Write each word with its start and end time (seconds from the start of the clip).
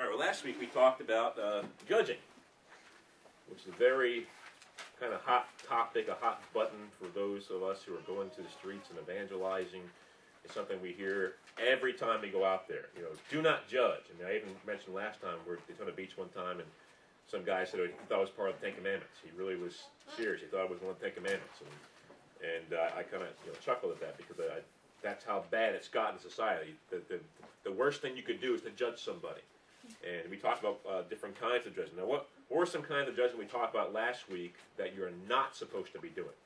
All 0.00 0.06
right, 0.06 0.16
well, 0.16 0.26
last 0.26 0.44
week 0.44 0.56
we 0.58 0.64
talked 0.64 1.02
about 1.02 1.38
uh, 1.38 1.60
judging, 1.86 2.16
which 3.50 3.60
is 3.60 3.68
a 3.68 3.76
very 3.76 4.26
kind 4.98 5.12
of 5.12 5.20
hot 5.20 5.46
topic, 5.68 6.08
a 6.08 6.14
hot 6.14 6.40
button 6.54 6.88
for 6.98 7.08
those 7.08 7.50
of 7.50 7.62
us 7.62 7.82
who 7.82 7.92
are 7.92 8.00
going 8.06 8.30
to 8.30 8.40
the 8.40 8.48
streets 8.48 8.88
and 8.88 8.98
evangelizing. 8.98 9.82
It's 10.42 10.54
something 10.54 10.80
we 10.80 10.92
hear 10.92 11.34
every 11.60 11.92
time 11.92 12.22
we 12.22 12.30
go 12.30 12.46
out 12.46 12.66
there. 12.66 12.88
You 12.96 13.02
know, 13.02 13.08
do 13.30 13.42
not 13.42 13.68
judge. 13.68 14.08
I 14.08 14.16
mean, 14.16 14.32
I 14.32 14.36
even 14.36 14.48
mentioned 14.66 14.94
last 14.94 15.20
time 15.20 15.36
we 15.44 15.50
were 15.50 15.58
at 15.58 15.68
Daytona 15.68 15.92
Beach 15.92 16.16
one 16.16 16.30
time, 16.30 16.60
and 16.60 16.68
some 17.30 17.44
guy 17.44 17.66
said 17.66 17.80
he 17.80 17.92
thought 18.08 18.20
it 18.20 18.20
was 18.20 18.30
part 18.30 18.48
of 18.48 18.58
the 18.58 18.68
Ten 18.68 18.76
Commandments. 18.76 19.20
He 19.22 19.28
really 19.36 19.56
was 19.56 19.84
serious. 20.16 20.40
He 20.40 20.46
thought 20.46 20.64
it 20.64 20.70
was 20.70 20.80
one 20.80 20.92
of 20.92 20.98
the 20.98 21.04
Ten 21.04 21.14
Commandments, 21.14 21.60
and 21.60 21.76
and 22.40 22.72
uh, 22.72 22.96
I 22.96 23.02
kind 23.02 23.22
of 23.22 23.36
you 23.44 23.52
know 23.52 23.58
chuckled 23.62 23.92
at 23.92 24.00
that 24.00 24.16
because 24.16 24.40
I, 24.40 24.64
that's 25.02 25.26
how 25.26 25.44
bad 25.50 25.74
it's 25.74 25.88
gotten 25.88 26.14
in 26.14 26.22
society. 26.22 26.72
The, 26.88 27.02
the 27.10 27.20
the 27.64 27.72
worst 27.72 28.00
thing 28.00 28.16
you 28.16 28.22
could 28.22 28.40
do 28.40 28.54
is 28.54 28.62
to 28.62 28.70
judge 28.70 28.96
somebody. 28.96 29.44
And 30.02 30.30
we 30.30 30.36
talked 30.36 30.60
about 30.60 30.80
uh, 30.88 31.02
different 31.08 31.38
kinds 31.40 31.66
of 31.66 31.74
judgment. 31.74 31.98
Now, 31.98 32.06
what, 32.06 32.28
what 32.48 32.58
were 32.58 32.66
some 32.66 32.82
kinds 32.82 33.08
of 33.08 33.16
judgment 33.16 33.38
we 33.38 33.46
talked 33.46 33.74
about 33.74 33.92
last 33.92 34.30
week 34.30 34.54
that 34.76 34.94
you're 34.94 35.10
not 35.28 35.56
supposed 35.56 35.92
to 35.92 36.00
be 36.00 36.08
doing? 36.08 36.36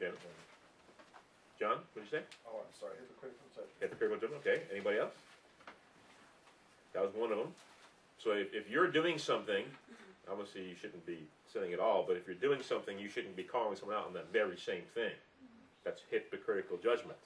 Yeah. 0.00 0.08
John, 1.58 1.76
what 1.92 1.94
did 1.94 2.04
you 2.04 2.18
say? 2.18 2.24
Oh, 2.48 2.56
I'm 2.56 2.74
sorry, 2.80 2.94
hypocritical 3.00 3.46
judgment. 3.54 3.76
Hypocritical 3.80 4.20
judgment. 4.20 4.42
Okay. 4.46 4.62
Anybody 4.72 4.98
else? 4.98 5.12
That 6.94 7.02
was 7.02 7.14
one 7.14 7.30
of 7.32 7.38
them. 7.38 7.52
So 8.22 8.32
if, 8.32 8.52
if 8.54 8.70
you're 8.70 8.90
doing 8.90 9.18
something, 9.18 9.64
obviously 10.30 10.62
you 10.62 10.74
shouldn't 10.74 11.04
be 11.06 11.26
sinning 11.52 11.72
at 11.72 11.80
all. 11.80 12.04
But 12.06 12.16
if 12.16 12.26
you're 12.26 12.36
doing 12.36 12.62
something, 12.62 12.98
you 12.98 13.08
shouldn't 13.08 13.36
be 13.36 13.42
calling 13.42 13.76
someone 13.76 13.96
out 13.96 14.06
on 14.06 14.14
that 14.14 14.32
very 14.32 14.56
same 14.56 14.82
thing. 14.94 15.12
That's 15.84 16.02
hypocritical 16.10 16.78
judgment. 16.78 17.18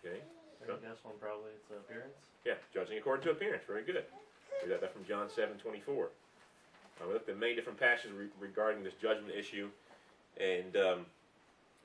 Okay. 0.00 0.18
I 0.64 0.66
think 0.66 0.82
this 0.82 1.04
one 1.04 1.14
probably 1.20 1.52
it's 1.56 1.68
appearance. 1.70 2.16
Yeah, 2.44 2.54
judging 2.72 2.98
according 2.98 3.24
to 3.24 3.30
appearance. 3.30 3.64
Very 3.66 3.84
good. 3.84 4.04
We 4.62 4.70
got 4.70 4.80
that 4.80 4.92
from 4.92 5.04
John 5.04 5.28
seven 5.28 5.58
twenty 5.58 5.80
four. 5.80 6.08
Uh, 7.00 7.08
we 7.08 7.12
looked 7.14 7.28
at 7.28 7.38
many 7.38 7.54
different 7.54 7.78
passages 7.78 8.12
re- 8.16 8.32
regarding 8.40 8.84
this 8.84 8.94
judgment 9.00 9.34
issue, 9.36 9.68
and 10.40 10.76
um, 10.76 11.06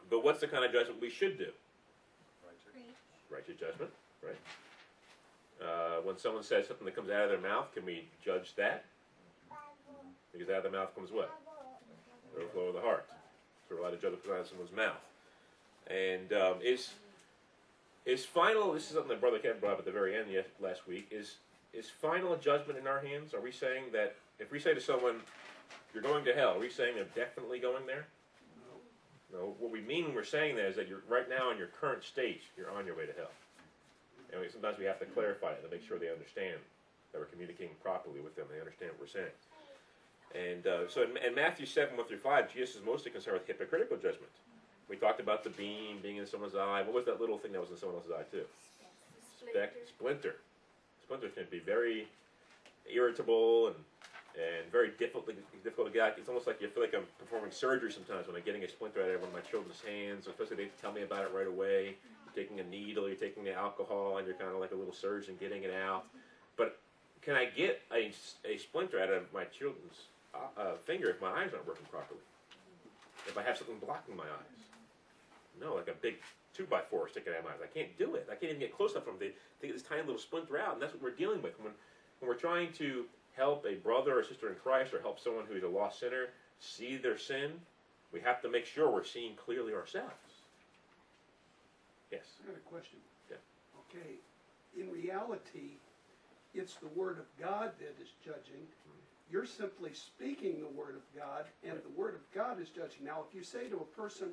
but 0.10 0.24
what's 0.24 0.40
the 0.40 0.48
kind 0.48 0.64
of 0.64 0.72
judgment 0.72 1.02
we 1.02 1.10
should 1.10 1.38
do? 1.38 1.52
Righteous. 2.46 2.88
Righteous 3.30 3.60
judgment, 3.60 3.92
right? 4.24 4.40
Uh, 5.60 6.02
when 6.04 6.18
someone 6.18 6.44
says 6.44 6.68
something 6.68 6.86
that 6.86 6.96
comes 6.96 7.10
out 7.10 7.24
of 7.24 7.30
their 7.30 7.40
mouth, 7.52 7.74
can 7.74 7.86
we 7.86 8.08
judge 8.24 8.56
that? 8.56 8.86
Because 10.32 10.50
out 10.50 10.66
of 10.66 10.72
the 10.72 10.78
mouth 10.78 10.96
comes 10.96 11.12
what? 11.12 11.32
The 12.36 12.44
overflow 12.44 12.68
of 12.68 12.76
the 12.76 12.82
heart. 12.82 13.06
So 13.68 13.76
we're 13.76 13.82
allowed 13.82 13.92
to 13.92 13.98
judge 13.98 14.12
what 14.12 14.24
comes 14.24 14.36
out 14.36 14.42
of 14.42 14.48
someone's 14.48 14.72
mouth. 14.72 15.02
And 15.88 16.32
um, 16.32 16.56
is 16.64 16.94
is 18.10 18.26
final? 18.26 18.74
This 18.74 18.84
is 18.84 18.94
something 18.94 19.10
that 19.10 19.22
Brother 19.22 19.38
Kevin 19.38 19.60
brought 19.60 19.74
up 19.74 19.80
at 19.80 19.86
the 19.86 19.92
very 19.92 20.18
end 20.18 20.28
yes, 20.32 20.46
last 20.60 20.88
week. 20.88 21.08
Is 21.12 21.36
is 21.72 21.90
final 21.90 22.36
judgment 22.36 22.80
in 22.80 22.88
our 22.88 23.00
hands? 23.00 23.36
Are 23.36 23.42
we 23.42 23.52
saying 23.52 23.86
that 23.94 24.16
if 24.40 24.52
we 24.52 24.60
say 24.60 24.74
to 24.74 24.82
someone, 24.82 25.22
"You're 25.94 26.04
going 26.04 26.26
to 26.26 26.34
hell," 26.34 26.56
are 26.56 26.60
we 26.60 26.70
saying 26.70 26.96
they're 26.96 27.26
definitely 27.26 27.60
going 27.60 27.86
there? 27.86 28.08
No. 29.32 29.56
What 29.60 29.72
we 29.72 29.82
mean 29.82 30.06
when 30.06 30.16
we're 30.16 30.24
saying 30.24 30.56
that 30.56 30.66
is 30.66 30.76
that 30.76 30.88
you're 30.88 31.04
right 31.08 31.30
now 31.30 31.52
in 31.52 31.58
your 31.58 31.68
current 31.68 32.04
state, 32.04 32.42
you're 32.58 32.72
on 32.72 32.88
your 32.88 32.98
way 32.98 33.06
to 33.06 33.14
hell. 33.14 33.32
And 34.34 34.42
we, 34.42 34.50
sometimes 34.50 34.80
we 34.80 34.86
have 34.86 35.00
to 35.00 35.06
clarify 35.06 35.52
it 35.52 35.62
to 35.62 35.70
make 35.70 35.86
sure 35.88 36.00
they 36.00 36.10
understand 36.10 36.58
that 37.12 37.20
we're 37.20 37.30
communicating 37.30 37.76
properly 37.84 38.22
with 38.22 38.36
them. 38.36 38.46
They 38.52 38.60
understand 38.60 38.92
what 38.94 39.02
we're 39.02 39.22
saying. 39.22 39.38
And 40.34 40.66
uh, 40.66 40.88
so 40.90 41.04
in, 41.04 41.18
in 41.18 41.34
Matthew 41.34 41.66
7, 41.66 41.96
1 41.98 42.08
through 42.08 42.20
5, 42.20 42.54
Jesus 42.54 42.76
is 42.76 42.86
mostly 42.86 43.12
concerned 43.12 43.38
with 43.38 43.48
hypocritical 43.48 43.98
judgment. 43.98 44.34
We 44.90 44.96
talked 44.96 45.20
about 45.20 45.44
the 45.44 45.52
beam 45.52 46.00
being 46.02 46.18
in 46.18 46.26
someone's 46.26 46.56
eye. 46.56 46.82
What 46.82 46.94
was 46.94 47.06
that 47.06 47.22
little 47.22 47.38
thing 47.38 47.52
that 47.52 47.62
was 47.62 47.70
in 47.70 47.78
someone 47.78 47.98
else's 47.98 48.12
eye, 48.12 48.24
too? 48.32 48.44
Splinter. 49.88 50.36
Splinter 51.04 51.30
can 51.30 51.46
be 51.52 51.60
very 51.60 52.08
irritable 52.92 53.68
and 53.68 53.76
and 54.38 54.72
very 54.72 54.92
difficult 55.00 55.28
difficult 55.64 55.88
to 55.88 55.94
get. 55.94 56.16
It's 56.18 56.30
almost 56.30 56.48
like 56.48 56.62
you 56.62 56.70
feel 56.70 56.84
like 56.84 56.94
I'm 56.94 57.06
performing 57.18 57.52
surgery 57.52 57.92
sometimes 57.92 58.28
when 58.28 58.36
I'm 58.36 58.44
getting 58.44 58.64
a 58.64 58.70
splinter 58.70 59.02
out 59.02 59.10
of 59.10 59.22
one 59.22 59.30
of 59.30 59.34
my 59.34 59.42
children's 59.42 59.82
hands. 59.82 60.28
Especially 60.28 60.56
they 60.56 60.70
tell 60.82 60.92
me 60.92 61.02
about 61.02 61.24
it 61.24 61.32
right 61.34 61.48
away. 61.48 61.96
You're 62.26 62.46
taking 62.46 62.60
a 62.60 62.64
needle, 62.64 63.08
you're 63.08 63.18
taking 63.18 63.44
the 63.44 63.54
alcohol, 63.54 64.18
and 64.18 64.28
you're 64.28 64.38
kind 64.38 64.52
of 64.52 64.60
like 64.60 64.72
a 64.72 64.76
little 64.76 64.94
surgeon 64.94 65.36
getting 65.40 65.64
it 65.64 65.74
out. 65.74 66.06
But 66.58 66.80
can 67.22 67.36
I 67.36 67.46
get 67.46 67.82
a, 67.92 68.14
a 68.46 68.58
splinter 68.58 69.02
out 69.02 69.10
of 69.10 69.34
my 69.34 69.46
children's 69.46 70.08
uh, 70.34 70.60
uh, 70.60 70.76
finger 70.86 71.10
if 71.10 71.22
my 71.22 71.30
eyes 71.30 71.50
aren't 71.54 71.68
working 71.68 71.88
properly? 71.92 72.22
If 73.28 73.38
I 73.38 73.44
have 73.44 73.58
something 73.58 73.78
blocking 73.80 74.16
my 74.16 74.24
eyes? 74.24 74.69
No, 75.62 75.76
like 75.76 75.88
a 75.88 75.94
big 76.02 76.16
two 76.54 76.66
by 76.66 76.82
four 76.90 77.08
sticking 77.10 77.34
out 77.34 77.40
of 77.40 77.46
my 77.46 77.52
eyes. 77.52 77.60
I 77.64 77.68
can't 77.68 77.98
do 77.98 78.16
it. 78.16 78.28
I 78.32 78.36
can't 78.36 78.52
even 78.52 78.60
get 78.60 78.76
close 78.76 78.92
enough 78.94 79.06
from 79.06 79.20
them 79.20 79.30
to 79.62 79.68
get 79.68 79.74
this 79.74 79.84
tiny 79.84 80.02
little 80.02 80.18
splinter 80.18 80.60
out, 80.60 80.74
and 80.74 80.82
that's 80.82 80.94
what 80.94 81.04
we're 81.04 81.12
dealing 81.12 81.42
with 81.42 81.60
when 81.60 81.74
when 82.20 82.30
we're 82.30 82.36
trying 82.36 82.72
to 82.74 83.06
help 83.36 83.66
a 83.66 83.76
brother 83.76 84.20
or 84.20 84.24
sister 84.24 84.50
in 84.50 84.56
Christ 84.56 84.94
or 84.94 85.02
help 85.02 85.20
someone 85.20 85.46
who 85.46 85.56
is 85.56 85.64
a 85.64 85.68
lost 85.68 86.00
sinner 86.00 86.28
see 86.60 86.98
their 86.98 87.18
sin. 87.18 87.52
We 88.12 88.20
have 88.22 88.42
to 88.42 88.50
make 88.50 88.66
sure 88.66 88.92
we're 88.92 89.04
seeing 89.04 89.36
clearly 89.36 89.74
ourselves. 89.74 90.14
Yes. 92.12 92.26
I 92.44 92.48
got 92.48 92.58
a 92.58 92.70
question. 92.70 93.00
Yeah. 93.30 93.38
Okay, 93.88 94.16
in 94.78 94.92
reality, 94.92 95.78
it's 96.54 96.76
the 96.76 96.88
Word 96.88 97.20
of 97.20 97.26
God 97.40 97.72
that 97.80 97.96
is 98.02 98.10
judging. 98.26 98.66
Mm-hmm. 98.66 99.32
You're 99.32 99.46
simply 99.46 99.92
speaking 99.94 100.60
the 100.60 100.80
Word 100.80 100.96
of 100.96 101.04
God, 101.16 101.46
and 101.64 101.78
the 101.78 102.00
Word 102.00 102.16
of 102.16 102.22
God 102.34 102.60
is 102.60 102.70
judging. 102.70 103.06
Now, 103.06 103.24
if 103.28 103.36
you 103.36 103.44
say 103.44 103.70
to 103.70 103.78
a 103.78 104.02
person, 104.02 104.30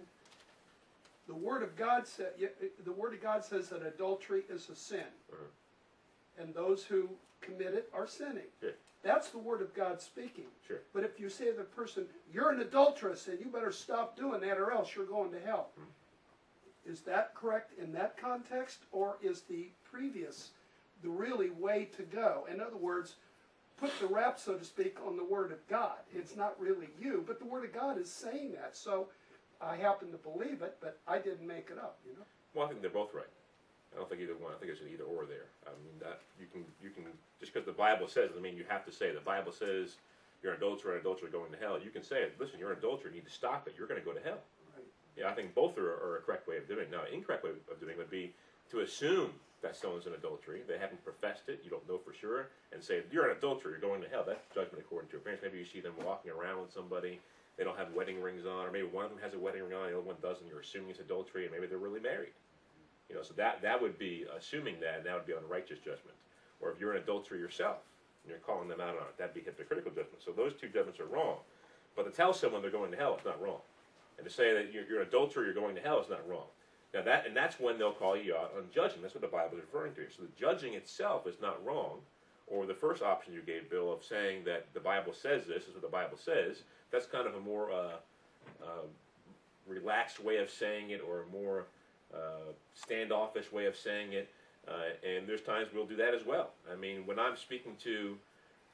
the 1.26 1.34
Word 1.34 1.62
of 1.62 1.76
God 1.76 2.06
said, 2.06 2.32
eh, 2.40 2.46
the 2.84 2.92
Word 2.92 3.14
of 3.14 3.22
God 3.22 3.44
says 3.44 3.68
that 3.70 3.82
adultery 3.82 4.44
is 4.48 4.68
a 4.68 4.76
sin, 4.76 5.04
Uh-huh. 5.32 5.44
and 6.38 6.54
those 6.54 6.84
who 6.84 7.08
commit 7.40 7.74
it 7.74 7.90
are 7.92 8.06
sinning. 8.06 8.46
That's 9.02 9.30
the 9.30 9.38
Word 9.38 9.60
of 9.62 9.72
God 9.74 10.00
speaking. 10.00 10.46
Sure. 10.66 10.80
But 10.92 11.04
if 11.04 11.20
you 11.20 11.28
say 11.28 11.46
to 11.46 11.52
the 11.52 11.64
person, 11.64 12.06
you're 12.32 12.50
an 12.50 12.60
adulteress, 12.60 13.28
and 13.28 13.38
you 13.38 13.46
better 13.46 13.70
stop 13.72 14.16
doing 14.16 14.40
that, 14.40 14.58
or 14.58 14.72
else 14.72 14.94
you're 14.96 15.06
going 15.06 15.30
to 15.32 15.40
hell. 15.40 15.70
Mm-hmm. 15.78 16.92
Is 16.92 17.00
that 17.02 17.34
correct 17.34 17.72
in 17.78 17.92
that 17.92 18.16
context, 18.16 18.78
or 18.92 19.18
is 19.22 19.42
the 19.42 19.68
previous 19.84 20.50
the 21.02 21.08
really 21.08 21.50
way 21.50 21.88
to 21.96 22.02
go? 22.02 22.46
In 22.50 22.60
other 22.60 22.76
words, 22.76 23.16
put 23.76 23.90
the 24.00 24.06
rap, 24.06 24.38
so 24.38 24.54
to 24.54 24.64
speak, 24.64 24.96
on 25.06 25.16
the 25.16 25.24
Word 25.24 25.52
of 25.52 25.66
God. 25.68 25.98
It's 26.12 26.32
mm-hmm. 26.32 26.40
not 26.40 26.60
really 26.60 26.88
you, 27.00 27.22
but 27.26 27.38
the 27.38 27.44
Word 27.44 27.64
of 27.64 27.72
God 27.72 27.98
is 27.98 28.10
saying 28.10 28.52
that. 28.52 28.76
So 28.76 29.08
I 29.60 29.76
happen 29.76 30.10
to 30.12 30.18
believe 30.18 30.62
it, 30.62 30.76
but 30.80 30.98
I 31.08 31.18
didn't 31.18 31.46
make 31.46 31.68
it 31.70 31.78
up, 31.78 31.98
you 32.06 32.12
know? 32.12 32.24
Well, 32.54 32.66
I 32.66 32.68
think 32.68 32.82
they're 32.82 32.90
both 32.90 33.14
right. 33.14 33.28
I 33.94 33.98
don't 33.98 34.08
think 34.08 34.20
either 34.20 34.36
one. 34.36 34.52
I 34.52 34.58
think 34.60 34.72
it's 34.72 34.80
an 34.80 34.88
either 34.92 35.04
or 35.04 35.24
there. 35.24 35.48
I 35.64 35.72
mean, 35.80 35.96
that 36.00 36.20
you 36.36 36.44
can 36.52 36.64
you 36.82 36.90
can 36.90 37.04
just 37.40 37.54
because 37.54 37.64
the 37.64 37.72
Bible 37.72 38.08
says 38.08 38.28
doesn't 38.28 38.42
mean 38.42 38.56
you 38.56 38.68
have 38.68 38.84
to 38.84 38.92
say. 38.92 39.12
The 39.12 39.24
Bible 39.24 39.52
says 39.52 39.96
you're 40.42 40.52
an 40.52 40.58
adulterer, 40.58 40.94
an 40.94 41.00
adulterer 41.00 41.30
going 41.32 41.50
to 41.52 41.56
hell. 41.56 41.80
You 41.80 41.88
can 41.88 42.02
say 42.02 42.20
it. 42.20 42.36
Listen, 42.38 42.58
you're 42.58 42.72
an 42.72 42.78
adulterer. 42.78 43.08
You 43.08 43.16
need 43.16 43.26
to 43.26 43.32
stop 43.32 43.66
it. 43.66 43.74
You're 43.78 43.88
going 43.88 44.00
to 44.00 44.04
go 44.04 44.12
to 44.12 44.20
hell. 44.20 44.44
Right. 44.76 44.84
Yeah, 45.16 45.30
I 45.30 45.34
think 45.34 45.54
both 45.54 45.78
are, 45.78 45.96
are 45.96 46.18
a 46.18 46.20
correct 46.20 46.46
way 46.46 46.58
of 46.58 46.68
doing 46.68 46.80
it. 46.80 46.90
Now, 46.90 47.08
an 47.08 47.14
incorrect 47.14 47.44
way 47.44 47.50
of 47.56 47.80
doing 47.80 47.92
it 47.92 47.98
would 47.98 48.10
be 48.10 48.32
to 48.70 48.80
assume 48.80 49.30
that 49.62 49.76
someone's 49.76 50.06
an 50.06 50.12
adultery. 50.12 50.60
They 50.68 50.76
haven't 50.76 51.02
professed 51.02 51.48
it. 51.48 51.62
You 51.64 51.70
don't 51.70 51.88
know 51.88 51.96
for 51.96 52.12
sure, 52.12 52.48
and 52.72 52.84
say 52.84 53.00
you're 53.10 53.30
an 53.30 53.36
adulterer. 53.36 53.72
You're 53.72 53.80
going 53.80 54.02
to 54.02 54.08
hell. 54.08 54.24
That's 54.26 54.44
judgment 54.54 54.84
according 54.84 55.08
to 55.10 55.16
appearance. 55.16 55.40
Maybe 55.42 55.58
you 55.58 55.64
see 55.64 55.80
them 55.80 55.94
walking 56.04 56.32
around 56.32 56.60
with 56.60 56.72
somebody. 56.72 57.18
They 57.56 57.64
don't 57.64 57.78
have 57.78 57.92
wedding 57.94 58.20
rings 58.20 58.44
on, 58.44 58.66
or 58.66 58.70
maybe 58.70 58.86
one 58.86 59.04
of 59.04 59.10
them 59.10 59.20
has 59.22 59.34
a 59.34 59.38
wedding 59.38 59.62
ring 59.62 59.72
on, 59.72 59.90
the 59.90 59.96
other 59.96 60.00
one 60.00 60.16
doesn't. 60.20 60.46
You're 60.46 60.60
assuming 60.60 60.90
it's 60.90 61.00
adultery, 61.00 61.44
and 61.44 61.52
maybe 61.52 61.66
they're 61.66 61.78
really 61.78 62.00
married. 62.00 62.36
You 63.08 63.14
know, 63.16 63.22
so 63.22 63.34
that 63.34 63.62
that 63.62 63.80
would 63.80 63.98
be 63.98 64.26
assuming 64.36 64.80
that, 64.80 64.98
and 64.98 65.06
that 65.06 65.14
would 65.14 65.26
be 65.26 65.32
unrighteous 65.32 65.78
judgment. 65.78 66.16
Or 66.60 66.70
if 66.70 66.80
you're 66.80 66.92
an 66.92 67.02
adulterer 67.02 67.38
yourself, 67.38 67.78
and 68.24 68.30
you're 68.30 68.40
calling 68.40 68.68
them 68.68 68.80
out 68.80 68.98
on 68.98 69.06
it, 69.08 69.16
that'd 69.16 69.34
be 69.34 69.40
hypocritical 69.40 69.90
judgment. 69.90 70.22
So 70.24 70.32
those 70.32 70.52
two 70.54 70.68
judgments 70.68 71.00
are 71.00 71.06
wrong. 71.06 71.36
But 71.94 72.04
to 72.04 72.10
tell 72.10 72.34
someone 72.34 72.60
they're 72.60 72.70
going 72.70 72.90
to 72.90 72.96
hell 72.96 73.16
is 73.16 73.24
not 73.24 73.40
wrong. 73.40 73.60
And 74.18 74.26
to 74.26 74.32
say 74.32 74.52
that 74.52 74.72
you're, 74.72 74.84
you're 74.84 75.00
an 75.00 75.08
adulterer, 75.08 75.44
you're 75.44 75.54
going 75.54 75.76
to 75.76 75.80
hell 75.80 76.00
is 76.00 76.10
not 76.10 76.28
wrong. 76.28 76.46
Now 76.92 77.02
that 77.02 77.26
and 77.26 77.36
that's 77.36 77.60
when 77.60 77.78
they'll 77.78 77.92
call 77.92 78.16
you 78.16 78.34
out 78.34 78.52
on 78.56 78.64
judging. 78.74 79.02
That's 79.02 79.14
what 79.14 79.22
the 79.22 79.28
Bible 79.28 79.58
is 79.58 79.64
referring 79.64 79.94
to. 79.94 80.06
So 80.14 80.22
the 80.22 80.28
judging 80.38 80.74
itself 80.74 81.26
is 81.26 81.36
not 81.40 81.64
wrong. 81.64 81.98
Or 82.48 82.64
the 82.64 82.74
first 82.74 83.02
option 83.02 83.34
you 83.34 83.42
gave, 83.42 83.68
Bill, 83.68 83.92
of 83.92 84.04
saying 84.04 84.44
that 84.44 84.66
the 84.72 84.80
Bible 84.80 85.12
says 85.12 85.46
this 85.46 85.64
is 85.64 85.74
what 85.74 85.82
the 85.82 85.88
Bible 85.88 86.16
says. 86.16 86.62
That's 86.96 87.04
kind 87.04 87.26
of 87.26 87.34
a 87.34 87.40
more 87.40 87.70
uh, 87.70 87.98
uh, 88.62 88.86
relaxed 89.68 90.18
way 90.24 90.38
of 90.38 90.48
saying 90.48 90.92
it, 90.92 91.02
or 91.06 91.24
a 91.24 91.26
more 91.26 91.66
uh, 92.14 92.54
standoffish 92.72 93.52
way 93.52 93.66
of 93.66 93.76
saying 93.76 94.14
it. 94.14 94.30
Uh, 94.66 94.72
and 95.06 95.28
there's 95.28 95.42
times 95.42 95.68
we'll 95.74 95.84
do 95.84 95.96
that 95.96 96.14
as 96.14 96.24
well. 96.24 96.52
I 96.72 96.74
mean, 96.74 97.06
when 97.06 97.18
I'm 97.18 97.36
speaking 97.36 97.76
to 97.84 98.16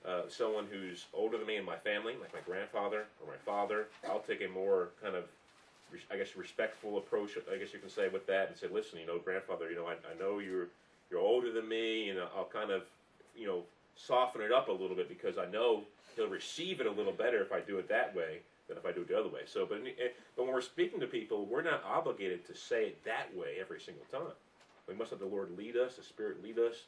uh, 0.07 0.21
someone 0.29 0.69
who's 0.71 1.07
older 1.13 1.37
than 1.37 1.49
me 1.49 1.57
in 1.57 1.65
my 1.65 1.75
family, 1.75 2.15
like 2.21 2.33
my 2.33 2.39
grandfather 2.47 3.07
or 3.21 3.27
my 3.27 3.39
father, 3.45 3.89
I'll 4.09 4.21
take 4.21 4.41
a 4.41 4.49
more 4.49 4.91
kind 5.03 5.17
of, 5.17 5.25
I 6.09 6.17
guess, 6.17 6.37
respectful 6.37 6.99
approach. 6.99 7.31
I 7.53 7.57
guess 7.57 7.73
you 7.73 7.81
can 7.81 7.91
say 7.91 8.09
with 8.09 8.29
that, 8.29 8.51
and 8.51 8.57
say, 8.57 8.69
listen, 8.73 9.01
you 9.01 9.07
know, 9.09 9.19
grandfather, 9.19 9.69
you 9.69 9.75
know, 9.75 9.87
I, 9.87 9.95
I 9.95 10.17
know 10.21 10.39
you're 10.39 10.69
you're 11.11 11.19
older 11.19 11.51
than 11.51 11.69
me, 11.69 12.11
and 12.11 12.21
I'll 12.21 12.49
kind 12.53 12.71
of, 12.71 12.83
you 13.37 13.49
know, 13.49 13.63
soften 13.97 14.43
it 14.43 14.53
up 14.53 14.69
a 14.69 14.73
little 14.73 14.95
bit 14.95 15.09
because 15.09 15.39
I 15.39 15.47
know 15.47 15.83
he'll 16.17 16.29
receive 16.29 16.81
it 16.81 16.87
a 16.87 16.91
little 16.91 17.13
better 17.13 17.43
if 17.43 17.53
I 17.53 17.61
do 17.61 17.79
it 17.79 17.89
that 17.89 18.15
way 18.15 18.41
than 18.69 18.77
if 18.77 18.87
I 18.87 18.93
do 18.93 19.03
it 19.03 19.09
the 19.09 19.19
other 19.19 19.29
way. 19.29 19.43
So, 19.47 19.67
but 19.67 19.79
eh, 19.87 20.09
but 20.37 20.45
when 20.45 20.55
we're 20.55 20.61
speaking 20.61 21.01
to 21.01 21.07
people, 21.07 21.47
we're 21.47 21.63
not 21.63 21.83
obligated 21.85 22.47
to 22.47 22.55
say 22.55 22.87
it 22.87 23.05
that 23.05 23.35
way 23.37 23.57
every 23.61 23.81
single 23.81 24.05
time. 24.11 24.37
We 24.89 24.95
must 24.95 25.13
let 25.13 25.21
the 25.21 25.27
Lord 25.27 25.57
lead 25.57 25.77
us, 25.77 25.97
the 25.97 26.03
Spirit 26.03 26.43
lead 26.43 26.59
us, 26.59 26.85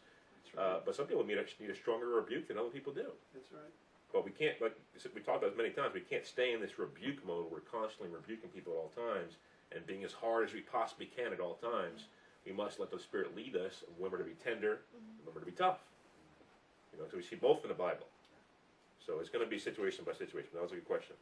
That's 0.54 0.58
Uh, 0.58 0.80
but 0.84 0.96
some 0.96 1.06
people 1.06 1.24
need 1.24 1.38
a, 1.38 1.44
need 1.60 1.70
a 1.70 1.74
stronger 1.74 2.08
rebuke 2.08 2.48
than 2.48 2.58
other 2.58 2.70
people 2.70 2.92
do. 2.92 3.06
That's 3.32 3.52
right. 3.52 3.72
But 4.12 4.24
we 4.24 4.30
can't, 4.30 4.60
like 4.60 4.76
we 5.14 5.20
talked 5.20 5.42
about 5.42 5.56
many 5.56 5.70
times, 5.70 5.94
we 5.94 6.00
can't 6.00 6.26
stay 6.26 6.52
in 6.52 6.60
this 6.60 6.78
rebuke 6.78 7.24
mode. 7.26 7.50
Where 7.50 7.60
we're 7.60 7.80
constantly 7.80 8.14
rebuking 8.14 8.50
people 8.50 8.72
at 8.72 8.78
all 8.78 8.92
times 8.94 9.34
and 9.74 9.84
being 9.86 10.04
as 10.04 10.12
hard 10.12 10.46
as 10.46 10.54
we 10.54 10.60
possibly 10.60 11.06
can 11.06 11.32
at 11.32 11.40
all 11.40 11.54
times. 11.54 12.06
We 12.46 12.52
must 12.52 12.78
let 12.78 12.90
the 12.90 12.98
Spirit 12.98 13.34
lead 13.34 13.56
us 13.56 13.82
when 13.98 14.10
we're 14.12 14.18
to 14.18 14.24
be 14.24 14.36
tender 14.42 14.82
and 14.94 15.26
when 15.26 15.34
we're 15.34 15.40
to 15.40 15.46
be 15.46 15.52
tough. 15.52 15.78
You 16.92 17.00
know, 17.00 17.06
so 17.10 17.16
we 17.16 17.22
see 17.22 17.36
both 17.36 17.62
in 17.64 17.68
the 17.68 17.74
Bible. 17.74 18.06
So 19.04 19.20
it's 19.20 19.28
going 19.28 19.44
to 19.44 19.50
be 19.50 19.58
situation 19.58 20.04
by 20.06 20.12
situation. 20.12 20.50
That 20.54 20.62
was 20.62 20.72
a 20.72 20.76
good 20.76 20.88
question. 20.88 21.14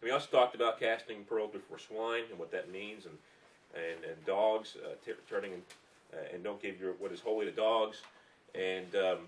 And 0.00 0.08
we 0.08 0.10
also 0.10 0.28
talked 0.30 0.54
about 0.54 0.80
casting 0.80 1.24
pearls 1.24 1.50
before 1.52 1.78
swine 1.78 2.24
and 2.30 2.38
what 2.38 2.50
that 2.52 2.72
means, 2.72 3.06
and 3.06 3.18
and, 3.74 4.04
and 4.04 4.24
dogs 4.24 4.76
uh, 4.84 4.94
turning 5.28 5.52
and, 5.52 5.62
uh, 6.12 6.32
and 6.32 6.44
don't 6.44 6.62
give 6.62 6.80
your 6.80 6.92
what 6.94 7.12
is 7.12 7.20
holy 7.20 7.44
to 7.46 7.52
dogs. 7.52 8.02
And 8.54 8.94
um, 8.94 9.18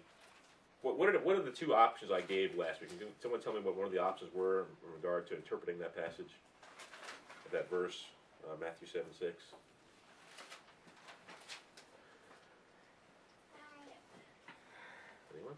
what 0.82 0.98
what 0.98 1.08
are 1.08 1.12
the, 1.12 1.18
what 1.18 1.36
are 1.36 1.42
the 1.42 1.50
two 1.50 1.74
options 1.74 2.12
I 2.12 2.20
gave 2.20 2.56
last 2.56 2.80
week? 2.80 2.96
Can 2.98 3.08
someone 3.20 3.40
tell 3.40 3.52
me 3.52 3.60
what 3.60 3.76
one 3.76 3.86
of 3.86 3.92
the 3.92 4.00
options 4.00 4.32
were 4.34 4.66
in 4.86 4.92
regard 4.94 5.26
to 5.28 5.34
interpreting 5.34 5.78
that 5.80 5.96
passage, 5.96 6.30
that 7.50 7.68
verse, 7.68 8.04
uh, 8.44 8.54
Matthew 8.60 8.86
seven 8.86 9.12
six? 9.18 9.42
Anyone? 15.34 15.54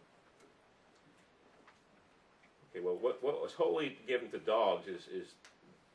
Okay, 2.70 2.76
well, 2.88 2.98
what, 3.00 3.22
what 3.22 3.42
was 3.42 3.52
holy 3.52 3.98
given 4.06 4.30
to 4.30 4.38
dogs 4.38 4.88
is, 4.88 5.06
is 5.12 5.28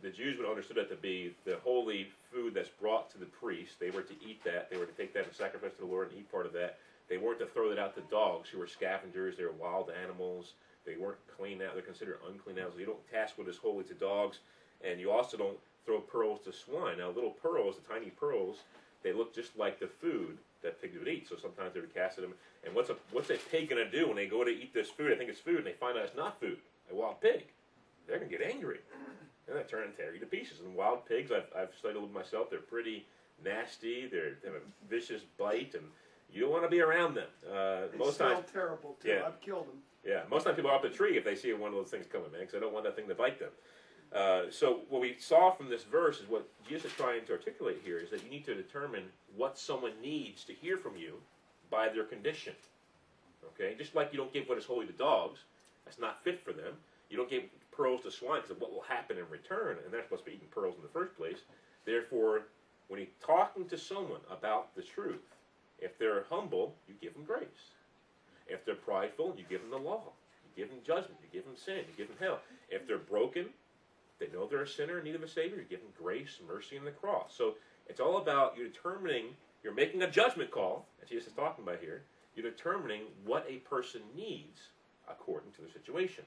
the 0.02 0.10
Jews 0.10 0.38
would 0.38 0.48
understood 0.48 0.78
it 0.78 0.90
to 0.90 0.96
be 0.96 1.34
the 1.46 1.58
holy 1.64 2.08
food 2.32 2.54
that's 2.54 2.70
brought 2.70 3.12
to 3.12 3.18
the 3.18 3.26
priest. 3.26 3.80
They 3.80 3.90
were 3.90 4.02
to 4.02 4.14
eat 4.28 4.44
that. 4.44 4.70
They 4.70 4.78
were 4.78 4.86
to 4.86 4.92
take 4.94 5.14
that 5.14 5.26
and 5.26 5.34
sacrifice 5.34 5.74
to 5.74 5.82
the 5.82 5.88
Lord 5.88 6.12
and 6.12 6.20
eat 6.20 6.32
part 6.32 6.46
of 6.46 6.54
that. 6.54 6.78
They 7.10 7.18
weren't 7.18 7.40
to 7.40 7.48
throw 7.48 7.70
that 7.70 7.80
out 7.80 7.96
to 7.96 8.02
dogs 8.12 8.50
who 8.50 8.60
were 8.60 8.68
scavengers. 8.68 9.38
They 9.38 9.44
were 9.44 9.54
wild 9.54 9.92
animals. 10.04 10.54
They 10.86 10.96
weren't 10.96 11.18
clean 11.36 11.62
out. 11.62 11.74
They're 11.74 11.82
considered 11.82 12.20
unclean 12.30 12.58
animals. 12.58 12.80
You 12.80 12.86
don't 12.86 13.12
task 13.12 13.38
what 13.38 13.48
is 13.48 13.58
holy 13.58 13.86
to 13.86 13.94
dogs, 13.94 14.40
and 14.84 15.00
you 15.00 15.12
also 15.12 15.38
don't 15.38 15.58
throw 15.86 16.00
pearls 16.00 16.42
to 16.46 16.54
swine. 16.54 16.98
Now, 17.00 17.10
little 17.10 17.32
pearls, 17.32 17.76
the 17.76 17.94
tiny 17.94 18.10
pearls, 18.12 18.58
they 19.02 19.14
look 19.14 19.34
just 19.34 19.58
like 19.58 19.80
the 19.80 19.88
food 19.88 20.38
that 20.62 20.82
pigs 20.82 20.98
would 20.98 21.08
eat. 21.08 21.28
So 21.28 21.36
sometimes 21.42 21.74
they 21.74 21.80
would 21.80 21.94
cast 21.94 22.18
at 22.18 22.24
them. 22.24 22.34
And 22.66 22.76
what's 22.76 22.90
a 22.90 22.96
what's 23.12 23.30
a 23.30 23.38
pig 23.52 23.70
gonna 23.70 23.90
do 23.90 24.08
when 24.08 24.16
they 24.16 24.28
go 24.28 24.44
to 24.44 24.52
eat 24.52 24.74
this 24.74 24.90
food? 24.90 25.12
I 25.12 25.16
think 25.16 25.30
it's 25.30 25.40
food, 25.40 25.58
and 25.58 25.66
they 25.66 25.74
find 25.74 25.98
out 25.98 26.06
it's 26.06 26.16
not 26.16 26.40
food. 26.40 26.58
A 26.94 26.96
wild 26.96 27.20
pig. 27.22 27.46
They're 28.08 28.20
gonna 28.20 28.30
get 28.30 28.42
angry. 28.42 28.80
And 29.48 29.56
gonna 29.56 29.68
turn 29.68 29.84
and 29.84 29.98
tear 29.98 30.14
you 30.14 30.20
to 30.20 30.26
pieces. 30.26 30.60
And 30.64 30.76
wild 30.76 31.06
pigs, 31.08 31.32
I've, 31.32 31.48
I've 31.58 31.74
studied 31.78 32.02
with 32.02 32.12
myself. 32.12 32.50
They're 32.50 32.60
pretty 32.60 33.06
nasty. 33.44 34.08
They're, 34.08 34.36
they 34.42 34.48
have 34.50 34.58
a 34.58 34.90
vicious 34.90 35.24
bite, 35.38 35.74
and 35.74 35.84
you 36.32 36.42
don't 36.42 36.52
want 36.52 36.64
to 36.64 36.70
be 36.70 36.82
around 36.82 37.16
them. 37.16 37.28
Uh, 37.50 37.88
They 37.92 37.98
most 37.98 38.18
smell 38.18 38.36
times, 38.36 38.48
terrible 38.54 38.96
too. 39.02 39.10
Yeah. 39.10 39.24
I've 39.28 39.42
killed 39.42 39.68
them. 39.68 39.80
yeah, 40.06 40.22
most 40.30 40.44
times 40.44 40.56
people 40.56 40.72
are 40.72 40.76
up 40.76 40.84
the 40.84 40.90
tree 40.90 41.18
if 41.18 41.26
they 41.26 41.36
see 41.36 41.52
one 41.54 41.70
of 41.70 41.76
those 41.76 41.90
things 41.90 42.06
coming, 42.12 42.32
man, 42.32 42.42
because 42.42 42.54
they 42.54 42.60
don't 42.60 42.74
want 42.74 42.86
that 42.86 42.96
thing 42.96 43.08
to 43.08 43.16
bite 43.16 43.40
them. 43.40 43.50
Uh, 44.14 44.44
so 44.52 44.82
what 44.90 45.02
we 45.02 45.16
saw 45.20 45.50
from 45.52 45.70
this 45.70 45.84
verse 45.84 46.20
is 46.20 46.30
what 46.30 46.48
Jesus 46.70 46.92
is 46.92 46.98
trying 46.98 47.26
to 47.26 47.32
articulate 47.34 47.82
here 47.84 47.98
is 47.98 48.12
that 48.12 48.24
you 48.24 48.30
need 48.30 48.46
to 48.46 48.54
determine 48.54 49.04
what 49.36 49.58
someone 49.58 49.94
needs 50.02 50.44
to 50.44 50.54
hear 50.54 50.78
from 50.78 50.96
you 50.96 51.16
by 51.72 51.90
their 51.90 52.04
condition. 52.04 52.54
Okay, 53.56 53.76
just 53.78 53.96
like 53.96 54.10
you 54.14 54.18
don't 54.20 54.32
give 54.32 54.48
what 54.48 54.58
is 54.58 54.66
holy 54.66 54.86
to 54.86 54.94
dogs, 54.94 55.40
that's 55.94 56.02
not 56.02 56.24
fit 56.24 56.44
for 56.44 56.54
them. 56.54 56.74
You 57.10 57.18
don't 57.18 57.30
give 57.30 57.44
pearls 57.72 58.02
to 58.04 58.12
swine 58.12 58.42
because 58.42 58.52
of 58.52 58.62
what 58.62 58.72
will 58.72 58.82
happen 58.82 59.18
in 59.18 59.30
return, 59.30 59.78
and 59.84 59.94
they're 59.94 60.04
supposed 60.04 60.26
to 60.26 60.32
be 60.32 60.38
eating 60.38 60.48
pearls 60.50 60.76
in 60.76 60.82
the 60.82 60.90
first 60.90 61.16
place. 61.16 61.38
Therefore, 61.86 62.48
when 62.88 63.00
you're 63.00 63.10
talking 63.24 63.68
to 63.68 63.78
someone 63.78 64.22
about 64.32 64.76
the 64.76 64.82
truth, 64.82 65.22
if 65.80 65.98
they're 66.00 66.26
humble, 66.30 66.76
you 66.88 66.96
give 67.02 67.14
them 67.14 67.26
grace. 67.26 67.74
If 68.48 68.66
they're 68.66 68.76
prideful, 68.76 69.36
you 69.38 69.46
give 69.50 69.62
them 69.62 69.70
the 69.70 69.78
law. 69.78 70.14
You 70.44 70.64
give 70.64 70.70
them 70.74 70.80
judgment. 70.86 71.20
You 71.22 71.30
give 71.32 71.46
them 71.46 71.56
sin. 71.56 71.86
You 71.90 71.98
give 71.98 72.08
them 72.08 72.18
hell. 72.20 72.40
If 72.70 72.88
they're 72.88 72.98
broken, 72.98 73.48
they 74.20 74.28
know 74.34 74.48
they're 74.48 74.64
a 74.64 74.68
sinner 74.68 74.98
in 74.98 75.04
need 75.04 75.16
of 75.16 75.24
a 75.24 75.28
Savior. 75.28 75.58
You 75.58 75.66
give 75.70 75.82
them 75.82 75.94
grace, 75.98 76.40
mercy, 76.48 76.78
and 76.78 76.88
the 76.88 76.92
cross. 76.92 77.34
So 77.38 77.56
it's 77.88 78.00
all 78.00 78.18
about 78.18 78.58
you 78.58 78.68
determining, 78.68 79.26
you're 79.64 79.74
making 79.74 80.02
a 80.02 80.10
judgment 80.10 80.50
call, 80.50 80.88
as 81.02 81.10
Jesus 81.10 81.28
is 81.28 81.34
talking 81.34 81.64
about 81.64 81.80
here. 81.80 82.04
You're 82.36 82.50
determining 82.50 83.04
what 83.26 83.46
a 83.48 83.58
person 83.58 84.02
needs 84.16 84.70
according 85.10 85.52
to 85.54 85.62
the 85.62 85.72
situation. 85.72 86.24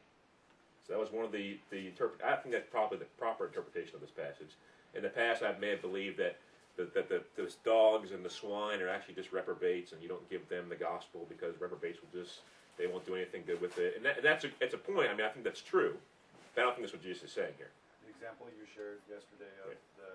So 0.87 0.93
that 0.93 1.00
was 1.00 1.11
one 1.11 1.25
of 1.25 1.32
the, 1.32 1.58
the 1.70 1.88
interpret. 1.88 2.23
I 2.23 2.37
think 2.37 2.55
that's 2.55 2.70
probably 2.70 2.99
the 2.99 3.11
proper 3.19 3.46
interpretation 3.46 3.94
of 3.94 4.00
this 4.00 4.14
passage. 4.14 4.55
In 4.94 5.02
the 5.02 5.11
past, 5.11 5.43
I 5.43 5.58
may 5.58 5.70
have 5.70 5.82
believed 5.82 6.19
that 6.19 6.38
that, 6.76 6.93
that 6.93 7.08
the, 7.08 7.25
those 7.40 7.56
dogs 7.64 8.12
and 8.12 8.20
the 8.20 8.28
swine 8.28 8.84
are 8.84 8.88
actually 8.88 9.17
just 9.17 9.32
reprobates, 9.32 9.93
and 9.93 10.02
you 10.05 10.08
don't 10.08 10.28
give 10.28 10.44
them 10.52 10.69
the 10.69 10.76
gospel 10.76 11.25
because 11.28 11.56
reprobates 11.56 11.99
will 12.05 12.12
just 12.12 12.44
they 12.76 12.84
won't 12.84 13.08
do 13.08 13.17
anything 13.17 13.40
good 13.49 13.61
with 13.64 13.81
it. 13.81 13.96
And, 13.96 14.05
that, 14.05 14.20
and 14.20 14.25
that's 14.25 14.44
a, 14.44 14.52
it's 14.61 14.76
a 14.76 14.81
point. 14.81 15.08
I 15.08 15.17
mean, 15.17 15.25
I 15.25 15.32
think 15.32 15.49
that's 15.49 15.64
true. 15.64 15.96
But 16.52 16.61
I 16.61 16.62
don't 16.69 16.76
think 16.76 16.84
that's 16.84 16.93
what 16.93 17.05
Jesus 17.05 17.25
is 17.25 17.32
saying 17.32 17.56
here. 17.56 17.73
The 18.05 18.12
example 18.12 18.52
you 18.52 18.69
shared 18.69 19.00
yesterday 19.08 19.49
of 19.64 19.73
the, 19.96 20.11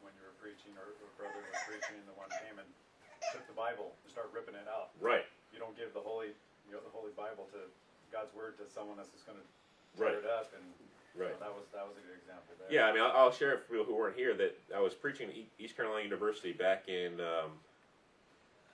when 0.00 0.16
you 0.16 0.24
were 0.24 0.32
preaching, 0.40 0.72
or 0.80 0.96
a 0.96 1.12
brother 1.20 1.36
was 1.36 1.60
preaching, 1.68 2.00
and 2.00 2.08
the 2.08 2.16
one 2.16 2.32
came 2.40 2.56
and 2.56 2.68
took 3.36 3.44
the 3.44 3.56
Bible 3.56 3.92
and 3.92 4.08
started 4.08 4.32
ripping 4.32 4.56
it 4.56 4.64
out. 4.64 4.96
Right. 4.96 5.28
You 5.52 5.60
don't 5.60 5.76
give 5.76 5.92
the 5.92 6.00
holy, 6.00 6.32
you 6.64 6.72
know, 6.72 6.80
the 6.80 6.92
holy 6.92 7.12
Bible 7.12 7.44
to 7.52 7.60
God's 8.16 8.32
word 8.32 8.56
to 8.56 8.64
someone 8.72 8.96
that's 8.96 9.12
just 9.12 9.26
gonna 9.28 9.44
Right. 10.00 10.16
tear 10.16 10.20
it 10.20 10.26
up, 10.26 10.48
and 10.56 10.64
Right. 11.14 11.32
so 11.32 11.40
that 11.40 11.52
was, 11.52 11.64
that 11.72 11.86
was 11.86 11.96
a 11.96 12.00
good 12.00 12.16
example 12.16 12.54
there. 12.58 12.72
Yeah, 12.72 12.88
I 12.88 12.92
mean, 12.92 13.02
I'll, 13.02 13.12
I'll 13.28 13.32
share 13.32 13.52
it 13.52 13.60
for 13.64 13.76
people 13.76 13.84
who 13.84 13.94
weren't 13.94 14.16
here 14.16 14.34
that 14.34 14.56
I 14.74 14.80
was 14.80 14.94
preaching 14.94 15.28
at 15.28 15.36
East 15.58 15.76
Carolina 15.76 16.04
University 16.04 16.52
back 16.52 16.88
in, 16.88 17.20
um, 17.20 17.60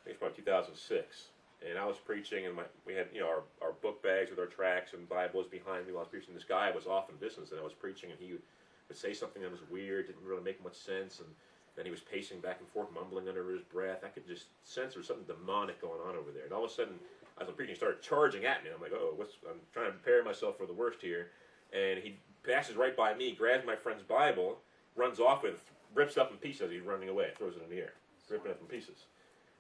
I 0.03 0.05
think 0.05 0.15
it's 0.15 0.23
about 0.23 0.37
2006. 0.37 1.31
And 1.63 1.79
I 1.79 1.87
was 1.87 1.97
preaching, 1.99 2.47
and 2.47 2.57
my, 2.57 2.65
we 2.85 2.95
had, 2.95 3.07
you 3.15 3.21
know, 3.21 3.29
our, 3.29 3.43
our 3.61 3.73
book 3.73 4.03
bags 4.03 4.31
with 4.31 4.41
our 4.41 4.47
tracts 4.47 4.95
and 4.95 5.09
Bibles 5.09 5.47
behind 5.47 5.87
me 5.87 5.93
while 5.93 6.01
I 6.01 6.07
was 6.07 6.09
preaching. 6.11 6.35
This 6.35 6.43
guy 6.43 6.73
was 6.73 6.87
off 6.89 7.09
in 7.09 7.17
business, 7.17 7.51
and 7.53 7.61
I 7.61 7.63
was 7.63 7.73
preaching, 7.73 8.11
and 8.11 8.19
he 8.19 8.33
would, 8.33 8.43
would 8.89 8.99
say 8.99 9.15
something 9.15 9.43
that 9.43 9.51
was 9.51 9.63
weird, 9.71 10.09
didn't 10.09 10.25
really 10.25 10.43
make 10.43 10.63
much 10.63 10.75
sense, 10.75 11.21
and 11.21 11.29
then 11.77 11.85
he 11.85 11.93
was 11.93 12.01
pacing 12.01 12.41
back 12.41 12.59
and 12.59 12.69
forth, 12.71 12.91
mumbling 12.93 13.29
under 13.29 13.49
his 13.51 13.63
breath. 13.63 14.03
I 14.03 14.09
could 14.09 14.27
just 14.27 14.47
sense 14.65 14.95
there 14.95 15.01
was 15.01 15.07
something 15.07 15.27
demonic 15.27 15.81
going 15.81 16.01
on 16.01 16.17
over 16.17 16.33
there. 16.33 16.45
And 16.45 16.53
all 16.53 16.65
of 16.65 16.71
a 16.71 16.75
sudden, 16.75 16.99
as 17.43 17.49
I'm 17.49 17.55
preaching, 17.55 17.75
started 17.75 18.03
charging 18.03 18.45
at 18.45 18.65
me. 18.65 18.71
I'm 18.75 18.81
like, 18.81 18.93
oh, 18.95 19.13
what's? 19.17 19.35
I'm 19.49 19.61
trying 19.73 19.87
to 19.87 19.93
prepare 19.93 20.25
myself 20.25 20.57
for 20.57 20.67
the 20.67 20.73
worst 20.73 21.01
here. 21.01 21.29
And 21.73 21.99
he 21.99 22.19
passes 22.45 22.77
right 22.77 22.97
by 22.97 23.15
me, 23.15 23.33
grabs 23.33 23.67
my 23.67 23.77
friend's 23.77 24.03
Bible, 24.03 24.59
runs 24.97 25.21
off 25.21 25.43
with, 25.43 25.55
it, 25.55 25.61
rips 25.95 26.17
up 26.17 26.31
in 26.31 26.37
pieces 26.39 26.71
he's 26.71 26.83
running 26.83 27.09
away, 27.09 27.31
throws 27.37 27.55
it 27.57 27.63
in 27.63 27.71
the 27.71 27.83
air, 27.83 27.93
ripping 28.31 28.51
it 28.51 28.55
up 28.55 28.61
in 28.61 28.67
pieces. 28.67 29.07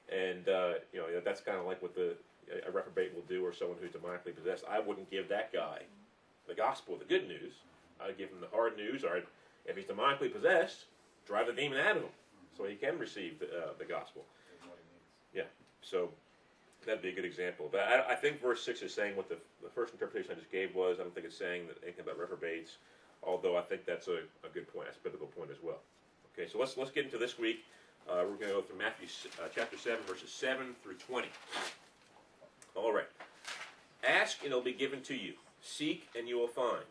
And 0.09 0.49
uh, 0.49 0.75
you 0.93 1.01
know 1.01 1.07
that's 1.25 1.41
kind 1.41 1.59
of 1.59 1.67
like 1.67 1.81
what 1.83 1.95
the 1.95 2.17
a 2.67 2.71
reprobate 2.71 3.15
will 3.15 3.23
do, 3.23 3.45
or 3.45 3.53
someone 3.53 3.79
who's 3.81 3.93
demonically 3.93 4.35
possessed. 4.35 4.65
I 4.69 4.81
wouldn't 4.81 5.11
give 5.11 5.29
that 5.29 5.53
guy 5.53 5.83
the 6.49 6.55
gospel, 6.55 6.97
the 6.97 7.05
good 7.05 7.29
news. 7.29 7.55
I'd 8.01 8.19
give 8.19 8.31
him 8.31 8.41
the 8.41 8.49
hard 8.49 8.77
news, 8.77 9.05
or 9.05 9.17
I'd, 9.17 9.23
if 9.65 9.77
he's 9.77 9.87
demonically 9.87 10.33
possessed, 10.33 10.87
drive 11.25 11.47
the 11.47 11.53
demon 11.53 11.79
out 11.79 11.97
of 11.97 12.03
him, 12.03 12.11
so 12.57 12.65
he 12.65 12.75
can 12.75 12.99
receive 12.99 13.39
the, 13.39 13.47
uh, 13.47 13.69
the 13.79 13.85
gospel. 13.85 14.25
Needs. 15.35 15.47
So 15.83 16.11
that'd 16.85 17.03
be 17.03 17.11
a 17.11 17.15
good 17.15 17.25
example. 17.25 17.69
But 17.71 17.81
I, 17.81 18.13
I 18.13 18.15
think 18.15 18.41
verse 18.41 18.63
six 18.63 18.83
is 18.83 18.93
saying 18.93 19.17
what 19.17 19.29
the, 19.29 19.37
the 19.63 19.71
first 19.71 19.93
interpretation 19.93 20.33
I 20.33 20.35
just 20.35 20.51
gave 20.51 20.75
was. 20.75 20.99
I 20.99 21.03
don't 21.03 21.15
think 21.15 21.27
it's 21.27 21.39
saying 21.39 21.67
that 21.69 21.77
anything 21.83 22.05
about 22.05 22.19
reprobates, 22.19 22.79
although 23.23 23.57
I 23.57 23.63
think 23.63 23.85
that's 23.85 24.09
a, 24.09 24.21
a 24.45 24.51
good 24.53 24.73
point. 24.73 24.87
That's 24.87 24.99
a 24.99 25.03
biblical 25.03 25.29
point 25.29 25.51
as 25.51 25.59
well. 25.63 25.81
Okay, 26.33 26.49
so 26.51 26.59
let's 26.59 26.77
let's 26.77 26.91
get 26.91 27.05
into 27.05 27.19
this 27.19 27.39
week. 27.39 27.65
Uh, 28.09 28.25
we're 28.29 28.35
going 28.35 28.49
to 28.49 28.55
go 28.55 28.63
through 28.63 28.79
Matthew 28.79 29.07
uh, 29.41 29.47
chapter 29.55 29.79
seven, 29.79 30.05
verses 30.07 30.31
seven 30.31 30.75
through 30.83 30.95
twenty. 30.95 31.29
All 32.75 32.93
right. 32.93 33.09
Ask 34.07 34.39
and 34.43 34.49
it'll 34.49 34.61
be 34.61 34.73
given 34.73 35.03
to 35.03 35.15
you. 35.15 35.35
Seek 35.61 36.09
and 36.19 36.29
you 36.29 36.39
will 36.39 36.49
find. 36.49 36.85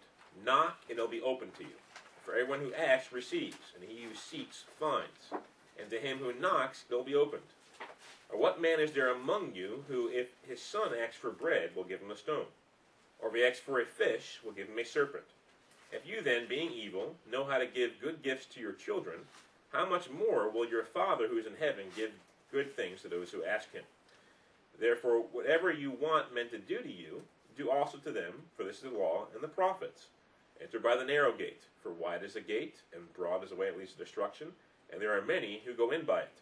Knock 0.45 0.77
and 0.89 0.97
it'll 0.97 1.11
be 1.11 1.21
open 1.21 1.49
to 1.57 1.63
you. 1.63 1.75
For 2.23 2.35
everyone 2.35 2.59
who 2.59 2.73
asks 2.73 3.11
receives, 3.11 3.57
and 3.75 3.83
he 3.83 4.03
who 4.03 4.15
seeks 4.15 4.65
finds. 4.79 5.33
And 5.79 5.89
to 5.89 5.97
him 5.97 6.19
who 6.19 6.39
knocks 6.39 6.85
it'll 6.87 7.03
be 7.03 7.15
opened. 7.15 7.41
Or 8.31 8.39
what 8.39 8.61
man 8.61 8.79
is 8.79 8.93
there 8.93 9.11
among 9.11 9.53
you 9.55 9.83
who, 9.87 10.07
if 10.07 10.27
his 10.47 10.61
son 10.61 10.91
asks 10.95 11.17
for 11.17 11.31
bread, 11.31 11.75
will 11.75 11.83
give 11.83 11.99
him 11.99 12.11
a 12.11 12.15
stone? 12.15 12.45
Or 13.19 13.29
if 13.29 13.35
he 13.35 13.43
asks 13.43 13.59
for 13.59 13.81
a 13.81 13.85
fish, 13.85 14.39
will 14.43 14.53
give 14.53 14.69
him 14.69 14.79
a 14.79 14.85
serpent? 14.85 15.25
If 15.91 16.07
you 16.07 16.21
then, 16.21 16.47
being 16.47 16.71
evil, 16.71 17.15
know 17.29 17.43
how 17.43 17.57
to 17.57 17.67
give 17.67 18.01
good 18.01 18.23
gifts 18.23 18.45
to 18.53 18.61
your 18.61 18.71
children, 18.71 19.19
how 19.73 19.85
much 19.87 20.09
more 20.09 20.49
will 20.49 20.67
your 20.67 20.83
Father 20.83 21.27
who 21.27 21.37
is 21.37 21.45
in 21.45 21.55
heaven 21.59 21.85
give 21.95 22.11
good 22.51 22.75
things 22.75 23.01
to 23.01 23.09
those 23.09 23.31
who 23.31 23.43
ask 23.43 23.71
him? 23.73 23.83
Therefore, 24.79 25.19
whatever 25.31 25.71
you 25.71 25.91
want 25.91 26.33
men 26.33 26.49
to 26.49 26.57
do 26.57 26.79
to 26.79 26.91
you, 26.91 27.21
do 27.57 27.69
also 27.69 27.97
to 27.99 28.11
them, 28.11 28.33
for 28.55 28.63
this 28.63 28.77
is 28.77 28.83
the 28.83 28.97
law 28.97 29.27
and 29.33 29.43
the 29.43 29.47
prophets. 29.47 30.07
Enter 30.61 30.79
by 30.79 30.95
the 30.95 31.03
narrow 31.03 31.33
gate, 31.33 31.63
for 31.83 31.91
wide 31.91 32.23
is 32.23 32.33
the 32.33 32.41
gate, 32.41 32.75
and 32.93 33.13
broad 33.13 33.43
is 33.43 33.49
the 33.49 33.55
way 33.55 33.69
that 33.69 33.77
leads 33.77 33.91
to 33.93 33.97
destruction, 33.97 34.47
and 34.91 35.01
there 35.01 35.17
are 35.17 35.21
many 35.21 35.61
who 35.65 35.73
go 35.73 35.91
in 35.91 36.05
by 36.05 36.21
it. 36.21 36.33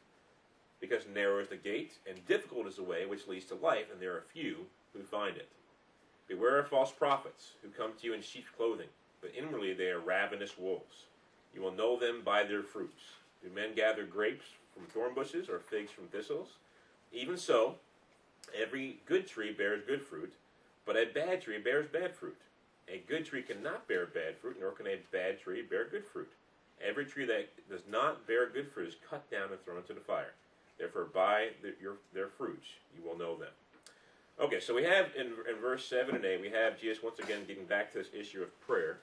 Because 0.79 1.03
narrow 1.13 1.39
is 1.39 1.49
the 1.49 1.57
gate, 1.57 1.97
and 2.07 2.25
difficult 2.25 2.67
is 2.67 2.77
the 2.77 2.83
way 2.83 3.05
which 3.05 3.27
leads 3.27 3.45
to 3.45 3.55
life, 3.55 3.87
and 3.91 4.01
there 4.01 4.15
are 4.15 4.21
few 4.21 4.65
who 4.93 5.03
find 5.03 5.35
it. 5.35 5.49
Beware 6.27 6.59
of 6.59 6.67
false 6.67 6.91
prophets, 6.91 7.53
who 7.61 7.69
come 7.69 7.93
to 7.99 8.05
you 8.05 8.13
in 8.13 8.21
sheep's 8.21 8.49
clothing, 8.55 8.87
but 9.21 9.33
inwardly 9.37 9.73
they 9.73 9.89
are 9.89 9.99
ravenous 9.99 10.57
wolves. 10.57 11.05
You 11.53 11.61
will 11.61 11.71
know 11.71 11.99
them 11.99 12.21
by 12.23 12.43
their 12.43 12.63
fruits. 12.63 13.01
Do 13.43 13.49
men 13.53 13.75
gather 13.75 14.05
grapes 14.05 14.45
from 14.73 14.85
thorn 14.85 15.13
bushes, 15.13 15.49
or 15.49 15.59
figs 15.59 15.91
from 15.91 16.07
thistles? 16.07 16.57
Even 17.11 17.37
so, 17.37 17.75
Every 18.55 18.99
good 19.05 19.27
tree 19.27 19.51
bears 19.51 19.83
good 19.85 20.01
fruit, 20.01 20.33
but 20.85 20.95
a 20.95 21.05
bad 21.05 21.41
tree 21.41 21.59
bears 21.59 21.87
bad 21.87 22.15
fruit. 22.15 22.37
A 22.87 23.03
good 23.07 23.25
tree 23.25 23.43
cannot 23.43 23.87
bear 23.87 24.07
bad 24.07 24.37
fruit, 24.37 24.57
nor 24.59 24.71
can 24.71 24.87
a 24.87 24.99
bad 25.11 25.39
tree 25.39 25.61
bear 25.61 25.85
good 25.85 26.05
fruit. 26.05 26.31
Every 26.81 27.05
tree 27.05 27.25
that 27.25 27.49
does 27.69 27.83
not 27.89 28.25
bear 28.25 28.49
good 28.49 28.71
fruit 28.71 28.87
is 28.87 28.95
cut 29.07 29.29
down 29.29 29.51
and 29.51 29.63
thrown 29.63 29.77
into 29.77 29.93
the 29.93 29.99
fire. 29.99 30.33
Therefore, 30.79 31.09
by 31.13 31.49
the, 31.61 31.73
your, 31.81 31.97
their 32.13 32.29
fruits 32.29 32.67
you 32.95 33.07
will 33.07 33.17
know 33.17 33.37
them. 33.37 33.49
Okay, 34.39 34.61
so 34.61 34.73
we 34.73 34.83
have 34.83 35.07
in, 35.17 35.27
in 35.27 35.59
verse 35.61 35.85
7 35.85 36.15
and 36.15 36.23
8, 36.23 36.39
we 36.39 36.49
have 36.49 36.79
Jesus 36.79 37.03
once 37.03 37.19
again 37.19 37.41
getting 37.45 37.65
back 37.65 37.91
to 37.91 37.97
this 37.97 38.07
issue 38.17 38.41
of 38.41 38.59
prayer, 38.61 38.99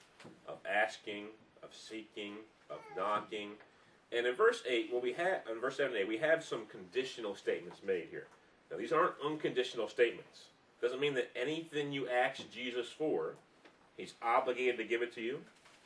of 0.47 0.55
asking, 0.67 1.25
of 1.61 1.69
seeking, 1.75 2.33
of 2.71 2.79
knocking. 2.97 3.51
And 4.11 4.25
in 4.25 4.33
verse 4.33 4.63
8, 4.67 4.89
well, 4.91 5.01
we 5.01 5.13
have, 5.13 5.41
in 5.51 5.61
verse 5.61 5.77
7 5.77 5.91
and 5.91 6.01
8, 6.01 6.07
we 6.07 6.17
have 6.17 6.43
some 6.43 6.65
conditional 6.65 7.35
statements 7.35 7.81
made 7.85 8.07
here. 8.09 8.25
Now, 8.71 8.77
these 8.77 8.91
aren't 8.91 9.13
unconditional 9.23 9.87
statements. 9.87 10.45
Doesn't 10.81 10.99
mean 10.99 11.13
that 11.13 11.29
anything 11.35 11.91
you 11.91 12.09
ask 12.09 12.49
Jesus 12.51 12.87
for, 12.87 13.35
he's 13.95 14.15
obligated 14.23 14.77
to 14.77 14.83
give 14.85 15.03
it 15.03 15.13
to 15.15 15.21
you, 15.21 15.39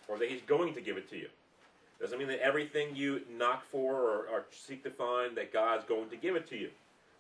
or 0.07 0.17
that 0.17 0.29
he's 0.29 0.41
going 0.41 0.73
to 0.75 0.81
give 0.81 0.95
it 0.95 1.09
to 1.09 1.17
you. 1.17 1.27
Doesn't 2.01 2.17
mean 2.17 2.27
that 2.29 2.43
everything 2.43 2.95
you 2.95 3.21
knock 3.37 3.63
for 3.63 3.93
or, 3.93 4.27
or 4.27 4.45
seek 4.49 4.83
to 4.83 4.89
find 4.89 5.37
that 5.37 5.53
God's 5.53 5.85
going 5.85 6.09
to 6.09 6.17
give 6.17 6.35
it 6.35 6.49
to 6.49 6.57
you. 6.57 6.69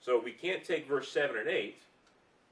So 0.01 0.19
we 0.19 0.31
can't 0.31 0.63
take 0.63 0.87
verse 0.87 1.11
7 1.11 1.37
and 1.37 1.47
8, 1.47 1.75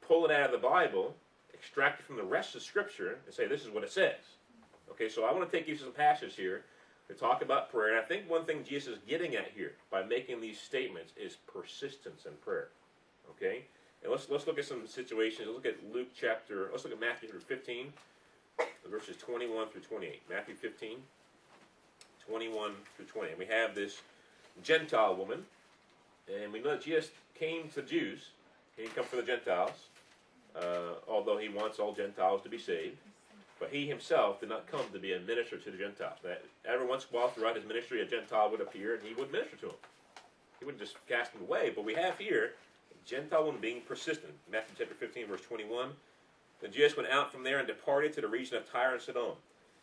pull 0.08 0.26
it 0.26 0.32
out 0.32 0.54
of 0.54 0.62
the 0.62 0.68
Bible, 0.68 1.16
extract 1.54 2.02
it 2.02 2.06
from 2.06 2.18
the 2.18 2.24
rest 2.24 2.54
of 2.54 2.62
Scripture, 2.62 3.18
and 3.26 3.34
say 3.34 3.48
this 3.48 3.66
is 3.66 3.72
what 3.72 3.84
it 3.84 3.92
says. 3.92 4.20
Okay, 4.92 5.10
so 5.10 5.26
I 5.26 5.34
want 5.34 5.50
to 5.50 5.58
take 5.58 5.68
you 5.68 5.76
to 5.76 5.84
some 5.84 5.92
passages 5.92 6.36
here 6.36 6.64
to 7.08 7.16
talk 7.16 7.42
about 7.42 7.72
prayer. 7.72 7.96
And 7.96 8.00
I 8.00 8.08
think 8.08 8.30
one 8.30 8.46
thing 8.46 8.64
Jesus 8.64 8.98
is 8.98 9.00
getting 9.08 9.36
at 9.36 9.52
here 9.56 9.74
by 9.90 10.04
making 10.04 10.40
these 10.40 10.60
statements 10.60 11.14
is 11.18 11.38
persistence 11.52 12.26
in 12.26 12.34
prayer. 12.46 12.68
Okay? 13.32 13.64
And 14.04 14.12
let's 14.12 14.30
let's 14.30 14.48
look 14.48 14.60
at 14.60 14.66
some 14.66 14.86
situations. 14.88 15.48
Let's 15.48 15.56
look 15.56 15.66
at 15.66 15.94
Luke 15.94 16.10
chapter, 16.16 16.70
let's 16.72 16.84
look 16.84 16.94
at 16.94 17.00
Matthew 17.00 17.30
15, 17.30 17.92
verses 18.90 19.18
21 19.18 19.70
through 19.70 19.82
28. 19.82 20.22
Matthew 20.30 20.56
15, 20.56 20.98
21 22.30 22.72
through 22.96 23.06
20. 23.06 23.30
And 23.32 23.40
we 23.40 23.46
have 23.46 23.74
this 23.74 24.02
Gentile 24.64 25.16
woman, 25.16 25.46
and 26.32 26.54
we 26.54 26.62
know 26.62 26.72
that 26.72 26.84
Jesus 26.84 27.10
came 27.38 27.70
to 27.70 27.82
Jews. 27.82 28.30
He 28.76 28.84
didn't 28.84 28.96
come 28.96 29.06
for 29.06 29.16
the 29.16 29.24
Gentiles, 29.24 29.88
uh, 30.56 30.94
although 31.08 31.38
he 31.38 31.50
wants 31.50 31.80
all 31.80 31.94
Gentiles 31.94 32.42
to 32.44 32.50
be 32.50 32.60
saved. 32.60 32.98
But 33.60 33.72
he 33.72 33.88
himself 33.88 34.40
did 34.40 34.50
not 34.50 34.68
come 34.68 34.86
to 34.94 35.00
be 35.00 35.14
a 35.14 35.20
minister 35.20 35.58
to 35.58 35.72
the 35.72 35.78
Gentiles. 35.78 36.20
That 36.24 36.44
every 36.66 36.86
once 36.86 37.08
in 37.10 37.18
a 37.18 37.20
while 37.20 37.30
throughout 37.30 37.56
his 37.56 37.66
ministry, 37.66 38.02
a 38.02 38.06
Gentile 38.06 38.50
would 38.52 38.62
appear 38.62 38.96
and 38.96 39.04
he 39.04 39.14
would 39.16 39.32
minister 39.32 39.58
to 39.58 39.66
him. 39.68 39.76
He 40.60 40.66
wouldn't 40.66 40.82
just 40.82 40.96
cast 41.08 41.34
him 41.34 41.42
away. 41.42 41.72
But 41.76 41.84
we 41.84 41.94
have 41.96 42.18
here 42.18 42.54
a 42.92 43.10
Gentile 43.10 43.44
woman 43.46 43.60
being 43.60 43.82
persistent. 43.82 44.34
Matthew 44.50 44.76
chapter 44.78 44.96
15, 44.96 45.28
verse 45.28 45.42
21. 45.42 45.90
Then 46.62 46.72
Jesus 46.72 46.96
went 46.96 47.10
out 47.10 47.34
from 47.34 47.44
there 47.44 47.58
and 47.58 47.68
departed 47.68 48.14
to 48.14 48.22
the 48.22 48.28
region 48.28 48.56
of 48.58 48.72
Tyre 48.72 48.94
and 48.94 49.02
Sidon. 49.02 49.34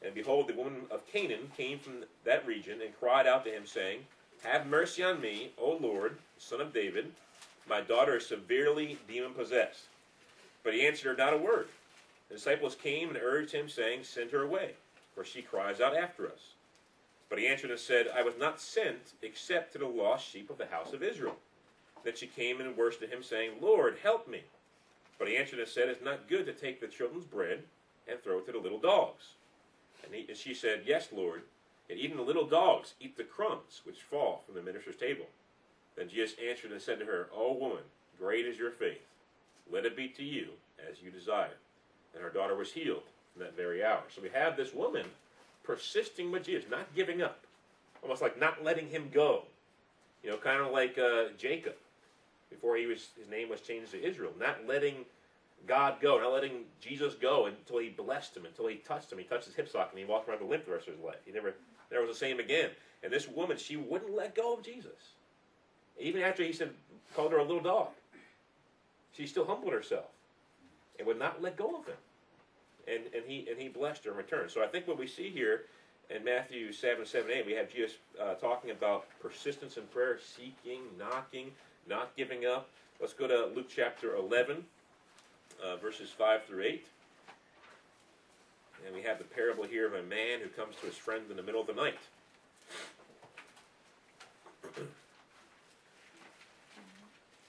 And 0.04 0.14
behold, 0.14 0.48
the 0.48 0.54
woman 0.54 0.82
of 0.90 1.06
Canaan 1.06 1.50
came 1.56 1.78
from 1.78 2.04
that 2.24 2.46
region 2.46 2.80
and 2.82 2.98
cried 2.98 3.26
out 3.26 3.44
to 3.44 3.50
him, 3.50 3.66
saying, 3.66 4.00
Have 4.42 4.66
mercy 4.66 5.02
on 5.02 5.20
me, 5.20 5.50
O 5.58 5.78
Lord, 5.80 6.18
son 6.38 6.60
of 6.60 6.72
David. 6.72 7.12
My 7.68 7.80
daughter 7.80 8.16
is 8.16 8.26
severely 8.26 8.98
demon 9.08 9.34
possessed. 9.34 9.84
But 10.62 10.74
he 10.74 10.86
answered 10.86 11.08
her 11.08 11.16
not 11.16 11.34
a 11.34 11.38
word. 11.38 11.68
The 12.28 12.34
disciples 12.34 12.74
came 12.74 13.08
and 13.08 13.18
urged 13.18 13.52
him, 13.52 13.68
saying, 13.68 14.04
Send 14.04 14.30
her 14.30 14.42
away, 14.42 14.72
for 15.14 15.24
she 15.24 15.42
cries 15.42 15.80
out 15.80 15.96
after 15.96 16.26
us. 16.26 16.54
But 17.28 17.38
he 17.38 17.46
answered 17.46 17.70
and 17.70 17.80
said, 17.80 18.08
I 18.14 18.22
was 18.22 18.34
not 18.38 18.60
sent 18.60 19.14
except 19.22 19.72
to 19.72 19.78
the 19.78 19.86
lost 19.86 20.28
sheep 20.28 20.50
of 20.50 20.58
the 20.58 20.66
house 20.66 20.92
of 20.92 21.02
Israel. 21.02 21.36
Then 22.04 22.14
she 22.14 22.26
came 22.26 22.60
and 22.60 22.76
worshipped 22.76 23.12
him, 23.12 23.22
saying, 23.22 23.52
Lord, 23.60 23.98
help 24.02 24.28
me. 24.28 24.42
But 25.18 25.28
he 25.28 25.36
answered 25.36 25.58
and 25.58 25.68
said, 25.68 25.88
It's 25.88 26.04
not 26.04 26.28
good 26.28 26.46
to 26.46 26.52
take 26.52 26.80
the 26.80 26.86
children's 26.86 27.24
bread 27.24 27.62
and 28.06 28.22
throw 28.22 28.38
it 28.38 28.46
to 28.46 28.52
the 28.52 28.58
little 28.58 28.78
dogs. 28.78 29.30
And, 30.04 30.14
he, 30.14 30.26
and 30.28 30.36
she 30.36 30.54
said, 30.54 30.82
Yes, 30.86 31.08
Lord, 31.12 31.42
and 31.88 31.98
even 31.98 32.16
the 32.16 32.22
little 32.22 32.46
dogs 32.46 32.94
eat 33.00 33.16
the 33.16 33.24
crumbs 33.24 33.80
which 33.84 34.02
fall 34.02 34.42
from 34.44 34.54
the 34.54 34.62
minister's 34.62 34.96
table. 34.96 35.26
Then 35.96 36.08
Jesus 36.08 36.36
answered 36.46 36.72
and 36.72 36.80
said 36.80 36.98
to 36.98 37.06
her, 37.06 37.28
O 37.34 37.52
woman, 37.52 37.84
great 38.18 38.46
is 38.46 38.58
your 38.58 38.70
faith. 38.70 39.00
Let 39.70 39.86
it 39.86 39.96
be 39.96 40.08
to 40.08 40.22
you 40.22 40.48
as 40.90 41.02
you 41.02 41.10
desire. 41.10 41.56
And 42.14 42.22
her 42.22 42.30
daughter 42.30 42.54
was 42.54 42.72
healed 42.72 43.02
in 43.34 43.42
that 43.42 43.56
very 43.56 43.84
hour. 43.84 44.02
So 44.14 44.22
we 44.22 44.28
have 44.30 44.56
this 44.56 44.74
woman 44.74 45.06
persisting 45.64 46.30
with 46.30 46.44
Jesus, 46.44 46.70
not 46.70 46.94
giving 46.94 47.22
up, 47.22 47.40
almost 48.02 48.22
like 48.22 48.38
not 48.38 48.62
letting 48.62 48.88
him 48.88 49.10
go. 49.12 49.42
You 50.22 50.30
know, 50.30 50.36
kind 50.36 50.60
of 50.60 50.72
like 50.72 50.98
uh, 50.98 51.26
Jacob 51.38 51.74
before 52.50 52.76
he 52.76 52.86
was 52.86 53.08
his 53.18 53.28
name 53.28 53.48
was 53.48 53.60
changed 53.60 53.92
to 53.92 54.02
Israel, 54.02 54.32
not 54.38 54.66
letting 54.66 55.04
God 55.66 56.00
go, 56.00 56.20
not 56.20 56.32
letting 56.32 56.64
Jesus 56.80 57.14
go 57.14 57.46
until 57.46 57.78
he 57.78 57.88
blessed 57.88 58.36
him, 58.36 58.46
until 58.46 58.68
he 58.68 58.76
touched 58.76 59.10
him. 59.10 59.18
He 59.18 59.24
touched 59.24 59.46
his 59.46 59.54
hip 59.54 59.68
socket 59.68 59.92
and 59.92 59.98
he 59.98 60.04
walked 60.04 60.28
around 60.28 60.40
with 60.40 60.48
a 60.48 60.50
limp 60.50 60.66
the 60.66 60.72
rest 60.72 60.88
of 60.88 60.94
his 60.94 61.02
life. 61.02 61.16
He 61.24 61.32
never, 61.32 61.54
never 61.90 62.06
was 62.06 62.18
the 62.18 62.26
same 62.26 62.38
again. 62.38 62.70
And 63.02 63.12
this 63.12 63.28
woman, 63.28 63.56
she 63.56 63.76
wouldn't 63.76 64.14
let 64.14 64.34
go 64.34 64.54
of 64.54 64.62
Jesus. 64.62 65.14
Even 65.98 66.22
after 66.22 66.42
he 66.42 66.52
said, 66.52 66.70
called 67.14 67.32
her 67.32 67.38
a 67.38 67.44
little 67.44 67.62
dog, 67.62 67.88
she 69.12 69.26
still 69.26 69.46
humbled 69.46 69.72
herself 69.72 70.06
and 70.98 71.06
would 71.06 71.18
not 71.18 71.42
let 71.42 71.56
go 71.56 71.76
of 71.76 71.86
him. 71.86 71.96
And, 72.88 73.02
and 73.14 73.24
he 73.26 73.48
and 73.50 73.60
he 73.60 73.68
blessed 73.68 74.04
her 74.04 74.12
in 74.12 74.16
return. 74.16 74.48
So 74.48 74.62
I 74.62 74.68
think 74.68 74.86
what 74.86 74.98
we 74.98 75.08
see 75.08 75.30
here 75.30 75.62
in 76.08 76.22
Matthew 76.24 76.72
7, 76.72 77.04
7, 77.04 77.30
8, 77.30 77.46
we 77.46 77.52
have 77.52 77.72
Jesus 77.72 77.96
uh, 78.20 78.34
talking 78.34 78.70
about 78.70 79.06
persistence 79.20 79.76
in 79.76 79.84
prayer, 79.84 80.18
seeking, 80.20 80.82
knocking, 80.98 81.50
not 81.88 82.16
giving 82.16 82.46
up. 82.46 82.68
Let's 83.00 83.12
go 83.12 83.26
to 83.26 83.46
Luke 83.54 83.68
chapter 83.68 84.14
11, 84.14 84.64
uh, 85.64 85.76
verses 85.76 86.10
5 86.10 86.44
through 86.44 86.62
8. 86.62 86.86
And 88.86 88.94
we 88.94 89.02
have 89.02 89.18
the 89.18 89.24
parable 89.24 89.64
here 89.64 89.86
of 89.86 89.94
a 89.94 90.02
man 90.02 90.40
who 90.40 90.48
comes 90.48 90.76
to 90.76 90.86
his 90.86 90.96
friend 90.96 91.24
in 91.30 91.36
the 91.36 91.42
middle 91.42 91.60
of 91.60 91.66
the 91.66 91.74
night. 91.74 91.98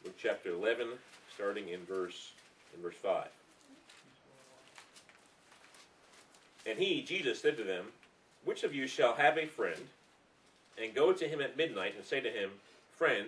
Luke 0.03 0.15
chapter 0.17 0.49
11, 0.49 0.87
starting 1.33 1.69
in 1.69 1.83
verse 1.85 2.31
in 2.75 2.81
verse 2.81 2.95
5. 2.95 3.27
And 6.65 6.77
he, 6.77 7.01
Jesus, 7.01 7.41
said 7.41 7.57
to 7.57 7.63
them, 7.63 7.85
Which 8.43 8.63
of 8.63 8.75
you 8.75 8.87
shall 8.87 9.13
have 9.13 9.37
a 9.37 9.45
friend, 9.45 9.79
and 10.81 10.93
go 10.93 11.13
to 11.13 11.27
him 11.27 11.41
at 11.41 11.55
midnight, 11.55 11.95
and 11.95 12.05
say 12.05 12.19
to 12.19 12.29
him, 12.29 12.51
Friend, 12.95 13.27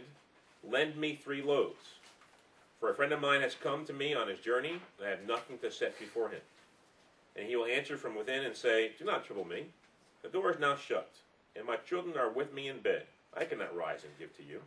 lend 0.64 0.98
me 0.98 1.16
three 1.16 1.42
loaves? 1.42 1.99
For 2.80 2.90
a 2.90 2.94
friend 2.94 3.12
of 3.12 3.20
mine 3.20 3.42
has 3.42 3.56
come 3.56 3.86
to 3.86 3.94
me 3.94 4.14
on 4.14 4.30
his 4.30 4.40
journey, 4.40 4.80
and 4.98 5.08
I 5.08 5.10
have 5.10 5.28
nothing 5.28 5.58
to 5.60 5.72
set 5.72 6.00
before 6.00 6.30
him. 6.30 6.42
And 7.36 7.46
he 7.46 7.56
will 7.56 7.66
answer 7.66 7.98
from 7.98 8.16
within 8.16 8.46
and 8.46 8.56
say, 8.56 8.92
Do 8.98 9.04
not 9.04 9.26
trouble 9.26 9.46
me. 9.46 9.66
The 10.22 10.30
door 10.30 10.52
is 10.52 10.60
now 10.60 10.76
shut, 10.76 11.12
and 11.56 11.66
my 11.66 11.76
children 11.78 12.18
are 12.18 12.30
with 12.30 12.54
me 12.54 12.70
in 12.70 12.80
bed. 12.80 13.04
I 13.36 13.46
cannot 13.46 13.76
rise 13.76 14.04
and 14.04 14.18
give 14.18 14.36
to 14.38 14.44
you. 14.44 14.62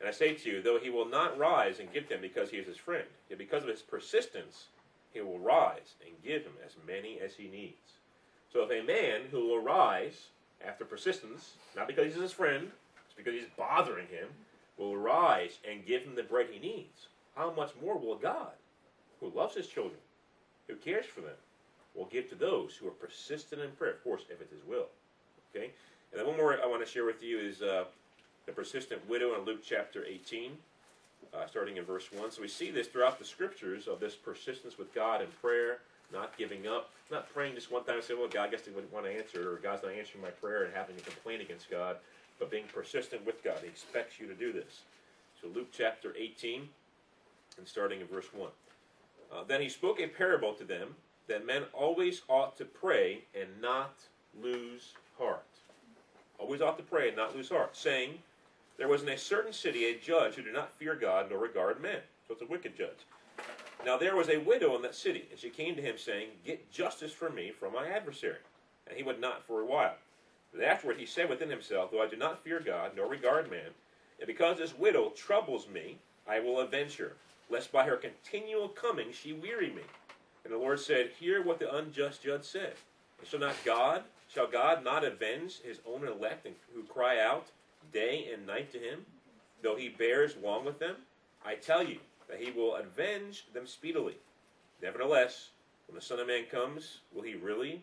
And 0.00 0.08
I 0.08 0.12
say 0.12 0.34
to 0.34 0.48
you, 0.48 0.62
though 0.62 0.78
he 0.78 0.90
will 0.90 1.08
not 1.08 1.38
rise 1.38 1.80
and 1.80 1.92
give 1.92 2.08
them 2.08 2.20
because 2.20 2.50
he 2.50 2.56
is 2.56 2.66
his 2.66 2.76
friend, 2.76 3.06
yet 3.28 3.38
because 3.38 3.64
of 3.64 3.68
his 3.68 3.82
persistence, 3.82 4.66
he 5.12 5.20
will 5.20 5.38
rise 5.38 5.94
and 6.04 6.22
give 6.22 6.42
him 6.42 6.52
as 6.64 6.72
many 6.86 7.18
as 7.20 7.34
he 7.34 7.48
needs. 7.48 7.98
So 8.52 8.62
if 8.62 8.70
a 8.70 8.86
man 8.86 9.22
who 9.30 9.48
will 9.48 9.60
rise 9.60 10.28
after 10.64 10.84
persistence, 10.84 11.54
not 11.76 11.88
because 11.88 12.12
he's 12.12 12.22
his 12.22 12.32
friend, 12.32 12.70
it's 13.06 13.16
because 13.16 13.34
he's 13.34 13.50
bothering 13.56 14.06
him, 14.06 14.28
will 14.78 14.96
rise 14.96 15.58
and 15.68 15.84
give 15.86 16.02
him 16.02 16.14
the 16.14 16.22
bread 16.22 16.46
he 16.50 16.58
needs, 16.58 17.08
how 17.36 17.52
much 17.52 17.72
more 17.82 17.98
will 17.98 18.16
God, 18.16 18.52
who 19.20 19.30
loves 19.34 19.54
his 19.54 19.66
children, 19.66 19.98
who 20.68 20.76
cares 20.76 21.06
for 21.06 21.20
them, 21.20 21.36
will 21.94 22.06
give 22.06 22.28
to 22.28 22.34
those 22.34 22.76
who 22.76 22.86
are 22.86 22.92
persistent 22.92 23.60
in 23.60 23.70
prayer, 23.72 23.92
of 23.92 24.04
course, 24.04 24.22
if 24.30 24.40
it's 24.40 24.52
his 24.52 24.64
will. 24.66 24.86
Okay? 25.54 25.70
And 26.12 26.20
then 26.20 26.26
one 26.26 26.36
more 26.36 26.58
I 26.62 26.66
want 26.66 26.84
to 26.84 26.90
share 26.90 27.04
with 27.04 27.22
you 27.22 27.38
is 27.38 27.60
uh, 27.60 27.84
the 28.46 28.52
persistent 28.52 29.06
widow 29.08 29.38
in 29.38 29.44
Luke 29.44 29.60
chapter 29.64 30.04
18, 30.04 30.52
uh, 31.34 31.46
starting 31.46 31.76
in 31.76 31.84
verse 31.84 32.08
1. 32.12 32.30
So 32.30 32.40
we 32.40 32.48
see 32.48 32.70
this 32.70 32.86
throughout 32.86 33.18
the 33.18 33.24
scriptures 33.24 33.88
of 33.88 34.00
this 34.00 34.14
persistence 34.14 34.78
with 34.78 34.94
God 34.94 35.20
in 35.20 35.28
prayer, 35.42 35.78
not 36.12 36.36
giving 36.38 36.66
up, 36.66 36.90
not 37.10 37.32
praying 37.32 37.54
just 37.54 37.70
one 37.70 37.84
time 37.84 37.96
and 37.96 38.04
saying, 38.04 38.18
well, 38.18 38.28
God, 38.28 38.48
I 38.48 38.50
guess 38.50 38.62
they 38.62 38.70
wouldn't 38.70 38.92
want 38.92 39.06
to 39.06 39.12
answer, 39.12 39.52
or 39.52 39.56
God's 39.56 39.82
not 39.82 39.92
answering 39.92 40.22
my 40.22 40.30
prayer 40.30 40.64
and 40.64 40.74
having 40.74 40.96
a 40.96 41.00
complaint 41.00 41.42
against 41.42 41.70
God, 41.70 41.96
but 42.38 42.50
being 42.50 42.64
persistent 42.72 43.24
with 43.26 43.42
God. 43.42 43.58
He 43.62 43.68
expects 43.68 44.18
you 44.20 44.26
to 44.26 44.34
do 44.34 44.52
this. 44.52 44.82
So 45.40 45.48
Luke 45.54 45.68
chapter 45.72 46.14
18, 46.16 46.68
and 47.58 47.66
starting 47.66 48.00
in 48.00 48.06
verse 48.06 48.32
1. 48.32 48.48
Uh, 49.30 49.44
then 49.46 49.60
he 49.60 49.68
spoke 49.68 50.00
a 50.00 50.06
parable 50.06 50.54
to 50.54 50.64
them 50.64 50.94
that 51.26 51.46
men 51.46 51.64
always 51.72 52.22
ought 52.28 52.56
to 52.56 52.64
pray 52.64 53.24
and 53.38 53.48
not 53.60 53.94
lose 54.40 54.94
heart. 55.18 55.44
Always 56.38 56.62
ought 56.62 56.78
to 56.78 56.84
pray 56.84 57.08
and 57.08 57.16
not 57.16 57.36
lose 57.36 57.50
heart, 57.50 57.76
saying, 57.76 58.18
There 58.78 58.88
was 58.88 59.02
in 59.02 59.08
a 59.10 59.18
certain 59.18 59.52
city 59.52 59.86
a 59.86 59.98
judge 59.98 60.34
who 60.34 60.42
did 60.42 60.54
not 60.54 60.72
fear 60.72 60.94
God 60.94 61.26
nor 61.30 61.38
regard 61.38 61.82
men. 61.82 62.00
So 62.26 62.34
it's 62.34 62.42
a 62.42 62.46
wicked 62.46 62.76
judge. 62.76 63.06
Now 63.84 63.96
there 63.96 64.16
was 64.16 64.28
a 64.28 64.38
widow 64.38 64.74
in 64.76 64.82
that 64.82 64.94
city, 64.94 65.24
and 65.30 65.38
she 65.38 65.50
came 65.50 65.74
to 65.76 65.82
him, 65.82 65.98
saying, 65.98 66.28
Get 66.44 66.70
justice 66.70 67.12
for 67.12 67.30
me 67.30 67.50
from 67.50 67.72
my 67.72 67.88
adversary. 67.88 68.38
And 68.86 68.96
he 68.96 69.02
would 69.02 69.20
not 69.20 69.44
for 69.46 69.60
a 69.60 69.66
while. 69.66 69.94
But 70.52 70.64
afterward 70.64 70.96
he 70.98 71.06
said 71.06 71.28
within 71.28 71.50
himself, 71.50 71.90
Though 71.90 72.02
I 72.02 72.08
do 72.08 72.16
not 72.16 72.42
fear 72.42 72.60
God 72.60 72.92
nor 72.96 73.06
regard 73.06 73.50
man, 73.50 73.70
and 74.18 74.26
because 74.26 74.58
this 74.58 74.76
widow 74.76 75.10
troubles 75.10 75.68
me, 75.68 75.98
I 76.26 76.40
will 76.40 76.60
avenge 76.60 76.96
her, 76.96 77.12
lest 77.50 77.70
by 77.72 77.84
her 77.84 77.96
continual 77.96 78.68
coming 78.68 79.12
she 79.12 79.32
weary 79.32 79.70
me. 79.70 79.82
And 80.44 80.52
the 80.52 80.58
Lord 80.58 80.80
said, 80.80 81.10
Hear 81.18 81.42
what 81.42 81.58
the 81.58 81.74
unjust 81.74 82.22
judge 82.22 82.44
said. 82.44 82.74
And 83.18 83.28
shall 83.28 83.40
not 83.40 83.56
God, 83.64 84.04
shall 84.28 84.46
God 84.46 84.84
not 84.84 85.04
avenge 85.04 85.60
his 85.60 85.80
own 85.86 86.06
elect 86.06 86.46
who 86.74 86.82
cry 86.84 87.20
out 87.20 87.48
day 87.92 88.30
and 88.32 88.46
night 88.46 88.72
to 88.72 88.78
him, 88.78 89.04
though 89.62 89.76
he 89.76 89.88
bears 89.88 90.36
long 90.42 90.64
with 90.64 90.78
them? 90.78 90.96
I 91.44 91.54
tell 91.54 91.82
you 91.82 91.98
that 92.28 92.40
he 92.40 92.50
will 92.50 92.76
avenge 92.76 93.46
them 93.52 93.66
speedily. 93.66 94.16
Nevertheless, 94.82 95.50
when 95.86 95.96
the 95.96 96.02
Son 96.02 96.18
of 96.18 96.26
Man 96.26 96.44
comes, 96.50 96.98
will 97.14 97.22
he 97.22 97.34
really, 97.34 97.82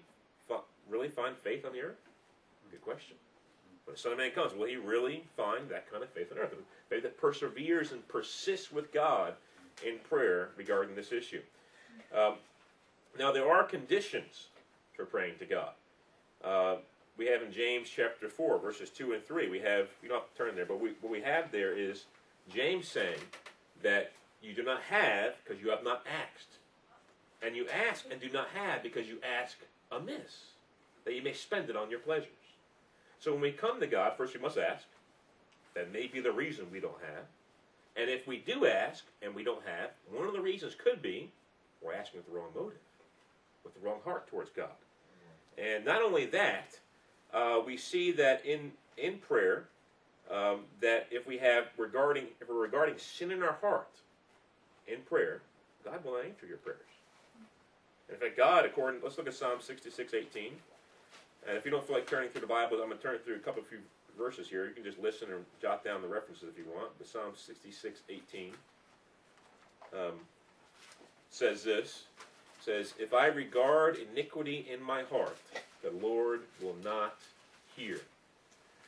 really 0.90 1.10
find 1.10 1.36
faith 1.38 1.66
on 1.66 1.74
the 1.74 1.82
earth? 1.82 1.98
Good 2.72 2.82
question. 2.82 3.16
When 3.86 3.94
the 3.94 4.00
Son 4.00 4.12
of 4.12 4.18
Man 4.18 4.32
comes, 4.32 4.54
will 4.54 4.68
he 4.68 4.78
really 4.78 5.24
find 5.38 5.70
that 5.70 5.90
kind 5.92 6.04
of 6.04 6.10
faith 6.10 6.32
on 6.32 6.40
earth? 6.40 6.56
Faith 6.90 7.04
that 7.04 7.18
perseveres 7.18 7.92
and 7.92 8.08
persists 8.08 8.72
with 8.72 8.92
God 8.92 9.34
in 9.86 10.00
prayer 10.10 10.50
regarding 10.58 10.96
this 10.96 11.12
issue. 11.12 11.42
Um, 12.16 12.36
now, 13.18 13.32
there 13.32 13.50
are 13.50 13.64
conditions 13.64 14.48
for 14.96 15.06
praying 15.06 15.36
to 15.40 15.46
God. 15.46 15.72
Uh, 16.44 16.76
we 17.18 17.28
have 17.28 17.42
in 17.42 17.52
James 17.52 17.90
chapter 17.90 18.28
4, 18.28 18.60
verses 18.60 18.90
2 18.90 19.14
and 19.14 19.24
3, 19.24 19.50
we 19.50 19.60
have, 19.60 19.88
you 20.04 20.10
don't 20.10 20.22
have 20.22 20.32
to 20.32 20.38
turn 20.38 20.56
there, 20.56 20.66
but 20.66 20.82
we, 20.82 20.92
what 21.02 21.12
we 21.12 21.22
have 21.22 21.52
there 21.52 21.78
is 21.78 22.06
James 22.54 22.88
saying 22.88 23.20
that 23.84 24.12
you 24.42 24.54
do 24.54 24.64
not 24.64 24.82
have 24.82 25.36
because 25.44 25.62
you 25.64 25.70
have 25.70 25.84
not 25.84 26.06
asked. 26.06 26.58
And 27.42 27.56
you 27.56 27.68
ask 27.70 28.06
and 28.12 28.20
do 28.20 28.30
not 28.30 28.48
have 28.54 28.84
because 28.84 29.08
you 29.08 29.20
ask 29.24 29.58
amiss, 29.92 30.52
that 31.06 31.14
you 31.14 31.22
may 31.22 31.34
spend 31.34 31.70
it 31.70 31.76
on 31.76 31.90
your 31.90 32.00
pleasures. 32.00 32.30
So 33.20 33.32
when 33.32 33.42
we 33.42 33.52
come 33.52 33.80
to 33.80 33.88
God, 33.88 34.14
first 34.18 34.36
we 34.36 34.42
must 34.42 34.58
ask. 34.58 34.86
That 35.74 35.92
may 35.92 36.08
be 36.08 36.22
the 36.22 36.32
reason 36.32 36.68
we 36.72 36.80
don't 36.80 37.02
have. 37.02 37.26
And 37.98 38.10
if 38.10 38.28
we 38.28 38.38
do 38.38 38.66
ask 38.66 39.04
and 39.22 39.34
we 39.36 39.44
don't 39.44 39.66
have, 39.66 39.92
one 40.12 40.28
of 40.28 40.34
the 40.34 40.42
reasons 40.42 40.76
could 40.76 41.02
be 41.02 41.30
we're 41.82 41.94
asking 41.94 42.20
with 42.20 42.28
the 42.28 42.34
wrong 42.34 42.50
motive, 42.56 42.80
with 43.64 43.74
the 43.74 43.80
wrong 43.80 44.00
heart 44.04 44.28
towards 44.28 44.50
God. 44.50 44.70
And 45.58 45.86
not 45.86 46.02
only 46.02 46.26
that, 46.28 46.80
uh, 47.34 47.60
we 47.66 47.78
see 47.78 48.12
that 48.14 48.46
in 48.46 48.72
in 48.98 49.18
prayer 49.18 49.66
um, 50.32 50.62
that 50.82 51.08
if 51.12 51.28
we 51.28 51.38
have 51.38 51.68
regarding 51.78 52.28
if 52.42 52.50
we're 52.50 52.56
regarding 52.56 52.98
sin 52.98 53.32
in 53.32 53.44
our 53.44 53.58
heart 53.62 53.90
in 54.88 55.00
prayer, 55.02 55.42
God 55.84 56.04
will 56.04 56.14
not 56.14 56.26
answer 56.26 56.46
your 56.46 56.58
prayers. 56.58 56.80
In 58.10 58.16
fact, 58.18 58.38
God, 58.38 58.66
according 58.66 59.02
let's 59.02 59.18
look 59.18 59.28
at 59.28 59.34
Psalm 59.34 59.60
sixty 59.62 59.90
six 59.90 60.14
eighteen. 60.14 60.54
And 61.48 61.58
if 61.58 61.66
you 61.66 61.72
don't 61.72 61.86
feel 61.86 61.96
like 61.96 62.08
turning 62.08 62.30
through 62.30 62.42
the 62.42 62.48
Bible, 62.48 62.78
I'm 62.82 62.90
going 62.90 62.98
to 62.98 63.04
turn 63.04 63.18
through 63.24 63.36
a 63.36 63.40
couple 63.40 63.62
of 63.62 63.68
few 63.68 63.80
verses 64.18 64.48
here. 64.48 64.66
You 64.66 64.74
can 64.74 64.84
just 64.84 65.00
listen 65.00 65.32
and 65.32 65.46
jot 65.62 65.84
down 65.84 66.02
the 66.02 66.08
references 66.08 66.50
if 66.50 66.58
you 66.58 66.66
want. 66.74 66.90
But 66.98 67.08
Psalm 67.08 67.34
66, 67.36 68.02
18 68.10 68.52
um, 69.94 70.14
says 71.30 71.64
this. 71.64 72.04
Says, 72.62 72.94
If 72.98 73.14
I 73.14 73.28
regard 73.28 73.98
iniquity 74.12 74.66
in 74.72 74.82
my 74.82 75.04
heart, 75.04 75.38
the 75.84 75.92
Lord 75.92 76.42
will 76.62 76.76
not 76.84 77.16
hear. 77.76 78.00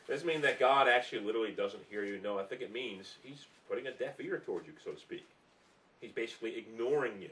Doesn't 0.08 0.26
mean 0.26 0.42
that 0.42 0.60
God 0.60 0.88
actually 0.88 1.20
literally 1.20 1.52
doesn't 1.52 1.84
hear 1.90 2.04
you. 2.04 2.20
No, 2.24 2.40
I 2.40 2.44
think 2.44 2.62
it 2.62 2.74
means 2.74 3.16
He's 3.22 3.46
putting 3.70 3.88
a 3.88 3.92
deaf 3.92 4.20
ear 4.20 4.42
towards 4.46 4.66
you, 4.66 4.74
so 4.84 4.92
to 4.92 5.00
speak. 5.00 5.28
He's 6.02 6.12
basically 6.12 6.58
ignoring 6.58 7.22
you. 7.22 7.30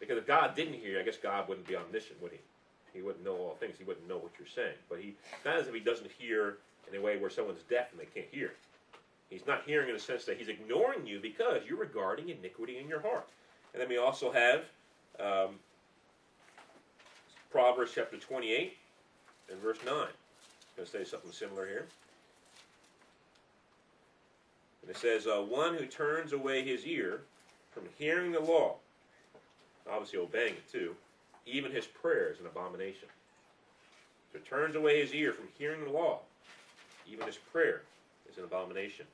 Because 0.00 0.18
if 0.18 0.26
God 0.26 0.56
didn't 0.56 0.74
hear 0.74 0.92
you, 0.92 1.00
I 1.00 1.02
guess 1.02 1.18
God 1.18 1.48
wouldn't 1.48 1.68
be 1.68 1.76
omniscient, 1.76 2.20
would 2.22 2.32
He? 2.32 2.38
He 2.94 3.02
wouldn't 3.02 3.24
know 3.24 3.36
all 3.36 3.56
things. 3.58 3.74
He 3.76 3.84
wouldn't 3.84 4.08
know 4.08 4.16
what 4.16 4.32
you're 4.38 4.48
saying. 4.48 4.76
But 4.88 5.00
he 5.00 5.14
not 5.44 5.56
as 5.56 5.66
if 5.66 5.74
he 5.74 5.80
doesn't 5.80 6.10
hear 6.16 6.58
in 6.90 6.98
a 6.98 7.02
way 7.02 7.18
where 7.18 7.28
someone's 7.28 7.62
deaf 7.68 7.88
and 7.90 8.00
they 8.00 8.06
can't 8.06 8.32
hear. 8.32 8.52
He's 9.28 9.46
not 9.46 9.62
hearing 9.66 9.88
in 9.88 9.94
the 9.94 10.00
sense 10.00 10.24
that 10.26 10.38
he's 10.38 10.48
ignoring 10.48 11.06
you 11.06 11.18
because 11.18 11.62
you're 11.68 11.78
regarding 11.78 12.28
iniquity 12.28 12.78
in 12.78 12.88
your 12.88 13.00
heart. 13.00 13.26
And 13.72 13.82
then 13.82 13.88
we 13.88 13.98
also 13.98 14.30
have 14.30 14.64
um, 15.18 15.56
Proverbs 17.50 17.92
chapter 17.94 18.16
28 18.16 18.76
and 19.50 19.60
verse 19.60 19.78
9. 19.84 19.94
I'm 19.94 20.06
going 20.76 20.86
to 20.86 20.86
say 20.86 21.04
something 21.04 21.32
similar 21.32 21.66
here. 21.66 21.86
And 24.82 24.90
it 24.90 24.96
says, 24.96 25.26
uh, 25.26 25.40
One 25.40 25.74
who 25.74 25.86
turns 25.86 26.32
away 26.32 26.62
his 26.62 26.84
ear 26.84 27.22
from 27.72 27.84
hearing 27.98 28.32
the 28.32 28.40
law, 28.40 28.76
obviously 29.90 30.18
obeying 30.18 30.54
it 30.54 30.70
too, 30.70 30.94
even 31.46 31.72
his 31.72 31.86
prayer 31.86 32.30
is 32.30 32.40
an 32.40 32.46
abomination. 32.46 33.08
So 34.32 34.38
turns 34.40 34.76
away 34.76 35.00
his 35.00 35.14
ear 35.14 35.32
from 35.32 35.46
hearing 35.58 35.84
the 35.84 35.90
law, 35.90 36.20
even 37.10 37.26
his 37.26 37.36
prayer 37.36 37.82
is 38.30 38.38
an 38.38 38.44
abomination. 38.44 39.06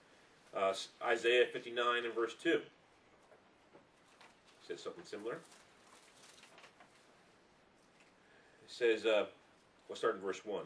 Uh, 0.56 0.72
Isaiah 1.04 1.46
59 1.52 2.04
and 2.04 2.14
verse 2.14 2.34
2 2.42 2.60
says 4.66 4.82
something 4.82 5.04
similar. 5.04 5.34
It 5.34 5.40
says, 8.68 9.04
uh, 9.04 9.26
we'll 9.88 9.96
start 9.96 10.16
in 10.16 10.20
verse 10.20 10.44
1. 10.44 10.62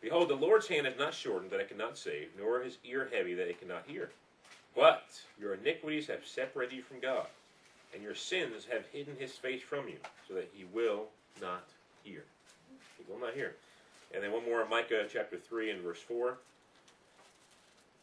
Behold, 0.00 0.28
the 0.28 0.34
Lord's 0.34 0.68
hand 0.68 0.86
is 0.86 0.98
not 0.98 1.12
shortened 1.12 1.50
that 1.50 1.60
it 1.60 1.68
cannot 1.68 1.98
save, 1.98 2.28
nor 2.38 2.60
his 2.60 2.78
ear 2.84 3.08
heavy 3.12 3.34
that 3.34 3.48
it 3.48 3.58
cannot 3.60 3.84
hear. 3.86 4.10
But 4.76 5.06
your 5.40 5.54
iniquities 5.54 6.06
have 6.06 6.24
separated 6.24 6.76
you 6.76 6.82
from 6.82 7.00
God, 7.00 7.26
and 7.94 8.02
your 8.02 8.14
sins 8.14 8.66
have 8.70 8.86
hidden 8.92 9.16
his 9.18 9.32
face 9.32 9.62
from 9.62 9.88
you, 9.88 9.98
so 10.26 10.34
that 10.34 10.50
he 10.52 10.64
will 10.72 11.06
not 11.40 11.64
hear. 12.02 12.24
He 12.96 13.04
will 13.10 13.20
not 13.20 13.34
hear. 13.34 13.54
And 14.14 14.22
then 14.22 14.32
one 14.32 14.44
more, 14.44 14.66
Micah 14.68 15.06
chapter 15.10 15.36
3 15.36 15.70
and 15.70 15.82
verse 15.82 16.00
4. 16.00 16.38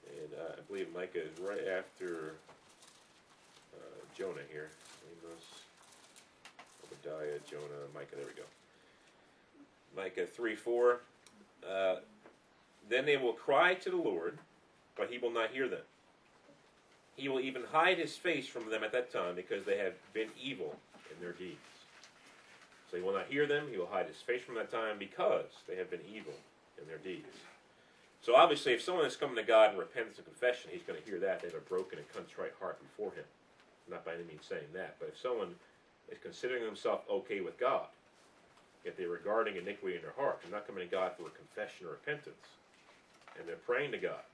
And 0.08 0.34
uh, 0.34 0.54
I 0.58 0.62
believe 0.68 0.88
Micah 0.94 1.24
is 1.24 1.40
right 1.40 1.68
after 1.78 2.36
uh, 3.74 4.06
Jonah 4.18 4.46
here. 4.52 4.70
Amos, 5.24 5.44
Obadiah, 6.84 7.40
Jonah, 7.50 7.88
Micah, 7.94 8.16
there 8.16 8.26
we 8.26 8.34
go. 8.34 8.44
Micah 9.96 10.28
3 10.28 10.56
4. 10.56 11.00
Uh, 11.68 11.96
then 12.88 13.06
they 13.06 13.18
will 13.18 13.34
cry 13.34 13.74
to 13.74 13.90
the 13.90 13.98
Lord, 13.98 14.38
but 14.96 15.10
he 15.10 15.18
will 15.18 15.32
not 15.32 15.50
hear 15.52 15.68
them. 15.68 15.82
He 17.16 17.30
will 17.30 17.40
even 17.40 17.64
hide 17.72 17.98
his 17.98 18.16
face 18.18 18.48
from 18.48 18.70
them 18.70 18.84
at 18.84 18.92
that 18.92 19.12
time 19.12 19.36
because 19.36 19.66
they 19.66 19.78
have 19.78 19.94
been 20.14 20.30
evil 20.42 20.76
in 21.10 21.22
their 21.22 21.34
deeds. 21.34 21.58
So 22.92 22.98
he 22.98 23.04
will 23.04 23.14
not 23.14 23.28
hear 23.30 23.48
them. 23.48 23.68
He 23.72 23.78
will 23.78 23.88
hide 23.88 24.08
his 24.08 24.18
face 24.18 24.44
from 24.44 24.56
that 24.56 24.72
time 24.72 24.98
because 25.00 25.46
they 25.68 25.76
have 25.76 25.90
been 25.90 26.04
evil 26.14 26.34
in 26.80 26.88
their 26.88 26.98
deeds. 26.98 27.28
So 28.22 28.36
obviously, 28.36 28.74
if 28.74 28.82
someone 28.82 29.06
is 29.06 29.16
coming 29.16 29.36
to 29.36 29.44
God 29.44 29.72
in 29.72 29.78
repentance 29.78 30.18
and 30.18 30.26
confession, 30.26 30.72
he's 30.74 30.82
going 30.82 31.00
to 31.00 31.06
hear 31.10 31.20
that. 31.20 31.42
They 31.42 31.48
have 31.48 31.58
a 31.58 31.70
broken 31.70 32.00
and 32.00 32.10
contrite 32.10 32.54
heart 32.60 32.80
before 32.82 33.12
him. 33.12 33.26
I'm 33.86 33.94
not 33.94 34.06
by 34.06 34.16
any 34.16 34.24
means 34.24 34.46
saying 34.50 34.74
that. 34.74 34.96
But 35.00 35.10
if 35.10 35.22
someone 35.22 35.56
is 36.10 36.18
considering 36.22 36.66
themselves 36.66 37.04
okay 37.10 37.42
with 37.42 37.60
God, 37.60 37.86
yet 38.84 38.98
they're 38.98 39.10
regarding 39.10 39.58
iniquity 39.58 39.96
in 39.96 40.02
their 40.02 40.18
heart, 40.18 40.40
they're 40.42 40.52
not 40.52 40.66
coming 40.66 40.88
to 40.88 40.92
God 40.92 41.12
for 41.18 41.28
a 41.28 41.38
confession 41.38 41.88
or 41.88 41.92
repentance, 41.92 42.58
and 43.38 43.48
they're 43.48 43.62
praying 43.62 43.92
to 43.92 43.98
God, 43.98 44.26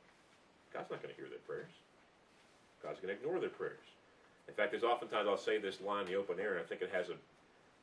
God's 0.74 0.92
not 0.92 1.02
going 1.04 1.14
to 1.14 1.20
hear 1.20 1.30
their 1.30 1.44
prayers. 1.44 1.72
God's 2.84 3.00
going 3.00 3.14
to 3.14 3.20
ignore 3.20 3.40
their 3.40 3.54
prayers. 3.54 3.86
In 4.48 4.54
fact, 4.54 4.72
there's 4.72 4.84
oftentimes 4.84 5.28
I'll 5.30 5.38
say 5.38 5.58
this 5.58 5.82
line 5.82 6.06
in 6.06 6.12
the 6.12 6.18
open 6.18 6.40
air, 6.40 6.58
and 6.58 6.60
I 6.60 6.64
think 6.64 6.82
it 6.82 6.92
has 6.92 7.08
a, 7.10 7.18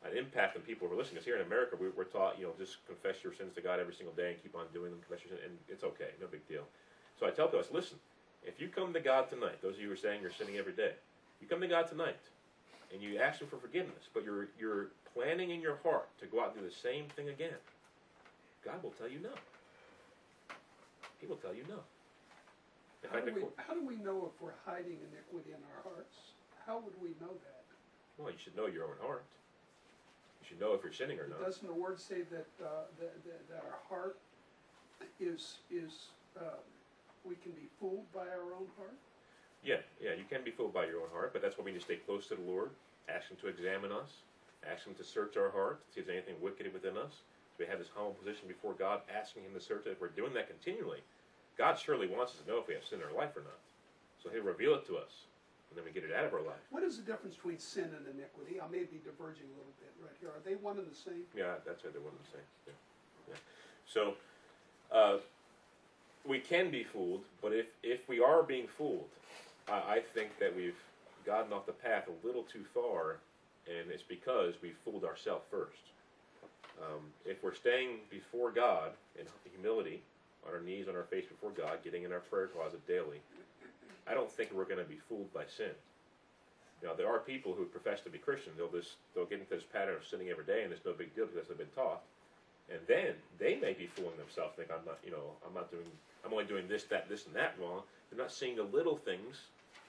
an 0.06 0.16
impact 0.16 0.56
on 0.56 0.62
people 0.62 0.86
who 0.86 0.94
are 0.94 0.98
listening. 0.98 1.16
Because 1.16 1.26
here 1.26 1.36
in 1.36 1.46
America, 1.46 1.76
we, 1.80 1.88
we're 1.96 2.04
taught, 2.04 2.38
you 2.38 2.46
know, 2.46 2.52
just 2.58 2.84
confess 2.86 3.22
your 3.22 3.32
sins 3.32 3.54
to 3.54 3.60
God 3.60 3.80
every 3.80 3.94
single 3.94 4.14
day 4.14 4.34
and 4.34 4.42
keep 4.42 4.54
on 4.54 4.66
doing 4.72 4.90
them, 4.90 5.00
confess 5.06 5.24
your 5.24 5.38
sins, 5.38 5.48
and 5.48 5.54
it's 5.68 5.84
okay, 5.84 6.12
no 6.20 6.26
big 6.26 6.46
deal. 6.48 6.66
So 7.18 7.26
I 7.26 7.30
tell 7.30 7.46
people, 7.46 7.64
I 7.64 7.74
listen, 7.74 7.96
if 8.44 8.60
you 8.60 8.68
come 8.68 8.92
to 8.92 9.00
God 9.00 9.30
tonight, 9.30 9.62
those 9.62 9.74
of 9.74 9.80
you 9.80 9.88
who 9.88 9.94
are 9.94 9.96
saying 9.96 10.22
you're 10.22 10.34
sinning 10.34 10.58
every 10.58 10.74
day, 10.74 10.92
you 11.40 11.48
come 11.48 11.60
to 11.60 11.68
God 11.68 11.88
tonight, 11.88 12.20
and 12.92 13.02
you 13.02 13.18
ask 13.18 13.40
Him 13.40 13.48
for 13.48 13.56
forgiveness, 13.56 14.08
but 14.14 14.24
you're 14.24 14.48
you're 14.58 14.88
planning 15.14 15.50
in 15.50 15.60
your 15.60 15.78
heart 15.82 16.08
to 16.20 16.26
go 16.26 16.40
out 16.40 16.54
and 16.54 16.62
do 16.62 16.68
the 16.68 16.74
same 16.74 17.04
thing 17.16 17.28
again. 17.28 17.58
God 18.64 18.82
will 18.82 18.94
tell 18.98 19.08
you 19.08 19.18
no. 19.22 19.34
He 21.20 21.26
will 21.26 21.36
tell 21.36 21.54
you 21.54 21.64
no. 21.68 21.80
In 23.02 23.10
How 23.10 23.16
fact, 23.16 23.26
do 23.26 23.34
we, 23.34 23.42
how 23.56 23.74
do 23.74 23.84
we 23.86 23.96
know 23.96 24.30
if 24.32 24.40
we're 24.42 24.58
hiding 24.66 24.98
iniquity 25.12 25.54
in 25.54 25.62
our 25.70 25.82
hearts? 25.94 26.34
How 26.66 26.78
would 26.78 26.94
we 27.00 27.10
know 27.20 27.32
that? 27.32 27.62
well, 28.18 28.30
you 28.30 28.38
should 28.42 28.56
know 28.56 28.66
your 28.66 28.84
own 28.84 28.98
heart. 29.00 29.24
You 30.42 30.48
should 30.48 30.60
know 30.60 30.74
if 30.74 30.82
you're 30.82 30.92
sinning 30.92 31.18
or 31.20 31.28
not. 31.28 31.40
Doesn't 31.40 31.66
the 31.66 31.72
word 31.72 32.00
say 32.00 32.22
that, 32.34 32.50
uh, 32.58 32.90
that, 32.98 33.14
that, 33.24 33.48
that 33.48 33.62
our 33.62 33.78
heart 33.88 34.18
is, 35.20 35.58
is, 35.70 36.10
uh, 36.36 36.58
we 37.24 37.36
can 37.36 37.52
be 37.52 37.70
fooled 37.78 38.10
by 38.12 38.26
our 38.26 38.58
own 38.58 38.66
heart? 38.76 38.98
Yeah, 39.62 39.78
yeah, 40.02 40.14
you 40.18 40.24
can 40.28 40.42
be 40.42 40.50
fooled 40.50 40.74
by 40.74 40.86
your 40.86 41.02
own 41.02 41.10
heart, 41.12 41.32
but 41.32 41.42
that's 41.42 41.58
why 41.58 41.64
we 41.64 41.70
need 41.70 41.78
to 41.78 41.84
stay 41.84 41.96
close 41.96 42.26
to 42.28 42.34
the 42.34 42.42
Lord, 42.42 42.70
ask 43.08 43.28
Him 43.28 43.36
to 43.42 43.46
examine 43.48 43.92
us, 43.92 44.26
ask 44.66 44.86
Him 44.86 44.94
to 44.94 45.04
search 45.04 45.36
our 45.36 45.50
heart, 45.50 45.80
see 45.94 46.00
if 46.00 46.06
there's 46.06 46.18
anything 46.18 46.42
wicked 46.42 46.72
within 46.72 46.96
us. 46.98 47.22
So 47.54 47.62
we 47.62 47.66
have 47.66 47.78
this 47.78 47.90
humble 47.94 48.14
position 48.14 48.46
before 48.46 48.74
God, 48.74 49.02
asking 49.06 49.44
Him 49.44 49.54
to 49.54 49.60
search 49.60 49.86
it. 49.86 49.90
If 49.94 50.00
we're 50.00 50.14
doing 50.14 50.34
that 50.34 50.48
continually, 50.50 51.02
God 51.58 51.78
surely 51.78 52.06
wants 52.06 52.32
us 52.32 52.40
to 52.40 52.48
know 52.48 52.58
if 52.58 52.68
we 52.68 52.74
have 52.74 52.84
sin 52.84 53.00
in 53.00 53.04
our 53.04 53.12
life 53.12 53.36
or 53.36 53.42
not. 53.42 53.58
So 54.22 54.30
He'll 54.30 54.46
reveal 54.46 54.74
it 54.74 54.86
to 54.86 54.96
us, 54.96 55.26
and 55.68 55.76
then 55.76 55.84
we 55.84 55.90
get 55.90 56.08
it 56.08 56.14
out 56.14 56.24
of 56.24 56.32
our 56.32 56.42
life. 56.42 56.62
What 56.70 56.82
is 56.82 56.96
the 56.96 57.02
difference 57.02 57.34
between 57.34 57.58
sin 57.58 57.90
and 57.90 58.06
iniquity? 58.06 58.60
I 58.62 58.70
may 58.70 58.86
be 58.86 59.02
diverging 59.02 59.50
a 59.50 59.56
little 59.58 59.74
bit 59.82 59.90
right 60.00 60.14
here. 60.22 60.30
Are 60.30 60.42
they 60.46 60.54
one 60.54 60.78
and 60.78 60.86
the 60.86 60.96
same? 60.96 61.26
Yeah, 61.36 61.58
that's 61.66 61.82
what 61.82 61.92
they 61.92 61.98
wanted 62.00 62.22
to 62.22 62.30
say. 62.30 62.42
Yeah. 62.66 62.78
Yeah. 63.34 63.40
So, 63.86 64.14
uh, 64.94 65.18
we 66.24 66.38
can 66.38 66.70
be 66.70 66.84
fooled, 66.84 67.24
but 67.42 67.52
if, 67.52 67.66
if 67.82 68.08
we 68.08 68.20
are 68.20 68.42
being 68.42 68.66
fooled, 68.66 69.08
I, 69.68 69.72
I 69.72 70.02
think 70.14 70.38
that 70.38 70.54
we've 70.54 70.78
gotten 71.24 71.52
off 71.52 71.66
the 71.66 71.72
path 71.72 72.04
a 72.08 72.26
little 72.26 72.42
too 72.42 72.64
far, 72.74 73.18
and 73.66 73.90
it's 73.90 74.02
because 74.02 74.54
we 74.62 74.72
fooled 74.84 75.04
ourselves 75.04 75.44
first. 75.50 75.82
Um, 76.80 77.00
if 77.24 77.42
we're 77.42 77.54
staying 77.54 77.98
before 78.10 78.50
God 78.50 78.92
in 79.18 79.26
humility, 79.52 80.02
on 80.46 80.54
our 80.54 80.60
knees, 80.60 80.88
on 80.88 80.96
our 80.96 81.04
face 81.04 81.26
before 81.26 81.50
God, 81.50 81.78
getting 81.82 82.04
in 82.04 82.12
our 82.12 82.20
prayer 82.20 82.46
closet 82.46 82.86
daily, 82.86 83.20
I 84.06 84.14
don't 84.14 84.30
think 84.30 84.52
we're 84.52 84.64
going 84.64 84.78
to 84.78 84.84
be 84.84 84.98
fooled 85.08 85.32
by 85.32 85.44
sin. 85.44 85.72
Now, 86.82 86.94
there 86.94 87.08
are 87.08 87.18
people 87.18 87.54
who 87.54 87.64
profess 87.64 88.00
to 88.02 88.10
be 88.10 88.18
Christian. 88.18 88.52
They'll 88.56 88.70
just 88.70 88.92
they'll 89.14 89.26
get 89.26 89.40
into 89.40 89.50
this 89.50 89.64
pattern 89.64 89.96
of 89.96 90.06
sinning 90.06 90.28
every 90.28 90.44
day, 90.44 90.62
and 90.62 90.72
it's 90.72 90.84
no 90.84 90.92
big 90.92 91.14
deal 91.14 91.26
because 91.26 91.48
they've 91.48 91.58
been 91.58 91.66
taught. 91.74 92.02
And 92.70 92.80
then 92.86 93.14
they 93.38 93.56
may 93.56 93.72
be 93.72 93.86
fooling 93.86 94.16
themselves, 94.18 94.54
think 94.56 94.70
I'm 94.70 94.84
not, 94.84 94.98
you 95.04 95.10
know, 95.10 95.32
I'm 95.46 95.54
not 95.54 95.70
doing, 95.70 95.86
I'm 96.24 96.32
only 96.32 96.44
doing 96.44 96.68
this, 96.68 96.84
that, 96.84 97.08
this, 97.08 97.26
and 97.26 97.34
that 97.34 97.54
wrong. 97.60 97.82
They're 98.10 98.20
not 98.20 98.30
seeing 98.30 98.56
the 98.56 98.62
little 98.62 98.96
things, 98.96 99.36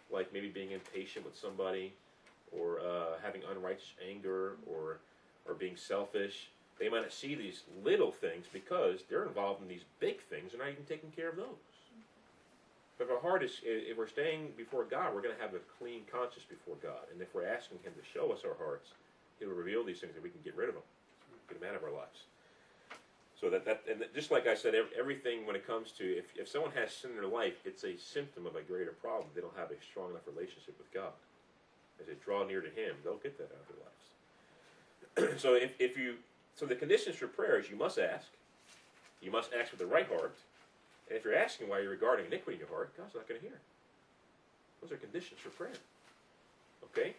like 0.10 0.34
maybe 0.34 0.48
being 0.48 0.72
impatient 0.72 1.26
with 1.26 1.38
somebody, 1.38 1.94
or 2.52 2.80
uh, 2.80 3.20
having 3.22 3.42
unrighteous 3.52 3.94
anger, 4.10 4.56
or 4.66 5.00
or 5.46 5.54
being 5.54 5.76
selfish. 5.76 6.50
They 6.80 6.88
might 6.88 7.02
not 7.02 7.12
see 7.12 7.36
these 7.36 7.64
little 7.84 8.12
things 8.12 8.46
because 8.52 9.02
they're 9.10 9.26
involved 9.26 9.62
in 9.62 9.68
these 9.68 9.84
big 10.00 10.22
things 10.22 10.54
and 10.54 10.60
not 10.60 10.72
even 10.72 10.86
taking 10.86 11.12
care 11.12 11.30
of 11.30 11.36
those. 11.36 11.60
But 12.98 13.06
if 13.06 13.12
our 13.12 13.20
heart 13.20 13.44
is, 13.44 13.60
if 13.64 13.98
we're 13.98 14.08
staying 14.08 14.52
before 14.58 14.84
God, 14.84 15.14
we're 15.14 15.22
going 15.22 15.36
to 15.36 15.42
have 15.42 15.54
a 15.54 15.64
clean 15.80 16.02
conscience 16.12 16.46
before 16.48 16.76
God. 16.84 17.08
And 17.12 17.22
if 17.22 17.34
we're 17.34 17.48
asking 17.48 17.80
Him 17.84 17.94
to 17.96 18.04
show 18.04 18.32
us 18.32 18.44
our 18.44 18.56
hearts, 18.56 18.92
He 19.40 19.46
will 19.46 19.56
reveal 19.56 19.84
these 19.84 20.00
things 20.00 20.14
and 20.16 20.24
we 20.24 20.30
can 20.30 20.42
get 20.44 20.56
rid 20.56 20.68
of 20.68 20.76
them, 20.76 20.84
get 21.48 21.60
them 21.60 21.70
out 21.70 21.76
of 21.76 21.84
our 21.84 21.92
lives. 21.92 22.28
So 23.40 23.50
that, 23.50 23.64
that 23.64 23.84
and 23.90 24.04
just 24.14 24.32
like 24.32 24.48
I 24.48 24.56
said, 24.56 24.76
everything 24.98 25.48
when 25.48 25.56
it 25.56 25.66
comes 25.66 25.92
to 25.94 26.04
if, 26.04 26.26
if 26.36 26.50
someone 26.50 26.72
has 26.76 26.92
sin 26.92 27.12
in 27.12 27.16
their 27.16 27.28
life, 27.28 27.56
it's 27.64 27.86
a 27.86 27.98
symptom 27.98 28.46
of 28.46 28.56
a 28.56 28.62
greater 28.62 28.92
problem. 28.92 29.28
They 29.34 29.40
don't 29.40 29.56
have 29.56 29.72
a 29.72 29.80
strong 29.80 30.12
enough 30.12 30.28
relationship 30.28 30.78
with 30.78 30.92
God. 30.94 31.16
As 32.02 32.08
they 32.08 32.20
draw 32.24 32.46
near 32.46 32.60
to 32.60 32.68
Him, 32.68 32.96
they'll 33.04 33.24
get 33.24 33.38
that 33.38 33.48
out 33.56 33.64
of 33.64 33.68
their 33.72 33.80
lives. 33.80 35.40
so 35.42 35.54
if, 35.54 35.72
if 35.80 35.98
you 35.98 36.16
so 36.56 36.66
the 36.66 36.76
conditions 36.76 37.16
for 37.16 37.28
prayer 37.28 37.60
is 37.60 37.70
you 37.70 37.78
must 37.78 37.98
ask, 37.98 38.28
you 39.22 39.32
must 39.32 39.52
ask 39.54 39.72
with 39.72 39.80
the 39.80 39.86
right 39.86 40.08
heart, 40.08 40.36
and 41.08 41.18
if 41.18 41.24
you're 41.24 41.36
asking 41.36 41.70
why 41.70 41.80
you're 41.80 41.92
regarding 41.92 42.26
iniquity 42.28 42.56
in 42.56 42.60
your 42.60 42.70
heart, 42.70 42.96
God's 42.98 43.16
not 43.16 43.28
going 43.28 43.42
to 43.42 43.48
hear. 43.48 43.60
Those 44.82 44.92
are 44.92 44.98
conditions 44.98 45.40
for 45.40 45.50
prayer. 45.50 45.74
Okay, 46.86 47.14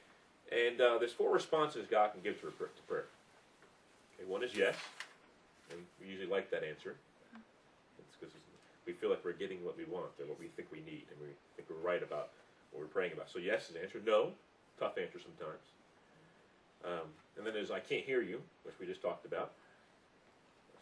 and 0.51 0.81
uh, 0.81 0.99
there's 0.99 1.12
four 1.12 1.33
responses 1.33 1.87
God 1.90 2.12
can 2.12 2.23
give 2.23 2.40
to, 2.40 2.47
prayer. 2.49 3.05
Okay, 4.16 4.29
one 4.29 4.43
is 4.43 4.55
yes, 4.55 4.77
and 5.71 5.81
we 6.01 6.09
usually 6.09 6.29
like 6.29 6.51
that 6.51 6.64
answer. 6.64 6.97
It's 7.99 8.16
because 8.19 8.35
we 8.87 8.93
feel 8.93 9.11
like 9.11 9.25
we're 9.25 9.33
getting 9.33 9.64
what 9.64 9.77
we 9.77 9.85
want 9.85 10.11
or 10.19 10.27
what 10.27 10.40
we 10.40 10.47
think 10.57 10.69
we 10.73 10.81
need, 10.81 11.05
and 11.11 11.16
we 11.21 11.29
think 11.57 11.69
we're 11.69 11.87
right 11.87 12.03
about 12.03 12.31
what 12.73 12.81
we're 12.81 12.93
praying 12.93 13.12
about. 13.12 13.31
So 13.31 13.38
yes 13.38 13.69
is 13.69 13.75
the 13.75 13.83
answer. 13.83 14.01
No, 14.05 14.33
tough 14.79 14.99
answer 14.99 15.21
sometimes. 15.21 15.64
Um, 16.85 17.09
and 17.37 17.47
then 17.47 17.55
there's 17.55 17.71
I 17.71 17.81
can't 17.81 18.05
hear 18.05 18.23
you, 18.23 18.40
which 18.64 18.75
we 18.81 18.87
just 18.87 19.03
talked 19.03 19.27
about. 19.27 19.53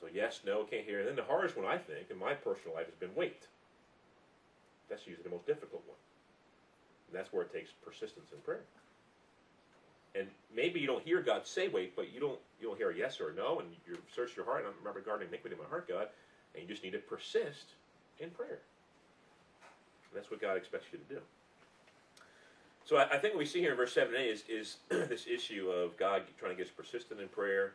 So 0.01 0.07
yes, 0.13 0.41
no, 0.47 0.65
can't 0.65 0.85
hear. 0.85 1.01
And 1.01 1.09
then 1.09 1.17
the 1.17 1.25
hardest 1.25 1.57
one 1.57 1.67
I 1.67 1.77
think 1.77 2.11
in 2.11 2.19
my 2.19 2.35
personal 2.35 2.75
life 2.75 2.87
has 2.87 2.95
been 2.95 3.15
wait. 3.15 3.47
That's 4.89 5.07
usually 5.07 5.25
the 5.25 5.31
most 5.31 5.47
difficult 5.47 5.83
one. 5.87 5.99
And 7.09 7.19
that's 7.19 7.33
where 7.33 7.43
it 7.43 7.53
takes 7.53 7.71
persistence 7.85 8.31
in 8.33 8.39
prayer. 8.41 8.63
And 10.15 10.29
maybe 10.55 10.81
you 10.81 10.87
don't 10.87 11.03
hear 11.03 11.21
God 11.21 11.47
say 11.47 11.69
wait, 11.69 11.95
but 11.97 12.13
you 12.13 12.21
don't 12.21 12.39
you 12.61 12.69
don't 12.69 12.77
hear 12.77 12.91
a 12.91 12.97
yes 12.97 13.21
or 13.21 13.31
a 13.31 13.35
no, 13.35 13.61
and 13.61 13.69
you 13.87 13.99
search 14.15 14.37
your 14.37 14.45
heart. 14.45 14.65
I'm 14.67 14.95
regarding 14.95 15.29
iniquity 15.29 15.55
in 15.55 15.63
my 15.63 15.69
heart, 15.69 15.89
God, 15.89 16.09
and 16.55 16.63
you 16.63 16.69
just 16.69 16.83
need 16.83 16.93
to 16.93 16.99
persist 16.99 17.75
in 18.19 18.31
prayer. 18.31 18.59
And 20.11 20.17
that's 20.17 20.31
what 20.31 20.41
God 20.41 20.57
expects 20.57 20.87
you 20.93 20.99
to 20.99 21.15
do. 21.15 21.21
So 22.89 22.97
I, 22.97 23.03
I 23.03 23.19
think 23.19 23.35
what 23.35 23.41
we 23.41 23.45
see 23.45 23.61
here 23.61 23.73
in 23.73 23.77
verse 23.77 23.93
seven 23.93 24.15
and 24.15 24.25
eight 24.25 24.31
is 24.31 24.45
is 24.49 24.77
this 25.11 25.27
issue 25.27 25.69
of 25.69 25.95
God 25.99 26.23
trying 26.39 26.53
to 26.53 26.57
get 26.57 26.69
us 26.69 26.73
persistent 26.75 27.21
in 27.21 27.29
prayer, 27.29 27.73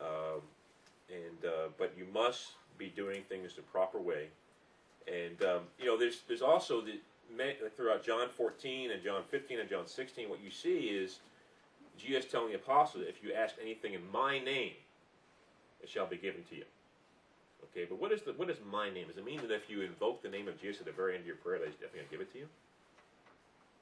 um, 0.00 0.40
and 1.10 1.44
uh, 1.44 1.68
but 1.76 1.92
you 1.98 2.06
must 2.14 2.52
be 2.78 2.92
doing 2.94 3.22
things 3.28 3.56
the 3.56 3.62
proper 3.62 3.98
way. 3.98 4.28
And 5.08 5.42
um, 5.42 5.62
you 5.80 5.86
know, 5.86 5.98
there's 5.98 6.20
there's 6.28 6.42
also 6.42 6.80
the 6.80 7.00
throughout 7.76 8.04
John 8.04 8.28
14 8.28 8.92
and 8.92 9.02
John 9.02 9.24
15 9.28 9.58
and 9.58 9.68
John 9.68 9.84
16, 9.84 10.28
what 10.28 10.38
you 10.40 10.52
see 10.52 10.90
is 10.90 11.18
Jesus 11.98 12.30
telling 12.30 12.50
the 12.50 12.54
apostles, 12.54 13.04
if 13.08 13.24
you 13.24 13.32
ask 13.32 13.56
anything 13.60 13.94
in 13.94 14.00
my 14.12 14.38
name, 14.38 14.74
it 15.82 15.88
shall 15.88 16.06
be 16.06 16.16
given 16.16 16.44
to 16.50 16.54
you. 16.54 16.64
Okay, 17.64 17.84
but 17.88 18.00
what 18.00 18.12
is 18.12 18.22
the 18.22 18.32
what 18.34 18.48
is 18.48 18.58
my 18.70 18.90
name? 18.90 19.08
Does 19.08 19.16
it 19.16 19.24
mean 19.24 19.40
that 19.40 19.50
if 19.50 19.68
you 19.68 19.80
invoke 19.80 20.22
the 20.22 20.28
name 20.28 20.46
of 20.46 20.60
Jesus 20.60 20.82
at 20.82 20.86
the 20.86 20.92
very 20.92 21.14
end 21.14 21.22
of 21.22 21.26
your 21.26 21.34
prayer, 21.34 21.58
that 21.58 21.66
he's 21.66 21.74
definitely 21.74 22.02
gonna 22.02 22.10
give 22.12 22.20
it 22.20 22.32
to 22.34 22.38
you? 22.38 22.46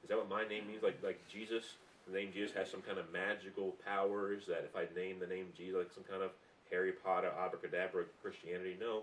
Is 0.05 0.09
that 0.09 0.17
what 0.17 0.29
my 0.29 0.47
name 0.47 0.67
means? 0.67 0.83
Like 0.83 1.01
like 1.03 1.19
Jesus, 1.27 1.81
the 2.07 2.15
name 2.15 2.29
Jesus 2.31 2.55
has 2.55 2.69
some 2.69 2.83
kind 2.83 2.99
of 2.99 3.11
magical 3.11 3.73
powers 3.83 4.45
that 4.45 4.63
if 4.63 4.75
I 4.75 4.85
name 4.95 5.17
the 5.19 5.25
name 5.25 5.47
Jesus, 5.57 5.75
like 5.75 5.91
some 5.91 6.03
kind 6.03 6.21
of 6.21 6.29
Harry 6.69 6.91
Potter, 6.91 7.31
abracadabra 7.35 8.03
Christianity? 8.21 8.77
No. 8.79 9.01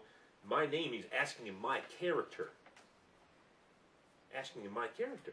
My 0.48 0.64
name 0.64 0.92
means 0.92 1.06
asking 1.10 1.48
in 1.48 1.60
my 1.60 1.80
character. 1.98 2.50
Asking 4.32 4.64
in 4.64 4.72
my 4.72 4.86
character. 4.96 5.32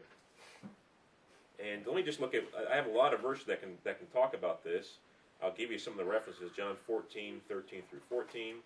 And 1.64 1.86
let 1.86 1.94
me 1.94 2.02
just 2.02 2.20
look 2.20 2.34
at. 2.34 2.42
I 2.68 2.74
have 2.74 2.86
a 2.86 2.90
lot 2.90 3.14
of 3.14 3.20
verses 3.20 3.46
that 3.46 3.62
can 3.62 3.78
that 3.84 3.98
can 3.98 4.08
talk 4.08 4.34
about 4.34 4.64
this. 4.64 4.98
I'll 5.40 5.54
give 5.54 5.70
you 5.70 5.78
some 5.78 5.92
of 5.92 6.00
the 6.00 6.10
references: 6.10 6.50
John 6.56 6.74
14, 6.84 7.42
13 7.48 7.82
through 7.88 8.00
14. 8.08 8.56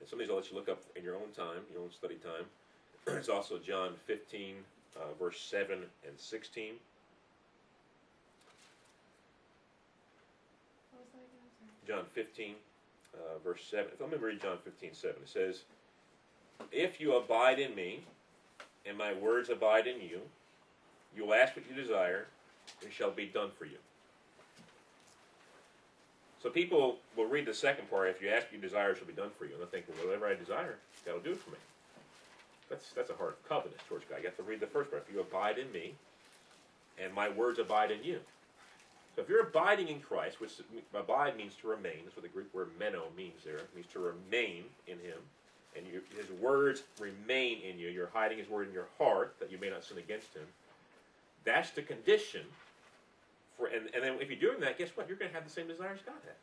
And 0.00 0.08
some 0.08 0.20
of 0.20 0.26
these 0.26 0.30
I'll 0.30 0.36
let 0.36 0.50
you 0.50 0.56
look 0.58 0.68
up 0.68 0.82
in 0.96 1.02
your 1.02 1.14
own 1.14 1.30
time, 1.34 1.62
your 1.72 1.80
own 1.80 1.92
study 1.92 2.16
time. 2.16 2.44
it's 3.16 3.30
also 3.30 3.58
John 3.58 3.94
15, 4.06 4.56
uh, 4.96 5.12
verse 5.18 5.40
7 5.40 5.78
and 5.78 6.18
16. 6.18 6.74
What 10.90 11.00
was 11.00 11.08
that 11.12 11.18
again? 11.18 11.48
Sorry. 11.58 11.98
John 11.98 12.06
15, 12.14 12.54
uh, 13.14 13.38
verse 13.44 13.64
7. 13.70 13.86
If 13.92 14.00
I'm 14.00 14.08
going 14.08 14.20
to 14.20 14.26
read 14.26 14.42
John 14.42 14.58
15, 14.64 14.94
7. 14.94 15.16
It 15.22 15.28
says, 15.28 15.62
If 16.70 17.00
you 17.00 17.16
abide 17.16 17.58
in 17.58 17.74
me, 17.74 18.04
and 18.86 18.98
my 18.98 19.12
words 19.14 19.48
abide 19.48 19.86
in 19.86 20.00
you, 20.00 20.20
you 21.16 21.26
will 21.26 21.34
ask 21.34 21.56
what 21.56 21.64
you 21.68 21.80
desire, 21.80 22.26
and 22.80 22.90
it 22.90 22.94
shall 22.94 23.10
be 23.10 23.26
done 23.26 23.50
for 23.58 23.64
you. 23.64 23.78
So 26.42 26.50
people 26.50 26.96
will 27.16 27.26
read 27.26 27.46
the 27.46 27.54
second 27.54 27.88
part, 27.88 28.08
if 28.08 28.20
you 28.20 28.28
ask 28.28 28.46
what 28.46 28.54
you 28.54 28.58
desire, 28.58 28.90
it 28.90 28.98
shall 28.98 29.06
be 29.06 29.12
done 29.12 29.30
for 29.38 29.44
you. 29.44 29.52
And 29.52 29.60
they'll 29.60 29.68
think, 29.68 29.84
well, 29.88 30.08
whatever 30.08 30.26
I 30.26 30.34
desire, 30.34 30.76
God 31.06 31.14
will 31.14 31.20
do 31.20 31.32
it 31.32 31.40
for 31.40 31.50
me. 31.50 31.56
That's, 32.72 32.90
that's 32.92 33.10
a 33.10 33.14
hard 33.14 33.34
covenant 33.46 33.80
towards 33.86 34.06
God. 34.08 34.20
You 34.20 34.26
have 34.28 34.36
to 34.38 34.42
read 34.42 34.60
the 34.60 34.66
first 34.66 34.90
part. 34.90 35.04
If 35.06 35.14
you 35.14 35.20
abide 35.20 35.58
in 35.58 35.70
me, 35.72 35.92
and 36.98 37.12
my 37.12 37.28
words 37.28 37.58
abide 37.58 37.90
in 37.90 38.02
you. 38.02 38.18
So 39.14 39.20
if 39.20 39.28
you're 39.28 39.42
abiding 39.42 39.88
in 39.88 40.00
Christ, 40.00 40.40
which 40.40 40.52
abide 40.94 41.36
means 41.36 41.54
to 41.60 41.68
remain, 41.68 42.00
that's 42.04 42.16
what 42.16 42.22
the 42.22 42.30
Greek 42.30 42.52
word 42.54 42.70
meno 42.78 43.04
means 43.14 43.44
there. 43.44 43.56
It 43.56 43.68
means 43.74 43.88
to 43.92 43.98
remain 43.98 44.64
in 44.86 44.94
Him. 45.00 45.18
And 45.76 45.86
you, 45.86 46.00
His 46.16 46.30
words 46.40 46.82
remain 46.98 47.58
in 47.60 47.78
you. 47.78 47.90
You're 47.90 48.10
hiding 48.14 48.38
His 48.38 48.48
word 48.48 48.68
in 48.68 48.72
your 48.72 48.88
heart 48.96 49.34
that 49.38 49.52
you 49.52 49.58
may 49.60 49.68
not 49.68 49.84
sin 49.84 49.98
against 49.98 50.32
Him. 50.34 50.44
That's 51.44 51.70
the 51.72 51.82
condition 51.82 52.42
for, 53.58 53.66
and, 53.66 53.90
and 53.94 54.02
then 54.02 54.14
if 54.18 54.30
you're 54.30 54.40
doing 54.40 54.60
that, 54.60 54.78
guess 54.78 54.88
what? 54.94 55.08
You're 55.08 55.18
going 55.18 55.30
to 55.30 55.34
have 55.34 55.44
the 55.44 55.52
same 55.52 55.68
desires 55.68 56.00
God 56.06 56.14
has. 56.24 56.34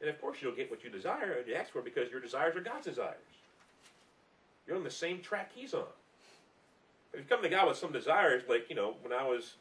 And 0.00 0.10
of 0.10 0.20
course, 0.20 0.38
you'll 0.40 0.54
get 0.54 0.70
what 0.70 0.84
you 0.84 0.90
desire 0.90 1.32
and 1.38 1.48
you 1.48 1.54
ask 1.54 1.72
for 1.72 1.82
because 1.82 2.12
your 2.12 2.20
desires 2.20 2.54
are 2.54 2.60
God's 2.60 2.86
desires. 2.86 3.16
You're 4.66 4.76
on 4.76 4.84
the 4.84 4.90
same 4.90 5.20
track 5.20 5.50
He's 5.54 5.74
on. 5.74 5.84
If 7.12 7.20
you 7.20 7.26
come 7.28 7.42
to 7.42 7.48
God 7.48 7.68
with 7.68 7.76
some 7.76 7.92
desires, 7.92 8.42
like, 8.48 8.70
you 8.70 8.76
know, 8.76 8.94
when 9.02 9.12
I 9.12 9.24
was 9.24 9.54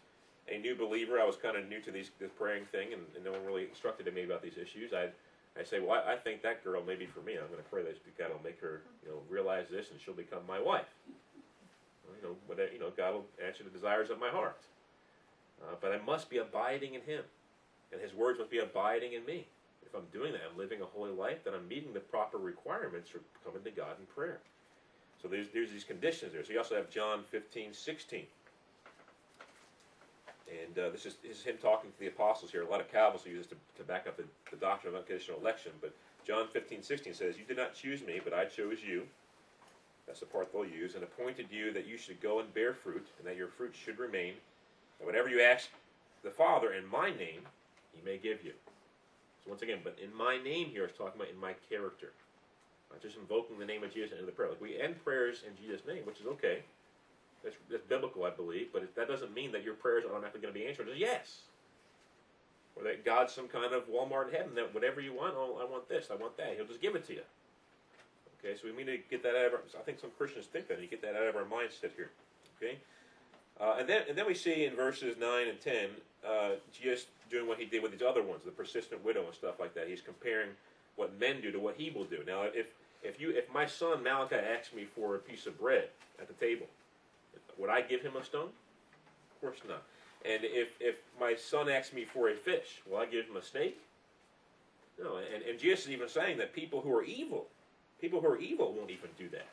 a 0.47 0.57
new 0.57 0.75
believer, 0.75 1.19
I 1.19 1.25
was 1.25 1.35
kind 1.35 1.57
of 1.57 1.67
new 1.67 1.81
to 1.81 1.91
these, 1.91 2.11
this 2.19 2.31
praying 2.37 2.65
thing, 2.71 2.93
and, 2.93 3.01
and 3.15 3.25
no 3.25 3.31
one 3.31 3.45
really 3.45 3.67
instructed 3.67 4.13
me 4.13 4.23
about 4.23 4.41
these 4.41 4.57
issues. 4.57 4.93
I 4.93 5.09
I 5.59 5.63
say, 5.63 5.79
well, 5.79 6.01
I, 6.07 6.13
I 6.13 6.15
think 6.15 6.41
that 6.43 6.63
girl 6.63 6.81
may 6.83 6.95
be 6.95 7.05
for 7.05 7.19
me. 7.21 7.33
I'm 7.33 7.47
going 7.47 7.61
to 7.61 7.69
pray 7.69 7.83
that 7.83 7.99
God 8.17 8.29
will 8.31 8.43
make 8.43 8.59
her, 8.61 8.81
you 9.03 9.11
know, 9.11 9.17
realize 9.29 9.67
this, 9.69 9.91
and 9.91 9.99
she'll 9.99 10.13
become 10.13 10.39
my 10.47 10.61
wife. 10.61 10.87
Well, 12.05 12.15
you 12.15 12.27
know, 12.27 12.35
but 12.47 12.71
you 12.73 12.79
know, 12.79 12.89
God 12.95 13.13
will 13.13 13.25
answer 13.45 13.63
the 13.63 13.69
desires 13.69 14.09
of 14.09 14.19
my 14.19 14.29
heart. 14.29 14.61
Uh, 15.61 15.75
but 15.79 15.91
I 15.91 15.97
must 16.05 16.29
be 16.29 16.37
abiding 16.37 16.95
in 16.95 17.01
Him, 17.01 17.23
and 17.91 18.01
His 18.01 18.13
words 18.13 18.39
must 18.39 18.49
be 18.49 18.59
abiding 18.59 19.13
in 19.13 19.25
me. 19.25 19.47
If 19.85 19.93
I'm 19.93 20.07
doing 20.13 20.31
that, 20.31 20.41
I'm 20.49 20.57
living 20.57 20.81
a 20.81 20.85
holy 20.85 21.11
life, 21.11 21.43
then 21.43 21.53
I'm 21.53 21.67
meeting 21.67 21.91
the 21.93 21.99
proper 21.99 22.37
requirements 22.37 23.09
for 23.09 23.19
coming 23.43 23.63
to 23.63 23.71
God 23.71 23.99
in 23.99 24.05
prayer. 24.05 24.39
So 25.21 25.27
there's, 25.27 25.47
there's 25.53 25.71
these 25.71 25.83
conditions 25.83 26.33
there. 26.33 26.43
So 26.43 26.51
you 26.53 26.57
also 26.57 26.75
have 26.75 26.89
John 26.89 27.23
15, 27.29 27.73
16. 27.73 28.25
And 30.49 30.79
uh, 30.79 30.89
this, 30.89 31.05
is, 31.05 31.15
this 31.23 31.37
is 31.37 31.43
him 31.43 31.57
talking 31.61 31.91
to 31.91 31.99
the 31.99 32.07
apostles 32.07 32.51
here. 32.51 32.63
A 32.63 32.69
lot 32.69 32.81
of 32.81 32.91
Calvinists 32.91 33.27
use 33.27 33.37
this 33.37 33.47
to, 33.47 33.55
to 33.77 33.83
back 33.83 34.07
up 34.07 34.17
the, 34.17 34.23
the 34.49 34.57
doctrine 34.57 34.93
of 34.93 34.99
unconditional 34.99 35.39
election. 35.39 35.71
But 35.79 35.93
John 36.27 36.47
15, 36.51 36.81
16 36.81 37.13
says, 37.13 37.37
You 37.37 37.45
did 37.45 37.57
not 37.57 37.73
choose 37.73 38.01
me, 38.05 38.19
but 38.23 38.33
I 38.33 38.45
chose 38.45 38.79
you. 38.85 39.03
That's 40.07 40.19
the 40.19 40.25
part 40.25 40.51
they'll 40.51 40.65
use. 40.65 40.95
And 40.95 41.03
appointed 41.03 41.47
you 41.51 41.71
that 41.71 41.87
you 41.87 41.97
should 41.97 42.19
go 42.19 42.39
and 42.39 42.53
bear 42.53 42.73
fruit, 42.73 43.07
and 43.17 43.27
that 43.27 43.37
your 43.37 43.47
fruit 43.47 43.73
should 43.73 43.99
remain. 43.99 44.33
And 44.99 45.05
whatever 45.05 45.29
you 45.29 45.41
ask 45.41 45.69
the 46.23 46.31
Father 46.31 46.73
in 46.73 46.85
my 46.87 47.09
name, 47.09 47.41
he 47.93 48.01
may 48.03 48.17
give 48.17 48.43
you. 48.43 48.53
So 49.43 49.49
once 49.49 49.61
again, 49.61 49.79
but 49.83 49.97
in 50.03 50.15
my 50.15 50.37
name 50.37 50.67
here 50.67 50.85
is 50.85 50.91
talking 50.97 51.19
about 51.19 51.31
in 51.31 51.39
my 51.39 51.53
character. 51.69 52.11
Just 53.01 53.17
invoking 53.17 53.59
the 53.59 53.65
name 53.65 53.83
of 53.83 53.93
Jesus 53.93 54.11
into 54.11 54.25
the 54.25 54.31
prayer. 54.31 54.49
Like 54.49 54.61
we 54.61 54.79
end 54.79 55.03
prayers 55.03 55.43
in 55.47 55.55
Jesus' 55.61 55.85
name, 55.87 56.05
which 56.05 56.19
is 56.19 56.27
okay. 56.27 56.63
That's, 57.43 57.55
that's 57.69 57.83
biblical, 57.87 58.23
I 58.25 58.29
believe, 58.29 58.67
but 58.71 58.95
that 58.95 59.07
doesn't 59.07 59.33
mean 59.33 59.51
that 59.53 59.63
your 59.63 59.73
prayers 59.73 60.03
are 60.05 60.11
automatically 60.11 60.41
going 60.41 60.53
to 60.53 60.59
be 60.59 60.67
answered 60.67 60.89
as 60.89 60.97
yes. 60.97 61.41
Or 62.75 62.83
that 62.83 63.03
God's 63.03 63.33
some 63.33 63.47
kind 63.47 63.73
of 63.73 63.89
Walmart 63.89 64.29
in 64.29 64.35
heaven 64.35 64.55
that 64.55 64.73
whatever 64.73 65.01
you 65.01 65.13
want, 65.13 65.33
oh, 65.35 65.57
I 65.59 65.69
want 65.69 65.89
this, 65.89 66.09
I 66.11 66.15
want 66.15 66.37
that. 66.37 66.53
He'll 66.55 66.67
just 66.67 66.81
give 66.81 66.95
it 66.95 67.05
to 67.07 67.13
you. 67.13 67.21
Okay, 68.43 68.55
so 68.55 68.67
we 68.67 68.83
need 68.83 68.91
to 68.91 68.97
get 69.09 69.23
that 69.23 69.35
out 69.35 69.45
of 69.47 69.53
our. 69.53 69.61
I 69.77 69.83
think 69.83 69.99
some 69.99 70.09
Christians 70.17 70.45
think 70.47 70.67
that. 70.67 70.81
You 70.81 70.87
get 70.87 71.01
that 71.03 71.15
out 71.15 71.27
of 71.27 71.35
our 71.35 71.43
mindset 71.43 71.91
here. 71.95 72.09
Okay, 72.57 72.77
uh, 73.59 73.75
and 73.79 73.87
then 73.87 74.03
and 74.09 74.17
then 74.17 74.25
we 74.25 74.33
see 74.33 74.65
in 74.65 74.75
verses 74.75 75.15
nine 75.19 75.47
and 75.47 75.59
ten, 75.61 75.89
uh, 76.27 76.51
Jesus 76.73 77.05
doing 77.29 77.47
what 77.47 77.59
he 77.59 77.65
did 77.65 77.83
with 77.83 77.91
these 77.91 78.01
other 78.01 78.23
ones, 78.23 78.43
the 78.43 78.51
persistent 78.51 79.03
widow 79.05 79.25
and 79.25 79.33
stuff 79.35 79.59
like 79.59 79.75
that. 79.75 79.87
He's 79.87 80.01
comparing 80.01 80.49
what 80.95 81.17
men 81.19 81.39
do 81.39 81.51
to 81.51 81.59
what 81.59 81.75
he 81.75 81.91
will 81.91 82.03
do. 82.03 82.23
Now, 82.25 82.43
if 82.43 82.67
if 83.03 83.19
you 83.19 83.31
if 83.31 83.51
my 83.53 83.65
son 83.65 84.03
Malachi 84.03 84.35
asks 84.35 84.73
me 84.73 84.85
for 84.85 85.15
a 85.15 85.19
piece 85.19 85.45
of 85.45 85.59
bread 85.59 85.89
at 86.19 86.27
the 86.27 86.33
table, 86.33 86.67
would 87.57 87.69
I 87.69 87.81
give 87.81 88.01
him 88.01 88.15
a 88.15 88.23
stone? 88.23 88.49
Of 88.49 89.41
course 89.41 89.57
not. 89.67 89.83
And 90.23 90.43
if 90.43 90.69
if 90.79 90.95
my 91.19 91.35
son 91.35 91.69
asks 91.69 91.93
me 91.93 92.05
for 92.05 92.29
a 92.29 92.35
fish, 92.35 92.81
will 92.89 92.97
I 92.97 93.05
give 93.05 93.25
him 93.25 93.37
a 93.37 93.43
snake? 93.43 93.79
No. 95.01 95.17
And 95.17 95.43
and 95.43 95.59
Jesus 95.59 95.85
is 95.85 95.91
even 95.91 96.09
saying 96.09 96.37
that 96.37 96.53
people 96.53 96.81
who 96.81 96.95
are 96.95 97.03
evil, 97.03 97.47
people 97.99 98.21
who 98.21 98.27
are 98.27 98.39
evil, 98.39 98.73
won't 98.73 98.91
even 98.91 99.09
do 99.17 99.29
that. 99.29 99.47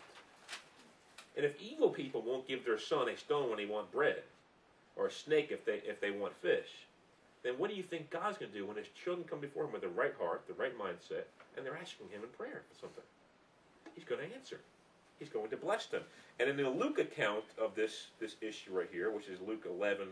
And 1.37 1.47
if 1.47 1.61
evil 1.61 1.91
people 1.91 2.21
won't 2.21 2.49
give 2.49 2.65
their 2.65 2.79
son 2.79 3.09
a 3.09 3.17
stone 3.17 3.49
when 3.49 3.59
they 3.59 3.67
want 3.67 3.93
bread, 3.93 4.23
or 4.97 5.07
a 5.07 5.13
snake 5.13 5.49
if 5.51 5.65
they 5.65 5.81
if 5.87 6.01
they 6.01 6.11
want 6.11 6.35
fish, 6.43 6.69
then 7.43 7.55
what 7.57 7.71
do 7.71 7.77
you 7.77 7.83
think 7.83 8.11
God's 8.11 8.37
going 8.37 8.53
to 8.53 8.59
do 8.59 8.67
when 8.67 8.77
His 8.77 8.89
children 8.89 9.27
come 9.29 9.41
before 9.41 9.65
Him 9.65 9.73
with 9.73 9.83
the 9.83 9.89
right 9.89 10.15
heart, 10.21 10.43
the 10.49 10.55
right 10.55 10.77
mindset, 10.77 11.25
and 11.57 11.65
they're 11.65 11.79
asking 11.79 12.09
Him 12.09 12.23
in 12.23 12.29
prayer 12.37 12.63
for 12.69 12.81
something? 12.81 13.05
He's 13.99 14.07
going 14.07 14.21
to 14.21 14.33
answer. 14.33 14.61
He's 15.19 15.29
going 15.29 15.51
to 15.51 15.57
bless 15.57 15.87
them. 15.87 16.03
And 16.39 16.49
in 16.49 16.57
the 16.57 16.71
Luke 16.71 17.01
account 17.01 17.43
of 17.61 17.75
this 17.75 18.07
this 18.21 18.37
issue 18.41 18.71
right 18.71 18.89
here, 18.93 19.11
which 19.11 19.27
is 19.27 19.41
Luke 19.41 19.67
11, 19.69 20.07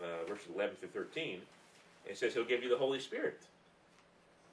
uh, 0.00 0.24
verses 0.26 0.46
11 0.54 0.76
through 0.80 0.88
13, 0.88 1.42
it 2.06 2.16
says 2.16 2.32
He'll 2.32 2.46
give 2.46 2.62
you 2.62 2.70
the 2.70 2.78
Holy 2.78 2.98
Spirit. 2.98 3.42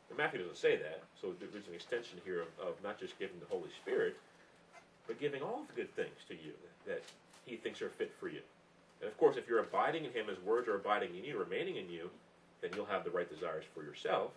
Now, 0.09 0.17
Matthew 0.17 0.41
doesn't 0.41 0.57
say 0.57 0.75
that, 0.75 1.03
so 1.21 1.33
there's 1.39 1.67
an 1.67 1.73
extension 1.73 2.19
here 2.25 2.41
of, 2.41 2.67
of 2.67 2.73
not 2.83 2.99
just 2.99 3.17
giving 3.17 3.39
the 3.39 3.45
Holy 3.45 3.69
Spirit, 3.81 4.17
but 5.07 5.17
giving 5.21 5.41
all 5.41 5.63
the 5.65 5.81
good 5.81 5.95
things 5.95 6.19
to 6.27 6.33
you 6.33 6.51
that, 6.85 7.01
He 7.45 7.55
thinks 7.55 7.81
are 7.81 7.89
fit 7.89 8.11
for 8.19 8.27
you. 8.27 8.41
And 8.99 9.09
of 9.09 9.17
course, 9.17 9.37
if 9.37 9.47
you're 9.47 9.59
abiding 9.59 10.03
in 10.03 10.11
Him, 10.11 10.27
His 10.27 10.39
words 10.41 10.67
are 10.67 10.75
abiding 10.75 11.15
in 11.15 11.23
you, 11.23 11.37
remaining 11.39 11.77
in 11.77 11.89
you, 11.89 12.09
then 12.59 12.71
you'll 12.75 12.85
have 12.87 13.05
the 13.05 13.11
right 13.11 13.29
desires 13.29 13.63
for 13.73 13.83
yourself, 13.83 14.31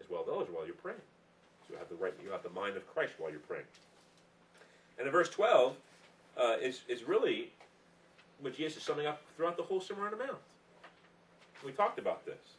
as 0.00 0.10
well 0.10 0.22
as 0.22 0.26
those 0.26 0.48
while 0.50 0.66
you're 0.66 0.74
praying. 0.74 0.98
You 1.70 1.78
have 1.78 1.88
the 1.88 1.94
right, 1.94 2.14
you 2.24 2.30
have 2.32 2.42
the 2.42 2.50
mind 2.50 2.76
of 2.76 2.86
Christ 2.92 3.12
while 3.18 3.30
you're 3.30 3.40
praying. 3.40 3.64
And 4.98 5.06
in 5.06 5.12
verse 5.12 5.28
12 5.30 5.76
uh, 6.36 6.56
is 6.60 6.82
is 6.88 7.04
really 7.04 7.52
what 8.40 8.56
Jesus 8.56 8.78
is 8.78 8.82
summing 8.82 9.06
up 9.06 9.22
throughout 9.36 9.56
the 9.56 9.62
whole 9.62 9.80
Sermon 9.80 10.04
on 10.04 10.10
the 10.10 10.16
Mount. 10.16 10.38
We 11.64 11.72
talked 11.72 11.98
about 11.98 12.24
this. 12.24 12.56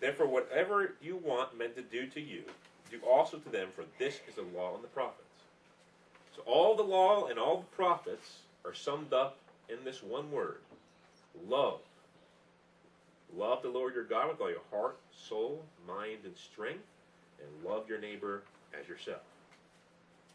Therefore, 0.00 0.28
whatever 0.28 0.94
you 1.02 1.16
want 1.16 1.58
men 1.58 1.74
to 1.74 1.82
do 1.82 2.06
to 2.06 2.20
you, 2.20 2.42
do 2.90 3.00
also 3.06 3.38
to 3.38 3.48
them, 3.48 3.68
for 3.74 3.84
this 3.98 4.20
is 4.28 4.36
the 4.36 4.42
law 4.56 4.74
and 4.74 4.84
the 4.84 4.88
prophets. 4.88 5.24
So 6.34 6.42
all 6.46 6.76
the 6.76 6.84
law 6.84 7.26
and 7.26 7.38
all 7.38 7.58
the 7.58 7.76
prophets 7.76 8.38
are 8.64 8.74
summed 8.74 9.12
up 9.12 9.38
in 9.68 9.78
this 9.84 10.02
one 10.02 10.30
word 10.30 10.58
love. 11.48 11.80
Love 13.36 13.62
the 13.62 13.68
Lord 13.68 13.94
your 13.94 14.04
God 14.04 14.28
with 14.28 14.40
all 14.40 14.50
your 14.50 14.62
heart, 14.70 14.96
soul, 15.12 15.62
mind, 15.86 16.18
and 16.24 16.36
strength, 16.36 16.84
and 17.40 17.70
love 17.70 17.88
your 17.88 18.00
neighbor 18.00 18.42
as 18.78 18.88
yourself. 18.88 19.22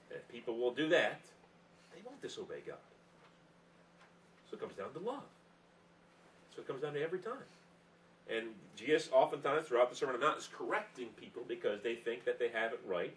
And 0.09 0.19
if 0.19 0.27
people 0.31 0.57
will 0.57 0.73
do 0.73 0.89
that, 0.89 1.21
they 1.93 2.01
won't 2.05 2.21
disobey 2.21 2.61
God. 2.65 2.77
So 4.49 4.57
it 4.57 4.59
comes 4.59 4.75
down 4.75 4.93
to 4.93 4.99
love. 4.99 5.23
So 6.55 6.61
it 6.61 6.67
comes 6.67 6.81
down 6.81 6.93
to 6.93 7.01
every 7.01 7.19
time. 7.19 7.33
And 8.29 8.47
Jesus, 8.75 9.09
oftentimes 9.11 9.67
throughout 9.67 9.89
the 9.89 9.95
Sermon 9.95 10.15
on 10.15 10.21
the 10.21 10.27
Mount, 10.27 10.39
is 10.39 10.49
correcting 10.55 11.07
people 11.19 11.43
because 11.47 11.81
they 11.81 11.95
think 11.95 12.23
that 12.25 12.39
they 12.39 12.49
have 12.49 12.71
it 12.71 12.79
right, 12.85 13.13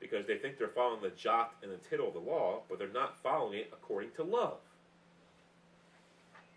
because 0.00 0.26
they 0.26 0.36
think 0.36 0.58
they're 0.58 0.68
following 0.68 1.02
the 1.02 1.10
jot 1.10 1.54
and 1.62 1.72
the 1.72 1.76
tittle 1.76 2.08
of 2.08 2.14
the 2.14 2.20
law, 2.20 2.60
but 2.68 2.78
they're 2.78 2.88
not 2.88 3.18
following 3.22 3.58
it 3.58 3.70
according 3.72 4.10
to 4.12 4.22
love. 4.22 4.58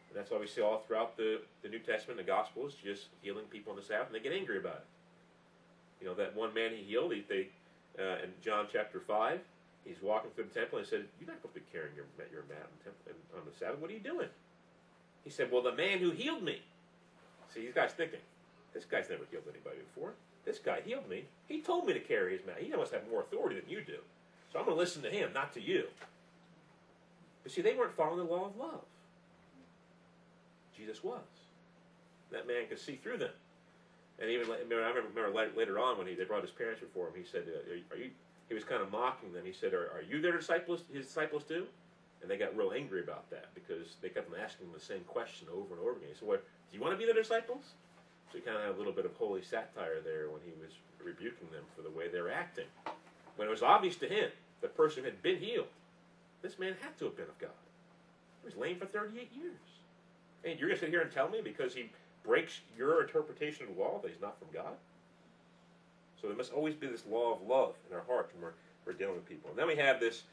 And 0.09 0.17
that's 0.17 0.29
why 0.29 0.37
we 0.37 0.47
see 0.47 0.61
all 0.61 0.83
throughout 0.85 1.17
the, 1.17 1.41
the 1.63 1.69
New 1.69 1.79
Testament, 1.79 2.17
the 2.17 2.23
Gospels, 2.23 2.75
just 2.83 3.07
healing 3.21 3.45
people 3.45 3.71
on 3.71 3.77
the 3.77 3.83
Sabbath, 3.83 4.07
and 4.07 4.15
they 4.15 4.19
get 4.19 4.33
angry 4.33 4.57
about 4.57 4.75
it. 4.75 4.85
You 6.01 6.07
know, 6.07 6.13
that 6.15 6.35
one 6.35 6.53
man 6.53 6.71
he 6.71 6.83
healed, 6.83 7.13
he, 7.13 7.25
they, 7.27 7.47
uh, 7.97 8.23
in 8.23 8.29
John 8.43 8.67
chapter 8.71 8.99
5, 8.99 9.39
he's 9.83 10.01
walking 10.01 10.31
through 10.31 10.45
the 10.45 10.59
temple 10.59 10.77
and 10.77 10.87
he 10.87 10.89
said, 10.89 11.05
You're 11.19 11.27
not 11.27 11.37
supposed 11.37 11.55
to 11.55 11.61
be 11.61 11.65
carrying 11.71 11.95
your, 11.95 12.05
your 12.31 12.43
mat 12.49 12.69
on 13.35 13.41
the 13.45 13.57
Sabbath. 13.57 13.79
What 13.79 13.89
are 13.89 13.93
you 13.93 13.99
doing? 13.99 14.29
He 15.23 15.29
said, 15.29 15.51
Well, 15.51 15.63
the 15.63 15.75
man 15.75 15.99
who 15.99 16.11
healed 16.11 16.43
me. 16.43 16.61
See, 17.53 17.61
these 17.61 17.73
guys 17.73 17.91
thinking, 17.91 18.19
This 18.73 18.85
guy's 18.85 19.09
never 19.09 19.23
healed 19.31 19.43
anybody 19.49 19.77
before. 19.93 20.13
This 20.45 20.59
guy 20.59 20.81
healed 20.85 21.09
me. 21.09 21.25
He 21.47 21.61
told 21.61 21.85
me 21.85 21.93
to 21.93 21.99
carry 21.99 22.37
his 22.37 22.45
mat. 22.45 22.57
He 22.59 22.69
must 22.69 22.93
have 22.93 23.09
more 23.09 23.21
authority 23.21 23.59
than 23.59 23.69
you 23.69 23.81
do. 23.81 23.97
So 24.53 24.59
I'm 24.59 24.65
going 24.65 24.77
to 24.77 24.79
listen 24.79 25.01
to 25.01 25.09
him, 25.09 25.31
not 25.33 25.53
to 25.55 25.61
you. 25.61 25.85
But 27.43 27.51
see, 27.51 27.61
they 27.61 27.73
weren't 27.73 27.95
following 27.95 28.19
the 28.19 28.33
law 28.33 28.45
of 28.45 28.55
love. 28.57 28.81
Jesus 30.77 31.03
was. 31.03 31.19
That 32.31 32.47
man 32.47 32.67
could 32.69 32.79
see 32.79 32.95
through 32.95 33.17
them. 33.17 33.31
And 34.19 34.29
even 34.29 34.49
I 34.49 34.57
remember, 34.59 35.03
remember 35.13 35.55
later 35.55 35.79
on 35.79 35.97
when 35.97 36.07
he, 36.07 36.15
they 36.15 36.23
brought 36.23 36.41
his 36.41 36.51
parents 36.51 36.81
before 36.81 37.07
him, 37.07 37.13
he 37.15 37.23
said, 37.23 37.43
"Are 37.91 37.97
you?" 37.97 38.11
He 38.49 38.55
was 38.55 38.63
kind 38.63 38.81
of 38.81 38.91
mocking 38.91 39.33
them. 39.33 39.45
He 39.45 39.53
said, 39.53 39.73
"Are, 39.73 39.91
are 39.93 40.01
you 40.01 40.21
their 40.21 40.37
disciples? 40.37 40.83
His 40.91 41.05
disciples 41.05 41.43
too?" 41.43 41.67
And 42.21 42.31
they 42.31 42.37
got 42.37 42.57
real 42.57 42.73
angry 42.73 43.01
about 43.01 43.29
that 43.29 43.53
because 43.53 43.95
they 44.01 44.09
kept 44.09 44.33
on 44.33 44.39
asking 44.39 44.73
the 44.73 44.79
same 44.79 45.01
question 45.01 45.47
over 45.53 45.75
and 45.75 45.81
over 45.81 45.91
again. 45.91 46.09
He 46.09 46.17
said, 46.17 46.27
"What? 46.27 46.43
Do 46.71 46.77
you 46.77 46.81
want 46.81 46.93
to 46.93 46.97
be 46.97 47.05
their 47.05 47.21
disciples?" 47.21 47.73
So 48.31 48.39
he 48.39 48.41
kind 48.41 48.57
of 48.57 48.63
had 48.63 48.75
a 48.75 48.77
little 48.77 48.91
bit 48.91 49.05
of 49.05 49.13
holy 49.13 49.41
satire 49.43 50.01
there 50.03 50.29
when 50.29 50.41
he 50.43 50.51
was 50.59 50.71
rebuking 51.03 51.47
them 51.51 51.63
for 51.75 51.81
the 51.81 51.89
way 51.89 52.07
they're 52.07 52.31
acting. 52.31 52.67
When 53.35 53.47
it 53.47 53.51
was 53.51 53.61
obvious 53.61 53.95
to 53.97 54.07
him 54.07 54.31
the 54.61 54.67
person 54.67 55.03
had 55.03 55.21
been 55.21 55.37
healed, 55.37 55.67
this 56.41 56.59
man 56.59 56.75
had 56.81 56.97
to 56.99 57.05
have 57.05 57.15
been 57.15 57.29
of 57.29 57.37
God. 57.37 57.51
He 58.41 58.45
was 58.47 58.55
lame 58.55 58.79
for 58.79 58.85
38 58.85 59.31
years. 59.33 59.53
And 60.43 60.59
you're 60.59 60.69
going 60.69 60.79
to 60.79 60.85
sit 60.85 60.89
here 60.89 61.01
and 61.01 61.11
tell 61.11 61.29
me 61.29 61.41
because 61.43 61.73
he 61.73 61.89
breaks 62.27 62.59
your 62.77 63.01
interpretation 63.01 63.67
of 63.67 63.75
the 63.75 63.81
law 63.81 63.99
that 64.03 64.11
he's 64.11 64.21
not 64.21 64.37
from 64.37 64.49
God? 64.53 64.75
So 66.21 66.27
there 66.27 66.35
must 66.35 66.51
always 66.51 66.75
be 66.75 66.87
this 66.87 67.05
law 67.09 67.33
of 67.33 67.41
love 67.47 67.75
in 67.89 67.95
our 67.95 68.03
hearts 68.07 68.33
when 68.33 68.43
we're, 68.43 68.53
we're 68.85 68.93
dealing 68.93 69.15
with 69.15 69.27
people. 69.27 69.49
And 69.49 69.57
then 69.57 69.67
we 69.67 69.75
have 69.77 69.99
this, 69.99 70.23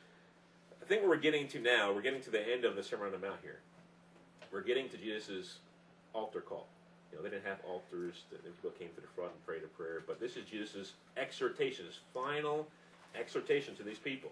I 0.82 0.86
think 0.86 1.06
we're 1.06 1.16
getting 1.16 1.46
to 1.48 1.60
now, 1.60 1.92
we're 1.92 2.02
getting 2.02 2.22
to 2.22 2.30
the 2.30 2.52
end 2.52 2.64
of 2.64 2.74
the 2.74 2.82
Sermon 2.82 3.06
on 3.06 3.12
the 3.12 3.18
Mount 3.18 3.38
here. 3.42 3.60
We're 4.52 4.62
getting 4.62 4.88
to 4.90 4.96
Jesus' 4.96 5.58
altar 6.12 6.40
call. 6.40 6.66
You 7.10 7.18
know, 7.18 7.24
they 7.24 7.30
didn't 7.30 7.46
have 7.46 7.58
altars, 7.68 8.22
the 8.30 8.38
people 8.38 8.70
came 8.78 8.88
to 8.96 9.00
the 9.00 9.06
front 9.14 9.30
and 9.30 9.46
prayed 9.46 9.62
a 9.62 9.68
prayer, 9.68 10.02
but 10.04 10.18
this 10.18 10.36
is 10.36 10.44
Jesus' 10.50 10.94
exhortation, 11.16 11.86
his 11.86 12.00
final 12.12 12.66
exhortation 13.18 13.76
to 13.76 13.84
these 13.84 13.98
people. 13.98 14.30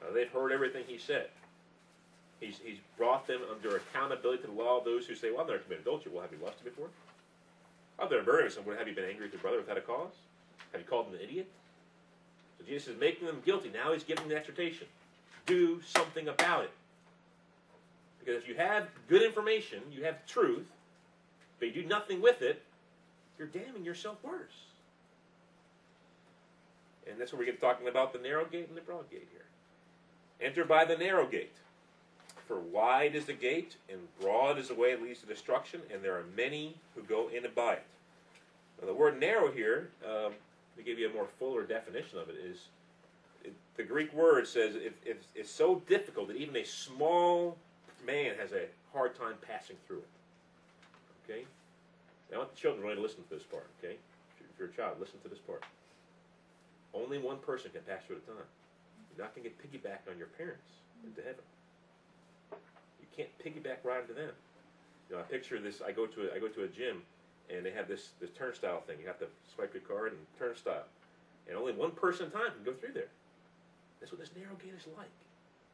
Uh, 0.00 0.12
they've 0.12 0.30
heard 0.30 0.52
everything 0.52 0.84
he 0.86 0.96
said. 0.96 1.28
He's, 2.44 2.58
he's 2.62 2.78
brought 2.98 3.26
them 3.26 3.40
under 3.50 3.76
accountability 3.76 4.42
to 4.42 4.48
the 4.48 4.52
law 4.52 4.82
those 4.84 5.06
who 5.06 5.14
say, 5.14 5.30
Well, 5.30 5.40
I've 5.40 5.46
never 5.48 5.60
committed 5.60 5.86
adultery. 5.86 6.12
Well, 6.12 6.22
have 6.22 6.32
you 6.32 6.44
lusted 6.44 6.64
before? 6.64 6.88
I've 7.98 8.10
never 8.10 8.22
murdered 8.22 8.52
someone. 8.52 8.76
Have 8.76 8.88
you 8.88 8.94
been 8.94 9.04
angry 9.04 9.24
with 9.24 9.32
your 9.32 9.40
brother 9.40 9.58
without 9.58 9.78
a 9.78 9.80
cause? 9.80 10.12
Have 10.72 10.80
you 10.80 10.86
called 10.86 11.06
him 11.06 11.14
an 11.14 11.20
idiot? 11.20 11.48
So 12.58 12.64
Jesus 12.64 12.88
is 12.88 13.00
making 13.00 13.26
them 13.26 13.40
guilty. 13.44 13.70
Now 13.72 13.92
he's 13.92 14.04
giving 14.04 14.28
the 14.28 14.36
exhortation. 14.36 14.86
Do 15.46 15.80
something 15.82 16.28
about 16.28 16.64
it. 16.64 16.70
Because 18.18 18.42
if 18.42 18.48
you 18.48 18.56
have 18.56 18.88
good 19.08 19.22
information, 19.22 19.80
you 19.92 20.04
have 20.04 20.26
truth, 20.26 20.66
but 21.58 21.68
you 21.68 21.82
do 21.82 21.88
nothing 21.88 22.20
with 22.20 22.42
it, 22.42 22.62
you're 23.38 23.48
damning 23.48 23.84
yourself 23.84 24.16
worse. 24.22 24.64
And 27.08 27.20
that's 27.20 27.32
where 27.32 27.40
we 27.40 27.46
get 27.46 27.60
talking 27.60 27.86
about 27.86 28.12
the 28.12 28.18
narrow 28.18 28.46
gate 28.46 28.68
and 28.68 28.76
the 28.76 28.80
broad 28.80 29.10
gate 29.10 29.28
here. 29.30 29.44
Enter 30.40 30.64
by 30.64 30.84
the 30.84 30.96
narrow 30.96 31.26
gate. 31.26 31.52
For 32.46 32.58
wide 32.58 33.14
is 33.14 33.24
the 33.24 33.32
gate, 33.32 33.76
and 33.88 33.98
broad 34.20 34.58
is 34.58 34.68
the 34.68 34.74
way 34.74 34.94
that 34.94 35.02
leads 35.02 35.20
to 35.20 35.26
destruction, 35.26 35.80
and 35.92 36.02
there 36.02 36.14
are 36.14 36.24
many 36.36 36.76
who 36.94 37.02
go 37.02 37.28
in 37.28 37.44
and 37.44 37.54
by 37.54 37.74
it. 37.74 37.86
Now, 38.80 38.86
the 38.86 38.94
word 38.94 39.18
narrow 39.18 39.50
here, 39.50 39.90
um, 40.06 40.32
to 40.76 40.82
give 40.82 40.98
you 40.98 41.08
a 41.08 41.12
more 41.12 41.26
fuller 41.38 41.62
definition 41.62 42.18
of 42.18 42.28
it, 42.28 42.36
is 42.36 42.58
it, 43.44 43.54
the 43.76 43.82
Greek 43.82 44.12
word 44.12 44.46
says 44.46 44.74
it, 44.74 44.94
it's, 45.06 45.26
it's 45.34 45.50
so 45.50 45.82
difficult 45.88 46.28
that 46.28 46.36
even 46.36 46.56
a 46.56 46.64
small 46.64 47.56
man 48.06 48.34
has 48.38 48.52
a 48.52 48.66
hard 48.92 49.18
time 49.18 49.34
passing 49.40 49.76
through 49.86 49.98
it. 49.98 50.10
Okay? 51.24 51.44
Now, 52.30 52.36
I 52.36 52.38
want 52.40 52.54
the 52.54 52.60
children 52.60 52.82
really 52.82 52.96
to 52.96 53.02
listen 53.02 53.22
to 53.22 53.34
this 53.34 53.44
part, 53.44 53.66
okay? 53.78 53.96
If 54.38 54.58
you're 54.58 54.68
a 54.68 54.72
child, 54.72 54.96
listen 55.00 55.18
to 55.22 55.28
this 55.28 55.38
part. 55.38 55.64
Only 56.92 57.18
one 57.18 57.38
person 57.38 57.70
can 57.72 57.80
pass 57.82 58.02
through 58.06 58.16
at 58.16 58.22
a 58.22 58.26
time. 58.26 58.48
You're 59.16 59.24
not 59.24 59.34
going 59.34 59.48
to 59.48 59.50
get 59.50 59.56
piggybacked 59.58 60.12
on 60.12 60.18
your 60.18 60.28
parents 60.28 60.68
into 61.04 61.22
heaven 61.22 61.42
can't 63.16 63.30
piggyback 63.38 63.84
right 63.84 64.00
into 64.00 64.14
them. 64.14 64.32
You 65.08 65.16
know, 65.16 65.22
I 65.22 65.24
picture 65.24 65.60
this. 65.60 65.80
I 65.86 65.92
go 65.92 66.06
to 66.06 66.30
a, 66.30 66.34
I 66.34 66.38
go 66.38 66.48
to 66.48 66.64
a 66.64 66.68
gym, 66.68 67.02
and 67.50 67.64
they 67.64 67.70
have 67.70 67.88
this 67.88 68.10
this 68.20 68.30
turnstile 68.30 68.80
thing. 68.80 68.96
You 69.00 69.06
have 69.06 69.18
to 69.20 69.28
swipe 69.54 69.74
your 69.74 69.82
card 69.82 70.12
and 70.12 70.20
turnstile, 70.38 70.84
and 71.48 71.56
only 71.56 71.72
one 71.72 71.92
person 71.92 72.26
at 72.26 72.32
a 72.32 72.36
time 72.36 72.52
can 72.52 72.64
go 72.64 72.72
through 72.72 72.94
there. 72.94 73.12
That's 74.00 74.12
what 74.12 74.20
this 74.20 74.30
narrow 74.36 74.54
gate 74.56 74.74
is 74.76 74.86
like. 74.96 75.12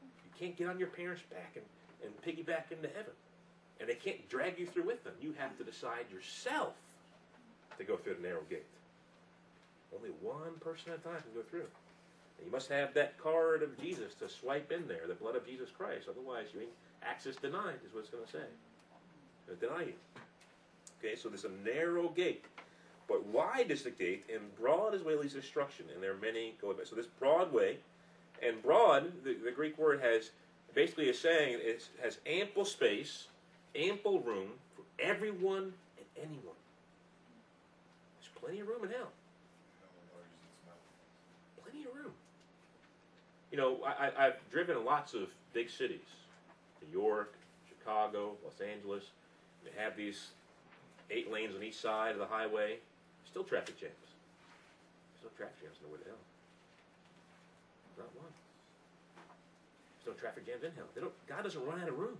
You 0.02 0.30
can't 0.38 0.56
get 0.56 0.68
on 0.68 0.78
your 0.78 0.88
parents' 0.88 1.22
back 1.30 1.52
and 1.56 1.64
and 2.02 2.12
piggyback 2.22 2.70
into 2.70 2.88
heaven. 2.88 3.12
And 3.78 3.88
they 3.88 3.94
can't 3.94 4.28
drag 4.28 4.58
you 4.58 4.66
through 4.66 4.84
with 4.84 5.04
them. 5.04 5.14
You 5.20 5.34
have 5.38 5.56
to 5.58 5.64
decide 5.64 6.04
yourself 6.12 6.74
to 7.78 7.84
go 7.84 7.96
through 7.96 8.16
the 8.20 8.22
narrow 8.22 8.42
gate. 8.50 8.66
Only 9.96 10.10
one 10.20 10.54
person 10.60 10.92
at 10.92 10.98
a 10.98 11.02
time 11.02 11.20
can 11.20 11.34
go 11.34 11.42
through. 11.48 11.66
And 12.38 12.46
you 12.46 12.52
must 12.52 12.68
have 12.68 12.94
that 12.94 13.18
card 13.18 13.62
of 13.62 13.78
Jesus 13.80 14.14
to 14.14 14.28
swipe 14.28 14.70
in 14.70 14.86
there, 14.86 15.06
the 15.06 15.14
blood 15.14 15.36
of 15.36 15.46
Jesus 15.46 15.70
Christ. 15.70 16.06
Otherwise, 16.08 16.46
you 16.54 16.60
ain't 16.60 16.70
access 17.02 17.36
denied, 17.36 17.76
is 17.86 17.94
what 17.94 18.00
it's 18.00 18.10
going 18.10 18.24
to 18.24 18.30
say. 18.30 18.38
It's 18.38 19.46
going 19.46 19.58
to 19.60 19.66
deny 19.66 19.90
you. 19.90 19.94
Okay, 21.02 21.16
so 21.16 21.28
there's 21.28 21.44
a 21.44 21.50
narrow 21.64 22.08
gate. 22.08 22.44
But 23.08 23.26
wide 23.26 23.70
is 23.70 23.82
the 23.82 23.90
gate, 23.90 24.24
and 24.32 24.40
broad 24.56 24.94
is 24.94 25.02
way 25.02 25.16
leads 25.16 25.34
destruction, 25.34 25.86
and 25.92 26.02
there 26.02 26.12
are 26.12 26.18
many 26.18 26.54
go 26.60 26.70
about. 26.70 26.86
So 26.86 26.94
this 26.94 27.06
broad 27.06 27.52
way, 27.52 27.78
and 28.42 28.62
broad, 28.62 29.24
the, 29.24 29.34
the 29.34 29.50
Greek 29.50 29.76
word 29.78 30.00
has 30.00 30.30
basically 30.74 31.08
is 31.08 31.18
saying 31.18 31.58
it 31.60 31.88
has 32.02 32.18
ample 32.26 32.64
space, 32.64 33.26
ample 33.74 34.20
room 34.20 34.48
for 34.76 34.82
everyone 35.02 35.72
and 35.96 36.06
anyone. 36.16 36.56
There's 38.20 38.30
plenty 38.40 38.60
of 38.60 38.68
room 38.68 38.84
in 38.84 38.90
hell. 38.90 39.10
Plenty 41.62 41.84
of 41.88 41.94
room. 41.94 42.12
You 43.50 43.58
know, 43.58 43.78
I, 43.84 44.26
I've 44.26 44.50
driven 44.52 44.76
in 44.76 44.84
lots 44.84 45.14
of 45.14 45.28
big 45.52 45.68
cities, 45.68 45.98
York, 46.92 47.34
Chicago, 47.68 48.36
Los 48.44 48.60
Angeles. 48.60 49.04
They 49.64 49.70
have 49.82 49.96
these 49.96 50.28
eight 51.10 51.30
lanes 51.32 51.54
on 51.54 51.62
each 51.62 51.76
side 51.78 52.12
of 52.12 52.18
the 52.18 52.26
highway. 52.26 52.78
Still 53.26 53.44
traffic 53.44 53.78
jams. 53.78 53.92
There's 55.20 55.32
no 55.32 55.36
traffic 55.36 55.62
jams 55.62 55.76
nowhere 55.82 55.98
to 55.98 56.04
hell. 56.04 56.24
Not 57.98 58.08
one. 58.16 58.32
There's 60.04 60.16
no 60.16 60.20
traffic 60.20 60.46
jams 60.46 60.64
in 60.64 60.72
hell. 60.74 61.12
God 61.28 61.44
doesn't 61.44 61.64
run 61.66 61.80
out 61.80 61.88
of 61.88 61.98
room. 61.98 62.18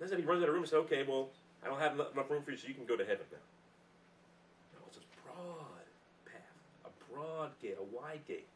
Doesn't 0.00 0.18
he 0.18 0.24
runs 0.24 0.42
out 0.42 0.48
of 0.48 0.54
room 0.54 0.62
and 0.62 0.70
says, 0.70 0.78
okay, 0.86 1.04
well, 1.06 1.28
I 1.62 1.66
don't 1.66 1.80
have 1.80 1.94
enough 1.94 2.12
enough 2.12 2.30
room 2.30 2.42
for 2.42 2.52
you, 2.52 2.56
so 2.56 2.68
you 2.68 2.74
can 2.74 2.86
go 2.86 2.96
to 2.96 3.04
heaven 3.04 3.26
now. 3.32 3.44
No, 4.74 4.86
it's 4.86 4.98
a 4.98 5.06
broad 5.26 5.86
path, 6.24 6.86
a 6.86 7.12
broad 7.12 7.50
gate, 7.60 7.76
a 7.80 7.96
wide 7.96 8.20
gate. 8.28 8.46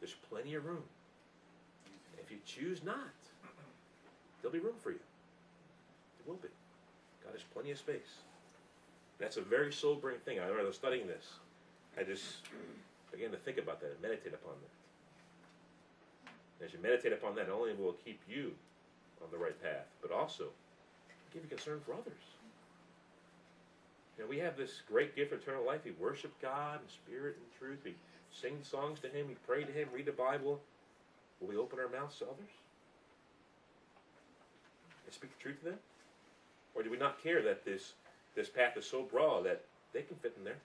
There's 0.00 0.14
plenty 0.30 0.54
of 0.54 0.64
room. 0.64 0.84
If 2.22 2.30
you 2.30 2.38
choose 2.46 2.84
not, 2.84 3.10
there'll 4.42 4.52
be 4.52 4.58
room 4.58 4.74
for 4.82 4.90
you. 4.90 4.98
There 6.18 6.32
will 6.32 6.40
be. 6.40 6.48
God 7.24 7.32
has 7.32 7.42
plenty 7.54 7.70
of 7.70 7.78
space. 7.78 8.20
That's 9.18 9.36
a 9.36 9.40
very 9.40 9.72
sobering 9.72 10.18
thing. 10.24 10.40
I 10.40 10.46
remember 10.46 10.72
studying 10.72 11.06
this. 11.06 11.24
I 11.96 12.02
just 12.02 12.38
began 13.12 13.30
to 13.30 13.36
think 13.36 13.58
about 13.58 13.80
that 13.80 13.92
and 13.92 14.02
meditate 14.02 14.34
upon 14.34 14.54
that. 14.60 16.66
As 16.66 16.72
you 16.72 16.80
meditate 16.82 17.12
upon 17.12 17.34
that, 17.36 17.48
not 17.48 17.54
only 17.54 17.74
will 17.74 17.90
it 17.90 18.04
keep 18.04 18.20
you 18.28 18.52
on 19.22 19.28
the 19.30 19.38
right 19.38 19.60
path, 19.62 19.86
but 20.00 20.10
also 20.10 20.46
give 21.32 21.42
you 21.42 21.48
concern 21.48 21.80
for 21.84 21.94
others. 21.94 22.22
You 24.16 24.24
know, 24.24 24.30
we 24.30 24.38
have 24.38 24.56
this 24.56 24.82
great 24.88 25.16
gift 25.16 25.32
of 25.32 25.40
eternal 25.40 25.64
life. 25.64 25.80
We 25.84 25.92
worship 25.92 26.32
God 26.40 26.80
in 26.82 26.88
spirit 26.88 27.36
and 27.36 27.46
truth. 27.58 27.78
We 27.84 27.94
sing 28.30 28.58
songs 28.62 29.00
to 29.00 29.08
Him. 29.08 29.28
We 29.28 29.34
pray 29.46 29.64
to 29.64 29.72
Him. 29.72 29.88
Read 29.92 30.06
the 30.06 30.12
Bible. 30.12 30.60
Will 31.40 31.48
we 31.48 31.56
open 31.56 31.80
our 31.80 31.88
mouths 31.88 32.18
to 32.18 32.26
others 32.26 32.50
and 35.12 35.14
speak 35.14 35.36
the 35.36 35.42
truth 35.42 35.58
to 35.60 35.64
them? 35.66 35.78
Or 36.74 36.82
do 36.82 36.90
we 36.90 36.96
not 36.96 37.22
care 37.22 37.42
that 37.42 37.64
this 37.64 37.92
this 38.34 38.48
path 38.48 38.76
is 38.78 38.86
so 38.86 39.02
broad 39.02 39.44
that 39.44 39.62
they 39.92 40.02
can 40.02 40.16
fit 40.16 40.34
in 40.38 40.44
there? 40.44 40.56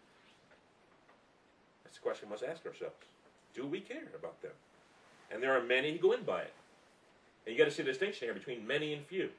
That's 1.83 1.97
the 1.97 2.01
question 2.01 2.29
we 2.29 2.31
must 2.31 2.43
ask 2.43 2.65
ourselves. 2.65 2.95
Do 3.53 3.65
we 3.65 3.81
care 3.81 4.07
about 4.17 4.41
them? 4.41 4.51
And 5.29 5.43
there 5.43 5.57
are 5.57 5.61
many 5.61 5.91
who 5.91 5.97
go 5.97 6.13
in 6.13 6.23
by 6.23 6.41
it. 6.41 6.53
And 7.45 7.53
you 7.53 7.57
got 7.57 7.69
to 7.69 7.75
see 7.75 7.83
the 7.83 7.91
distinction 7.91 8.27
here 8.27 8.33
between 8.33 8.65
many 8.65 8.93
and 8.93 9.05
few. 9.05 9.29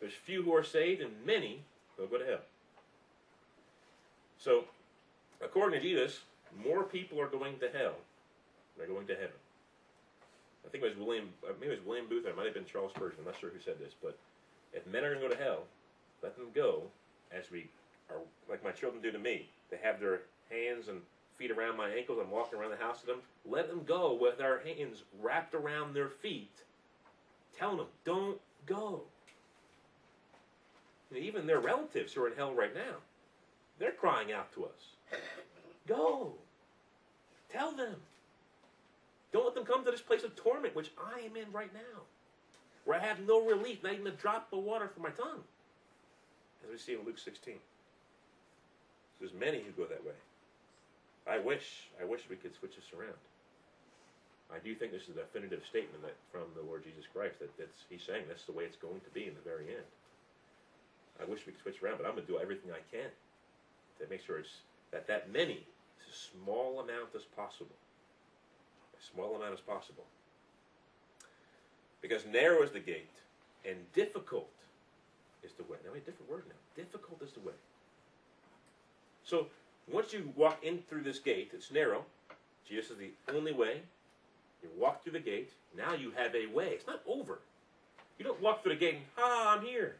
There's 0.00 0.12
few 0.12 0.42
who 0.42 0.54
are 0.54 0.62
saved, 0.62 1.00
and 1.00 1.10
many 1.26 1.62
who 1.96 2.02
will 2.02 2.10
go 2.10 2.18
to 2.18 2.24
hell. 2.24 2.40
So, 4.38 4.64
according 5.42 5.80
to 5.80 5.86
Jesus, 5.86 6.20
more 6.64 6.84
people 6.84 7.20
are 7.20 7.26
going 7.26 7.58
to 7.58 7.68
hell 7.68 7.94
than 8.76 8.86
are 8.86 8.92
going 8.92 9.06
to 9.06 9.14
heaven. 9.14 9.43
I 10.66 10.70
think 10.70 10.82
it 10.84 10.96
was 10.96 11.06
William, 11.06 11.28
uh, 11.46 11.52
maybe 11.60 11.72
it 11.72 11.78
was 11.78 11.86
William 11.86 12.06
Booth, 12.08 12.26
or 12.26 12.30
it 12.30 12.36
might 12.36 12.46
have 12.46 12.54
been 12.54 12.64
Charles 12.64 12.92
Spurgeon. 12.92 13.18
I'm 13.20 13.26
not 13.26 13.38
sure 13.40 13.50
who 13.50 13.60
said 13.60 13.78
this, 13.78 13.92
but 14.02 14.18
if 14.72 14.86
men 14.86 15.04
are 15.04 15.14
going 15.14 15.22
to 15.22 15.28
go 15.28 15.34
to 15.34 15.42
hell, 15.42 15.64
let 16.22 16.36
them 16.36 16.48
go 16.54 16.82
as 17.30 17.50
we 17.50 17.68
are, 18.10 18.16
like 18.48 18.64
my 18.64 18.70
children 18.70 19.02
do 19.02 19.12
to 19.12 19.18
me. 19.18 19.48
They 19.70 19.78
have 19.82 20.00
their 20.00 20.22
hands 20.50 20.88
and 20.88 21.00
feet 21.36 21.50
around 21.50 21.76
my 21.76 21.90
ankles. 21.90 22.18
I'm 22.20 22.30
walking 22.30 22.58
around 22.58 22.70
the 22.70 22.76
house 22.76 23.00
with 23.04 23.14
them. 23.14 23.22
Let 23.44 23.68
them 23.68 23.82
go 23.84 24.14
with 24.14 24.40
our 24.40 24.60
hands 24.60 25.02
wrapped 25.20 25.54
around 25.54 25.94
their 25.94 26.08
feet, 26.08 26.62
telling 27.58 27.78
them, 27.78 27.86
don't 28.04 28.40
go. 28.66 29.02
Know, 31.10 31.18
even 31.18 31.46
their 31.46 31.60
relatives 31.60 32.12
who 32.12 32.22
are 32.22 32.28
in 32.28 32.36
hell 32.36 32.54
right 32.54 32.74
now, 32.74 32.96
they're 33.78 33.92
crying 33.92 34.32
out 34.32 34.52
to 34.54 34.64
us. 34.64 35.20
Go. 35.86 36.32
Tell 37.52 37.72
them. 37.72 37.96
Don't 39.34 39.44
let 39.44 39.56
them 39.56 39.66
come 39.66 39.84
to 39.84 39.90
this 39.90 40.00
place 40.00 40.22
of 40.22 40.36
torment, 40.36 40.76
which 40.76 40.92
I 40.94 41.18
am 41.26 41.34
in 41.34 41.50
right 41.50 41.74
now, 41.74 42.06
where 42.84 42.96
I 42.96 43.02
have 43.02 43.18
no 43.26 43.44
relief, 43.44 43.82
not 43.82 43.92
even 43.92 44.06
a 44.06 44.12
drop 44.12 44.46
of 44.52 44.62
water 44.62 44.86
for 44.86 45.00
my 45.00 45.10
tongue. 45.10 45.42
As 46.62 46.70
we 46.70 46.78
see 46.78 46.94
in 46.94 47.04
Luke 47.04 47.18
16. 47.18 47.58
There's 49.18 49.34
many 49.34 49.58
who 49.58 49.74
go 49.74 49.90
that 49.90 50.06
way. 50.06 50.14
I 51.26 51.42
wish, 51.42 51.90
I 52.00 52.04
wish 52.04 52.22
we 52.30 52.36
could 52.36 52.54
switch 52.54 52.76
this 52.76 52.94
around. 52.94 53.18
I 54.54 54.62
do 54.62 54.72
think 54.72 54.92
this 54.92 55.10
is 55.10 55.18
a 55.18 55.26
definitive 55.26 55.66
statement 55.66 56.06
that 56.06 56.14
from 56.30 56.46
the 56.54 56.62
Lord 56.62 56.84
Jesus 56.84 57.10
Christ 57.12 57.40
that 57.40 57.50
that's, 57.58 57.90
he's 57.90 58.06
saying 58.06 58.30
that's 58.30 58.46
the 58.46 58.52
way 58.52 58.62
it's 58.62 58.78
going 58.78 59.00
to 59.02 59.10
be 59.10 59.26
in 59.26 59.34
the 59.34 59.42
very 59.42 59.66
end. 59.66 59.90
I 61.18 61.26
wish 61.26 61.42
we 61.42 61.50
could 61.50 61.62
switch 61.62 61.82
around, 61.82 61.98
but 61.98 62.06
I'm 62.06 62.14
going 62.14 62.26
to 62.26 62.30
do 62.30 62.38
everything 62.38 62.70
I 62.70 62.86
can 62.94 63.10
to 63.98 64.06
make 64.06 64.22
sure 64.22 64.38
it's 64.38 64.62
that 64.92 65.08
that 65.08 65.32
many 65.32 65.66
is 65.98 66.06
a 66.06 66.14
small 66.14 66.78
amount 66.78 67.10
as 67.18 67.26
possible. 67.34 67.74
Small 69.12 69.36
amount 69.36 69.52
as 69.52 69.60
possible. 69.60 70.04
Because 72.00 72.26
narrow 72.26 72.62
is 72.62 72.70
the 72.70 72.80
gate, 72.80 73.10
and 73.64 73.76
difficult 73.92 74.50
is 75.42 75.52
the 75.52 75.62
way. 75.64 75.78
Now, 75.84 75.92
a 75.92 75.98
different 75.98 76.30
word 76.30 76.44
now. 76.48 76.82
Difficult 76.82 77.22
is 77.22 77.32
the 77.32 77.40
way. 77.40 77.54
So, 79.24 79.46
once 79.90 80.12
you 80.12 80.32
walk 80.36 80.62
in 80.62 80.78
through 80.78 81.02
this 81.02 81.18
gate, 81.18 81.50
it's 81.54 81.70
narrow. 81.70 82.04
Jesus 82.68 82.92
is 82.92 82.98
the 82.98 83.10
only 83.34 83.52
way. 83.52 83.82
You 84.62 84.70
walk 84.78 85.02
through 85.02 85.12
the 85.12 85.20
gate. 85.20 85.52
Now 85.76 85.94
you 85.94 86.10
have 86.16 86.34
a 86.34 86.46
way. 86.46 86.68
It's 86.68 86.86
not 86.86 87.02
over. 87.06 87.40
You 88.18 88.24
don't 88.24 88.40
walk 88.40 88.62
through 88.62 88.74
the 88.74 88.80
gate 88.80 88.94
and, 88.94 89.04
ah, 89.18 89.56
I'm 89.56 89.64
here. 89.64 89.96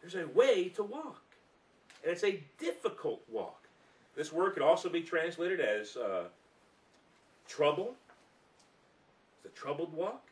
There's 0.00 0.14
a 0.14 0.28
way 0.28 0.68
to 0.70 0.84
walk. 0.84 1.22
And 2.02 2.12
it's 2.12 2.22
a 2.22 2.40
difficult 2.58 3.22
walk. 3.28 3.64
This 4.14 4.32
word 4.32 4.52
could 4.52 4.62
also 4.62 4.88
be 4.88 5.00
translated 5.00 5.60
as 5.60 5.96
uh, 5.96 6.24
trouble. 7.48 7.94
It's 9.36 9.54
a 9.54 9.58
troubled 9.58 9.92
walk. 9.92 10.22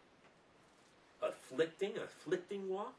Afflicting, 1.23 1.93
afflicting 1.99 2.69
walk. 2.69 2.95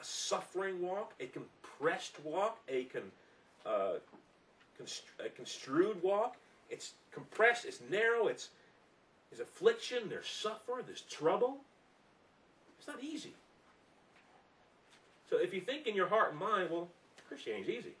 A 0.00 0.04
suffering 0.04 0.80
walk. 0.80 1.12
A 1.20 1.26
compressed 1.26 2.14
walk. 2.24 2.58
A 2.68 2.84
con, 2.84 3.02
uh, 3.66 3.94
constr- 4.80 5.24
a 5.24 5.28
construed 5.28 6.02
walk. 6.02 6.36
It's 6.70 6.92
compressed. 7.12 7.64
It's 7.64 7.80
narrow. 7.90 8.28
It's 8.28 8.50
there's 9.30 9.40
affliction. 9.40 10.08
There's 10.08 10.26
suffer. 10.26 10.82
There's 10.84 11.02
trouble. 11.02 11.58
It's 12.78 12.86
not 12.88 13.02
easy. 13.02 13.34
So 15.30 15.38
if 15.38 15.54
you 15.54 15.60
think 15.60 15.86
in 15.86 15.94
your 15.94 16.08
heart 16.08 16.32
and 16.32 16.38
mind, 16.38 16.70
well, 16.70 16.88
Christianity's 17.28 17.78
easy. 17.78 17.94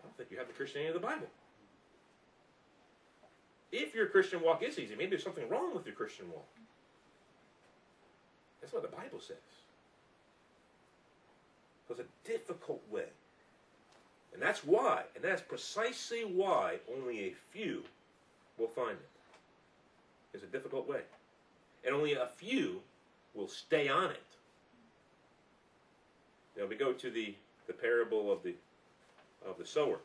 I 0.00 0.02
don't 0.02 0.16
think 0.18 0.30
you 0.30 0.36
have 0.36 0.46
the 0.46 0.52
Christianity 0.52 0.94
of 0.94 1.00
the 1.00 1.06
Bible. 1.06 1.28
If 3.76 3.92
your 3.92 4.06
Christian 4.06 4.40
walk 4.40 4.62
is 4.62 4.78
easy, 4.78 4.94
maybe 4.94 5.10
there's 5.10 5.24
something 5.24 5.48
wrong 5.48 5.74
with 5.74 5.84
your 5.84 5.96
Christian 5.96 6.30
walk. 6.30 6.46
That's 8.60 8.72
what 8.72 8.82
the 8.82 8.96
Bible 8.96 9.18
says. 9.18 9.36
So 11.88 11.94
it's 11.94 12.00
a 12.00 12.28
difficult 12.28 12.82
way. 12.88 13.08
And 14.32 14.40
that's 14.40 14.62
why, 14.64 15.02
and 15.16 15.24
that's 15.24 15.42
precisely 15.42 16.20
why 16.20 16.76
only 16.96 17.24
a 17.24 17.34
few 17.50 17.82
will 18.58 18.68
find 18.68 18.92
it. 18.92 19.08
It's 20.32 20.44
a 20.44 20.46
difficult 20.46 20.88
way. 20.88 21.00
And 21.84 21.96
only 21.96 22.14
a 22.14 22.26
few 22.26 22.80
will 23.34 23.48
stay 23.48 23.88
on 23.88 24.10
it. 24.12 24.22
Now 26.56 26.66
we 26.66 26.76
go 26.76 26.92
to 26.92 27.10
the, 27.10 27.34
the 27.66 27.72
parable 27.72 28.32
of 28.32 28.44
the 28.44 28.54
of 29.44 29.58
the 29.58 29.66
sower. 29.66 29.98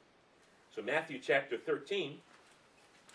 So 0.75 0.81
Matthew 0.81 1.19
chapter 1.19 1.55
13, 1.55 2.17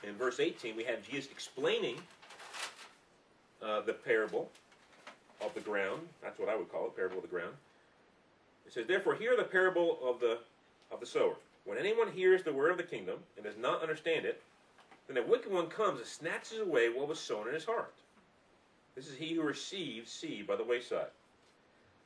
in 0.03 0.15
verse 0.15 0.41
18, 0.41 0.77
we 0.77 0.85
have 0.85 1.07
Jesus 1.09 1.31
explaining 1.31 1.97
uh, 3.63 3.81
the 3.83 3.93
parable 3.93 4.51
of 5.41 5.55
the 5.55 5.61
ground. 5.61 6.03
That's 6.23 6.39
what 6.39 6.49
I 6.49 6.57
would 6.57 6.71
call 6.71 6.87
it, 6.87 6.97
parable 6.97 7.17
of 7.19 7.23
the 7.23 7.29
ground. 7.29 7.55
It 8.67 8.73
says, 8.73 8.87
Therefore, 8.87 9.15
hear 9.15 9.37
the 9.37 9.45
parable 9.45 9.99
of 10.03 10.21
the 10.21 10.39
of 10.91 11.01
the 11.01 11.07
sower. 11.07 11.35
When 11.65 11.79
anyone 11.79 12.11
hears 12.11 12.43
the 12.43 12.53
word 12.53 12.71
of 12.71 12.77
the 12.77 12.83
kingdom 12.83 13.19
and 13.37 13.45
does 13.45 13.57
not 13.57 13.83
understand 13.83 14.27
it, 14.27 14.43
then 15.07 15.17
the 15.17 15.23
wicked 15.23 15.51
one 15.51 15.67
comes 15.69 15.99
and 15.99 16.07
snatches 16.07 16.61
away 16.61 16.89
what 16.89 17.09
was 17.09 17.19
sown 17.19 17.49
in 17.49 17.55
his 17.55 17.65
heart. 17.65 17.93
This 18.95 19.09
is 19.09 19.17
he 19.17 19.35
who 19.35 19.43
receives 19.43 20.13
seed 20.13 20.47
by 20.47 20.57
the 20.57 20.65
wayside. 20.65 21.11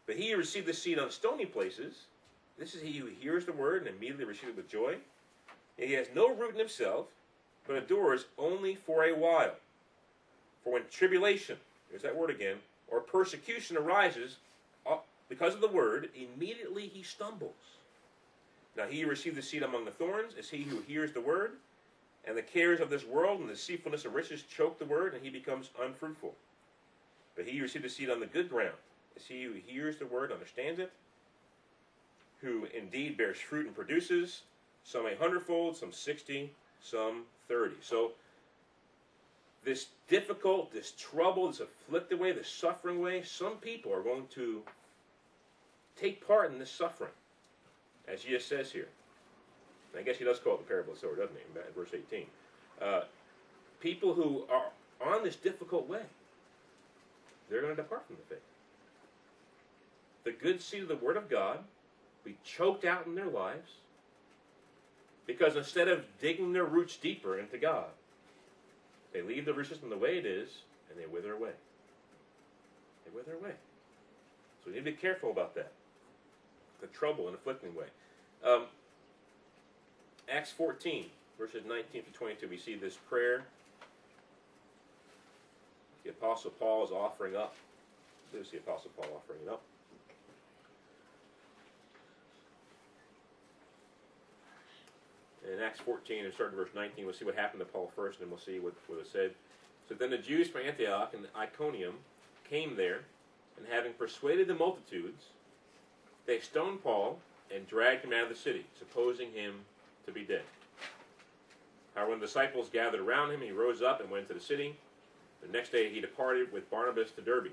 But 0.06 0.16
he 0.16 0.30
who 0.30 0.38
received 0.38 0.66
the 0.66 0.72
seed 0.72 0.98
on 0.98 1.10
stony 1.10 1.44
places, 1.44 2.06
this 2.58 2.74
is 2.74 2.82
he 2.82 2.92
who 2.92 3.06
hears 3.06 3.44
the 3.44 3.52
word 3.52 3.86
and 3.86 3.94
immediately 3.94 4.24
receives 4.24 4.50
it 4.50 4.56
with 4.56 4.70
joy. 4.70 4.96
And 5.78 5.88
he 5.88 5.92
has 5.94 6.08
no 6.14 6.34
root 6.34 6.52
in 6.52 6.58
himself, 6.58 7.06
but 7.68 7.76
endures 7.76 8.24
only 8.38 8.74
for 8.74 9.04
a 9.04 9.14
while. 9.14 9.54
For 10.64 10.72
when 10.72 10.82
tribulation, 10.90 11.58
there's 11.90 12.02
that 12.02 12.16
word 12.16 12.30
again, 12.30 12.56
or 12.88 13.00
persecution 13.00 13.76
arises 13.76 14.38
uh, 14.90 14.96
because 15.28 15.54
of 15.54 15.60
the 15.60 15.68
word, 15.68 16.08
immediately 16.16 16.88
he 16.88 17.02
stumbles. 17.02 17.52
Now 18.76 18.86
he 18.86 19.02
who 19.02 19.08
received 19.08 19.36
the 19.36 19.42
seed 19.42 19.62
among 19.62 19.84
the 19.84 19.90
thorns 19.90 20.34
is 20.34 20.48
he 20.48 20.62
who 20.62 20.80
hears 20.88 21.12
the 21.12 21.20
word, 21.20 21.52
and 22.24 22.36
the 22.36 22.42
cares 22.42 22.80
of 22.80 22.90
this 22.90 23.04
world 23.04 23.40
and 23.40 23.48
the 23.48 23.54
deceitfulness 23.54 24.04
of 24.04 24.14
riches 24.14 24.42
choke 24.42 24.78
the 24.78 24.84
word, 24.84 25.14
and 25.14 25.22
he 25.22 25.30
becomes 25.30 25.70
unfruitful. 25.80 26.34
But 27.36 27.46
he 27.46 27.58
who 27.58 27.64
received 27.64 27.84
the 27.84 27.90
seed 27.90 28.10
on 28.10 28.20
the 28.20 28.26
good 28.26 28.48
ground 28.48 28.74
is 29.14 29.26
he 29.26 29.42
who 29.44 29.52
hears 29.66 29.98
the 29.98 30.06
word, 30.06 30.32
understands 30.32 30.80
it, 30.80 30.90
who 32.40 32.66
indeed 32.76 33.16
bears 33.16 33.38
fruit 33.38 33.66
and 33.66 33.74
produces, 33.74 34.42
some 34.84 35.06
a 35.06 35.16
hundredfold, 35.16 35.76
some 35.76 35.92
sixty, 35.92 36.50
some 36.82 37.24
thirty. 37.48 37.76
So 37.80 38.12
this 39.64 39.86
difficult, 40.08 40.72
this 40.72 40.92
trouble, 40.92 41.48
this 41.48 41.60
afflicted 41.60 42.18
way, 42.18 42.32
this 42.32 42.48
suffering 42.48 43.00
way, 43.00 43.22
some 43.22 43.56
people 43.56 43.92
are 43.92 44.02
going 44.02 44.26
to 44.34 44.62
take 46.00 46.26
part 46.26 46.52
in 46.52 46.58
this 46.58 46.70
suffering, 46.70 47.12
as 48.06 48.22
Jesus 48.22 48.46
says 48.46 48.72
here. 48.72 48.88
I 49.96 50.02
guess 50.02 50.16
he 50.16 50.24
does 50.24 50.38
call 50.38 50.54
it 50.54 50.58
the 50.58 50.64
parable 50.64 50.92
of 50.92 51.00
the 51.00 51.06
sower, 51.06 51.16
doesn't 51.16 51.36
he, 51.36 51.42
in 51.42 51.74
verse 51.74 51.90
18. 51.92 52.26
Uh, 52.80 53.00
people 53.80 54.14
who 54.14 54.44
are 54.50 54.70
on 55.00 55.24
this 55.24 55.36
difficult 55.36 55.88
way, 55.88 56.02
they're 57.48 57.62
going 57.62 57.74
to 57.74 57.82
depart 57.82 58.06
from 58.06 58.16
the 58.16 58.34
faith. 58.34 58.44
The 60.24 60.32
good 60.32 60.60
seed 60.60 60.82
of 60.82 60.88
the 60.88 60.96
Word 60.96 61.16
of 61.16 61.28
God 61.28 61.60
be 62.24 62.36
choked 62.44 62.84
out 62.84 63.06
in 63.06 63.14
their 63.14 63.26
lives 63.26 63.70
because 65.28 65.56
instead 65.56 65.88
of 65.88 66.04
digging 66.20 66.54
their 66.54 66.64
roots 66.64 66.96
deeper 66.96 67.38
into 67.38 67.58
God, 67.58 67.84
they 69.12 69.22
leave 69.22 69.44
the 69.44 69.52
root 69.52 69.68
system 69.68 69.90
the 69.90 69.96
way 69.96 70.18
it 70.18 70.26
is 70.26 70.48
and 70.90 70.98
they 70.98 71.06
wither 71.06 71.34
away. 71.34 71.50
They 73.04 73.16
wither 73.16 73.34
away. 73.34 73.52
So 74.64 74.70
we 74.70 74.72
need 74.72 74.78
to 74.78 74.84
be 74.86 74.92
careful 74.92 75.30
about 75.30 75.54
that. 75.54 75.70
The 76.80 76.86
trouble 76.88 77.26
and 77.26 77.36
afflicting 77.36 77.74
way. 77.74 77.86
Um, 78.44 78.62
Acts 80.30 80.50
14, 80.50 81.06
verses 81.38 81.62
19 81.68 82.04
to 82.04 82.12
22, 82.12 82.48
we 82.48 82.56
see 82.56 82.74
this 82.74 82.96
prayer. 83.08 83.44
The 86.04 86.10
Apostle 86.10 86.52
Paul 86.58 86.84
is 86.84 86.90
offering 86.90 87.36
up. 87.36 87.54
There's 88.32 88.50
the 88.50 88.58
Apostle 88.58 88.90
Paul 88.96 89.08
offering 89.16 89.40
it 89.46 89.50
up. 89.50 89.60
In 95.52 95.62
Acts 95.62 95.80
14, 95.80 96.26
and 96.26 96.34
start 96.34 96.50
in 96.50 96.56
verse 96.56 96.70
19, 96.74 97.04
we'll 97.04 97.14
see 97.14 97.24
what 97.24 97.34
happened 97.34 97.60
to 97.60 97.66
Paul 97.66 97.90
first, 97.96 98.18
and 98.18 98.26
then 98.26 98.30
we'll 98.30 98.40
see 98.40 98.58
what, 98.58 98.74
what 98.86 98.98
was 98.98 99.08
said. 99.08 99.30
So 99.88 99.94
then 99.94 100.10
the 100.10 100.18
Jews 100.18 100.48
from 100.48 100.62
Antioch 100.62 101.14
and 101.14 101.26
Iconium 101.34 101.94
came 102.48 102.76
there, 102.76 103.00
and 103.56 103.66
having 103.70 103.92
persuaded 103.94 104.46
the 104.46 104.54
multitudes, 104.54 105.24
they 106.26 106.40
stoned 106.40 106.82
Paul 106.82 107.18
and 107.54 107.66
dragged 107.66 108.04
him 108.04 108.12
out 108.12 108.24
of 108.24 108.28
the 108.28 108.34
city, 108.34 108.66
supposing 108.78 109.32
him 109.32 109.54
to 110.04 110.12
be 110.12 110.22
dead. 110.22 110.42
However, 111.94 112.10
when 112.10 112.20
the 112.20 112.26
disciples 112.26 112.68
gathered 112.70 113.00
around 113.00 113.30
him, 113.30 113.40
he 113.40 113.50
rose 113.50 113.80
up 113.80 114.00
and 114.00 114.10
went 114.10 114.28
to 114.28 114.34
the 114.34 114.40
city. 114.40 114.76
The 115.40 115.50
next 115.50 115.72
day 115.72 115.88
he 115.88 116.00
departed 116.00 116.52
with 116.52 116.70
Barnabas 116.70 117.10
to 117.12 117.22
Derbe. 117.22 117.52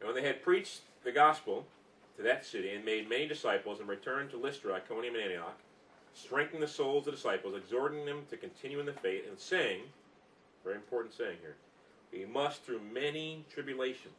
And 0.00 0.06
when 0.06 0.14
they 0.14 0.26
had 0.26 0.42
preached 0.42 0.82
the 1.02 1.12
gospel 1.12 1.66
to 2.16 2.22
that 2.22 2.46
city 2.46 2.70
and 2.70 2.84
made 2.84 3.08
many 3.08 3.26
disciples 3.26 3.80
and 3.80 3.88
returned 3.88 4.30
to 4.30 4.36
Lystra, 4.36 4.74
Iconium, 4.74 5.14
and 5.14 5.24
Antioch, 5.24 5.58
strengthening 6.18 6.60
the 6.60 6.68
souls 6.68 7.06
of 7.06 7.12
the 7.12 7.16
disciples, 7.16 7.54
exhorting 7.56 8.04
them 8.04 8.22
to 8.30 8.36
continue 8.36 8.80
in 8.80 8.86
the 8.86 8.92
faith, 8.92 9.24
and 9.28 9.38
saying, 9.38 9.82
very 10.64 10.76
important 10.76 11.14
saying 11.14 11.36
here, 11.40 11.56
we 12.12 12.24
must 12.26 12.64
through 12.64 12.80
many 12.92 13.44
tribulations 13.52 14.14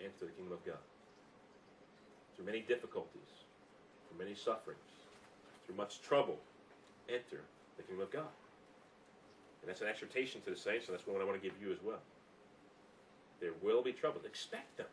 enter 0.00 0.26
the 0.26 0.32
kingdom 0.32 0.52
of 0.52 0.64
God. 0.66 0.82
Through 2.36 2.46
many 2.46 2.60
difficulties, 2.60 3.46
through 4.08 4.24
many 4.24 4.34
sufferings, 4.34 4.80
through 5.64 5.76
much 5.76 6.02
trouble, 6.02 6.38
enter 7.08 7.40
the 7.76 7.82
kingdom 7.82 8.02
of 8.02 8.10
God. 8.10 8.32
And 9.62 9.68
that's 9.68 9.80
an 9.80 9.86
exhortation 9.86 10.40
to 10.42 10.50
the 10.50 10.56
saints, 10.56 10.88
and 10.88 10.96
that's 10.96 11.06
one 11.06 11.20
I 11.20 11.24
want 11.24 11.40
to 11.40 11.48
give 11.48 11.56
you 11.62 11.72
as 11.72 11.78
well. 11.82 12.00
There 13.40 13.52
will 13.62 13.82
be 13.82 13.92
trouble. 13.92 14.20
Expect 14.26 14.76
them. 14.76 14.86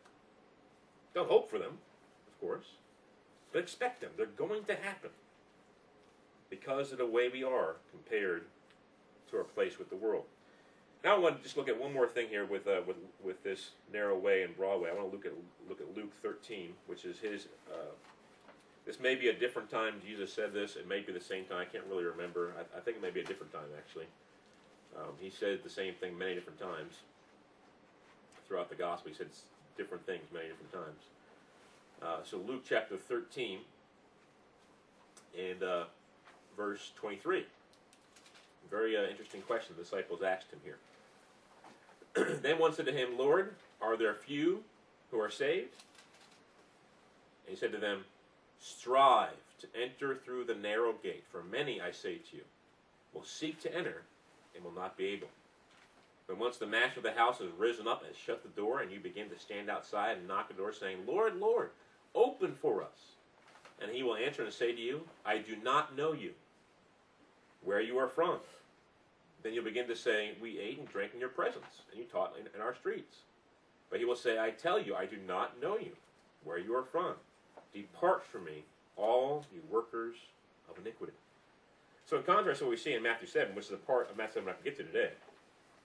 Don't 1.14 1.28
hope 1.28 1.50
for 1.50 1.58
them, 1.58 1.78
of 2.28 2.40
course, 2.40 2.66
but 3.52 3.58
expect 3.58 4.00
them. 4.00 4.10
They're 4.16 4.26
going 4.26 4.64
to 4.64 4.74
happen 4.74 5.10
because 6.50 6.92
of 6.92 6.98
the 6.98 7.06
way 7.06 7.28
we 7.28 7.44
are 7.44 7.76
compared 7.90 8.44
to 9.30 9.36
our 9.36 9.44
place 9.44 9.78
with 9.78 9.88
the 9.88 9.96
world. 9.96 10.24
Now 11.02 11.16
I 11.16 11.18
want 11.18 11.38
to 11.38 11.42
just 11.42 11.56
look 11.56 11.68
at 11.68 11.80
one 11.80 11.94
more 11.94 12.06
thing 12.06 12.28
here 12.28 12.44
with 12.44 12.66
uh, 12.66 12.82
with 12.86 12.96
with 13.24 13.42
this 13.42 13.70
narrow 13.92 14.18
way 14.18 14.42
and 14.42 14.54
broad 14.56 14.82
way. 14.82 14.90
I 14.90 14.92
want 14.92 15.10
to 15.10 15.16
look 15.16 15.24
at 15.24 15.32
look 15.68 15.80
at 15.80 15.96
Luke 15.96 16.12
13, 16.22 16.72
which 16.86 17.04
is 17.04 17.18
his. 17.18 17.46
Uh, 17.72 17.94
this 18.84 18.98
may 18.98 19.14
be 19.14 19.28
a 19.28 19.32
different 19.32 19.70
time 19.70 19.94
Jesus 20.04 20.32
said 20.32 20.52
this. 20.52 20.76
It 20.76 20.88
may 20.88 21.00
be 21.00 21.12
the 21.12 21.20
same 21.20 21.44
time. 21.44 21.60
I 21.60 21.64
can't 21.64 21.84
really 21.88 22.04
remember. 22.04 22.52
I, 22.58 22.78
I 22.78 22.80
think 22.80 22.98
it 22.98 23.02
may 23.02 23.10
be 23.10 23.20
a 23.20 23.24
different 23.24 23.52
time 23.52 23.70
actually. 23.78 24.06
Um, 24.96 25.12
he 25.20 25.30
said 25.30 25.60
the 25.62 25.70
same 25.70 25.94
thing 25.94 26.18
many 26.18 26.34
different 26.34 26.58
times 26.58 26.96
throughout 28.46 28.68
the 28.68 28.74
gospel. 28.74 29.10
He 29.10 29.16
said 29.16 29.28
different 29.76 30.04
things 30.04 30.24
many 30.34 30.48
different 30.48 30.72
times. 30.72 31.02
Uh, 32.02 32.24
so 32.24 32.38
Luke 32.38 32.62
chapter 32.68 32.96
13 32.96 33.60
and 35.38 35.62
uh, 35.62 35.84
verse 36.60 36.92
23. 36.96 37.46
Very 38.70 38.94
uh, 38.94 39.08
interesting 39.10 39.40
question 39.42 39.74
the 39.76 39.82
disciples 39.82 40.20
asked 40.22 40.48
him 40.52 40.60
here. 40.62 42.36
then 42.42 42.58
one 42.58 42.74
said 42.74 42.84
to 42.84 42.92
him, 42.92 43.16
Lord, 43.16 43.54
are 43.80 43.96
there 43.96 44.14
few 44.14 44.62
who 45.10 45.18
are 45.18 45.30
saved? 45.30 45.72
And 47.46 47.54
he 47.54 47.56
said 47.56 47.72
to 47.72 47.78
them, 47.78 48.04
Strive 48.60 49.30
to 49.60 49.66
enter 49.74 50.14
through 50.14 50.44
the 50.44 50.54
narrow 50.54 50.92
gate, 51.02 51.24
for 51.32 51.42
many, 51.42 51.80
I 51.80 51.92
say 51.92 52.16
to 52.16 52.36
you, 52.36 52.42
will 53.14 53.24
seek 53.24 53.58
to 53.62 53.74
enter 53.74 54.02
and 54.54 54.62
will 54.62 54.70
not 54.72 54.98
be 54.98 55.06
able. 55.06 55.28
But 56.28 56.38
once 56.38 56.58
the 56.58 56.66
master 56.66 57.00
of 57.00 57.04
the 57.04 57.12
house 57.12 57.38
has 57.38 57.48
risen 57.58 57.88
up 57.88 58.04
and 58.06 58.14
shut 58.14 58.42
the 58.42 58.60
door, 58.60 58.82
and 58.82 58.92
you 58.92 59.00
begin 59.00 59.30
to 59.30 59.38
stand 59.38 59.70
outside 59.70 60.18
and 60.18 60.28
knock 60.28 60.48
at 60.50 60.56
the 60.56 60.62
door, 60.62 60.74
saying, 60.74 60.98
Lord, 61.06 61.36
Lord, 61.36 61.70
open 62.14 62.54
for 62.60 62.82
us. 62.82 63.16
And 63.82 63.90
he 63.90 64.02
will 64.02 64.16
answer 64.16 64.44
and 64.44 64.52
say 64.52 64.72
to 64.72 64.80
you, 64.80 65.00
I 65.24 65.38
do 65.38 65.56
not 65.64 65.96
know 65.96 66.12
you, 66.12 66.32
where 67.64 67.80
you 67.80 67.98
are 67.98 68.08
from. 68.08 68.38
Then 69.42 69.54
you'll 69.54 69.64
begin 69.64 69.88
to 69.88 69.96
say, 69.96 70.32
We 70.40 70.58
ate 70.58 70.78
and 70.78 70.88
drank 70.88 71.14
in 71.14 71.20
your 71.20 71.28
presence, 71.28 71.82
and 71.90 71.98
you 71.98 72.06
taught 72.06 72.34
in, 72.38 72.46
in 72.54 72.60
our 72.60 72.74
streets. 72.74 73.18
But 73.90 73.98
he 73.98 74.04
will 74.04 74.16
say, 74.16 74.38
I 74.38 74.50
tell 74.50 74.80
you, 74.80 74.94
I 74.94 75.06
do 75.06 75.16
not 75.26 75.60
know 75.60 75.76
you, 75.76 75.92
where 76.44 76.58
you 76.58 76.74
are 76.76 76.84
from. 76.84 77.14
Depart 77.74 78.24
from 78.24 78.44
me, 78.44 78.64
all 78.96 79.44
you 79.52 79.60
workers 79.70 80.16
of 80.68 80.78
iniquity. 80.78 81.12
So, 82.06 82.16
in 82.16 82.22
contrast 82.22 82.58
to 82.58 82.64
what 82.64 82.70
we 82.70 82.76
see 82.76 82.94
in 82.94 83.02
Matthew 83.02 83.28
7, 83.28 83.54
which 83.54 83.66
is 83.66 83.72
a 83.72 83.76
part 83.76 84.10
of 84.10 84.16
Matthew 84.16 84.42
7 84.42 84.48
I 84.48 84.52
can 84.52 84.64
get 84.64 84.76
to 84.76 84.84
today, 84.84 85.10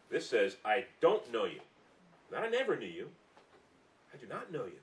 this 0.09 0.29
says, 0.29 0.57
I 0.65 0.85
don't 1.01 1.31
know 1.31 1.45
you. 1.45 1.59
Not 2.31 2.43
I 2.43 2.49
never 2.49 2.75
knew 2.75 2.87
you. 2.87 3.09
I 4.13 4.17
do 4.17 4.27
not 4.27 4.51
know 4.51 4.65
you. 4.65 4.79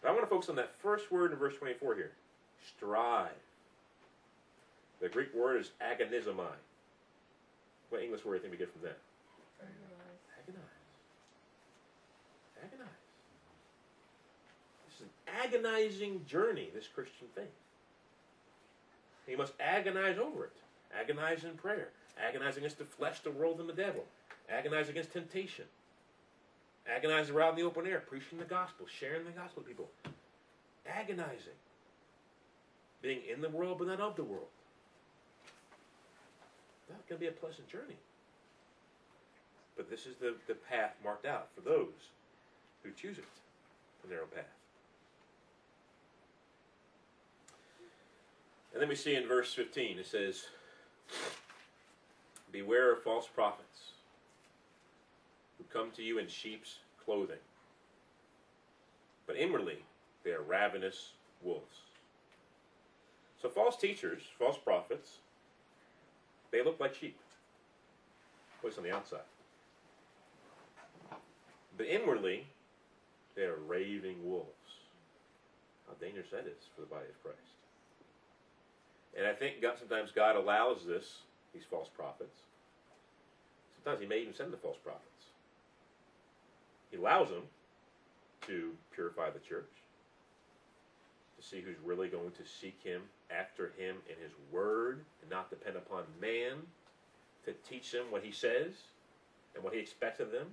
But 0.00 0.08
I 0.08 0.12
want 0.12 0.24
to 0.24 0.30
focus 0.30 0.48
on 0.48 0.56
that 0.56 0.74
first 0.80 1.10
word 1.10 1.32
in 1.32 1.38
verse 1.38 1.56
24 1.56 1.96
here 1.96 2.12
strive. 2.76 3.30
The 5.00 5.08
Greek 5.08 5.34
word 5.34 5.60
is 5.60 5.70
agonizomai. 5.80 6.56
What 7.90 8.02
English 8.02 8.24
word 8.24 8.32
do 8.32 8.36
you 8.36 8.40
think 8.42 8.52
we 8.52 8.58
get 8.58 8.72
from 8.72 8.82
that? 8.82 8.98
Agonize. 10.38 10.62
Agonize. 12.64 12.88
This 14.86 14.96
is 14.96 15.02
an 15.02 15.10
agonizing 15.44 16.24
journey, 16.26 16.68
this 16.74 16.86
Christian 16.86 17.28
faith. 17.34 17.46
You 19.28 19.36
must 19.36 19.52
agonize 19.60 20.18
over 20.18 20.44
it. 20.44 20.56
Agonize 20.98 21.44
in 21.44 21.52
prayer. 21.52 21.88
Agonize 22.26 22.56
against 22.56 22.78
the 22.78 22.84
flesh, 22.84 23.20
the 23.20 23.30
world, 23.30 23.60
and 23.60 23.68
the 23.68 23.74
devil. 23.74 24.04
Agonize 24.50 24.88
against 24.88 25.12
temptation. 25.12 25.66
Agonize 26.88 27.30
around 27.30 27.56
the 27.56 27.62
open 27.62 27.86
air, 27.86 28.02
preaching 28.08 28.38
the 28.38 28.44
gospel, 28.44 28.86
sharing 28.98 29.24
the 29.24 29.30
gospel 29.30 29.62
with 29.62 29.68
people. 29.68 29.88
Agonizing. 30.86 31.58
Being 33.02 33.20
in 33.32 33.42
the 33.42 33.50
world, 33.50 33.78
but 33.78 33.88
not 33.88 34.00
of 34.00 34.16
the 34.16 34.24
world. 34.24 34.48
Not 36.90 37.06
going 37.08 37.18
to 37.18 37.24
be 37.24 37.28
a 37.28 37.32
pleasant 37.32 37.68
journey. 37.68 37.96
But 39.76 39.90
this 39.90 40.06
is 40.06 40.16
the, 40.20 40.34
the 40.46 40.54
path 40.54 40.94
marked 41.04 41.26
out 41.26 41.48
for 41.54 41.60
those 41.60 42.10
who 42.82 42.90
choose 42.90 43.18
it, 43.18 43.24
the 44.02 44.12
narrow 44.12 44.26
path. 44.26 44.44
And 48.72 48.82
then 48.82 48.88
we 48.88 48.94
see 48.94 49.14
in 49.14 49.26
verse 49.26 49.54
15, 49.54 49.98
it 49.98 50.06
says, 50.06 50.46
Beware 52.52 52.92
of 52.92 53.02
false 53.02 53.26
prophets 53.26 53.92
who 55.58 55.64
come 55.64 55.90
to 55.92 56.02
you 56.02 56.18
in 56.18 56.28
sheep's 56.28 56.76
clothing, 57.04 57.38
but 59.26 59.36
inwardly 59.36 59.84
they 60.24 60.30
are 60.30 60.42
ravenous 60.42 61.12
wolves. 61.42 61.82
So 63.40 63.48
false 63.48 63.76
teachers, 63.76 64.22
false 64.38 64.58
prophets, 64.58 65.18
they 66.50 66.62
look 66.62 66.80
like 66.80 66.94
sheep. 66.94 67.18
At 68.58 68.64
least 68.64 68.78
on 68.78 68.84
the 68.84 68.94
outside. 68.94 69.20
But 71.76 71.86
inwardly, 71.86 72.46
they 73.36 73.42
are 73.42 73.56
raving 73.66 74.28
wolves. 74.28 74.48
How 75.86 75.94
dangerous 76.00 76.26
that 76.32 76.46
is 76.46 76.66
for 76.74 76.80
the 76.80 76.88
body 76.88 77.06
of 77.08 77.22
Christ. 77.22 77.38
And 79.16 79.26
I 79.26 79.32
think 79.32 79.62
God, 79.62 79.76
sometimes 79.78 80.10
God 80.10 80.36
allows 80.36 80.84
this, 80.86 81.22
these 81.54 81.62
false 81.70 81.88
prophets. 81.96 82.40
Sometimes 83.76 84.02
He 84.02 84.08
may 84.08 84.20
even 84.20 84.34
send 84.34 84.52
the 84.52 84.56
false 84.56 84.76
prophets. 84.82 85.04
He 86.90 86.96
allows 86.96 87.28
them 87.28 87.42
to 88.46 88.72
purify 88.90 89.30
the 89.30 89.38
church, 89.38 89.70
to 91.40 91.46
see 91.46 91.60
who's 91.60 91.76
really 91.84 92.08
going 92.08 92.32
to 92.32 92.44
seek 92.44 92.78
Him, 92.82 93.02
after 93.30 93.72
Him 93.78 93.96
in 94.08 94.22
His 94.22 94.32
Word, 94.50 95.04
and 95.22 95.30
not 95.30 95.50
depend 95.50 95.76
upon 95.76 96.02
man 96.20 96.56
to 97.44 97.52
teach 97.68 97.92
them 97.92 98.06
what 98.10 98.22
He 98.22 98.32
says 98.32 98.72
and 99.54 99.62
what 99.62 99.72
He 99.72 99.80
expects 99.80 100.20
of 100.20 100.32
them. 100.32 100.46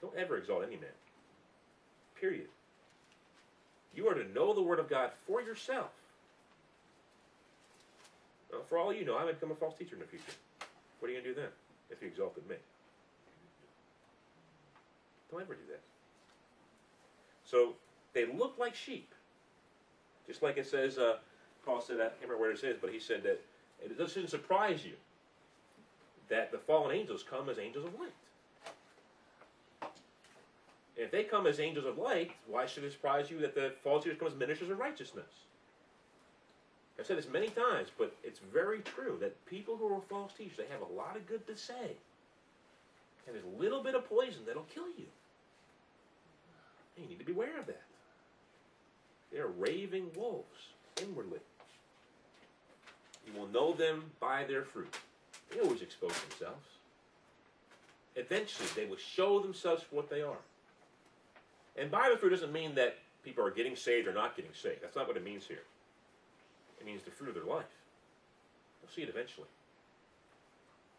Don't 0.00 0.16
ever 0.16 0.36
exalt 0.36 0.62
any 0.62 0.76
man. 0.76 0.90
Period. 2.20 2.46
You 3.94 4.08
are 4.08 4.14
to 4.14 4.32
know 4.32 4.54
the 4.54 4.62
Word 4.62 4.78
of 4.78 4.88
God 4.88 5.10
for 5.26 5.42
yourself. 5.42 5.90
For 8.68 8.78
all 8.78 8.92
you 8.92 9.04
know, 9.04 9.18
I 9.18 9.24
might 9.24 9.40
become 9.40 9.50
a 9.50 9.56
false 9.56 9.76
teacher 9.76 9.94
in 9.94 10.00
the 10.00 10.06
future. 10.06 10.24
What 11.00 11.08
are 11.08 11.12
you 11.12 11.20
going 11.20 11.34
to 11.34 11.34
do 11.34 11.40
then 11.40 11.50
if 11.90 12.00
you 12.00 12.08
exalted 12.08 12.48
me? 12.48 12.56
Don't 15.30 15.42
ever 15.42 15.54
do 15.54 15.60
that. 15.70 15.80
So 17.44 17.74
they 18.18 18.26
look 18.36 18.56
like 18.58 18.74
sheep. 18.74 19.14
Just 20.26 20.42
like 20.42 20.56
it 20.56 20.66
says, 20.66 20.98
uh, 20.98 21.18
Paul 21.64 21.80
said, 21.80 21.96
I 21.96 22.08
can't 22.08 22.22
remember 22.22 22.40
where 22.40 22.50
it 22.50 22.58
says, 22.58 22.76
but 22.80 22.90
he 22.90 22.98
said 22.98 23.22
that 23.22 23.40
it 23.80 23.96
doesn't 23.96 24.28
surprise 24.28 24.84
you 24.84 24.94
that 26.28 26.50
the 26.50 26.58
fallen 26.58 26.94
angels 26.94 27.24
come 27.28 27.48
as 27.48 27.58
angels 27.58 27.86
of 27.86 27.94
light. 27.98 28.12
If 30.96 31.12
they 31.12 31.22
come 31.22 31.46
as 31.46 31.60
angels 31.60 31.86
of 31.86 31.96
light, 31.96 32.32
why 32.48 32.66
should 32.66 32.82
it 32.82 32.90
surprise 32.90 33.30
you 33.30 33.38
that 33.38 33.54
the 33.54 33.72
false 33.84 34.02
teachers 34.02 34.18
come 34.18 34.28
as 34.28 34.34
ministers 34.34 34.70
of 34.70 34.80
righteousness? 34.80 35.30
I've 36.98 37.06
said 37.06 37.18
this 37.18 37.28
many 37.32 37.48
times, 37.48 37.90
but 37.96 38.16
it's 38.24 38.40
very 38.52 38.80
true 38.80 39.16
that 39.20 39.46
people 39.46 39.76
who 39.76 39.94
are 39.94 40.00
false 40.10 40.32
teachers, 40.32 40.56
they 40.56 40.66
have 40.72 40.82
a 40.82 40.92
lot 40.92 41.16
of 41.16 41.24
good 41.28 41.46
to 41.46 41.56
say. 41.56 41.96
And 43.26 43.36
there's 43.36 43.44
a 43.44 43.62
little 43.62 43.80
bit 43.82 43.94
of 43.94 44.08
poison 44.08 44.40
that'll 44.44 44.66
kill 44.74 44.88
you. 44.98 45.06
And 46.96 47.04
you 47.04 47.10
need 47.10 47.20
to 47.20 47.24
be 47.24 47.32
aware 47.32 47.60
of 47.60 47.66
that. 47.66 47.87
They 49.32 49.38
are 49.38 49.48
raving 49.48 50.10
wolves 50.16 50.68
inwardly. 51.02 51.40
You 53.26 53.38
will 53.38 53.48
know 53.48 53.72
them 53.74 54.04
by 54.20 54.44
their 54.44 54.64
fruit. 54.64 54.94
They 55.50 55.60
always 55.60 55.82
expose 55.82 56.12
themselves. 56.28 56.66
Eventually, 58.16 58.68
they 58.74 58.86
will 58.86 58.96
show 58.96 59.40
themselves 59.40 59.82
for 59.82 59.96
what 59.96 60.10
they 60.10 60.22
are. 60.22 60.38
And 61.76 61.90
by 61.90 62.08
the 62.10 62.16
fruit 62.16 62.30
doesn't 62.30 62.52
mean 62.52 62.74
that 62.74 62.96
people 63.24 63.44
are 63.44 63.50
getting 63.50 63.76
saved 63.76 64.08
or 64.08 64.12
not 64.12 64.34
getting 64.34 64.52
saved. 64.54 64.82
That's 64.82 64.96
not 64.96 65.06
what 65.06 65.16
it 65.16 65.24
means 65.24 65.46
here. 65.46 65.62
It 66.80 66.86
means 66.86 67.02
the 67.02 67.10
fruit 67.10 67.28
of 67.28 67.34
their 67.34 67.44
life. 67.44 67.66
You'll 68.82 68.90
see 68.90 69.02
it 69.02 69.08
eventually. 69.08 69.46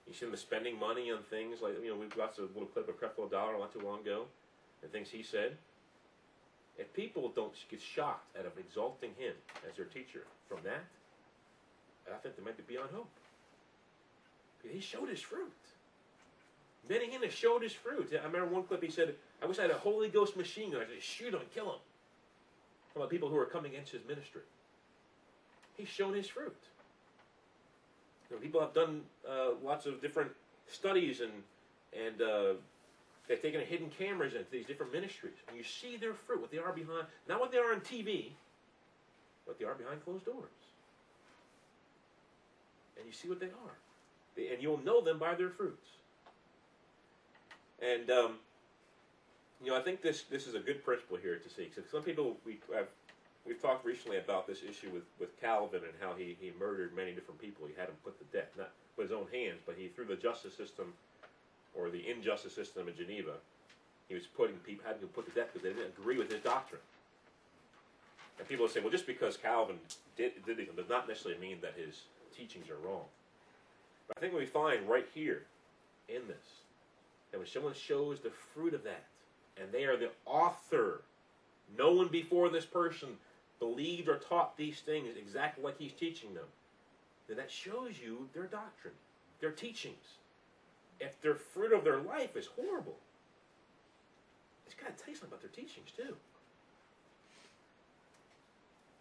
You 0.07 0.13
see 0.13 0.25
them 0.25 0.35
spending 0.37 0.79
money 0.79 1.11
on 1.11 1.19
things 1.29 1.61
like, 1.61 1.73
you 1.83 1.89
know, 1.89 1.95
we've 1.95 2.15
got 2.15 2.37
a 2.37 2.41
little 2.41 2.65
clip 2.65 2.89
of 2.89 2.99
Creflo 2.99 3.29
Dollar 3.29 3.57
not 3.57 3.73
too 3.73 3.85
long 3.85 4.01
ago, 4.01 4.25
and 4.81 4.91
things 4.91 5.09
he 5.09 5.21
said. 5.21 5.57
If 6.79 6.93
people 6.93 7.29
don't 7.35 7.53
get 7.69 7.81
shocked 7.81 8.37
out 8.39 8.45
of 8.45 8.53
exalting 8.57 9.11
him 9.17 9.33
as 9.69 9.75
their 9.75 9.85
teacher 9.85 10.23
from 10.47 10.59
that, 10.63 10.85
I 12.11 12.17
think 12.17 12.37
they 12.37 12.43
might 12.43 12.57
be 12.57 12.63
beyond 12.73 12.89
hope. 12.93 13.09
He 14.63 14.79
showed 14.79 15.09
his 15.09 15.19
fruit. 15.19 15.51
Benny 16.87 17.09
Hinn 17.09 17.29
showed 17.29 17.61
his 17.61 17.73
fruit. 17.73 18.09
I 18.11 18.25
remember 18.25 18.47
one 18.47 18.63
clip 18.63 18.81
he 18.81 18.89
said, 18.89 19.13
I 19.43 19.45
wish 19.45 19.59
I 19.59 19.63
had 19.63 19.71
a 19.71 19.77
Holy 19.77 20.09
Ghost 20.09 20.35
machine 20.35 20.71
gun. 20.71 20.81
I 20.81 20.85
could 20.85 21.03
shoot 21.03 21.33
him 21.33 21.41
and 21.41 21.53
kill 21.53 21.65
him. 21.65 21.79
From 22.93 23.03
the 23.03 23.07
people 23.07 23.29
who 23.29 23.37
are 23.37 23.45
coming 23.45 23.73
against 23.73 23.91
his 23.91 24.01
ministry. 24.07 24.41
He's 25.77 25.87
shown 25.87 26.13
his 26.13 26.27
fruit. 26.27 26.57
You 28.29 28.35
know, 28.35 28.41
people 28.41 28.59
have 28.61 28.73
done 28.73 29.01
uh, 29.29 29.51
lots 29.63 29.85
of 29.85 30.01
different 30.01 30.31
studies 30.67 31.21
and 31.21 31.31
and 31.93 32.21
uh, 32.21 32.53
they've 33.29 33.41
taken 33.41 33.61
hidden 33.61 33.89
cameras 33.97 34.33
into 34.33 34.49
these 34.51 34.65
different 34.65 34.91
ministries. 34.91 35.35
And 35.47 35.55
you 35.55 35.63
see 35.63 35.95
their 35.95 36.13
fruit, 36.13 36.41
what 36.41 36.51
they 36.51 36.57
are 36.57 36.73
behind, 36.73 37.05
not 37.29 37.39
what 37.39 37.51
they 37.51 37.59
are 37.59 37.71
on 37.71 37.79
TV, 37.79 38.31
but 39.47 39.57
they 39.57 39.65
are 39.65 39.75
behind 39.75 40.03
closed 40.03 40.25
doors. 40.25 40.49
And 42.97 43.05
you 43.05 43.13
see 43.13 43.29
what 43.29 43.39
they 43.39 43.45
are. 43.45 43.77
They, 44.35 44.49
and 44.49 44.61
you'll 44.61 44.83
know 44.83 44.99
them 44.99 45.19
by 45.19 45.35
their 45.35 45.49
fruits. 45.49 45.87
And 47.81 48.09
um, 48.09 48.33
you 49.63 49.71
know, 49.71 49.77
I 49.77 49.81
think 49.81 50.01
this 50.01 50.23
this 50.23 50.47
is 50.47 50.55
a 50.55 50.59
good 50.59 50.83
principle 50.83 51.15
here 51.15 51.37
to 51.37 51.49
see. 51.49 51.69
Because 51.73 51.89
some 51.89 52.01
people 52.01 52.35
we 52.45 52.59
have 52.73 52.87
we've 53.45 53.61
talked 53.61 53.85
recently 53.85 54.17
about 54.17 54.47
this 54.47 54.59
issue 54.67 54.89
with, 54.91 55.03
with 55.17 55.39
Calvin 55.39 55.81
and 55.83 55.93
how 56.01 56.13
he, 56.17 56.35
he 56.41 56.51
murdered 56.59 56.93
many 56.93 57.13
different 57.13 57.39
people. 57.39 57.67
He 57.67 57.73
had 57.77 57.87
them 57.87 57.95
put 58.03 58.19
to 58.19 58.37
death, 58.37 58.49
not 58.57 58.71
with 58.97 59.09
his 59.09 59.17
own 59.17 59.27
hands, 59.31 59.61
but 59.65 59.75
he 59.77 59.87
through 59.87 60.05
the 60.05 60.15
justice 60.15 60.55
system 60.55 60.93
or 61.75 61.89
the 61.89 62.09
injustice 62.09 62.53
system 62.53 62.87
in 62.87 62.95
Geneva, 62.95 63.33
he 64.07 64.15
was 64.15 64.25
putting 64.25 64.55
people 64.57 64.83
having 64.85 65.01
them 65.01 65.09
put 65.09 65.25
to 65.25 65.31
death 65.31 65.49
because 65.53 65.63
they 65.63 65.73
didn't 65.73 65.93
agree 65.97 66.17
with 66.17 66.31
his 66.31 66.41
doctrine. 66.41 66.81
And 68.39 68.47
people 68.47 68.65
would 68.65 68.73
say, 68.73 68.79
well, 68.79 68.89
just 68.89 69.05
because 69.05 69.37
Calvin 69.37 69.77
did 70.17 70.45
did 70.45 70.57
these 70.57 70.67
does 70.75 70.89
not 70.89 71.07
necessarily 71.07 71.39
mean 71.39 71.57
that 71.61 71.73
his 71.77 72.03
teachings 72.35 72.69
are 72.69 72.87
wrong. 72.87 73.03
But 74.07 74.17
I 74.17 74.21
think 74.21 74.33
what 74.33 74.39
we 74.39 74.45
find 74.47 74.87
right 74.89 75.07
here 75.13 75.43
in 76.07 76.27
this 76.27 76.59
that 77.31 77.37
when 77.37 77.47
someone 77.47 77.73
shows 77.73 78.19
the 78.19 78.31
fruit 78.31 78.73
of 78.73 78.83
that, 78.83 79.03
and 79.61 79.71
they 79.71 79.83
are 79.83 79.97
the 79.97 80.09
author, 80.25 81.01
no 81.77 81.91
one 81.91 82.07
before 82.07 82.49
this 82.49 82.65
person 82.65 83.09
believed 83.59 84.07
or 84.07 84.17
taught 84.17 84.57
these 84.57 84.79
things 84.79 85.15
exactly 85.17 85.63
like 85.63 85.77
he's 85.77 85.93
teaching 85.93 86.33
them, 86.33 86.45
then 87.27 87.37
that 87.37 87.51
shows 87.51 87.99
you 88.03 88.27
their 88.33 88.47
doctrine, 88.47 88.95
their 89.41 89.51
teachings. 89.51 90.17
If 90.99 91.21
their 91.21 91.35
fruit 91.35 91.73
of 91.73 91.83
their 91.83 91.99
life 91.99 92.35
is 92.35 92.47
horrible, 92.47 92.97
it's 94.65 94.75
got 94.75 94.97
to 94.97 95.03
tell 95.03 95.13
something 95.13 95.29
about 95.29 95.41
their 95.41 95.49
teachings 95.49 95.91
too. 95.95 96.15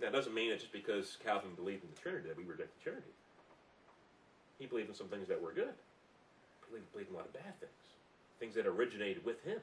Now, 0.01 0.09
it 0.09 0.13
doesn't 0.13 0.35
mean 0.35 0.51
that 0.51 0.61
just 0.61 0.73
because 0.73 1.19
Calvin 1.25 1.51
believed 1.57 1.83
in 1.83 1.91
the 1.91 2.01
Trinity 2.01 2.29
that 2.29 2.37
we 2.37 2.45
reject 2.45 2.71
the 2.79 2.83
Trinity. 2.83 3.13
He 4.59 4.67
believed 4.67 4.89
in 4.89 4.95
some 4.95 5.09
things 5.09 5.27
that 5.29 5.41
were 5.43 5.53
good. 5.53 5.75
He 6.71 6.79
believed 6.93 7.11
in 7.11 7.15
a 7.15 7.19
lot 7.19 7.27
of 7.27 7.33
bad 7.33 7.59
things, 7.59 7.87
things 8.39 8.55
that 8.55 8.67
originated 8.67 9.25
with 9.25 9.43
him. 9.43 9.59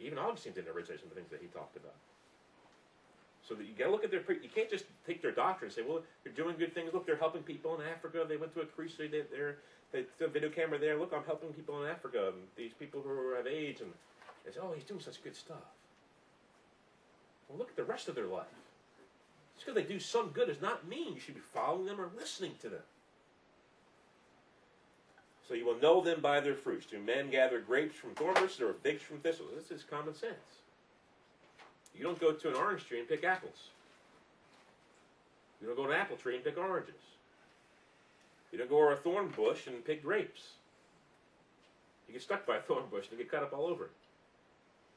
Even 0.00 0.18
Augustine 0.18 0.54
didn't 0.54 0.74
originate 0.74 1.00
some 1.00 1.08
of 1.10 1.14
the 1.14 1.20
things 1.20 1.30
that 1.30 1.40
he 1.40 1.48
talked 1.48 1.76
about. 1.76 1.94
So 3.46 3.54
that 3.54 3.66
you 3.66 3.74
got 3.76 3.86
to 3.86 3.90
look 3.90 4.04
at 4.04 4.10
their. 4.10 4.22
You 4.30 4.48
can't 4.48 4.70
just 4.70 4.84
take 5.06 5.20
their 5.20 5.32
doctrine 5.32 5.68
and 5.68 5.74
say, 5.74 5.82
"Well, 5.82 6.02
they're 6.22 6.32
doing 6.32 6.56
good 6.56 6.72
things. 6.72 6.94
Look, 6.94 7.04
they're 7.04 7.16
helping 7.16 7.42
people 7.42 7.74
in 7.74 7.86
Africa. 7.86 8.24
They 8.26 8.36
went 8.36 8.54
to 8.54 8.60
a 8.60 8.66
crusade. 8.66 9.10
They, 9.10 9.22
they're 9.30 9.58
they 9.92 10.04
a 10.20 10.28
video 10.28 10.50
camera 10.50 10.78
there. 10.78 10.96
Look, 10.98 11.12
I'm 11.14 11.24
helping 11.24 11.52
people 11.52 11.82
in 11.82 11.90
Africa. 11.90 12.28
And 12.28 12.36
these 12.56 12.72
people 12.78 13.02
who 13.02 13.34
have 13.34 13.46
AIDS, 13.46 13.80
and 13.80 13.92
they 14.44 14.52
say, 14.52 14.60
"Oh, 14.60 14.72
he's 14.72 14.84
doing 14.84 15.00
such 15.00 15.22
good 15.22 15.36
stuff." 15.36 15.64
Well, 17.48 17.58
look 17.58 17.70
at 17.70 17.76
the 17.76 17.84
rest 17.84 18.08
of 18.08 18.14
their 18.14 18.26
life. 18.26 18.46
Just 19.56 19.66
because 19.66 19.82
they 19.82 19.92
do 19.92 20.00
some 20.00 20.30
good 20.30 20.48
does 20.48 20.62
not 20.62 20.86
mean 20.86 21.14
you 21.14 21.20
should 21.20 21.34
be 21.34 21.40
following 21.40 21.86
them 21.86 22.00
or 22.00 22.10
listening 22.16 22.56
to 22.62 22.68
them. 22.68 22.84
So 25.46 25.54
you 25.54 25.66
will 25.66 25.78
know 25.80 26.00
them 26.00 26.20
by 26.20 26.38
their 26.38 26.54
fruits. 26.54 26.86
Do 26.86 27.00
men 27.00 27.28
gather 27.28 27.60
grapes 27.60 27.96
from 27.96 28.14
thorn 28.14 28.34
bushes 28.34 28.60
or 28.60 28.72
figs 28.72 29.02
from 29.02 29.18
thistles? 29.18 29.50
This 29.56 29.70
is 29.70 29.84
common 29.84 30.14
sense. 30.14 30.60
You 31.92 32.04
don't 32.04 32.20
go 32.20 32.32
to 32.32 32.48
an 32.48 32.54
orange 32.54 32.86
tree 32.86 33.00
and 33.00 33.08
pick 33.08 33.24
apples. 33.24 33.70
You 35.60 35.66
don't 35.66 35.76
go 35.76 35.86
to 35.86 35.90
an 35.90 35.96
apple 35.96 36.16
tree 36.16 36.36
and 36.36 36.44
pick 36.44 36.56
oranges. 36.56 36.94
You 38.52 38.58
don't 38.58 38.70
go 38.70 38.88
to 38.88 38.94
a 38.94 38.96
thorn 38.96 39.32
bush 39.36 39.66
and 39.66 39.84
pick 39.84 40.02
grapes. 40.02 40.42
You 42.08 42.14
get 42.14 42.22
stuck 42.22 42.46
by 42.46 42.56
a 42.56 42.60
thorn 42.68 42.84
bush 42.90 43.06
and 43.10 43.18
get 43.18 43.30
cut 43.30 43.42
up 43.42 43.52
all 43.52 43.66
over. 43.66 43.90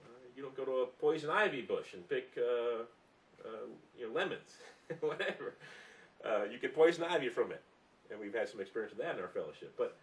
Uh, 0.03 0.07
you 0.35 0.41
don't 0.41 0.55
go 0.55 0.65
to 0.65 0.71
a 0.71 0.85
poison 0.85 1.29
ivy 1.29 1.61
bush 1.61 1.93
and 1.93 2.07
pick 2.09 2.31
uh, 2.37 2.83
uh, 3.45 3.67
you 3.97 4.07
know, 4.07 4.13
lemons, 4.13 4.57
whatever. 5.01 5.53
Uh, 6.25 6.43
you 6.51 6.57
get 6.57 6.73
poison 6.73 7.03
ivy 7.03 7.29
from 7.29 7.51
it. 7.51 7.61
And 8.09 8.19
we've 8.19 8.33
had 8.33 8.49
some 8.49 8.61
experience 8.61 8.95
with 8.95 9.05
that 9.05 9.15
in 9.15 9.21
our 9.21 9.29
fellowship. 9.29 9.73
But 9.77 9.95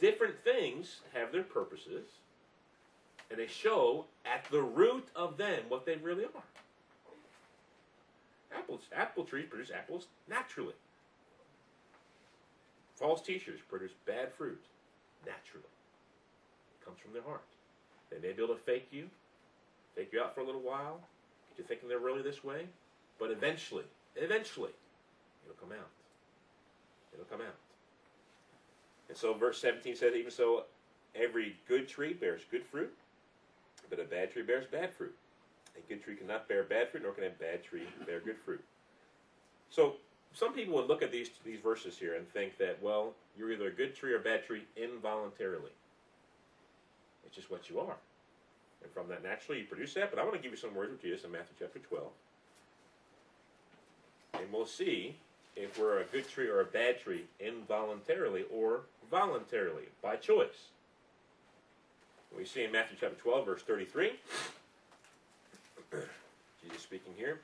different 0.00 0.38
things 0.44 1.00
have 1.12 1.32
their 1.32 1.42
purposes, 1.42 2.06
and 3.30 3.38
they 3.38 3.46
show 3.46 4.06
at 4.24 4.44
the 4.50 4.62
root 4.62 5.06
of 5.14 5.36
them 5.36 5.62
what 5.68 5.86
they 5.86 5.96
really 5.96 6.24
are. 6.24 6.42
Apples, 8.56 8.82
apple 8.94 9.24
trees 9.24 9.46
produce 9.50 9.70
apples 9.70 10.06
naturally. 10.28 10.74
False 12.94 13.20
teachers 13.20 13.60
produce 13.68 13.92
bad 14.06 14.32
fruit 14.32 14.62
naturally. 15.26 15.64
It 16.80 16.84
comes 16.84 16.98
from 17.00 17.12
their 17.12 17.22
heart. 17.22 17.44
They 18.10 18.18
may 18.18 18.32
be 18.32 18.42
able 18.42 18.54
to 18.54 18.60
fake 18.60 18.88
you, 18.92 19.08
fake 19.96 20.10
you 20.12 20.20
out 20.20 20.34
for 20.34 20.42
a 20.42 20.46
little 20.46 20.60
while, 20.60 21.00
get 21.50 21.58
you 21.58 21.64
thinking 21.64 21.88
they're 21.88 21.98
really 21.98 22.22
this 22.22 22.44
way, 22.44 22.66
but 23.18 23.30
eventually, 23.30 23.84
eventually, 24.16 24.70
it'll 25.44 25.56
come 25.56 25.72
out. 25.72 25.88
It'll 27.12 27.26
come 27.26 27.40
out. 27.40 27.56
And 29.08 29.16
so 29.16 29.34
verse 29.34 29.60
17 29.60 29.96
says, 29.96 30.14
even 30.14 30.30
so, 30.30 30.64
every 31.14 31.56
good 31.68 31.88
tree 31.88 32.12
bears 32.12 32.42
good 32.50 32.64
fruit, 32.64 32.92
but 33.90 34.00
a 34.00 34.04
bad 34.04 34.32
tree 34.32 34.42
bears 34.42 34.66
bad 34.70 34.92
fruit. 34.92 35.14
A 35.76 35.88
good 35.88 36.02
tree 36.02 36.14
cannot 36.16 36.48
bear 36.48 36.62
bad 36.62 36.90
fruit, 36.90 37.02
nor 37.02 37.12
can 37.12 37.24
a 37.24 37.30
bad 37.30 37.64
tree 37.64 37.82
bear 38.06 38.20
good 38.20 38.38
fruit. 38.44 38.62
So 39.70 39.96
some 40.34 40.52
people 40.52 40.74
would 40.74 40.88
look 40.88 41.02
at 41.02 41.12
these 41.12 41.30
these 41.44 41.60
verses 41.60 41.96
here 41.96 42.14
and 42.14 42.28
think 42.28 42.58
that, 42.58 42.82
well, 42.82 43.12
you're 43.38 43.52
either 43.52 43.68
a 43.68 43.72
good 43.72 43.96
tree 43.96 44.12
or 44.12 44.16
a 44.16 44.20
bad 44.20 44.44
tree 44.44 44.64
involuntarily. 44.76 45.70
It's 47.24 47.34
just 47.34 47.50
what 47.50 47.70
you 47.70 47.80
are. 47.80 47.96
And 48.82 48.92
from 48.92 49.08
that, 49.08 49.22
naturally, 49.22 49.60
you 49.60 49.66
produce 49.66 49.94
that. 49.94 50.10
But 50.10 50.18
I 50.18 50.24
want 50.24 50.34
to 50.34 50.42
give 50.42 50.50
you 50.50 50.58
some 50.58 50.74
words 50.74 50.92
of 50.92 51.00
Jesus 51.00 51.24
in 51.24 51.32
Matthew 51.32 51.54
chapter 51.58 51.78
12. 51.78 52.06
And 54.34 54.52
we'll 54.52 54.66
see 54.66 55.16
if 55.56 55.78
we're 55.78 56.00
a 56.00 56.04
good 56.04 56.28
tree 56.28 56.48
or 56.48 56.60
a 56.60 56.64
bad 56.64 57.00
tree 57.00 57.24
involuntarily 57.40 58.44
or 58.52 58.82
voluntarily, 59.10 59.84
by 60.02 60.16
choice. 60.16 60.68
We 62.36 62.44
see 62.44 62.64
in 62.64 62.72
Matthew 62.72 62.96
chapter 63.00 63.16
12, 63.16 63.46
verse 63.46 63.62
33. 63.62 64.12
Jesus 66.62 66.82
speaking 66.82 67.12
here. 67.16 67.38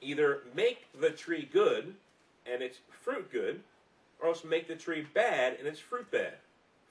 Either 0.00 0.42
make 0.54 0.86
the 1.00 1.10
tree 1.10 1.48
good 1.52 1.94
and 2.50 2.62
its 2.62 2.78
fruit 3.02 3.30
good, 3.30 3.60
or 4.20 4.28
else 4.28 4.44
make 4.44 4.68
the 4.68 4.74
tree 4.74 5.06
bad 5.14 5.56
and 5.58 5.66
its 5.66 5.80
fruit 5.80 6.10
bad. 6.10 6.34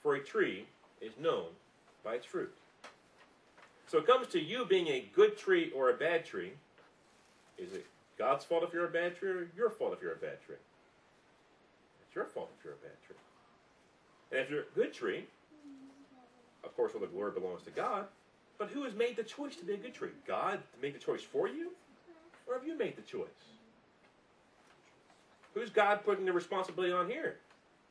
For 0.02 0.14
a 0.14 0.20
tree 0.20 0.66
is 1.00 1.12
known 1.20 1.46
by 2.04 2.14
its 2.14 2.26
fruit. 2.26 2.52
So 3.88 3.98
it 3.98 4.06
comes 4.06 4.26
to 4.28 4.40
you 4.40 4.64
being 4.64 4.88
a 4.88 5.08
good 5.14 5.36
tree 5.38 5.72
or 5.74 5.90
a 5.90 5.94
bad 5.94 6.24
tree. 6.24 6.52
Is 7.58 7.72
it 7.72 7.86
God's 8.18 8.44
fault 8.44 8.64
if 8.64 8.72
you're 8.72 8.86
a 8.86 8.90
bad 8.90 9.16
tree 9.16 9.30
or 9.30 9.48
your 9.56 9.70
fault 9.70 9.92
if 9.92 10.02
you're 10.02 10.12
a 10.12 10.16
bad 10.16 10.42
tree? 10.44 10.56
It's 12.06 12.14
your 12.14 12.24
fault 12.26 12.50
if 12.58 12.64
you're 12.64 12.74
a 12.74 12.76
bad 12.76 13.02
tree. 13.06 13.16
And 14.32 14.40
if 14.40 14.50
you're 14.50 14.62
a 14.62 14.74
good 14.74 14.92
tree, 14.92 15.24
of 16.64 16.76
course, 16.76 16.92
all 16.94 17.00
the 17.00 17.06
glory 17.06 17.32
belongs 17.32 17.62
to 17.62 17.70
God. 17.70 18.06
But 18.58 18.68
who 18.68 18.84
has 18.84 18.94
made 18.94 19.16
the 19.16 19.22
choice 19.22 19.54
to 19.56 19.64
be 19.64 19.74
a 19.74 19.76
good 19.76 19.94
tree? 19.94 20.10
God 20.26 20.60
made 20.82 20.94
the 20.94 20.98
choice 20.98 21.22
for 21.22 21.48
you? 21.48 21.70
Or 22.46 22.54
have 22.54 22.66
you 22.66 22.76
made 22.76 22.96
the 22.96 23.02
choice? 23.02 23.28
Who's 25.54 25.70
God 25.70 26.04
putting 26.04 26.24
the 26.24 26.32
responsibility 26.32 26.92
on 26.92 27.08
here? 27.08 27.36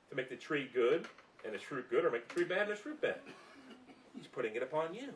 To 0.10 0.16
make 0.16 0.30
the 0.30 0.36
tree 0.36 0.70
good 0.74 1.06
and 1.44 1.54
its 1.54 1.64
fruit 1.64 1.90
good, 1.90 2.06
or 2.06 2.12
make 2.12 2.28
the 2.28 2.34
tree 2.34 2.44
bad 2.44 2.64
and 2.64 2.72
its 2.72 2.82
fruit 2.82 3.02
bad? 3.02 3.20
He's 4.16 4.28
putting 4.28 4.56
it 4.56 4.64
upon 4.64 4.94
you. 4.94 5.10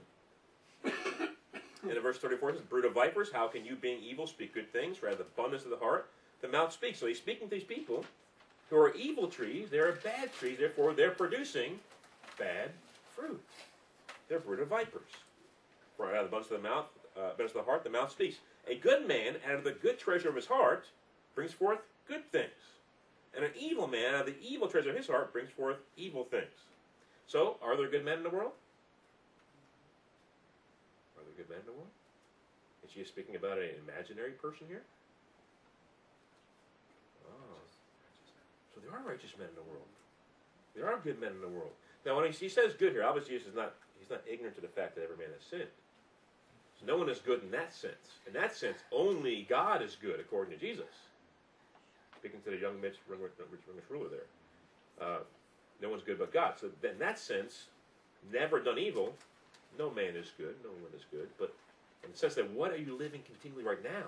And 1.84 1.92
in 1.92 2.02
verse 2.02 2.18
34 2.18 2.50
it 2.50 2.56
says, 2.58 2.62
Brood 2.66 2.86
of 2.86 2.94
vipers, 2.94 3.32
how 3.32 3.48
can 3.48 3.64
you, 3.64 3.76
being 3.76 4.02
evil, 4.04 4.28
speak 4.28 4.54
good 4.54 4.72
things? 4.72 4.98
For 4.98 5.08
out 5.08 5.14
of 5.14 5.20
the 5.20 5.26
abundance 5.26 5.64
of 5.64 5.70
the 5.70 5.78
heart, 5.78 6.10
the 6.42 6.48
mouth 6.48 6.74
speaks. 6.74 7.00
So 7.00 7.08
he's 7.08 7.18
speaking 7.18 7.48
to 7.48 7.56
these 7.56 7.64
people 7.64 8.04
who 8.70 8.78
are 8.78 8.94
evil 8.94 9.28
trees. 9.28 9.70
They're 9.70 9.94
bad 10.04 10.34
trees, 10.34 10.58
therefore 10.60 10.94
they're 10.94 11.12
producing 11.12 11.80
bad 12.38 12.72
fruit. 13.16 13.42
They're 14.28 14.40
brood 14.40 14.60
of 14.60 14.68
vipers. 14.68 15.10
For 15.98 16.08
out 16.08 16.24
of 16.24 16.32
the 16.32 16.38
abundance 16.38 16.52
of 16.52 16.62
the 16.62 16.70
mouth, 16.70 16.86
uh, 17.18 17.22
abundance 17.22 17.52
of 17.52 17.66
the 17.66 17.72
heart, 17.72 17.84
the 17.84 17.90
mouth 17.90 18.12
speaks. 18.12 18.38
A 18.70 18.76
good 18.76 19.08
man, 19.08 19.36
out 19.48 19.56
of 19.56 19.64
the 19.64 19.72
good 19.72 19.98
treasure 19.98 20.30
of 20.30 20.36
his 20.36 20.46
heart, 20.46 20.86
brings 21.34 21.52
forth 21.52 21.80
good 22.08 22.32
things. 22.32 22.52
And 23.36 23.44
an 23.44 23.52
evil 23.60 23.88
man, 23.88 24.14
out 24.14 24.28
of 24.28 24.28
the 24.28 24.42
evil 24.42 24.68
treasure 24.68 24.92
of 24.92 24.96
his 24.96 25.08
heart, 25.08 25.34
brings 25.34 25.50
forth 25.50 25.78
evil 25.98 26.24
things. 26.24 26.54
So, 27.26 27.58
are 27.64 27.76
there 27.76 27.90
good 27.90 28.06
men 28.06 28.18
in 28.18 28.24
the 28.24 28.30
world? 28.30 28.52
Are 31.18 31.24
there 31.24 31.34
good 31.36 31.50
men 31.50 31.60
in 31.60 31.66
the 31.66 31.72
world? 31.72 31.90
Is 32.84 32.92
she 32.92 33.04
speaking 33.04 33.36
about 33.36 33.58
an 33.58 33.70
imaginary 33.88 34.32
person 34.32 34.66
here? 34.68 34.82
Oh. 37.28 37.60
So 38.74 38.82
there 38.82 38.92
are 38.92 39.08
righteous 39.08 39.34
men 39.38 39.48
in 39.50 39.56
the 39.56 39.70
world. 39.70 39.86
There 40.76 40.88
are 40.88 41.00
good 41.04 41.20
men 41.20 41.32
in 41.34 41.42
the 41.42 41.50
world. 41.50 41.72
Now, 42.06 42.16
when 42.18 42.32
he, 42.32 42.50
says 42.50 42.74
good 42.74 42.94
here, 42.94 43.04
obviously 43.04 43.36
Jesus 43.36 43.50
is 43.50 43.56
not 43.56 43.76
he's 44.00 44.10
not 44.10 44.22
ignorant 44.26 44.56
to 44.56 44.62
the 44.62 44.68
fact 44.68 44.96
that 44.96 45.04
every 45.04 45.18
man 45.18 45.28
has 45.34 45.46
sinned. 45.46 45.70
So 46.80 46.86
no 46.86 46.98
one 46.98 47.10
is 47.10 47.20
good 47.20 47.44
in 47.44 47.52
that 47.52 47.74
sense. 47.74 48.20
In 48.26 48.34
that 48.34 48.56
sense, 48.56 48.78
only 48.92 49.46
God 49.50 49.82
is 49.82 49.98
good, 50.02 50.20
according 50.20 50.58
to 50.58 50.60
Jesus. 50.60 50.86
Speaking 52.18 52.40
to 52.46 52.52
the 52.52 52.58
young 52.58 52.80
rich, 52.82 52.96
rich, 53.08 53.20
rich 53.52 53.84
ruler 53.90 54.10
there. 54.10 55.08
Uh, 55.08 55.20
no 55.82 55.90
one's 55.90 56.04
good 56.04 56.20
but 56.20 56.34
God. 56.34 56.54
So 56.60 56.70
in 56.84 57.00
that 57.00 57.20
sense, 57.20 57.66
never 58.32 58.60
done 58.60 58.78
evil, 58.78 59.14
no 59.78 59.90
man 59.90 60.16
is 60.16 60.32
good, 60.38 60.56
no 60.64 60.70
one 60.70 60.92
is 60.96 61.06
good. 61.12 61.28
But 61.38 61.54
in 62.04 62.12
the 62.12 62.18
sense 62.18 62.36
that 62.36 62.50
what 62.52 62.72
are 62.72 62.78
you 62.78 62.98
living 62.98 63.22
continually 63.26 63.64
right 63.64 63.84
now? 63.84 64.08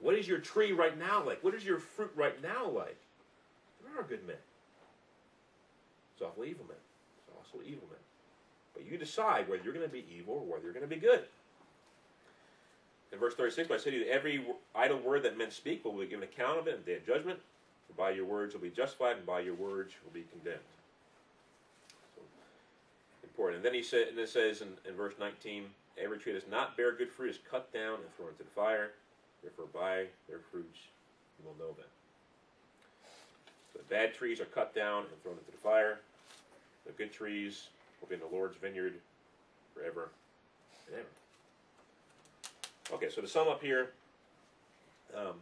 What 0.00 0.14
is 0.14 0.28
your 0.28 0.38
tree 0.38 0.72
right 0.72 0.98
now 0.98 1.24
like? 1.24 1.42
What 1.42 1.54
is 1.54 1.64
your 1.64 1.78
fruit 1.78 2.12
right 2.14 2.40
now 2.42 2.68
like? 2.68 2.96
There 3.82 4.00
are 4.00 4.06
good 4.06 4.26
men. 4.26 4.36
There's 6.18 6.30
awful 6.30 6.44
evil 6.44 6.66
men. 6.68 6.76
There's 7.26 7.38
also 7.38 7.64
evil 7.64 7.88
men. 7.88 7.98
But 8.74 8.86
you 8.86 8.98
decide 8.98 9.48
whether 9.48 9.62
you're 9.64 9.72
going 9.72 9.86
to 9.86 9.92
be 9.92 10.04
evil 10.14 10.34
or 10.34 10.52
whether 10.52 10.64
you're 10.64 10.72
going 10.72 10.88
to 10.88 10.94
be 10.94 11.00
good. 11.00 11.24
In 13.12 13.18
verse 13.18 13.34
36, 13.34 13.68
but 13.68 13.74
I 13.74 13.78
say 13.78 13.90
to 13.90 13.96
you, 13.98 14.04
every 14.04 14.44
idle 14.74 14.98
word 14.98 15.22
that 15.22 15.38
men 15.38 15.50
speak 15.50 15.84
will 15.84 15.92
be 15.92 16.06
given 16.06 16.24
account 16.24 16.58
of 16.58 16.66
it 16.66 16.74
in 16.74 16.80
the 16.84 16.86
day 16.86 16.96
of 16.96 17.06
judgment. 17.06 17.38
For 17.86 17.94
by 17.94 18.10
your 18.10 18.26
words 18.26 18.54
will 18.54 18.60
be 18.60 18.70
justified, 18.70 19.16
and 19.16 19.26
by 19.26 19.40
your 19.40 19.54
words 19.54 19.92
will 20.04 20.12
be 20.12 20.26
condemned. 20.30 20.60
So, 22.14 22.22
important. 23.24 23.56
And 23.56 23.64
then 23.64 23.74
he 23.74 23.82
said, 23.82 24.08
and 24.08 24.18
it 24.18 24.28
says 24.28 24.60
in, 24.60 24.68
in 24.86 24.94
verse 24.94 25.14
19, 25.18 25.64
every 26.02 26.18
tree 26.18 26.32
that 26.32 26.40
does 26.40 26.50
not 26.50 26.76
bear 26.76 26.92
good 26.92 27.10
fruit 27.10 27.30
is 27.30 27.38
cut 27.50 27.72
down 27.72 27.94
and 27.94 28.16
thrown 28.16 28.28
into 28.28 28.42
the 28.42 28.50
fire. 28.50 28.90
Therefore, 29.42 29.66
by 29.72 30.04
their 30.28 30.40
fruits 30.52 30.78
you 31.38 31.48
will 31.48 31.56
know 31.58 31.72
them. 31.74 31.86
So 33.72 33.78
the 33.78 33.94
bad 33.94 34.14
trees 34.14 34.40
are 34.40 34.46
cut 34.46 34.74
down 34.74 35.04
and 35.04 35.22
thrown 35.22 35.36
into 35.38 35.50
the 35.50 35.58
fire. 35.58 36.00
The 36.86 36.92
good 36.92 37.12
trees 37.12 37.68
will 38.00 38.08
be 38.08 38.14
in 38.14 38.20
the 38.20 38.36
Lord's 38.36 38.56
vineyard 38.56 38.94
forever 39.74 40.10
and 40.86 40.96
ever. 40.96 41.06
Okay, 42.90 43.10
so 43.10 43.20
to 43.20 43.28
sum 43.28 43.48
up 43.48 43.62
here, 43.62 43.90
um, 45.14 45.34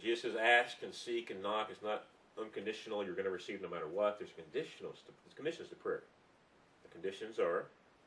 Jesus 0.00 0.22
says 0.22 0.36
ask 0.36 0.82
and 0.82 0.94
seek 0.94 1.30
and 1.30 1.42
knock, 1.42 1.68
it's 1.70 1.82
not 1.82 2.04
unconditional. 2.40 3.04
You're 3.04 3.14
going 3.14 3.24
to 3.24 3.32
receive 3.32 3.62
no 3.62 3.68
matter 3.68 3.88
what. 3.88 4.18
There's 4.18 4.30
conditionals. 4.30 5.02
To, 5.06 5.12
there's 5.24 5.34
conditions 5.34 5.68
to 5.70 5.74
prayer. 5.74 6.02
The 6.84 6.90
conditions 6.90 7.38
are 7.38 7.66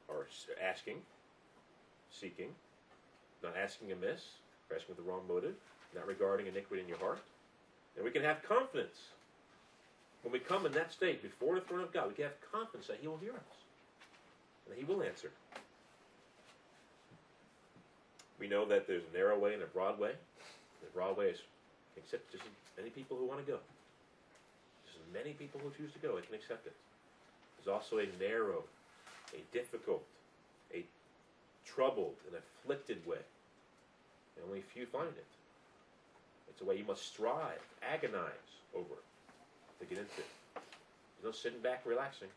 are 0.09 0.27
asking, 0.63 0.95
seeking, 2.09 2.49
not 3.43 3.55
asking 3.55 3.91
amiss, 3.91 4.21
or 4.69 4.75
asking 4.75 4.95
with 4.95 5.05
the 5.05 5.11
wrong 5.11 5.21
motive, 5.27 5.53
not 5.93 6.07
regarding 6.07 6.47
iniquity 6.47 6.81
in 6.81 6.87
your 6.87 6.97
heart, 6.97 7.19
and 7.95 8.05
we 8.05 8.09
can 8.09 8.23
have 8.23 8.41
confidence 8.41 9.09
when 10.23 10.31
we 10.31 10.39
come 10.39 10.65
in 10.65 10.71
that 10.71 10.91
state 10.91 11.21
before 11.21 11.55
the 11.55 11.61
throne 11.61 11.81
of 11.81 11.93
God. 11.93 12.07
We 12.07 12.13
can 12.15 12.23
have 12.23 12.51
confidence 12.51 12.87
that 12.87 12.97
He 13.01 13.07
will 13.07 13.17
hear 13.17 13.33
us, 13.33 13.57
and 14.65 14.75
that 14.75 14.79
He 14.79 14.85
will 14.85 15.03
answer. 15.03 15.31
We 18.39 18.47
know 18.47 18.65
that 18.65 18.87
there's 18.87 19.03
a 19.13 19.17
narrow 19.17 19.37
way 19.37 19.53
and 19.53 19.63
a 19.63 19.67
broad 19.67 19.99
way. 19.99 20.13
The 20.81 20.87
broad 20.93 21.17
way 21.17 21.25
is 21.25 21.39
accept 21.97 22.31
just 22.31 22.43
as 22.43 22.77
many 22.77 22.89
people 22.89 23.17
who 23.17 23.25
want 23.25 23.45
to 23.45 23.51
go. 23.51 23.59
Just 24.87 24.97
as 24.97 25.13
many 25.13 25.33
people 25.33 25.59
who 25.61 25.69
choose 25.75 25.91
to 25.93 25.99
go, 25.99 26.15
they 26.15 26.25
can 26.25 26.35
accept 26.35 26.65
it. 26.65 26.75
There's 27.57 27.73
also 27.73 27.99
a 27.99 28.07
narrow, 28.19 28.63
a 29.33 29.43
difficult, 29.53 30.03
a 30.73 30.85
troubled, 31.65 32.15
and 32.27 32.39
afflicted 32.39 33.05
way. 33.05 33.19
And 34.37 34.45
only 34.47 34.61
few 34.61 34.85
find 34.85 35.09
it. 35.09 35.27
It's 36.47 36.61
a 36.61 36.65
way 36.65 36.77
you 36.77 36.85
must 36.85 37.05
strive, 37.05 37.59
agonize 37.83 38.49
over 38.73 38.95
to 39.79 39.85
get 39.85 39.97
into. 39.97 40.23
There's 40.55 41.25
no 41.25 41.31
sitting 41.31 41.59
back 41.59 41.83
relaxing 41.85 42.29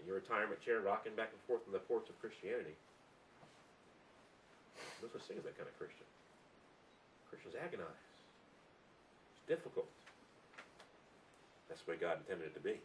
in 0.00 0.06
your 0.06 0.16
retirement 0.16 0.62
chair, 0.62 0.80
rocking 0.80 1.14
back 1.16 1.30
and 1.32 1.42
forth 1.46 1.66
on 1.66 1.72
the 1.72 1.80
porch 1.80 2.08
of 2.08 2.20
Christianity. 2.20 2.74
No 5.02 5.08
such 5.12 5.22
thing 5.22 5.38
as 5.38 5.44
that 5.44 5.56
kind 5.56 5.68
of 5.68 5.76
Christian. 5.78 6.06
Christians 7.30 7.54
agonize. 7.56 7.88
It's 9.34 9.46
difficult. 9.48 9.88
That's 11.68 11.82
the 11.82 11.92
way 11.92 11.96
God 11.96 12.18
intended 12.24 12.46
it 12.46 12.54
to 12.54 12.60
be. 12.60 12.78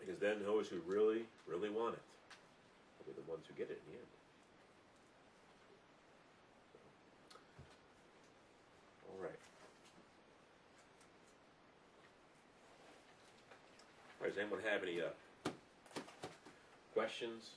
Because 0.00 0.20
then 0.20 0.42
those 0.44 0.68
who 0.68 0.78
really, 0.86 1.24
really 1.46 1.70
want 1.70 1.94
it 1.94 2.02
will 2.98 3.12
be 3.12 3.20
the 3.20 3.30
ones 3.30 3.44
who 3.48 3.54
get 3.54 3.70
it 3.70 3.80
in 3.86 3.92
the 3.92 3.98
end. 3.98 4.12
All 9.10 9.22
right. 9.22 9.40
All 14.20 14.26
right, 14.26 14.34
does 14.34 14.38
anyone 14.38 14.60
have 14.64 14.82
any 14.82 15.00
uh, 15.00 15.10
questions, 16.94 17.50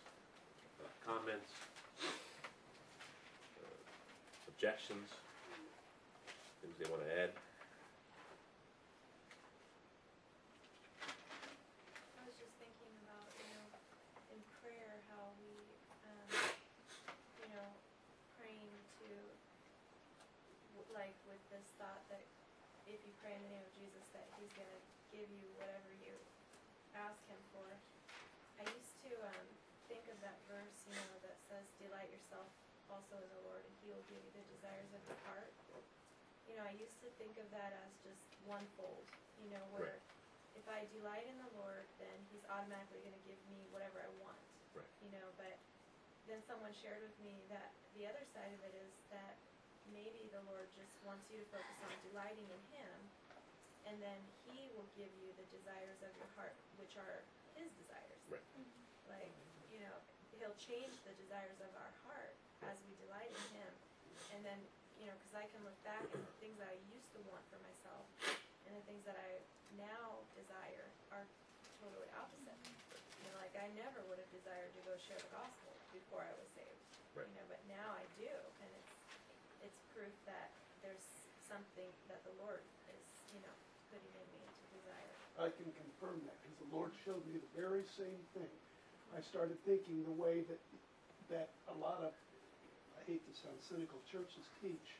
uh, 0.83 0.87
comments, 1.05 1.51
objections, 4.59 5.07
things 6.59 6.75
they 6.75 6.89
want 6.91 6.99
to 6.99 7.07
add? 7.15 7.31
like 20.89 21.15
with 21.31 21.39
this 21.47 21.63
thought 21.79 22.03
that 22.11 22.25
if 22.83 22.99
you 23.07 23.13
pray 23.23 23.31
in 23.31 23.39
the 23.39 23.51
name 23.55 23.63
of 23.63 23.71
Jesus, 23.79 24.03
that 24.11 24.27
He's 24.35 24.51
gonna 24.51 24.81
give 25.15 25.31
you 25.31 25.47
whatever 25.55 25.95
you 26.03 26.11
ask 26.91 27.15
Him 27.31 27.39
for. 27.55 27.63
I 28.59 28.67
used 28.67 28.99
to 29.07 29.11
um, 29.23 29.47
think 29.87 30.03
of 30.11 30.19
that 30.19 30.35
verse, 30.51 30.75
you 30.91 30.99
know, 30.99 31.15
that 31.23 31.39
says, 31.47 31.63
"Delight 31.79 32.11
yourself 32.11 32.51
also 32.89 33.15
in 33.21 33.29
the 33.31 33.41
Lord, 33.47 33.63
and 33.63 33.73
He 33.79 33.93
will 33.93 34.03
give 34.09 34.19
you 34.19 34.33
the 34.33 34.48
desires 34.59 34.91
of 34.91 35.01
your 35.07 35.19
heart." 35.23 35.55
You 36.51 36.59
know, 36.59 36.67
I 36.67 36.75
used 36.75 36.99
to 37.01 37.09
think 37.15 37.39
of 37.39 37.47
that 37.55 37.71
as 37.71 37.91
just 38.03 38.27
one 38.43 38.67
fold. 38.75 39.07
You 39.39 39.55
know, 39.55 39.63
where 39.71 40.03
if 40.59 40.67
I 40.67 40.83
delight 40.91 41.23
in 41.31 41.39
the 41.39 41.51
Lord, 41.55 41.87
then 42.03 42.17
He's 42.27 42.43
automatically 42.51 42.99
gonna 43.07 43.23
give 43.23 43.39
me 43.47 43.63
whatever 43.71 44.03
I 44.03 44.11
want. 44.19 44.43
Right. 44.75 44.91
You 44.99 45.15
know, 45.15 45.31
but 45.39 45.55
then 46.27 46.43
someone 46.43 46.75
shared 46.75 46.99
with 46.99 47.15
me 47.23 47.39
that 47.47 47.71
the 47.95 48.05
other 48.05 48.21
side 48.35 48.51
of 48.51 48.61
it 48.67 48.75
is 48.75 48.91
that 49.09 49.39
maybe 49.95 50.27
the 50.29 50.43
Lord 50.45 50.67
just 50.75 50.91
wants 51.07 51.25
you 51.31 51.39
to 51.39 51.47
focus 51.49 51.77
on 51.87 51.95
delighting 52.11 52.45
in 52.45 52.61
Him, 52.75 52.97
and 53.87 53.97
then 54.03 54.19
He 54.45 54.69
will 54.75 54.85
give 54.99 55.09
you 55.23 55.31
the 55.39 55.47
desires 55.55 55.97
of 56.03 56.11
your 56.19 56.29
heart, 56.35 56.53
which 56.77 56.99
are 56.99 57.23
His 57.55 57.71
desires. 57.79 58.19
Right. 58.27 58.43
Like, 59.07 59.33
you 59.71 59.79
know, 59.81 59.95
He'll 60.37 60.59
change 60.59 60.93
the 61.07 61.15
desires 61.17 61.57
of 61.63 61.71
our 61.73 61.93
heart 62.05 62.35
as 62.67 62.77
we 62.85 62.93
delight 63.07 63.31
in 63.31 63.63
Him, 63.63 63.71
and 64.35 64.41
then, 64.45 64.59
you 65.01 65.07
know, 65.09 65.15
because 65.19 65.35
I 65.41 65.45
can 65.49 65.61
look 65.65 65.77
back 65.83 66.03
at 66.05 66.13
the 66.13 66.35
things 66.43 66.55
that 66.61 66.69
I 66.69 66.77
used 66.93 67.09
to 67.15 67.19
want 67.29 67.41
for 67.49 67.59
myself, 67.63 68.03
and 68.67 68.75
the 68.77 68.83
things 68.85 69.01
that 69.09 69.17
I 69.17 69.41
now 69.77 70.21
desire 70.37 70.87
are 71.15 71.25
totally 71.81 72.09
opposite. 72.17 72.59
You 73.23 73.31
know, 73.31 73.37
like 73.41 73.55
I 73.57 73.67
never 73.75 73.99
would 74.11 74.19
have 74.21 74.31
desired 74.31 74.71
to 74.75 74.81
go 74.85 74.93
share 74.99 75.19
the 75.19 75.31
gospel 75.33 75.71
before 75.91 76.21
I 76.23 76.33
was 76.37 76.47
saved. 76.53 76.83
Right. 77.17 77.25
You 77.25 77.41
know, 77.41 77.47
but 77.49 77.61
now 77.65 77.87
I 77.97 78.05
do, 78.21 78.29
and 78.61 78.69
it's 78.77 78.93
it's 79.65 79.79
proof 79.91 80.13
that 80.29 80.53
there's 80.85 81.07
something 81.49 81.89
that 82.07 82.21
the 82.23 82.33
Lord 82.39 82.61
is, 82.93 83.05
you 83.33 83.41
know, 83.41 83.55
putting 83.89 84.13
in 84.13 84.27
me 84.37 84.45
to 84.45 84.63
desire. 84.77 85.13
I 85.41 85.49
can 85.49 85.67
confirm 85.73 86.21
that, 86.29 86.37
because 86.45 86.59
the 86.61 86.71
Lord 86.71 86.93
showed 87.01 87.25
me 87.25 87.41
the 87.41 87.53
very 87.57 87.81
same 87.97 88.21
thing. 88.37 88.53
I 89.09 89.25
started 89.25 89.57
thinking 89.65 90.05
the 90.05 90.13
way 90.13 90.45
that, 90.45 90.61
that 91.33 91.49
a 91.73 91.75
lot 91.81 92.05
of, 92.05 92.13
I 92.13 92.28
hate 93.09 93.25
to 93.25 93.33
sound 93.33 93.57
cynical, 93.65 93.97
churches 94.05 94.45
teach, 94.61 94.93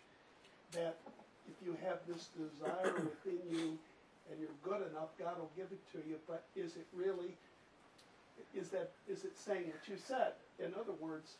that 0.73 0.97
if 1.45 1.57
you 1.61 1.77
have 1.85 2.01
this 2.09 2.33
desire 2.33 2.89
within 2.97 3.37
you 3.45 3.77
and 4.33 4.41
you're 4.41 4.59
good 4.65 4.81
enough, 4.89 5.13
God 5.21 5.37
will 5.37 5.53
give 5.53 5.69
it 5.69 5.81
to 5.93 6.01
you, 6.09 6.17
but 6.25 6.41
is 6.57 6.73
it 6.73 6.89
really, 6.89 7.37
is 8.57 8.73
that, 8.73 8.89
is 9.05 9.25
it 9.25 9.37
saying 9.37 9.69
what 9.69 9.85
you 9.85 9.97
said? 10.01 10.33
In 10.57 10.73
other 10.73 10.93
words, 10.97 11.37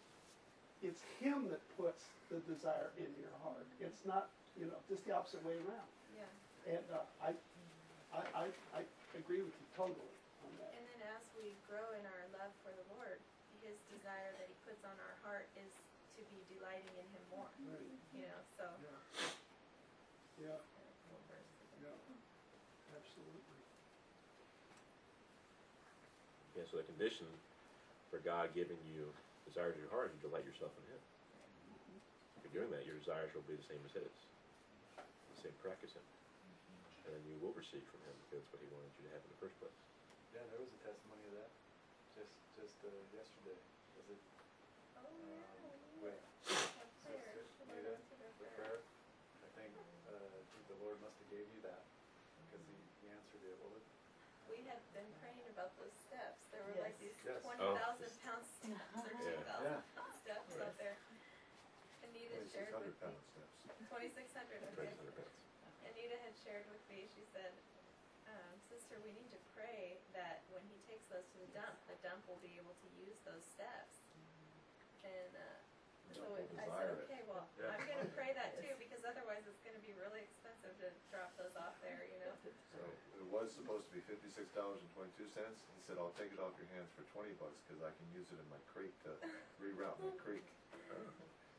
it's 0.85 1.01
Him 1.17 1.49
that 1.49 1.61
puts 1.73 2.05
the 2.29 2.37
desire 2.45 2.93
in 3.01 3.09
your 3.17 3.33
heart. 3.41 3.65
It's 3.81 4.05
not, 4.05 4.29
you 4.53 4.69
know, 4.69 4.77
just 4.85 5.05
the 5.09 5.13
opposite 5.17 5.41
way 5.41 5.57
around. 5.65 5.89
Yeah. 6.13 6.77
And 6.77 6.85
uh, 6.93 7.05
I, 7.21 7.33
I, 8.13 8.21
I, 8.33 8.45
I 8.77 8.81
agree 9.17 9.41
with 9.41 9.53
you 9.57 9.67
totally 9.73 10.13
on 10.45 10.53
that. 10.61 10.73
And 10.77 10.85
then 10.85 11.01
as 11.17 11.25
we 11.33 11.49
grow 11.65 11.85
in 11.97 12.05
our 12.05 12.25
love 12.37 12.53
for 12.61 12.73
the 12.73 12.85
Lord, 12.95 13.17
His 13.61 13.77
desire 13.89 14.33
that 14.37 14.45
He 14.49 14.55
puts 14.65 14.81
on 14.85 14.95
our 14.97 15.15
heart 15.25 15.45
is 15.59 15.69
to 16.69 16.85
be 16.85 16.93
delighting 16.93 16.97
in 17.01 17.07
Him 17.09 17.23
more. 17.33 17.49
Right. 17.65 17.89
You 18.13 18.29
know, 18.29 18.41
so. 18.57 18.65
Yeah, 20.39 20.55
uh, 20.55 20.87
what 21.11 21.19
verse 21.27 21.43
is 21.43 21.67
yeah, 21.83 21.91
absolutely. 22.95 23.59
Yeah, 26.55 26.63
so 26.71 26.79
the 26.79 26.87
condition 26.87 27.27
for 28.07 28.23
God 28.23 28.55
giving 28.55 28.79
you 28.87 29.11
desires 29.43 29.75
of 29.75 29.83
your 29.83 29.91
heart, 29.91 30.15
is 30.15 30.23
you 30.23 30.31
delight 30.31 30.47
yourself 30.47 30.71
in 30.79 30.85
Him. 30.87 31.01
If 32.39 32.47
you're 32.47 32.63
doing 32.63 32.71
that, 32.71 32.87
your 32.87 32.95
desires 33.03 33.35
will 33.35 33.43
be 33.51 33.59
the 33.59 33.67
same 33.67 33.83
as 33.83 33.91
His, 33.99 34.15
the 34.95 35.39
same 35.43 35.55
practice 35.59 35.91
Him, 35.91 36.07
and 37.03 37.11
then 37.19 37.23
you 37.27 37.35
will 37.43 37.51
receive 37.51 37.83
from 37.91 37.99
Him 38.07 38.15
because 38.23 38.39
that's 38.39 38.51
what 38.55 38.63
He 38.63 38.69
wanted 38.71 38.95
you 38.95 39.11
to 39.11 39.19
have 39.19 39.23
in 39.27 39.31
the 39.35 39.41
first 39.43 39.59
place. 39.59 39.75
Yeah, 40.31 40.47
there 40.55 40.61
was 40.63 40.71
a 40.71 40.79
testimony 40.87 41.25
of 41.35 41.43
that, 41.43 41.51
just, 42.15 42.31
just, 42.55 42.79
uh, 42.87 42.95
yesterday, 43.11 43.59
was 43.99 44.07
it, 44.07 44.21
Oh, 44.95 45.03
yeah. 45.03 45.43
um, 45.43 45.58
with 45.99 46.19
Sister 46.47 47.43
Should 47.59 47.67
I 47.69 47.75
Nita, 47.79 47.91
go 47.91 47.99
to 47.99 48.15
the 48.15 48.29
with 48.39 48.39
prayer? 48.39 48.55
prayer? 48.55 48.79
I 49.43 49.47
think, 49.55 49.71
uh, 50.07 50.15
the 50.71 50.77
Lord 50.79 50.99
must 51.03 51.19
have 51.19 51.29
gave 51.31 51.47
you 51.51 51.59
that, 51.67 51.83
because 52.47 52.63
he, 52.67 52.77
he 53.03 53.05
answered 53.11 53.43
it, 53.43 53.55
well, 53.59 53.75
We 54.47 54.63
had 54.65 54.81
been 54.95 55.07
praying 55.21 55.45
about 55.51 55.75
those 55.77 55.93
steps. 55.93 56.47
There 56.49 56.63
were 56.65 56.79
like 56.81 56.97
these 56.97 57.13
Yes. 57.21 57.43
twenty 57.43 57.61
thousand 57.77 58.11
pound 58.25 58.43
steps 58.57 58.95
or 59.05 59.11
two 59.13 59.43
thousand 59.45 59.77
Yeah. 59.77 59.95
pound 59.95 60.13
steps 60.15 60.49
Right. 60.55 60.65
out 60.71 60.75
there. 60.79 60.97
Anita 62.01 62.39
shared 62.49 62.73
with 62.73 62.79
hundred 62.79 62.95
me. 62.95 63.03
pound 63.03 63.19
steps. 63.29 63.53
Twenty-six 63.91 64.25
hundred, 64.33 64.59
okay. 64.71 64.89
Praise 64.89 64.97
the 64.97 65.27
Anita 65.89 66.17
had 66.25 66.35
shared 66.35 66.65
with 66.69 66.81
me, 66.89 67.07
she 67.13 67.23
said, 67.33 67.51
um, 68.29 68.53
sister, 68.69 69.01
we 69.01 69.09
need 69.15 69.31
to 69.33 69.41
pray 69.57 69.97
that 70.13 70.45
when 70.53 70.61
he 70.69 70.77
takes 70.85 71.09
those 71.09 71.25
to 71.33 71.37
the 71.41 71.49
dump, 71.55 71.81
the 71.89 71.97
dump 72.05 72.21
will 72.29 72.37
be 72.45 72.53
able 72.61 72.77
to 72.77 72.87
use 72.93 73.17
those 73.25 73.41
steps. 73.41 73.88
And, 76.29 76.45
so 76.45 76.53
it- 76.53 76.61
I 76.61 76.69
said, 76.69 76.69
desire 76.69 76.93
it. 76.93 77.05
okay, 77.09 77.21
well, 77.25 77.45
Yeah. 77.57 77.73
I'm 77.73 77.83
gonna 77.89 78.09
pray 78.13 78.31
that 78.37 78.53
too, 78.61 78.73
because 78.77 79.01
otherwise 79.05 79.41
it's 79.49 79.61
gonna 79.65 79.81
be 79.81 79.93
really 79.97 80.21
expensive 80.29 80.73
to 80.77 80.87
drop 81.09 81.33
those 81.41 81.55
off 81.57 81.73
there, 81.81 82.05
you 82.05 82.19
know? 82.21 82.33
So 82.69 82.79
it 83.17 83.25
was 83.33 83.49
supposed 83.53 83.89
to 83.89 83.93
be 83.97 84.01
fifty-six 84.05 84.45
dollars 84.53 84.77
and 84.79 84.89
twenty-two 84.93 85.29
cents. 85.33 85.65
He 85.73 85.81
said, 85.89 85.97
I'll 85.97 86.13
take 86.21 86.29
it 86.29 86.39
off 86.39 86.53
your 86.61 86.69
hands 86.77 86.89
for 86.93 87.01
twenty 87.09 87.33
bucks 87.41 87.57
because 87.65 87.81
I 87.81 87.89
can 87.97 88.05
use 88.13 88.29
it 88.29 88.37
in 88.37 88.47
my 88.53 88.61
creek 88.69 88.93
to 89.09 89.11
reroute 89.57 89.97
my 90.05 90.13
creek. 90.21 90.45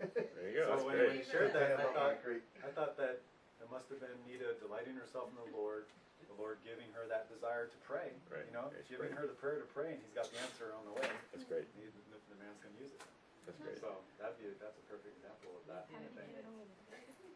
There 0.01 0.49
you 0.49 0.55
go. 0.57 0.65
So 0.65 0.71
That's 0.73 0.87
when 0.87 0.97
great. 0.97 1.13
we 1.21 1.29
shared 1.29 1.53
that, 1.53 1.77
I 1.77 1.87
thought. 1.93 2.17
I 2.65 2.71
thought 2.73 2.95
that 2.97 3.21
it 3.61 3.69
must 3.69 3.91
have 3.93 4.01
been 4.01 4.17
Nita 4.25 4.57
delighting 4.63 4.97
herself 4.97 5.29
in 5.29 5.37
the 5.37 5.51
Lord, 5.53 5.85
the 6.25 6.37
Lord 6.41 6.57
giving 6.65 6.89
her 6.97 7.05
that 7.13 7.29
desire 7.29 7.69
to 7.69 7.79
pray, 7.85 8.09
Right. 8.33 8.47
you 8.49 8.55
know, 8.57 8.73
It's 8.73 8.89
giving 8.89 9.13
great. 9.13 9.21
her 9.21 9.27
the 9.29 9.37
prayer 9.37 9.61
to 9.61 9.69
pray, 9.77 9.93
and 9.93 10.01
he's 10.01 10.15
got 10.17 10.25
the 10.33 10.41
answer 10.41 10.73
on 10.73 10.89
the 10.89 10.95
way. 10.97 11.11
That's 11.37 11.45
great. 11.45 11.69
He- 11.77 11.85
The, 12.09 12.17
the 12.33 12.39
man's 12.41 12.57
gonna 12.65 12.81
use 12.81 12.93
it. 12.97 13.03
That's 13.47 13.59
great. 13.61 13.79
So 13.81 13.91
that'd 14.21 14.37
be, 14.39 14.51
that's 14.61 14.77
a 14.79 14.85
perfect 14.89 15.17
example 15.19 15.51
of 15.57 15.65
that 15.71 15.85
kind 15.91 16.05
of 16.05 16.13
thing. 16.17 16.31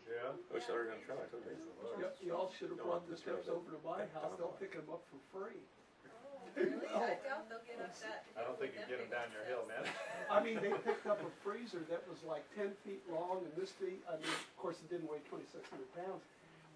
Yeah. 0.05 0.37
I 0.37 0.51
wish 0.53 0.69
I 0.69 0.73
were 0.77 0.85
gonna 0.87 1.01
try. 1.09 1.17
That's 1.17 1.33
Praise 1.33 1.65
amazing. 1.65 1.75
the 1.81 1.85
Lord. 1.89 1.97
Y- 2.05 2.29
Y'all 2.29 2.51
should 2.53 2.71
have 2.71 2.81
No, 2.81 2.87
brought 2.87 3.05
the 3.09 3.17
just 3.17 3.25
steps 3.25 3.49
go 3.49 3.57
over 3.59 3.73
to 3.73 3.81
my 3.83 4.05
back 4.05 4.13
house, 4.13 4.29
down 4.29 4.37
they'll 4.37 4.53
the- 4.55 4.63
pick 4.63 4.73
them 4.77 4.89
up 4.93 5.03
for 5.09 5.21
free. 5.33 5.65
Oh, 6.05 6.45
really? 6.55 6.87
I 6.93 7.17
doubt 7.25 7.49
they'll 7.49 7.65
get 7.65 7.81
up 7.81 7.91
that. 8.05 8.29
I 8.37 8.45
don't 8.45 8.61
think 8.61 8.77
you 8.77 8.85
hill 8.85 8.85
can 8.85 8.91
get 8.93 9.01
them 9.01 9.11
down 9.11 9.33
your 9.33 9.49
hill, 9.49 9.65
man. 9.65 9.81
I 10.29 10.39
mean, 10.45 10.61
they 10.61 10.71
picked 10.85 11.09
up 11.09 11.19
a 11.25 11.31
freezer 11.41 11.81
that 11.89 12.05
was 12.05 12.21
like 12.29 12.45
ten 12.53 12.77
feet 12.85 13.01
long 13.09 13.41
and 13.49 13.53
this 13.57 13.73
feet, 13.81 14.05
I 14.07 14.21
mean, 14.21 14.29
of 14.29 14.55
course, 14.61 14.77
it 14.85 14.93
didn't 14.93 15.09
weigh 15.09 15.25
twenty-six 15.33 15.65
hundred 15.73 15.89
pounds. 15.97 16.21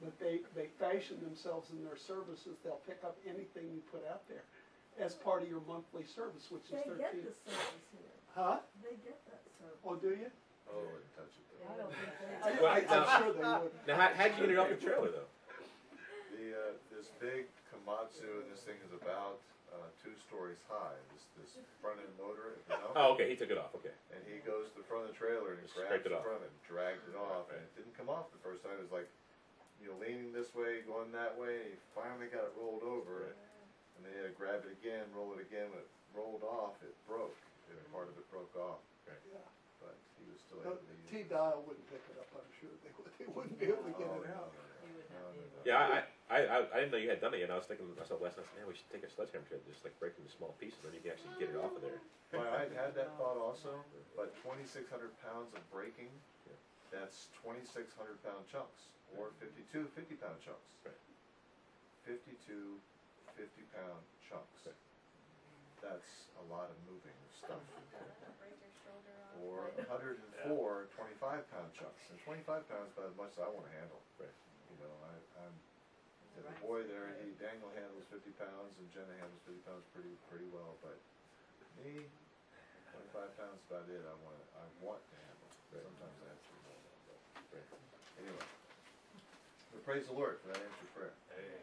But 0.01 0.15
they, 0.23 0.41
they 0.55 0.71
fashion 0.79 1.19
themselves 1.21 1.69
in 1.75 1.83
their 1.85 1.99
services, 1.99 2.55
they'll 2.63 2.81
pick 2.87 3.03
up 3.03 3.19
anything 3.27 3.67
you 3.75 3.83
put 3.91 4.07
out 4.09 4.23
there 4.31 4.47
as 5.03 5.15
part 5.21 5.43
of 5.43 5.51
your 5.51 5.61
monthly 5.67 6.07
service, 6.07 6.47
which 6.55 6.65
is 6.71 6.81
They 6.81 6.87
get 6.97 7.13
thirteen. 7.13 7.27
the 7.29 7.35
service 7.51 7.87
here. 7.93 8.18
Huh? 8.39 8.63
They 8.87 8.95
get 9.03 9.19
that 9.27 9.43
service. 9.59 9.83
Oh, 9.83 9.99
do 9.99 10.15
you? 10.15 10.31
Oh, 10.71 10.79
I 10.79 10.87
wouldn't 10.95 11.11
touch 11.19 11.35
it 11.35 11.43
I 11.59 11.75
though. 11.75 11.83
don't 11.83 11.91
think 11.91 12.15
they. 12.23 12.31
I, 12.39 12.49
Well, 12.63 12.71
I, 12.71 12.79
now- 12.87 13.03
I'm 13.03 13.11
sure 13.19 13.33
they 13.35 13.43
would. 13.67 13.75
Now, 13.91 13.97
how, 13.99 14.09
how'd 14.15 14.31
you 14.39 14.47
get 14.47 14.55
it 14.55 14.59
off 14.63 14.71
your 14.71 14.79
trailer 14.79 15.11
though? 15.11 15.27
The, 16.39 16.47
uh, 16.55 16.73
this 16.95 17.11
big 17.19 17.51
Komatsu, 17.75 18.47
and 18.47 18.49
this 18.55 18.63
thing 18.63 18.79
is 18.87 18.95
about, 18.95 19.43
uh, 19.75 19.91
two 19.99 20.15
stories 20.31 20.63
high, 20.71 20.95
this, 21.13 21.27
this 21.35 21.51
front 21.83 21.99
end 21.99 22.15
loader 22.17 22.55
at 22.55 22.63
the 22.63 22.79
dump. 22.79 22.95
Oh, 22.95 23.19
okay. 23.19 23.27
He 23.27 23.35
took 23.35 23.51
it 23.51 23.59
off. 23.59 23.75
Okay. 23.75 23.93
And 24.15 24.23
he 24.23 24.39
goes 24.47 24.71
to 24.71 24.77
the 24.79 24.87
front 24.87 25.11
of 25.11 25.11
the 25.11 25.19
trailer 25.19 25.59
and 25.59 25.67
Just 25.67 25.75
grabs 25.75 25.91
scraped 25.99 26.07
it 26.07 26.15
the 26.15 26.23
off. 26.23 26.25
front 26.31 26.47
and 26.47 26.55
dragged 26.63 27.03
it 27.11 27.19
off, 27.19 27.51
and 27.51 27.59
it 27.59 27.73
didn't 27.75 27.93
come 27.99 28.07
off 28.07 28.31
the 28.31 28.39
first 28.47 28.63
time. 28.63 28.79
It 28.79 28.87
was 28.87 28.95
like, 28.95 29.11
you 29.83 29.91
know, 29.91 29.99
leaning 29.99 30.31
this 30.31 30.55
way, 30.55 30.87
going 30.87 31.11
that 31.11 31.35
way. 31.35 31.67
And 31.67 31.75
he 31.75 31.79
finally 31.91 32.31
got 32.31 32.47
it 32.47 32.55
rolled 32.55 32.87
over, 32.87 33.35
Right. 33.35 33.35
and 33.99 34.07
then 34.07 34.15
he 34.15 34.17
had 34.23 34.31
to 34.31 34.37
grab 34.39 34.63
it 34.63 34.71
again, 34.79 35.11
roll 35.11 35.35
it 35.35 35.43
again. 35.43 35.75
When 35.75 35.83
it 35.83 35.91
rolled 36.15 36.47
off, 36.47 36.79
it 36.87 36.95
broke, 37.11 37.35
and 37.69 37.77
part 37.91 38.07
of 38.09 38.15
it 38.15 38.25
broke 38.31 38.55
off. 38.57 38.79
Yeah. 39.11 39.43
But 39.83 39.95
he 40.23 40.25
was 40.31 40.39
still 40.41 40.63
The 40.65 40.71
able 40.75 40.81
to 40.81 40.95
use 40.97 41.09
T 41.11 41.17
it. 41.18 41.18
Dial 41.29 41.63
wouldn't 41.69 41.85
pick 41.93 42.03
it 42.09 42.17
up, 42.19 42.29
I'm 42.35 42.49
sure, 42.59 42.73
they 42.85 42.93
would, 42.97 43.13
they 43.21 43.29
wouldn't 43.29 43.59
be 43.61 43.69
able 43.71 43.85
to 43.87 43.95
get 43.95 44.09
it 44.09 44.33
out. 44.35 44.51
no, 44.51 44.65
no. 44.65 44.85
You 44.89 44.93
would 44.97 45.09
No, 45.13 45.21
not 45.21 45.33
be 45.33 45.41
no, 45.41 45.47
able 45.47 45.61
no. 45.61 45.69
Yeah, 45.69 45.81
I, 45.85 45.99
I, 46.33 46.39
I, 46.49 46.57
I 46.73 46.77
didn't 46.83 46.93
know 46.97 47.01
you 47.01 47.13
had 47.13 47.21
done 47.21 47.33
it 47.37 47.45
yet. 47.45 47.53
and 47.53 47.55
I 47.55 47.61
was 47.61 47.69
thinking 47.69 47.85
to 47.89 47.97
myself 47.97 48.21
last 48.25 48.37
night, 48.41 48.49
man, 48.57 48.65
we 48.69 48.75
should 48.77 48.89
take 48.89 49.05
a 49.05 49.11
sledgehammer 49.13 49.45
to 49.53 49.61
it, 49.61 49.65
just 49.69 49.85
like 49.85 49.93
break 50.01 50.17
it 50.17 50.25
into 50.25 50.33
small 50.33 50.57
pieces, 50.57 50.81
and 50.83 50.91
then 50.93 50.95
you 50.99 51.05
can 51.05 51.13
actually 51.17 51.37
get 51.37 51.53
it 51.53 51.59
off 51.61 51.73
of 51.77 51.83
there. 51.85 52.01
Well, 52.33 52.45
I 52.53 52.69
had 52.73 52.93
that 52.97 53.17
thought 53.17 53.37
also, 53.41 53.81
but 54.17 54.33
twenty-six 54.45 54.89
hundred 54.93 55.17
pounds 55.25 55.53
of 55.57 55.65
braking, 55.73 56.13
Yeah. 56.45 56.57
that's 56.93 57.33
twenty-six 57.41 57.97
hundred 57.97 58.21
pound 58.21 58.45
chunks, 58.53 58.93
or 59.17 59.33
52 59.41 59.89
50 59.97 60.15
pound 60.21 60.37
chunks. 60.45 60.69
Right. 60.85 61.01
52 62.05 62.37
50 63.37 63.65
pound 63.73 64.01
chunks. 64.29 64.69
Right. 64.69 64.77
That's 65.81 66.29
a 66.37 66.45
lot 66.53 66.69
of 66.69 66.77
moving 66.85 67.17
stuff. 67.33 67.61
Break 68.41 68.57
your 68.61 68.73
shoulder 68.85 69.15
off. 69.25 69.28
Or 69.45 69.71
like- 69.77 69.87
104 69.89 70.89
25 70.97 71.51
pound 71.51 71.71
chunks, 71.75 72.03
and 72.11 72.19
twenty-five 72.27 72.67
pounds 72.69 72.91
is 72.91 72.95
about 72.99 73.11
as 73.13 73.17
much 73.19 73.33
as 73.39 73.41
I 73.47 73.49
wanna 73.51 73.71
handle. 73.79 74.01
Right. 74.19 74.33
You 74.73 74.77
know, 74.83 74.95
I, 75.07 75.15
I'm, 75.47 75.55
the 76.39 76.55
boy 76.63 76.87
there, 76.87 77.11
he, 77.23 77.35
Daniel 77.39 77.71
handles 77.75 78.07
fifty 78.11 78.31
pounds, 78.39 78.75
and 78.79 78.87
Jenna 78.95 79.15
handles 79.19 79.43
fifty 79.47 79.63
pounds 79.67 79.83
pretty, 79.95 80.15
pretty 80.31 80.47
well, 80.55 80.75
but 80.83 80.99
me, 81.83 82.07
twenty-five 82.95 83.31
pounds 83.39 83.59
is 83.63 83.67
about 83.71 83.87
it, 83.91 84.03
I 84.07 84.15
want, 84.23 84.39
to, 84.39 84.45
I 84.59 84.65
want 84.83 85.03
to 85.03 85.17
handle. 85.19 85.51
Right. 85.75 85.83
Sometimes 85.87 86.17
I 86.23 86.27
have 86.31 86.41
to 86.43 86.51
do 86.51 86.59
more, 86.67 86.81
but 87.07 87.19
Right. 87.59 87.69
anyway, 88.23 88.47
praise 89.87 90.07
the 90.07 90.15
Lord 90.17 90.39
for 90.43 90.51
that 90.55 90.61
answered 90.63 90.91
prayer. 90.95 91.15
Hey, 91.35 91.59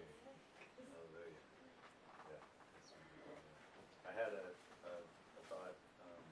hallelujah. 0.92 1.42
Yeah. 2.32 2.42
I 4.08 4.12
had 4.18 4.32
a, 4.34 4.46
a, 4.90 4.94
a 5.00 5.42
thought, 5.50 5.76
um, 6.04 6.26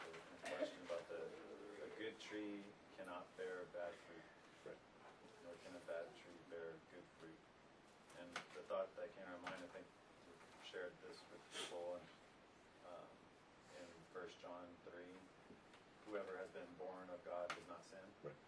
or 0.00 0.10
a 0.14 0.38
question 0.54 0.78
about 0.86 1.02
the, 1.12 1.18
a 1.82 1.88
good 1.98 2.14
tree 2.22 2.62
cannot 2.98 3.26
bear 3.38 3.66
bad 3.74 3.90
fruit. 4.06 4.26
Right. 4.70 4.82
Nor 5.46 5.54
can 5.66 5.74
a 5.78 5.82
bad 5.90 6.06
tree 6.22 6.38
bear 6.50 6.78
good 6.94 7.06
fruit. 7.18 7.40
And 8.22 8.28
the 8.54 8.62
thought 8.70 8.90
that 8.98 9.10
came 9.18 9.26
to 9.26 9.40
mind, 9.50 9.58
I 9.66 9.70
think 9.74 9.86
we've 10.30 10.46
shared 10.70 10.94
this 11.02 11.18
with 11.34 11.42
people 11.58 11.98
and, 11.98 12.06
um, 12.86 13.08
in 13.82 13.86
First 14.14 14.38
John 14.42 14.66
three, 14.86 15.10
whoever 16.06 16.38
has 16.38 16.50
been 16.54 16.70
born 16.78 17.10
of 17.10 17.18
God 17.26 17.50
does 17.50 17.66
not 17.66 17.82
sin. 17.82 18.06
Right. 18.22 18.38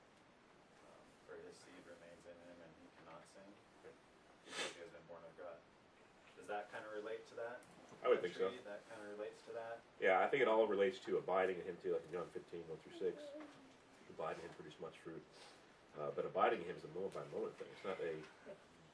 Um, 0.87 1.03
For 1.27 1.35
his 1.43 1.59
seed 1.59 1.83
remains 1.91 2.23
in 2.23 2.39
him 2.47 2.55
and 2.63 2.73
he 2.79 2.87
cannot 3.03 3.23
sin 3.35 3.51
Right. 3.83 3.99
because 4.47 4.71
he 4.79 4.81
has 4.87 4.91
been 4.95 5.07
born 5.11 5.23
of 5.27 5.35
God. 5.35 5.59
Does 6.47 6.63
that 6.63 6.71
kind 6.71 6.87
of 6.87 6.95
relate 6.95 7.27
to 7.27 7.35
that? 7.43 7.59
I 8.07 8.07
would 8.07 8.23
think 8.23 8.39
so. 8.39 8.47
That 8.71 8.87
kind 8.87 9.03
of 9.03 9.19
relates 9.19 9.43
to 9.51 9.53
that? 9.59 9.83
Yeah, 9.99 10.23
I 10.23 10.31
think 10.31 10.47
it 10.47 10.47
all 10.47 10.71
relates 10.71 11.03
to 11.11 11.19
abiding 11.19 11.59
in 11.59 11.67
Him 11.67 11.75
too, 11.83 11.99
like 11.99 12.07
in 12.07 12.15
John 12.15 12.31
15, 12.39 12.63
1 12.71 12.79
through 12.87 12.99
6. 13.03 13.19
Abide 14.15 14.39
in 14.39 14.47
Him, 14.47 14.55
produce 14.55 14.79
much 14.79 14.95
fruit. 15.03 15.19
Uh, 15.99 16.15
but 16.15 16.23
abiding 16.23 16.63
in 16.63 16.71
Him 16.71 16.79
is 16.79 16.87
a 16.87 16.93
moment 16.95 17.19
by 17.19 17.27
moment 17.35 17.51
thing. 17.59 17.67
It's 17.75 17.83
not 17.83 17.99
a, 17.99 18.15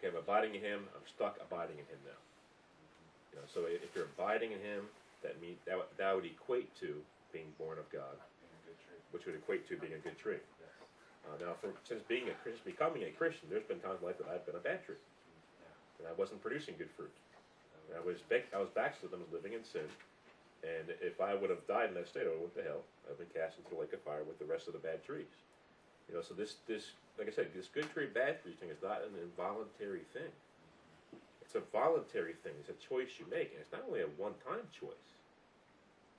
okay, 0.00 0.08
I'm 0.08 0.16
abiding 0.16 0.56
in 0.56 0.64
Him, 0.64 0.88
I'm 0.96 1.04
stuck 1.12 1.36
abiding 1.44 1.76
in 1.76 1.84
Him 1.92 2.00
now. 2.08 2.20
You 3.36 3.44
know, 3.44 3.46
so 3.52 3.68
if 3.68 3.84
you're 3.92 4.08
abiding 4.16 4.56
in 4.56 4.64
Him, 4.64 4.88
that 5.20 5.36
mean 5.44 5.60
that 5.68 5.76
would, 5.76 5.92
that 6.00 6.08
would 6.16 6.24
equate 6.24 6.72
to 6.80 6.96
being 7.36 7.52
born 7.60 7.76
of 7.76 7.84
God, 7.92 8.16
Being 8.16 8.56
a 8.56 8.62
good 8.64 8.80
tree. 8.80 9.00
which 9.12 9.24
would 9.28 9.36
equate 9.36 9.68
to 9.68 9.76
being 9.76 9.92
a 9.92 10.02
good 10.02 10.16
tree. 10.16 10.40
Uh, 11.28 11.36
now, 11.38 11.52
for, 11.62 11.70
since 11.86 12.00
being 12.10 12.26
a 12.32 12.36
Christian, 12.42 12.64
becoming 12.66 13.04
a 13.06 13.12
Christian, 13.14 13.46
there's 13.52 13.62
been 13.68 13.78
times 13.78 14.00
in 14.02 14.08
life 14.08 14.18
that 14.18 14.26
I've 14.26 14.42
been 14.48 14.58
a 14.58 14.64
bad 14.64 14.82
tree, 14.82 14.98
and 16.02 16.08
I 16.08 16.14
wasn't 16.18 16.42
producing 16.42 16.74
good 16.80 16.90
fruit. 16.98 17.14
I 17.96 18.00
was 18.04 18.20
back, 18.28 18.46
I 18.54 18.58
was 18.58 18.70
backslidden, 18.74 19.18
I 19.18 19.22
was 19.22 19.32
living 19.32 19.52
in 19.52 19.64
sin, 19.64 19.88
and 20.62 20.94
if 21.00 21.20
I 21.20 21.34
would 21.34 21.50
have 21.50 21.66
died 21.66 21.90
in 21.90 21.94
that 21.94 22.08
state, 22.08 22.24
oh, 22.26 22.32
I 22.32 22.38
would 22.38 22.54
have 22.54 22.54
went 22.54 22.56
to 22.62 22.66
hell. 22.66 22.82
I've 23.10 23.18
been 23.18 23.32
cast 23.34 23.58
into 23.58 23.74
the 23.74 23.80
lake 23.80 23.92
of 23.92 24.00
fire 24.02 24.22
with 24.22 24.38
the 24.38 24.46
rest 24.46 24.66
of 24.66 24.72
the 24.72 24.82
bad 24.82 25.02
trees. 25.04 25.30
You 26.08 26.14
know, 26.14 26.22
so 26.22 26.34
this, 26.34 26.62
this, 26.66 26.92
like 27.18 27.28
I 27.28 27.34
said, 27.34 27.50
this 27.54 27.68
good 27.68 27.90
tree, 27.92 28.06
bad 28.06 28.42
tree 28.42 28.54
thing 28.58 28.70
is 28.70 28.82
not 28.82 29.02
an 29.02 29.14
involuntary 29.18 30.06
thing. 30.12 30.30
It's 31.42 31.54
a 31.54 31.62
voluntary 31.74 32.34
thing. 32.40 32.56
It's 32.60 32.70
a 32.70 32.78
choice 32.80 33.18
you 33.18 33.26
make, 33.28 33.52
and 33.52 33.60
it's 33.60 33.72
not 33.72 33.84
only 33.86 34.00
a 34.00 34.10
one-time 34.16 34.64
choice. 34.72 35.08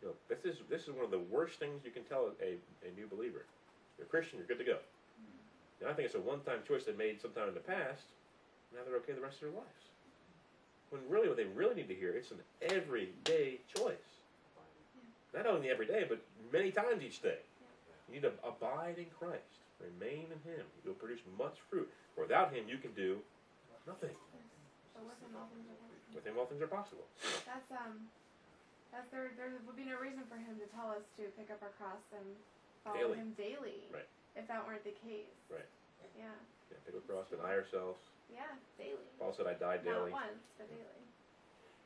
You 0.02 0.12
know, 0.12 0.16
this 0.28 0.44
is 0.44 0.60
this 0.70 0.84
is 0.84 0.92
one 0.92 1.06
of 1.08 1.12
the 1.12 1.26
worst 1.32 1.58
things 1.58 1.82
you 1.88 1.92
can 1.92 2.04
tell 2.04 2.30
a, 2.44 2.60
a 2.84 2.92
new 3.00 3.08
believer. 3.08 3.48
You're 3.98 4.06
a 4.06 4.12
Christian, 4.12 4.38
you're 4.38 4.48
good 4.48 4.60
to 4.60 4.68
go. 4.68 4.78
Hmm. 4.78 5.86
Now 5.86 5.90
I 5.90 5.94
think 5.94 6.06
it's 6.06 6.20
a 6.20 6.22
one-time 6.22 6.60
choice 6.68 6.84
they 6.84 6.92
made 6.94 7.22
sometime 7.22 7.48
in 7.48 7.54
the 7.56 7.64
past. 7.64 8.12
Now 8.76 8.82
they're 8.86 9.00
okay 9.02 9.14
the 9.14 9.24
rest 9.24 9.42
of 9.42 9.50
their 9.50 9.58
lives. 9.64 9.93
When 10.94 11.02
really, 11.10 11.26
what 11.26 11.42
they 11.42 11.50
really 11.50 11.74
need 11.74 11.90
to 11.90 11.98
hear, 11.98 12.14
it's 12.14 12.30
an 12.30 12.46
everyday 12.62 13.66
choice. 13.66 14.22
Not 15.34 15.50
only 15.50 15.74
every 15.74 15.90
day, 15.90 16.06
but 16.06 16.22
many 16.54 16.70
times 16.70 17.02
each 17.02 17.18
day. 17.18 17.42
You 18.06 18.22
need 18.22 18.30
to 18.30 18.38
abide 18.46 19.02
in 19.02 19.10
Christ, 19.10 19.58
remain 19.82 20.30
in 20.30 20.38
Him. 20.46 20.62
You'll 20.86 20.94
produce 21.02 21.26
much 21.34 21.58
fruit. 21.66 21.90
Without 22.14 22.54
Him, 22.54 22.70
you 22.70 22.78
can 22.78 22.94
do 22.94 23.18
nothing. 23.90 24.14
But 24.94 25.10
with 25.10 25.18
him, 25.18 25.34
all 25.34 25.50
things 25.50 25.66
are 25.66 25.82
possible. 25.82 26.14
With 26.14 26.26
Him, 26.30 26.34
all 26.38 26.46
things 26.46 26.62
are 26.62 26.70
possible. 26.70 27.10
That's 27.50 27.70
um, 27.74 28.06
that's 28.94 29.10
there. 29.10 29.34
There 29.34 29.50
would 29.66 29.74
be 29.74 29.90
no 29.90 29.98
reason 29.98 30.22
for 30.30 30.38
him 30.38 30.62
to 30.62 30.70
tell 30.78 30.94
us 30.94 31.02
to 31.18 31.26
pick 31.34 31.50
up 31.50 31.66
our 31.66 31.74
cross 31.82 32.06
and 32.14 32.38
follow 32.86 33.02
Daily. 33.02 33.18
him 33.18 33.34
daily. 33.34 33.82
Right. 33.90 34.06
If 34.38 34.46
that 34.46 34.62
weren't 34.62 34.86
the 34.86 34.94
case. 35.02 35.34
Right. 35.50 35.66
Yeah. 36.14 36.30
Yeah, 36.70 36.78
pick 36.86 36.94
up 36.94 37.02
the 37.02 37.10
cross, 37.10 37.26
deny 37.34 37.58
ourselves. 37.58 38.13
Yeah. 38.34 38.50
Daily. 38.78 39.06
Paul 39.22 39.34
said, 39.38 39.46
"I 39.48 39.54
died 39.54 39.86
daily." 39.86 40.10
Not 40.12 40.26
once, 40.26 40.44
but 40.58 40.68
daily. 40.70 41.06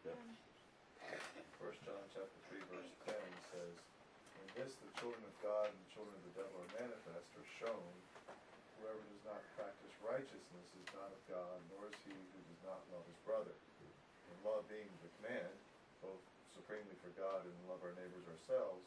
Yeah. 0.08 0.16
First 1.60 1.84
John 1.84 2.00
chapter 2.16 2.40
three 2.48 2.64
verse 2.72 2.92
ten 3.04 3.28
says, 3.52 3.76
In 4.40 4.48
this 4.56 4.72
the 4.80 4.92
children 5.00 5.24
of 5.28 5.36
God 5.44 5.68
and 5.68 5.80
the 5.84 5.92
children 5.92 6.16
of 6.16 6.24
the 6.32 6.36
devil 6.40 6.56
are 6.64 6.72
manifest 6.80 7.28
or 7.36 7.44
shown. 7.60 7.92
Whoever 8.80 9.02
does 9.10 9.26
not 9.26 9.42
practice 9.58 9.92
righteousness 10.06 10.68
is 10.78 10.88
not 10.94 11.10
of 11.12 11.22
God, 11.28 11.58
nor 11.74 11.90
is 11.90 11.98
he 12.06 12.14
who 12.14 12.40
does 12.46 12.62
not 12.64 12.80
love 12.94 13.04
his 13.10 13.20
brother. 13.26 13.52
And 13.52 14.38
love 14.46 14.64
being 14.70 14.88
the 15.02 15.12
command, 15.20 15.56
both 16.00 16.22
supremely 16.54 16.94
for 17.02 17.10
God 17.18 17.42
and 17.44 17.56
love 17.66 17.82
our 17.82 17.96
neighbors 17.98 18.24
ourselves, 18.30 18.86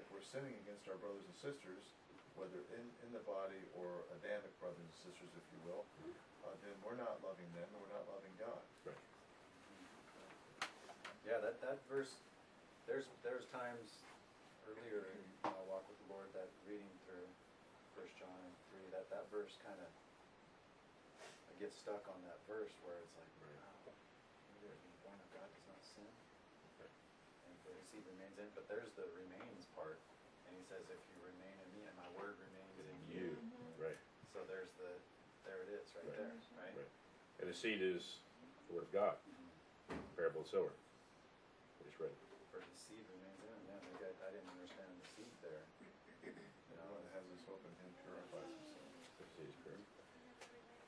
if 0.00 0.06
we're 0.08 0.24
sinning 0.24 0.56
against 0.64 0.88
our 0.88 0.96
brothers 0.98 1.22
and 1.26 1.36
sisters, 1.36 1.84
whether 2.34 2.64
in, 2.72 2.84
in 3.04 3.10
the 3.12 3.20
body 3.28 3.60
or 3.76 4.08
Adamic 4.16 4.50
brothers 4.56 4.80
and 4.80 4.98
sisters, 5.04 5.30
if 5.36 5.44
you 5.52 5.60
will, 5.68 5.84
uh, 6.44 6.56
then 6.64 6.76
we're 6.84 6.96
not 6.98 7.20
loving 7.24 7.48
them 7.52 7.68
and 7.68 7.78
we're 7.80 7.94
not 7.94 8.06
loving 8.08 8.34
God. 8.40 8.62
Right. 8.84 8.96
Yeah, 11.24 11.38
that, 11.44 11.60
that 11.60 11.84
verse, 11.84 12.10
there's, 12.88 13.04
there's 13.22 13.44
times 13.52 13.88
earlier 14.64 15.12
in 15.14 15.24
my 15.44 15.62
walk 15.68 15.84
with 15.88 16.00
the 16.00 16.08
Lord 16.08 16.32
that 16.32 16.48
reading 16.64 16.90
through 17.04 17.28
First 17.92 18.16
John 18.16 18.40
three, 18.70 18.86
that, 18.94 19.10
that 19.12 19.28
verse 19.28 19.52
kinda, 19.60 19.84
I 19.84 21.52
get 21.60 21.72
stuck 21.76 22.08
on 22.08 22.20
that 22.24 22.40
verse 22.48 22.72
where 22.80 22.96
it's 23.04 23.16
like, 23.20 23.32
wow, 23.44 23.92
maybe 24.48 24.72
the 24.72 24.78
born 25.04 25.18
of 25.20 25.28
God 25.34 25.44
does 25.44 25.66
not 25.68 25.80
sin. 25.96 26.08
And 27.48 27.56
for 27.64 27.72
his 27.72 28.04
remains 28.04 28.36
in, 28.36 28.48
but 28.52 28.68
there's 28.68 28.92
the 29.00 29.08
remains 29.16 29.64
part, 29.72 29.96
and 30.44 30.52
he 30.52 30.62
says, 30.68 30.84
if 30.92 31.00
you 31.08 31.16
remain 31.24 31.56
in 31.56 31.68
me 31.72 31.88
and 31.88 31.96
my 31.96 32.06
word 32.12 32.36
remains 32.36 32.76
in 32.76 32.96
you. 33.08 33.32
You, 33.32 33.80
right? 33.80 33.96
So 34.32 34.44
there's 34.44 34.68
the, 34.76 34.92
there 35.48 35.64
it 35.64 35.72
is, 35.72 35.88
right 35.96 36.04
Right. 36.04 36.20
there, 36.20 36.36
right? 36.60 36.76
Right. 36.84 36.92
And 37.39 37.39
the 37.50 37.58
seed 37.58 37.82
is 37.82 38.22
the 38.70 38.78
word 38.78 38.86
of 38.86 38.94
God. 38.94 39.18
Parable 40.14 40.46
of 40.46 40.46
the 40.46 40.54
sower. 40.54 40.70
We 40.70 41.90
just 41.90 41.98
read. 41.98 42.14
For 42.54 42.62
his 42.62 42.78
seed 42.78 43.02
remains 43.10 43.42
in 43.42 43.50
man, 43.66 43.82
maybe 43.90 44.06
I, 44.06 44.14
I 44.22 44.30
didn't 44.30 44.54
understand 44.54 44.86
the 45.02 45.06
seed 45.18 45.34
there. 45.42 45.66
You 46.22 46.30
The 46.30 46.78
know, 46.78 46.94
that 46.94 47.10
has 47.18 47.26
his 47.26 47.42
hope 47.50 47.58
in 47.66 47.74
him 47.82 47.90
purifies 48.06 48.46
himself. 48.54 48.86
The 49.18 49.26
seed 49.34 49.50
is 49.50 49.58
pure. 49.66 49.82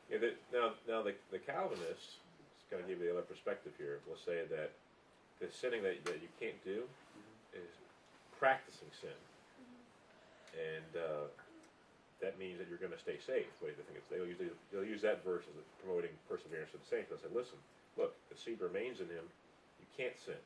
Yeah, 0.06 0.18
the, 0.22 0.30
now, 0.54 0.78
now 0.86 1.00
the, 1.02 1.18
the 1.34 1.42
Calvinists, 1.42 2.22
just 2.54 2.70
kind 2.70 2.78
of 2.78 2.86
give 2.86 3.02
you 3.02 3.10
the 3.10 3.14
other 3.18 3.26
perspective 3.26 3.74
here, 3.74 3.98
will 4.06 4.22
say 4.22 4.46
that 4.46 4.70
the 5.42 5.50
sinning 5.50 5.82
that, 5.82 5.98
that 6.06 6.22
you 6.22 6.30
can't 6.38 6.62
do 6.62 6.86
is 7.58 7.74
practicing 8.38 8.94
sin. 8.94 9.18
And 10.54 10.94
uh, 10.94 11.26
that 12.22 12.38
means 12.38 12.56
that 12.62 12.70
you're 12.70 12.80
going 12.80 12.94
to 12.94 13.02
stay 13.02 13.18
safe. 13.18 13.50
The 13.58 13.66
way 13.66 13.74
they 13.74 13.82
think 13.82 13.98
it's, 13.98 14.08
they'll 14.08 14.24
use, 14.24 14.38
they'll 14.70 14.86
use 14.86 15.02
that 15.02 15.26
verse 15.26 15.42
as 15.50 15.58
promoting 15.82 16.14
perseverance 16.30 16.70
of 16.70 16.80
the 16.80 16.88
saints. 16.88 17.10
They'll 17.10 17.20
say, 17.20 17.34
listen, 17.34 17.58
look, 17.98 18.14
the 18.30 18.38
seed 18.38 18.62
remains 18.62 19.02
in 19.02 19.10
him. 19.10 19.26
You 19.82 19.88
can't 19.98 20.14
sin. 20.14 20.38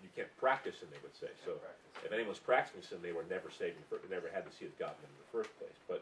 You 0.00 0.10
can't 0.16 0.30
practice 0.40 0.80
sin, 0.80 0.88
they 0.88 1.02
would 1.04 1.14
say. 1.14 1.30
So 1.44 1.60
practice. 1.60 2.08
if 2.08 2.12
anyone's 2.14 2.40
practicing 2.40 2.82
sin, 2.82 2.98
they 3.04 3.12
were 3.12 3.26
never 3.28 3.52
saved, 3.52 3.76
in 3.76 3.82
the 3.84 3.90
fir- 3.90 4.06
never 4.08 4.30
had 4.32 4.46
the 4.46 4.54
seed 4.54 4.70
of 4.70 4.76
God 4.80 4.96
in 4.96 5.02
them 5.04 5.12
in 5.12 5.20
the 5.26 5.32
first 5.34 5.50
place. 5.60 5.76
But 5.90 6.00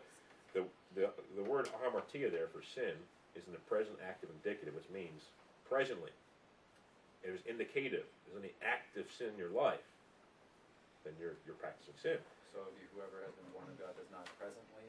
the, 0.54 0.62
the, 0.94 1.10
the 1.34 1.46
word 1.46 1.66
hamartia 1.82 2.30
there 2.30 2.52
for 2.52 2.60
sin 2.62 2.94
is 3.34 3.42
in 3.48 3.52
the 3.56 3.64
present 3.66 3.96
active 4.04 4.28
indicative, 4.28 4.76
which 4.76 4.88
means 4.92 5.32
presently. 5.66 6.12
It 7.24 7.32
was 7.32 7.40
indicative. 7.48 8.04
There's 8.28 8.44
any 8.44 8.52
active 8.60 9.08
sin 9.16 9.32
in 9.32 9.38
your 9.40 9.54
life, 9.54 9.86
then 11.06 11.14
you're, 11.16 11.38
you're 11.46 11.58
practicing 11.58 11.96
sin. 11.96 12.20
So 12.52 12.60
if 12.68 12.74
you, 12.76 12.86
whoever 12.92 13.24
has 13.24 13.32
been 13.32 13.48
born 13.56 13.64
of 13.66 13.76
God 13.80 13.96
does 13.96 14.12
not 14.12 14.28
presently 14.36 14.84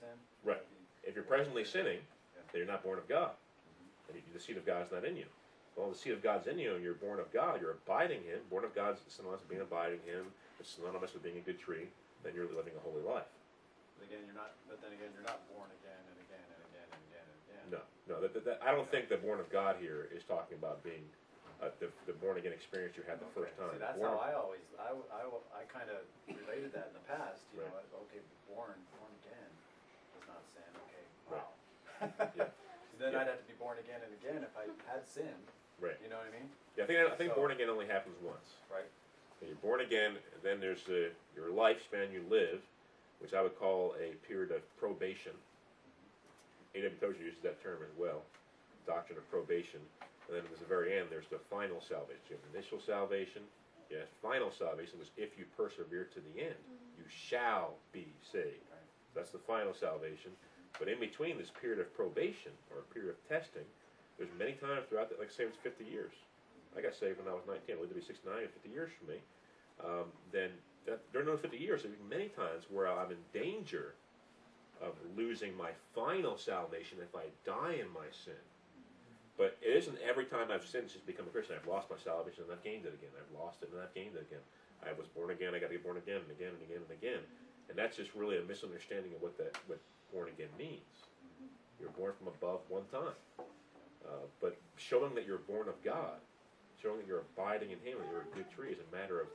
sin? 0.00 0.16
Right. 0.42 0.64
If 1.04 1.14
you're 1.14 1.28
presently 1.28 1.64
sinning, 1.64 2.00
Yeah. 2.34 2.42
then 2.52 2.56
you're 2.64 2.72
not 2.72 2.82
born 2.82 2.96
of 2.98 3.06
God. 3.08 3.36
Mm-hmm. 3.36 4.16
And 4.16 4.24
you- 4.24 4.32
the 4.32 4.40
seed 4.40 4.56
of 4.56 4.64
God 4.64 4.84
is 4.86 4.90
not 4.92 5.04
in 5.04 5.16
you. 5.16 5.28
Well, 5.76 5.88
the 5.92 5.96
seed 5.96 6.12
of 6.12 6.22
God's 6.22 6.48
in 6.48 6.58
you, 6.58 6.74
and 6.74 6.82
you're 6.82 6.98
born 6.98 7.20
of 7.20 7.30
God. 7.32 7.60
You're 7.60 7.78
abiding 7.84 8.24
Him. 8.24 8.40
Born 8.50 8.64
of 8.64 8.74
God's 8.74 9.00
synonymous 9.08 9.40
with 9.40 9.48
being 9.48 9.62
abiding 9.62 10.00
Him. 10.04 10.32
It's 10.58 10.70
synonymous 10.76 11.14
with 11.14 11.22
being 11.22 11.38
a 11.38 11.44
good 11.44 11.60
tree. 11.60 11.88
Then 12.22 12.34
you're 12.34 12.48
living 12.52 12.74
a 12.76 12.80
holy 12.80 13.00
life. 13.02 13.28
But 13.96 14.08
again, 14.08 14.20
you're 14.26 14.34
not, 14.34 14.52
but 14.68 14.80
then 14.82 14.92
again, 14.92 15.08
you're 15.14 15.24
not 15.24 15.40
born 15.54 15.70
again 15.80 16.00
and 16.10 16.16
again 16.20 16.44
and 16.52 16.60
again 16.68 16.88
and 16.90 17.00
again 17.08 17.26
and 17.28 17.38
again. 17.48 17.64
No, 17.70 17.80
no. 18.12 18.20
That, 18.20 18.34
that, 18.34 18.44
that, 18.44 18.58
I 18.64 18.72
don't 18.72 18.90
think 18.90 19.08
the 19.08 19.16
born 19.16 19.40
of 19.40 19.48
God 19.48 19.76
here 19.80 20.08
is 20.12 20.24
talking 20.24 20.58
about 20.58 20.82
being 20.84 21.04
uh, 21.62 21.68
the, 21.78 21.88
the 22.08 22.16
born 22.18 22.40
again 22.40 22.52
experience 22.52 22.96
you 22.96 23.04
had 23.04 23.20
the 23.20 23.28
first 23.36 23.52
time. 23.60 23.76
See, 23.76 23.80
that's 23.84 23.96
Born 24.00 24.10
how 24.16 24.20
I 24.24 24.32
always, 24.32 24.64
I 24.80 25.62
kind 25.68 25.88
of 25.92 26.00
related 26.28 26.72
that 26.72 26.90
in 26.92 26.94
the 26.96 27.04
past, 27.06 27.44
you 27.52 27.60
know, 27.60 27.68
Right. 27.68 27.84
I- 27.84 28.00
okay, 28.08 28.20
born, 28.48 28.76
born 28.96 29.12
again 29.20 29.50
does 30.16 30.26
not 30.28 30.42
sin, 30.56 30.70
okay, 30.88 31.04
Right. 31.28 31.44
wow. 31.44 32.28
Yeah. 32.36 32.48
Then 32.98 33.12
Yeah. 33.16 33.20
I'd 33.24 33.28
have 33.32 33.40
to 33.40 33.48
be 33.48 33.56
born 33.60 33.76
again 33.80 34.00
and 34.04 34.12
again 34.20 34.40
if 34.44 34.52
I 34.56 34.68
had 34.90 35.04
sinned, 35.06 35.48
Right. 35.80 35.96
you 36.02 36.08
know 36.08 36.16
what 36.16 36.28
I 36.28 36.34
mean? 36.36 36.48
Yeah, 36.76 36.84
I 36.84 36.86
think 36.86 36.98
I 37.00 37.16
think 37.16 37.30
So- 37.32 37.36
born 37.36 37.52
again 37.52 37.68
only 37.68 37.86
happens 37.86 38.16
once. 38.24 38.56
Right. 38.72 38.88
So 39.38 39.46
you're 39.46 39.56
born 39.64 39.80
again, 39.80 40.16
and 40.16 40.40
then 40.42 40.60
there's 40.60 40.84
the, 40.84 41.12
your 41.34 41.48
lifespan 41.48 42.12
you 42.12 42.20
live, 42.28 42.60
which 43.20 43.32
I 43.32 43.40
would 43.40 43.56
call 43.58 43.96
a 43.96 44.12
period 44.28 44.50
of 44.52 44.60
probation. 44.76 45.32
A.W. 46.74 46.94
Tozer 47.00 47.22
uses 47.24 47.40
that 47.42 47.60
term 47.62 47.78
as 47.82 47.90
well, 47.98 48.22
doctrine 48.86 49.16
of 49.18 49.28
probation. 49.30 49.80
And 50.30 50.38
then 50.38 50.46
at 50.46 50.62
the 50.62 50.70
very 50.70 50.94
end, 50.94 51.10
there's 51.10 51.26
the 51.26 51.42
final 51.50 51.82
salvation. 51.82 52.22
You 52.30 52.38
have 52.38 52.54
initial 52.54 52.78
salvation, 52.78 53.42
yes, 53.90 54.06
final 54.22 54.54
salvation 54.54 55.02
is 55.02 55.10
if 55.18 55.34
you 55.34 55.42
persevere 55.58 56.06
to 56.14 56.22
the 56.22 56.46
end, 56.46 56.62
you 56.94 57.02
shall 57.10 57.74
be 57.90 58.06
saved. 58.22 58.62
Right. 58.70 58.90
That's 59.10 59.34
the 59.34 59.42
final 59.42 59.74
salvation. 59.74 60.30
But 60.78 60.86
in 60.86 61.02
between 61.02 61.36
this 61.36 61.50
period 61.50 61.82
of 61.82 61.90
probation 61.98 62.54
or 62.70 62.86
a 62.86 62.86
period 62.94 63.10
of 63.10 63.18
testing, 63.26 63.66
there's 64.22 64.30
many 64.38 64.54
times 64.54 64.86
throughout 64.86 65.10
that, 65.10 65.18
like 65.18 65.34
say 65.34 65.50
it's 65.50 65.58
50 65.58 65.82
years. 65.82 66.14
I 66.78 66.80
got 66.80 66.94
saved 66.94 67.18
when 67.18 67.26
I 67.26 67.34
was 67.34 67.42
19. 67.50 67.66
It 67.66 67.80
lived 67.82 67.90
to 67.90 67.98
be 67.98 68.06
69 68.06 68.38
and 68.38 68.54
50 68.54 68.70
years 68.70 68.90
for 68.94 69.10
me. 69.10 69.18
Um, 69.82 70.06
then 70.30 70.54
that, 70.86 71.02
during 71.10 71.26
those 71.26 71.42
50 71.42 71.58
years, 71.58 71.82
there's 71.82 71.98
many 72.08 72.30
times 72.30 72.70
where 72.70 72.86
I'm 72.86 73.10
in 73.10 73.18
danger 73.34 73.98
of 74.80 74.94
losing 75.16 75.56
my 75.56 75.70
final 75.94 76.38
salvation 76.38 76.98
if 77.02 77.10
I 77.18 77.26
die 77.44 77.82
in 77.82 77.90
my 77.90 78.06
sin. 78.14 78.38
But 79.38 79.56
it 79.62 79.72
isn't 79.76 79.96
every 80.04 80.26
time 80.26 80.52
I've 80.52 80.66
sinned 80.66 80.90
since 80.90 81.02
become 81.02 81.26
a 81.26 81.32
Christian. 81.32 81.56
I've 81.56 81.68
lost 81.68 81.88
my 81.88 81.96
salvation 81.96 82.44
and 82.44 82.52
I've 82.52 82.64
gained 82.64 82.84
it 82.84 82.92
again. 82.92 83.10
I've 83.16 83.32
lost 83.32 83.62
it 83.62 83.70
and 83.72 83.80
I've 83.80 83.94
gained 83.94 84.14
it 84.16 84.26
again. 84.28 84.44
I 84.84 84.92
was 84.92 85.08
born 85.08 85.30
again. 85.30 85.54
I 85.54 85.58
got 85.60 85.72
to 85.72 85.76
be 85.76 85.82
born 85.82 85.96
again 85.96 86.20
and 86.24 86.32
again 86.32 86.52
and 86.52 86.62
again 86.64 86.82
and 86.84 86.92
again. 86.92 87.22
And 87.68 87.78
that's 87.78 87.96
just 87.96 88.12
really 88.14 88.36
a 88.36 88.44
misunderstanding 88.44 89.14
of 89.16 89.22
what 89.22 89.38
that 89.38 89.56
what 89.66 89.80
born 90.12 90.28
again 90.28 90.52
means. 90.58 91.08
You're 91.78 91.94
born 91.96 92.12
from 92.18 92.28
above 92.28 92.60
one 92.68 92.84
time, 92.92 93.16
uh, 94.04 94.26
but 94.40 94.58
showing 94.76 95.14
that 95.14 95.24
you're 95.24 95.40
born 95.48 95.68
of 95.68 95.80
God, 95.82 96.20
showing 96.82 96.98
that 96.98 97.06
you're 97.06 97.24
abiding 97.32 97.70
in 97.70 97.80
Him, 97.80 97.96
that 97.96 98.08
you're 98.12 98.28
a 98.28 98.36
good 98.36 98.50
tree, 98.52 98.72
is 98.72 98.78
a 98.80 98.90
matter 98.94 99.20
of 99.20 99.28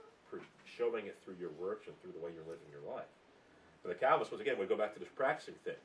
showing 0.66 1.08
it 1.08 1.18
through 1.24 1.36
your 1.40 1.52
works 1.58 1.88
and 1.88 1.96
through 2.02 2.12
the 2.12 2.20
way 2.20 2.32
you're 2.34 2.46
living 2.46 2.68
your 2.70 2.84
life. 2.84 3.08
And 3.84 3.92
the 3.92 3.96
Calvinists, 3.96 4.32
once 4.32 4.42
again, 4.42 4.58
would 4.58 4.70
go 4.70 4.78
back 4.78 4.94
to 4.94 5.00
this 5.00 5.10
practicing 5.16 5.56
thing. 5.64 5.80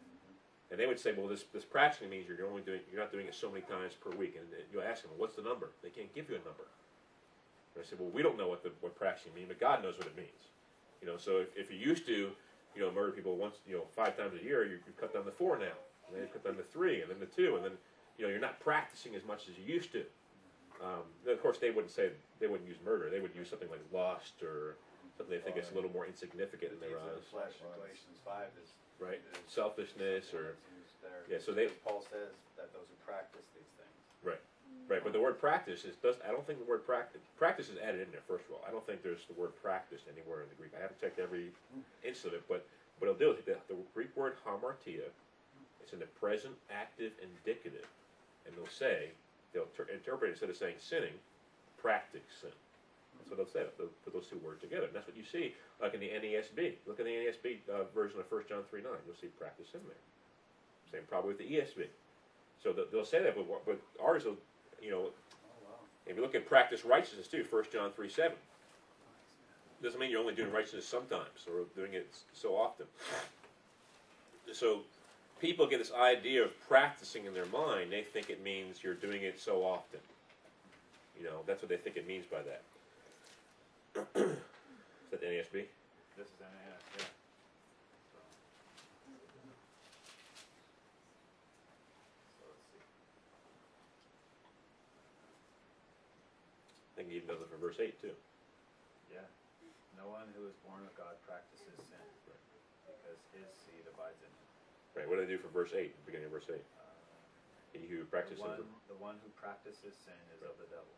And 0.70 0.78
they 0.78 0.86
would 0.86 1.00
say, 1.00 1.12
well, 1.16 1.26
this, 1.26 1.44
this 1.52 1.64
practicing 1.64 2.10
means 2.10 2.26
you're 2.28 2.46
only 2.46 2.62
doing, 2.62 2.80
you're 2.92 3.00
not 3.00 3.10
doing 3.10 3.26
it 3.26 3.34
so 3.34 3.50
many 3.50 3.62
times 3.62 3.94
per 3.94 4.10
week. 4.16 4.38
And 4.38 4.46
you 4.72 4.80
ask 4.80 5.02
them, 5.02 5.10
what's 5.16 5.34
the 5.34 5.42
number? 5.42 5.70
They 5.82 5.90
can't 5.90 6.14
give 6.14 6.30
you 6.30 6.36
a 6.36 6.44
number. 6.46 6.70
And 7.74 7.82
I 7.82 7.88
said, 7.88 7.98
well, 7.98 8.10
we 8.10 8.22
don't 8.22 8.38
know 8.38 8.48
what 8.48 8.62
the 8.62 8.70
what 8.80 8.94
practicing 8.94 9.34
means, 9.34 9.48
but 9.48 9.58
God 9.58 9.82
knows 9.82 9.98
what 9.98 10.06
it 10.06 10.16
means. 10.16 10.50
You 11.02 11.08
know, 11.08 11.16
so 11.16 11.38
if, 11.38 11.48
if 11.56 11.70
you 11.72 11.78
used 11.78 12.06
to, 12.06 12.30
you 12.76 12.80
know, 12.80 12.92
murder 12.92 13.10
people 13.10 13.36
once, 13.36 13.56
you 13.66 13.76
know, 13.76 13.84
five 13.94 14.16
times 14.16 14.38
a 14.40 14.44
year, 14.44 14.64
you, 14.64 14.78
you 14.86 14.92
cut 14.98 15.12
down 15.12 15.24
to 15.24 15.32
four 15.32 15.58
now. 15.58 15.74
And 16.06 16.14
then 16.14 16.22
you 16.22 16.28
cut 16.32 16.44
down 16.44 16.56
to 16.56 16.62
three, 16.62 17.02
and 17.02 17.10
then 17.10 17.18
to 17.18 17.26
two, 17.26 17.54
and 17.54 17.64
then, 17.64 17.72
you 18.18 18.26
know, 18.26 18.30
you're 18.30 18.42
not 18.42 18.58
practicing 18.58 19.14
as 19.14 19.24
much 19.24 19.46
as 19.48 19.54
you 19.58 19.62
used 19.62 19.92
to. 19.92 20.02
Um, 20.82 21.06
of 21.30 21.40
course, 21.42 21.58
they 21.58 21.70
wouldn't 21.70 21.92
say 21.92 22.10
they 22.40 22.46
wouldn't 22.46 22.68
use 22.68 22.78
murder. 22.84 23.10
They 23.10 23.20
would 23.20 23.34
use 23.34 23.48
something 23.50 23.68
like 23.70 23.80
lust 23.92 24.42
or 24.42 24.76
something 25.16 25.30
they 25.30 25.42
think 25.42 25.56
is 25.56 25.70
a 25.70 25.74
little 25.74 25.90
more 25.90 26.06
insignificant 26.06 26.72
in 26.72 26.80
their 26.80 26.98
eyes, 26.98 27.22
flesh, 27.30 27.52
Galatians 27.62 28.18
five 28.24 28.50
is. 28.62 28.70
Right? 29.00 29.20
Selfishness 29.48 30.30
or 30.36 30.54
something 30.54 30.76
that's 30.76 30.76
used 30.76 30.96
there. 31.02 31.22
Yeah, 31.28 31.40
so 31.40 31.52
they- 31.52 31.72
Paul 31.82 32.02
says 32.02 32.32
that 32.56 32.72
those 32.72 32.86
who 32.86 32.96
practice 33.04 33.44
these 33.56 33.70
things. 33.80 33.96
Right, 34.22 34.40
right. 34.88 35.02
but 35.02 35.12
the 35.12 35.20
word 35.20 35.40
practice 35.40 35.84
is 35.84 35.96
does 35.96 36.16
I 36.26 36.30
don't 36.30 36.46
think 36.46 36.58
the 36.60 36.68
word 36.68 36.84
practice 36.86 37.22
practice 37.38 37.68
is 37.72 37.78
added 37.80 38.04
in 38.04 38.10
there 38.12 38.24
first 38.28 38.44
of 38.46 38.52
all. 38.54 38.62
I 38.68 38.70
don't 38.70 38.84
think 38.86 39.02
there's 39.02 39.24
the 39.26 39.38
word 39.40 39.56
practice 39.62 40.02
anywhere 40.12 40.42
in 40.44 40.48
the 40.52 40.58
Greek. 40.60 40.72
I 40.76 40.80
haven't 40.82 41.00
checked 41.00 41.18
every 41.18 41.50
inch 42.04 42.24
of 42.28 42.34
it, 42.34 42.44
but 42.48 42.66
what 42.98 43.08
it'll 43.08 43.18
do 43.18 43.32
is 43.32 43.42
the, 43.44 43.56
the 43.68 43.76
Greek 43.94 44.14
word 44.14 44.36
hamartia, 44.44 45.08
it's 45.80 45.92
in 45.94 45.98
the 45.98 46.10
present 46.20 46.54
active 46.70 47.12
indicative, 47.24 47.88
and 48.44 48.54
they'll 48.54 48.68
say 48.68 49.08
they'll 49.54 49.72
ter- 49.76 49.88
interpret 49.92 50.28
it 50.28 50.32
instead 50.36 50.50
of 50.50 50.56
saying 50.56 50.76
sinning, 50.78 51.16
practice 51.80 52.20
sin. 52.40 52.50
That's 53.20 53.30
what 53.30 53.36
they'll 53.36 53.52
say. 53.52 53.68
They'll 53.76 53.92
put 54.04 54.12
those 54.14 54.26
two 54.26 54.38
words 54.44 54.60
together, 54.60 54.86
and 54.86 54.94
that's 54.94 55.06
what 55.06 55.16
you 55.16 55.24
see 55.24 55.54
like 55.80 55.94
in 55.94 56.00
the 56.00 56.08
NASB. 56.08 56.74
Look 56.86 56.98
at 57.00 57.06
the 57.06 57.12
NASB 57.12 57.58
uh, 57.68 57.84
version 57.94 58.18
of 58.18 58.30
1 58.32 58.42
John 58.48 58.62
three 58.70 58.82
nine. 58.82 58.98
You'll 59.06 59.16
see 59.20 59.28
practice 59.38 59.68
in 59.74 59.80
there. 59.86 60.00
Same 60.92 61.06
probably 61.08 61.34
with 61.34 61.38
the 61.38 61.44
ESV. 61.46 61.86
So 62.62 62.72
they'll- 62.72 62.86
they'll 62.90 63.04
say 63.04 63.22
that, 63.22 63.36
but, 63.36 63.46
but 63.66 63.78
ours 64.02 64.24
will, 64.24 64.36
you 64.82 64.90
know, 64.90 65.10
Oh, 65.10 65.64
wow. 65.64 65.76
if 66.06 66.16
you 66.16 66.22
look 66.22 66.34
at 66.34 66.46
practice 66.46 66.84
righteousness 66.84 67.28
too, 67.28 67.44
1 67.48 67.64
John 67.72 67.92
3 67.92 68.08
7. 68.08 68.36
Doesn't 69.82 69.98
mean 69.98 70.10
you're 70.10 70.20
only 70.20 70.34
doing 70.34 70.52
righteousness 70.52 70.86
sometimes 70.86 71.46
or 71.48 71.64
doing 71.74 71.94
it 71.94 72.14
so 72.34 72.54
often. 72.54 72.86
So 74.52 74.80
people 75.40 75.66
get 75.66 75.78
this 75.78 75.92
idea 75.92 76.44
of 76.44 76.50
practicing 76.68 77.24
in 77.24 77.32
their 77.32 77.46
mind, 77.46 77.90
they 77.92 78.02
think 78.02 78.28
it 78.28 78.42
means 78.42 78.82
you're 78.82 78.94
doing 78.94 79.22
it 79.22 79.40
so 79.40 79.62
often. 79.64 80.00
You 81.18 81.24
know, 81.24 81.40
that's 81.46 81.62
what 81.62 81.68
they 81.70 81.76
think 81.78 81.96
it 81.96 82.06
means 82.06 82.26
by 82.26 82.42
that. 82.42 82.62
Is 83.96 85.10
that 85.10 85.20
the 85.20 85.26
NASB? 85.26 85.66
This 86.16 86.26
is 86.28 86.38
NAS, 86.40 86.82
yeah. 86.98 87.04
So 92.38 92.44
let's. 92.46 92.66
I 96.92 97.02
think 97.02 97.10
it 97.10 97.16
even 97.16 97.28
does 97.28 97.40
it 97.40 97.48
for 97.50 97.56
verse 97.56 97.80
8 97.80 98.00
too. 98.00 98.14
Yeah. 99.10 99.26
No 99.96 100.08
one 100.08 100.28
who 100.36 100.46
is 100.46 100.54
born 100.62 100.84
of 100.86 100.94
God 100.94 101.16
practices 101.26 101.80
sin, 101.88 102.06
because 102.22 103.18
his 103.32 103.48
seed 103.66 103.84
abides 103.88 104.20
in 104.22 104.30
him. 104.30 104.46
Right, 104.94 105.08
what 105.08 105.16
do 105.18 105.26
they 105.26 105.32
do 105.32 105.38
for 105.38 105.48
verse 105.48 105.72
8, 105.74 105.94
beginning 106.06 106.26
of 106.26 106.34
verse 106.34 106.50
8? 106.50 106.54
Uh, 106.54 106.60
He 107.72 107.86
who 107.86 108.02
The 108.02 108.10
practices 108.10 108.42
one, 108.42 108.62
the 108.86 108.98
one 108.98 109.16
who 109.22 109.30
practices 109.34 109.94
sin 109.96 110.18
is 110.34 110.42
of 110.42 110.58
the 110.58 110.66
devil. 110.66 110.94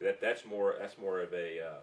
So 0.00 0.08
that 0.08 0.20
that's 0.20 0.48
more 0.48 0.76
that's 0.80 0.96
more 0.96 1.20
of 1.20 1.32
a 1.36 1.60
uh, 1.60 1.80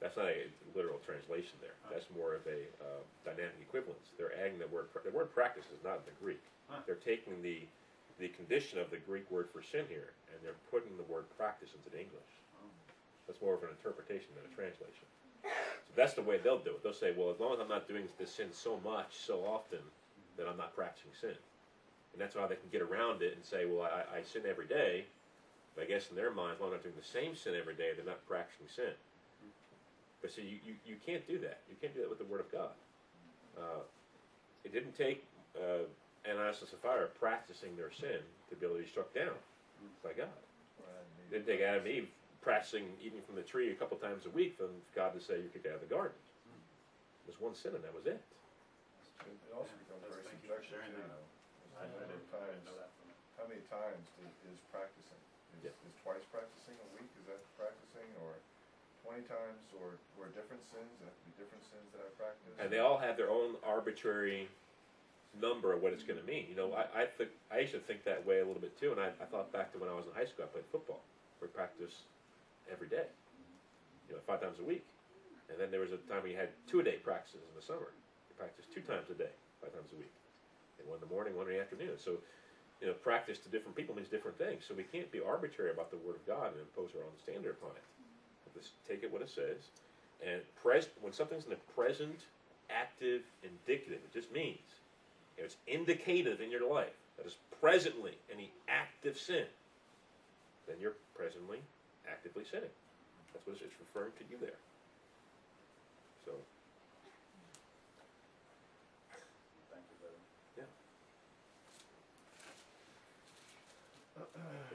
that's 0.00 0.16
not 0.16 0.32
a 0.32 0.48
literal 0.74 0.96
translation 1.04 1.52
there. 1.60 1.76
That's 1.92 2.08
more 2.16 2.32
of 2.32 2.40
a 2.48 2.64
uh, 2.80 3.04
dynamic 3.28 3.60
equivalence. 3.60 4.08
They're 4.16 4.32
adding 4.40 4.58
the 4.58 4.66
word 4.72 4.88
the 5.04 5.12
word 5.12 5.28
practice 5.36 5.68
is 5.68 5.84
not 5.84 6.00
in 6.00 6.06
the 6.08 6.16
Greek. 6.16 6.40
Huh. 6.68 6.80
They're 6.86 7.04
taking 7.04 7.42
the 7.42 7.68
the 8.18 8.28
condition 8.32 8.80
of 8.80 8.90
the 8.90 8.96
Greek 8.96 9.30
word 9.30 9.48
for 9.52 9.60
sin 9.60 9.84
here, 9.88 10.16
and 10.32 10.40
they're 10.42 10.56
putting 10.72 10.96
the 10.96 11.04
word 11.12 11.28
practice 11.36 11.76
into 11.76 11.92
the 11.92 12.00
English. 12.00 12.32
That's 13.30 13.40
more 13.40 13.54
of 13.54 13.62
an 13.62 13.70
interpretation 13.70 14.26
than 14.34 14.42
a 14.50 14.54
translation. 14.56 15.06
So 15.44 15.92
that's 15.94 16.14
the 16.14 16.22
way 16.22 16.38
they'll 16.42 16.58
do 16.58 16.70
it. 16.70 16.82
They'll 16.82 16.92
say, 16.92 17.14
well, 17.16 17.30
as 17.30 17.38
long 17.38 17.54
as 17.54 17.60
I'm 17.60 17.68
not 17.68 17.86
doing 17.86 18.08
this 18.18 18.34
sin 18.34 18.48
so 18.50 18.80
much, 18.84 19.14
so 19.14 19.46
often, 19.46 19.78
then 20.36 20.46
I'm 20.50 20.56
not 20.56 20.74
practicing 20.74 21.12
sin. 21.14 21.38
And 22.12 22.18
that's 22.20 22.34
how 22.34 22.48
they 22.48 22.56
can 22.56 22.68
get 22.72 22.82
around 22.82 23.22
it 23.22 23.34
and 23.36 23.44
say, 23.44 23.66
well, 23.66 23.86
I, 23.86 24.18
I 24.18 24.22
sin 24.22 24.42
every 24.50 24.66
day, 24.66 25.04
but 25.74 25.84
I 25.84 25.86
guess 25.86 26.10
in 26.10 26.16
their 26.16 26.30
minds, 26.30 26.60
well, 26.60 26.68
I'm 26.68 26.74
not 26.76 26.82
doing 26.82 26.94
the 26.98 27.06
same 27.06 27.36
sin 27.36 27.54
every 27.58 27.74
day, 27.74 27.90
they're 27.94 28.04
not 28.04 28.26
practicing 28.26 28.66
sin. 28.68 28.92
But 30.20 30.32
see, 30.32 30.42
you, 30.42 30.58
you, 30.66 30.74
you 30.84 30.96
can't 31.04 31.26
do 31.26 31.38
that. 31.40 31.60
You 31.70 31.76
can't 31.80 31.94
do 31.94 32.00
that 32.04 32.10
with 32.10 32.18
the 32.18 32.28
Word 32.28 32.40
of 32.40 32.52
God. 32.52 32.76
Uh, 33.56 33.80
it 34.64 34.72
didn't 34.72 34.92
take 34.96 35.24
uh, 35.56 35.88
Ananias 36.28 36.60
and 36.60 36.68
Sapphira 36.68 37.08
practicing 37.18 37.72
their 37.76 37.90
sin 37.90 38.20
to 38.50 38.56
be 38.56 38.66
able 38.66 38.76
to 38.76 38.82
be 38.84 38.88
struck 38.88 39.08
down 39.14 39.32
by 40.04 40.12
God. 40.12 40.28
It 41.24 41.32
didn't 41.32 41.48
take 41.48 41.64
Adam 41.64 41.86
and 41.86 42.04
Eve 42.04 42.08
practicing 42.44 42.84
eating 43.00 43.20
from 43.24 43.36
the 43.36 43.44
tree 43.44 43.70
a 43.72 43.76
couple 43.76 43.96
times 43.96 44.24
a 44.26 44.32
week 44.32 44.56
for 44.56 44.68
God 44.96 45.12
to 45.16 45.20
say 45.20 45.40
you're 45.40 45.52
kicked 45.52 45.68
out 45.68 45.80
of 45.80 45.84
the 45.84 45.92
garden. 45.92 46.16
There's 47.24 47.40
one 47.40 47.54
sin 47.56 47.72
and 47.76 47.84
that 47.84 47.94
was 47.96 48.04
it. 48.04 48.20
It 49.24 49.52
also 49.56 49.72
becomes 49.80 50.04
That's- 50.04 50.20
very 50.20 50.24
thank 50.28 50.40
you 50.44 50.48
for 50.52 50.60
subjective 50.60 50.84
sharing 50.84 50.92
too. 50.92 51.04
that. 51.08 51.24
How 51.80 51.88
many 51.96 52.20
times, 52.28 52.60
know 52.68 52.76
that 52.76 52.90
from 53.00 53.08
how 53.40 53.44
many 53.48 53.62
times 53.72 54.04
is, 54.20 54.32
is 54.52 54.58
practicing? 54.68 55.20
Yeah. 55.60 55.74
is 55.86 55.96
twice 56.00 56.24
practicing 56.32 56.76
a 56.80 56.88
week, 56.96 57.08
is 57.20 57.24
that 57.28 57.40
practicing, 57.60 58.08
or 58.24 58.36
twenty 59.04 59.24
times, 59.28 59.60
or, 59.80 60.00
or 60.16 60.32
different 60.32 60.64
sins, 60.72 60.88
that 61.04 61.12
be 61.28 61.32
different 61.36 61.64
sins 61.68 61.84
that 61.92 62.00
I 62.00 62.10
practice? 62.16 62.52
And 62.56 62.72
they 62.72 62.80
all 62.80 62.96
have 62.96 63.16
their 63.20 63.28
own 63.28 63.60
arbitrary 63.64 64.48
number 65.38 65.72
of 65.72 65.82
what 65.84 65.92
it's 65.92 66.02
going 66.02 66.18
to 66.18 66.26
mean. 66.26 66.46
You 66.50 66.56
know, 66.56 66.72
I 66.74 67.04
I, 67.04 67.04
think, 67.06 67.30
I 67.52 67.60
used 67.62 67.76
to 67.76 67.82
think 67.84 68.02
that 68.04 68.24
way 68.24 68.40
a 68.40 68.46
little 68.46 68.60
bit 68.60 68.74
too, 68.80 68.90
and 68.90 69.00
I, 69.00 69.12
I 69.20 69.26
thought 69.28 69.52
back 69.52 69.70
to 69.72 69.78
when 69.78 69.88
I 69.88 69.94
was 69.94 70.06
in 70.08 70.14
high 70.16 70.26
school. 70.26 70.44
I 70.44 70.50
played 70.50 70.66
football. 70.72 71.00
We 71.40 71.48
practiced 71.48 72.08
every 72.68 72.88
day, 72.88 73.08
you 74.08 74.14
know, 74.14 74.20
five 74.26 74.40
times 74.40 74.58
a 74.60 74.66
week. 74.66 74.84
And 75.48 75.58
then 75.58 75.70
there 75.74 75.80
was 75.80 75.90
a 75.90 75.98
time 76.06 76.22
we 76.22 76.32
had 76.32 76.50
two-a-day 76.70 77.02
practices 77.02 77.42
in 77.42 77.54
the 77.58 77.64
summer. 77.64 77.90
We 78.30 78.32
practiced 78.38 78.70
two 78.70 78.82
times 78.86 79.10
a 79.10 79.18
day, 79.18 79.34
five 79.58 79.72
times 79.74 79.90
a 79.90 79.98
week, 79.98 80.12
and 80.78 80.86
one 80.86 81.02
in 81.02 81.04
the 81.08 81.10
morning, 81.10 81.34
one 81.34 81.50
in 81.50 81.58
the 81.58 81.60
afternoon. 81.60 81.98
So, 81.98 82.22
you 82.80 82.86
know, 82.86 82.94
practice 82.94 83.38
to 83.38 83.48
different 83.48 83.76
people 83.76 83.94
means 83.94 84.08
different 84.08 84.38
things. 84.38 84.64
So 84.66 84.74
we 84.74 84.84
can't 84.84 85.10
be 85.12 85.20
arbitrary 85.20 85.70
about 85.70 85.90
the 85.90 85.98
Word 85.98 86.16
of 86.16 86.26
God 86.26 86.52
and 86.52 86.60
impose 86.60 86.90
our 86.96 87.04
own 87.04 87.16
standard 87.22 87.56
upon 87.60 87.76
it. 87.76 87.84
Just 88.58 88.72
take 88.88 89.02
it 89.02 89.12
what 89.12 89.22
it 89.22 89.30
says, 89.30 89.70
and 90.26 90.42
pres- 90.60 90.88
when 91.00 91.12
something's 91.12 91.44
in 91.44 91.50
the 91.50 91.62
present, 91.74 92.26
active, 92.68 93.22
indicative, 93.42 93.98
it 94.04 94.12
just 94.12 94.32
means 94.32 94.58
if 95.38 95.44
it's 95.44 95.56
indicative 95.66 96.40
in 96.40 96.50
your 96.50 96.68
life 96.68 96.92
that 97.16 97.26
is 97.26 97.36
presently 97.60 98.12
any 98.32 98.50
active 98.68 99.16
sin, 99.16 99.46
then 100.66 100.76
you're 100.80 100.96
presently 101.14 101.58
actively 102.08 102.44
sinning. 102.44 102.68
That's 103.32 103.46
what 103.46 103.56
it's 103.56 103.80
referring 103.80 104.12
to 104.18 104.24
you 104.30 104.36
there. 104.40 104.58
So, 106.24 106.32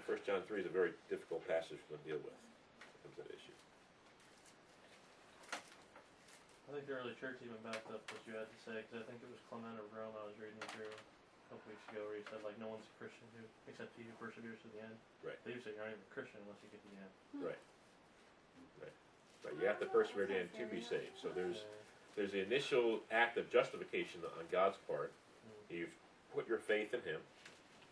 1 0.05 0.21
John 0.21 0.45
3 0.45 0.61
is 0.61 0.69
a 0.69 0.73
very 0.73 0.93
difficult 1.09 1.41
passage 1.49 1.81
to 1.89 1.97
deal 2.05 2.21
with 2.21 2.37
it 2.37 2.97
comes 3.01 3.17
that 3.17 3.29
issue. 3.33 3.57
I 6.69 6.77
think 6.77 6.85
the 6.85 6.97
early 6.97 7.17
church 7.17 7.41
even 7.41 7.57
backed 7.65 7.89
up 7.89 8.05
what 8.09 8.21
you 8.29 8.37
had 8.37 8.45
to 8.45 8.59
say, 8.61 8.85
because 8.85 9.01
I 9.01 9.05
think 9.09 9.21
it 9.21 9.29
was 9.29 9.41
Clement 9.49 9.77
of 9.81 9.85
Rome 9.89 10.13
I 10.13 10.25
was 10.25 10.37
reading 10.37 10.61
through 10.73 10.93
a 10.93 11.45
couple 11.49 11.73
weeks 11.73 11.85
ago 11.89 12.05
where 12.05 12.17
he 12.17 12.25
said, 12.29 12.41
like, 12.45 12.57
no 12.61 12.69
one's 12.69 12.85
a 12.85 12.93
Christian 13.01 13.25
who, 13.37 13.45
except 13.69 13.93
he 13.97 14.05
who 14.05 14.13
perseveres 14.17 14.61
to 14.65 14.69
the 14.73 14.81
end. 14.85 14.97
Right. 15.25 15.37
They 15.45 15.57
said 15.57 15.77
you're 15.77 15.85
not 15.85 15.93
even 15.93 16.05
a 16.05 16.13
Christian 16.13 16.41
unless 16.45 16.61
you 16.61 16.69
get 16.73 16.81
to 16.85 16.89
the 16.93 17.01
end. 17.01 17.13
Hmm. 17.33 17.41
Right. 17.49 17.63
Right. 18.81 18.97
But 19.41 19.57
You 19.57 19.65
have 19.65 19.81
to 19.81 19.89
persevere 19.89 20.29
to 20.29 20.33
the 20.33 20.41
end 20.45 20.53
to 20.57 20.65
be 20.69 20.81
saved. 20.81 21.17
So 21.17 21.33
there's 21.33 21.65
there's 22.17 22.31
the 22.31 22.41
initial 22.41 23.03
act 23.11 23.37
of 23.37 23.51
justification 23.51 24.23
on 24.25 24.45
God's 24.49 24.77
part. 24.89 25.13
Hmm. 25.45 25.81
You've 25.81 25.95
put 26.33 26.49
your 26.49 26.61
faith 26.61 26.93
in 26.93 27.01
Him. 27.05 27.21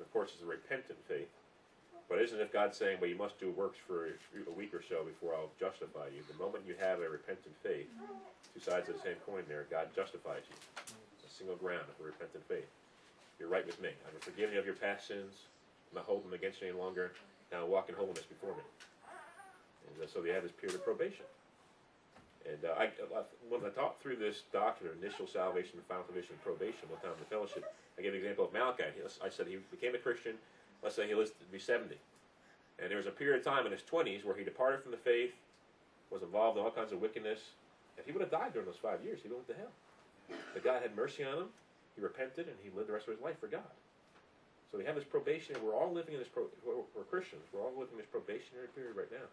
Of 0.01 0.09
course, 0.09 0.33
it's 0.33 0.41
a 0.41 0.49
repentant 0.49 0.97
faith. 1.05 1.29
But 2.09 2.21
isn't 2.21 2.39
it 2.39 2.53
God 2.53 2.75
saying, 2.75 2.97
well, 2.99 3.09
you 3.09 3.17
must 3.17 3.39
do 3.39 3.49
works 3.51 3.79
for 3.87 4.07
a 4.07 4.53
week 4.53 4.73
or 4.73 4.83
so 4.87 5.03
before 5.03 5.33
I'll 5.33 5.51
justify 5.59 6.07
you? 6.13 6.21
The 6.29 6.37
moment 6.37 6.63
you 6.67 6.75
have 6.79 6.99
a 6.99 7.09
repentant 7.09 7.55
faith, 7.63 7.89
two 8.53 8.59
sides 8.59 8.89
of 8.89 8.95
the 8.95 9.01
same 9.01 9.17
coin 9.25 9.43
there, 9.47 9.65
God 9.71 9.87
justifies 9.95 10.43
you. 10.49 10.55
A 10.85 11.31
single 11.31 11.55
ground 11.55 11.85
of 11.89 11.97
a 11.97 12.05
repentant 12.05 12.43
faith. 12.47 12.69
You're 13.39 13.49
right 13.49 13.65
with 13.65 13.81
me. 13.81 13.89
I'm 14.05 14.19
forgiven 14.19 14.53
you 14.53 14.59
of 14.59 14.65
your 14.65 14.75
past 14.75 15.07
sins. 15.07 15.49
I'm 15.89 15.97
not 15.97 16.05
holding 16.05 16.29
them 16.29 16.37
against 16.37 16.61
you 16.61 16.69
any 16.69 16.77
longer. 16.77 17.13
Now 17.51 17.65
walk 17.65 17.89
in 17.89 17.95
holiness 17.95 18.23
before 18.29 18.53
me. 18.53 18.65
And 19.89 20.03
uh, 20.03 20.07
so 20.07 20.21
they 20.21 20.29
have 20.29 20.43
this 20.43 20.51
period 20.51 20.75
of 20.75 20.85
probation. 20.85 21.25
And 22.45 22.59
uh, 22.65 22.75
I, 22.75 22.85
uh, 23.15 23.23
when 23.47 23.63
I 23.63 23.69
talked 23.69 24.03
through 24.03 24.17
this 24.17 24.43
doctrine 24.51 24.91
of 24.91 25.01
initial 25.01 25.27
salvation, 25.27 25.79
final 25.87 26.03
salvation, 26.03 26.35
and 26.35 26.43
probation 26.43 26.85
one 26.91 26.99
time 26.99 27.15
in 27.15 27.23
the 27.23 27.31
fellowship, 27.31 27.63
I 27.97 28.01
gave 28.01 28.11
an 28.13 28.19
example 28.19 28.45
of 28.45 28.53
Malachi. 28.53 28.91
I 29.23 29.29
said 29.29 29.47
he 29.47 29.57
became 29.71 29.95
a 29.95 30.01
Christian. 30.01 30.35
Let's 30.83 30.95
say 30.95 31.07
he 31.07 31.15
lived 31.15 31.39
to 31.39 31.45
be 31.51 31.59
70. 31.59 31.95
And 32.79 32.91
there 32.91 32.97
was 32.97 33.07
a 33.07 33.11
period 33.11 33.39
of 33.39 33.45
time 33.45 33.65
in 33.65 33.71
his 33.71 33.81
20s 33.81 34.25
where 34.25 34.35
he 34.35 34.43
departed 34.43 34.81
from 34.81 34.91
the 34.91 34.97
faith, 34.97 35.31
was 36.11 36.21
involved 36.21 36.57
in 36.57 36.63
all 36.63 36.71
kinds 36.71 36.91
of 36.91 37.01
wickedness. 37.01 37.39
If 37.97 38.05
he 38.05 38.11
would 38.11 38.21
have 38.21 38.31
died 38.31 38.53
during 38.53 38.67
those 38.67 38.81
five 38.81 39.03
years, 39.03 39.19
he 39.23 39.29
would 39.29 39.39
have 39.39 39.47
went 39.47 39.57
to 39.57 39.63
hell. 39.63 40.39
But 40.53 40.63
God 40.63 40.81
had 40.81 40.95
mercy 40.95 41.23
on 41.23 41.37
him. 41.37 41.47
He 41.95 42.01
repented 42.01 42.47
and 42.47 42.57
he 42.61 42.69
lived 42.75 42.89
the 42.89 42.93
rest 42.93 43.07
of 43.07 43.13
his 43.13 43.23
life 43.23 43.39
for 43.39 43.47
God. 43.47 43.71
So 44.71 44.79
we 44.79 44.85
have 44.85 44.95
this 44.95 45.05
probation. 45.05 45.55
We're 45.63 45.77
all 45.77 45.93
living 45.93 46.15
in 46.15 46.19
this. 46.19 46.27
Pro, 46.27 46.49
we're, 46.65 47.05
Christians. 47.05 47.45
We're 47.53 47.61
all 47.61 47.77
living 47.77 47.93
in 47.93 48.01
this 48.01 48.09
probationary 48.09 48.73
period 48.73 48.97
right 48.97 49.11
now, 49.13 49.29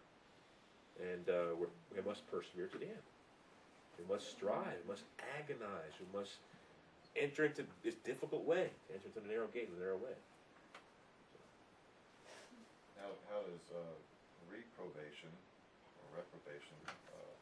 and 1.01 1.25
uh, 1.25 1.57
we 1.57 1.97
must 2.05 2.29
persevere 2.29 2.67
to 2.67 2.77
the 2.77 2.85
end. 2.85 3.05
We 3.97 4.05
must 4.05 4.29
strive. 4.29 4.77
We 4.85 4.93
must 4.93 5.09
agonize. 5.41 5.97
We 5.97 6.05
must 6.13 6.37
enter 7.17 7.45
into 7.45 7.65
this 7.81 7.95
difficult 8.05 8.45
way. 8.45 8.69
Enter 8.93 9.09
into 9.09 9.19
the 9.19 9.33
narrow 9.33 9.47
gate, 9.47 9.73
the 9.73 9.81
narrow 9.81 9.97
way. 9.97 10.13
How, 13.01 13.09
how 13.33 13.41
does, 13.41 13.65
uh, 13.73 13.97
reprobation 14.45 15.33
or 15.97 16.05
reprobation, 16.21 16.77
uh, 16.85 17.33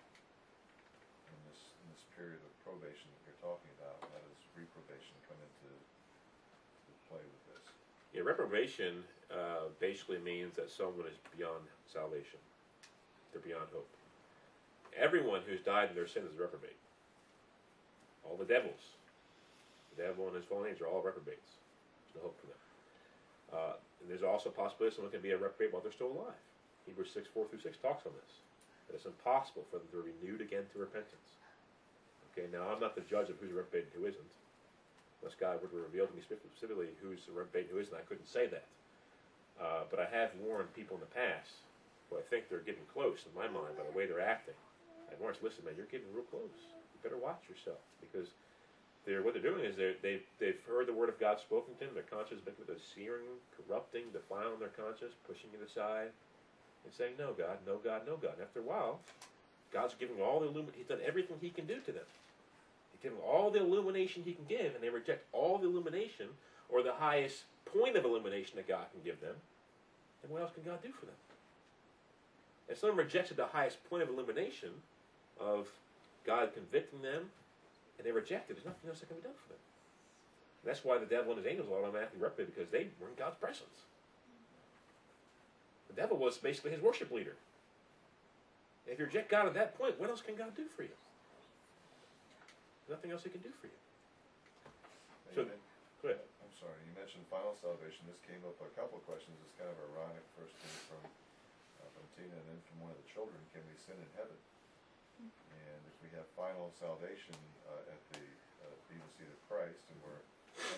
in 1.27 1.39
this, 1.51 1.75
in 1.83 1.85
this 1.91 2.03
period 2.15 2.39
of 2.39 2.51
probation 2.63 3.11
that 3.11 3.21
you're 3.27 3.43
talking 3.43 3.67
about, 3.75 3.99
how 4.07 4.23
does 4.23 4.39
reprobation 4.55 5.15
come 5.27 5.35
into, 5.43 5.67
to 5.67 6.91
play 7.11 7.19
with 7.19 7.43
this? 7.51 7.65
Yeah, 8.15 8.23
reprobation 8.23 9.03
uh, 9.27 9.67
basically 9.83 10.23
means 10.23 10.55
that 10.55 10.71
someone 10.71 11.11
is 11.11 11.19
beyond 11.35 11.67
salvation. 11.91 12.39
They're 13.35 13.43
beyond 13.43 13.67
hope. 13.75 13.91
Everyone 14.95 15.43
who's 15.43 15.61
died 15.61 15.91
in 15.91 15.95
their 15.95 16.07
sin 16.07 16.23
is 16.23 16.39
reprobate. 16.39 16.79
All 18.23 18.39
the 18.39 18.47
devils, 18.47 18.95
the 19.95 20.07
devil 20.07 20.27
and 20.27 20.35
his 20.35 20.45
fallen 20.45 20.71
angels 20.71 20.87
are 20.87 20.91
all 20.91 21.03
reprobates. 21.03 21.59
There's 22.07 22.23
no 22.23 22.31
hope 22.31 22.39
for 22.39 22.47
them. 22.47 22.61
And 23.99 24.07
there's 24.07 24.23
also 24.23 24.49
a 24.49 24.55
possibility 24.55 24.95
someone 24.95 25.11
can 25.11 25.21
be 25.21 25.35
a 25.35 25.37
reprobate 25.37 25.73
while 25.73 25.83
they're 25.83 25.95
still 25.95 26.11
alive. 26.15 26.39
Hebrews 26.87 27.11
6, 27.13 27.27
4 27.33 27.47
through 27.47 27.61
6 27.61 27.77
talks 27.83 28.07
on 28.07 28.15
this. 28.15 28.33
That 28.87 28.95
it's 28.97 29.05
impossible 29.05 29.67
for 29.69 29.77
them 29.77 29.87
to 29.91 30.01
be 30.01 30.15
renewed 30.15 30.41
again 30.41 30.65
to 30.73 30.81
repentance. 30.81 31.37
Okay, 32.31 32.47
now 32.49 32.71
I'm 32.71 32.79
not 32.79 32.95
the 32.95 33.05
judge 33.05 33.29
of 33.29 33.37
who's 33.37 33.51
a 33.51 33.59
reprobate 33.59 33.91
and 33.91 33.95
who 33.99 34.07
isn't. 34.07 34.33
Unless 35.21 35.35
God 35.35 35.59
to 35.59 35.67
reveal 35.67 36.07
to 36.07 36.15
me 36.15 36.23
specifically 36.23 36.95
who's 37.03 37.19
a 37.27 37.35
reprobate 37.35 37.67
and 37.67 37.75
who 37.75 37.83
isn't, 37.83 37.93
I 37.93 38.07
couldn't 38.07 38.31
say 38.31 38.47
that. 38.47 38.65
Uh, 39.59 39.83
but 39.91 39.99
I 39.99 40.07
have 40.07 40.31
warned 40.39 40.71
people 40.71 40.95
in 40.95 41.03
the 41.03 41.11
past 41.11 41.67
who 42.07 42.15
I 42.15 42.23
think 42.31 42.47
they're 42.47 42.63
getting 42.63 42.87
close 42.89 43.27
in 43.27 43.35
my 43.35 43.51
mind 43.51 43.75
by 43.75 43.83
the 43.83 43.91
way 43.91 44.07
they're 44.07 44.23
acting. 44.23 44.57
I've 45.11 45.19
warned, 45.19 45.37
listen, 45.43 45.67
man, 45.67 45.75
you're 45.75 45.91
getting 45.91 46.07
real 46.15 46.25
close. 46.31 46.55
You 46.95 46.97
better 47.03 47.19
watch 47.19 47.43
yourself 47.51 47.83
because 47.99 48.31
they're 49.05 49.23
what 49.23 49.33
they're 49.33 49.43
doing 49.43 49.63
is 49.63 49.75
they 49.75 49.95
they 50.01 50.19
they've 50.39 50.59
heard 50.67 50.87
the 50.87 50.93
word 50.93 51.09
of 51.09 51.19
God 51.19 51.39
spoken 51.39 51.73
to 51.75 51.85
them. 51.85 51.93
Their 51.93 52.03
conscience 52.03 52.41
has 52.45 52.57
with 52.59 52.69
a 52.69 52.79
searing, 52.79 53.39
corrupting, 53.55 54.11
defiling 54.11 54.59
their 54.59 54.75
conscience, 54.75 55.13
pushing 55.27 55.49
it 55.53 55.65
aside, 55.65 56.09
and 56.83 56.93
saying, 56.93 57.13
"No, 57.17 57.33
God, 57.33 57.57
no, 57.65 57.77
God, 57.77 58.03
no, 58.05 58.17
God." 58.17 58.33
And 58.33 58.43
after 58.43 58.59
a 58.59 58.63
while, 58.63 58.99
God's 59.71 59.95
giving 59.95 60.21
all 60.21 60.39
the 60.39 60.47
illumin. 60.47 60.75
He's 60.75 60.87
done 60.87 60.99
everything 61.05 61.37
He 61.41 61.49
can 61.49 61.65
do 61.65 61.79
to 61.79 61.91
them. 61.91 62.05
He's 62.91 63.01
given 63.01 63.19
all 63.25 63.49
the 63.49 63.59
illumination 63.59 64.23
He 64.23 64.33
can 64.33 64.45
give, 64.45 64.75
and 64.75 64.83
they 64.83 64.89
reject 64.89 65.25
all 65.31 65.57
the 65.57 65.67
illumination 65.67 66.27
or 66.69 66.83
the 66.83 66.93
highest 66.93 67.43
point 67.65 67.95
of 67.95 68.05
illumination 68.05 68.57
that 68.57 68.67
God 68.67 68.85
can 68.91 69.01
give 69.03 69.21
them. 69.21 69.35
And 70.23 70.31
what 70.31 70.41
else 70.41 70.51
can 70.53 70.63
God 70.63 70.81
do 70.83 70.91
for 70.91 71.05
them? 71.05 71.15
If 72.67 72.77
someone 72.77 72.97
rejected 72.97 73.37
the 73.37 73.47
highest 73.47 73.83
point 73.89 74.03
of 74.03 74.09
illumination 74.09 74.69
of 75.39 75.67
God 76.25 76.53
convicting 76.53 77.01
them, 77.01 77.31
and 77.99 78.07
they 78.07 78.15
reject 78.15 78.47
it, 78.47 78.55
there's 78.55 78.65
nothing 78.65 78.87
else 78.87 79.03
that 79.03 79.11
can 79.11 79.19
be 79.19 79.27
done 79.27 79.35
for 79.35 79.51
them. 79.51 79.59
And 80.63 80.71
that's 80.71 80.87
why 80.87 80.95
the 80.95 81.05
devil 81.05 81.35
and 81.35 81.43
his 81.43 81.51
angels 81.51 81.67
are 81.67 81.83
automatically 81.83 82.23
reprobate 82.23 82.55
because 82.55 82.71
they 82.71 82.87
were 83.03 83.11
in 83.11 83.19
God's 83.19 83.35
presence. 83.35 83.83
The 85.91 85.99
devil 85.99 86.15
was 86.15 86.39
basically 86.39 86.71
his 86.71 86.79
worship 86.79 87.11
leader. 87.11 87.35
And 88.87 88.95
if 88.95 89.03
you 89.03 89.05
reject 89.05 89.27
God 89.27 89.51
at 89.51 89.53
that 89.59 89.75
point, 89.75 89.99
what 89.99 90.07
else 90.07 90.23
can 90.23 90.39
God 90.39 90.55
do 90.55 90.63
for 90.71 90.87
you? 90.87 90.95
Nothing 92.87 93.11
else 93.13 93.21
He 93.21 93.29
can 93.29 93.43
do 93.45 93.53
for 93.61 93.67
you. 93.69 93.77
So- 95.35 95.45
Go 96.01 96.09
ahead. 96.09 96.23
I'm 96.41 96.55
sorry, 96.55 96.79
you 96.87 96.95
mentioned 96.95 97.27
final 97.27 97.51
salvation, 97.59 98.07
this 98.07 98.17
came 98.23 98.39
up 98.47 98.55
a 98.63 98.71
couple 98.73 98.97
of 98.97 99.03
questions, 99.03 99.35
it's 99.43 99.51
kind 99.59 99.67
of 99.67 99.75
ironic, 99.91 100.23
first 100.39 100.55
came 100.63 100.79
from, 100.87 101.03
uh, 101.05 101.91
from 101.91 102.07
Tina 102.15 102.31
and 102.31 102.47
then 102.47 102.59
from 102.71 102.87
one 102.87 102.91
of 102.95 102.97
the 103.03 103.07
children, 103.11 103.35
can 103.51 103.59
we 103.67 103.75
sin 103.75 103.99
in 103.99 104.07
heaven? 104.15 104.33
And 105.19 105.81
if 105.83 105.97
we 105.99 106.09
have 106.15 106.25
final 106.39 106.71
salvation, 106.79 107.35
uh, 107.67 107.91
at 107.91 108.01
the, 108.15 108.23
uh, 108.63 108.75
seat 108.87 109.27
of 109.27 109.39
Christ, 109.51 109.83
and 109.91 109.97
we're 109.99 110.23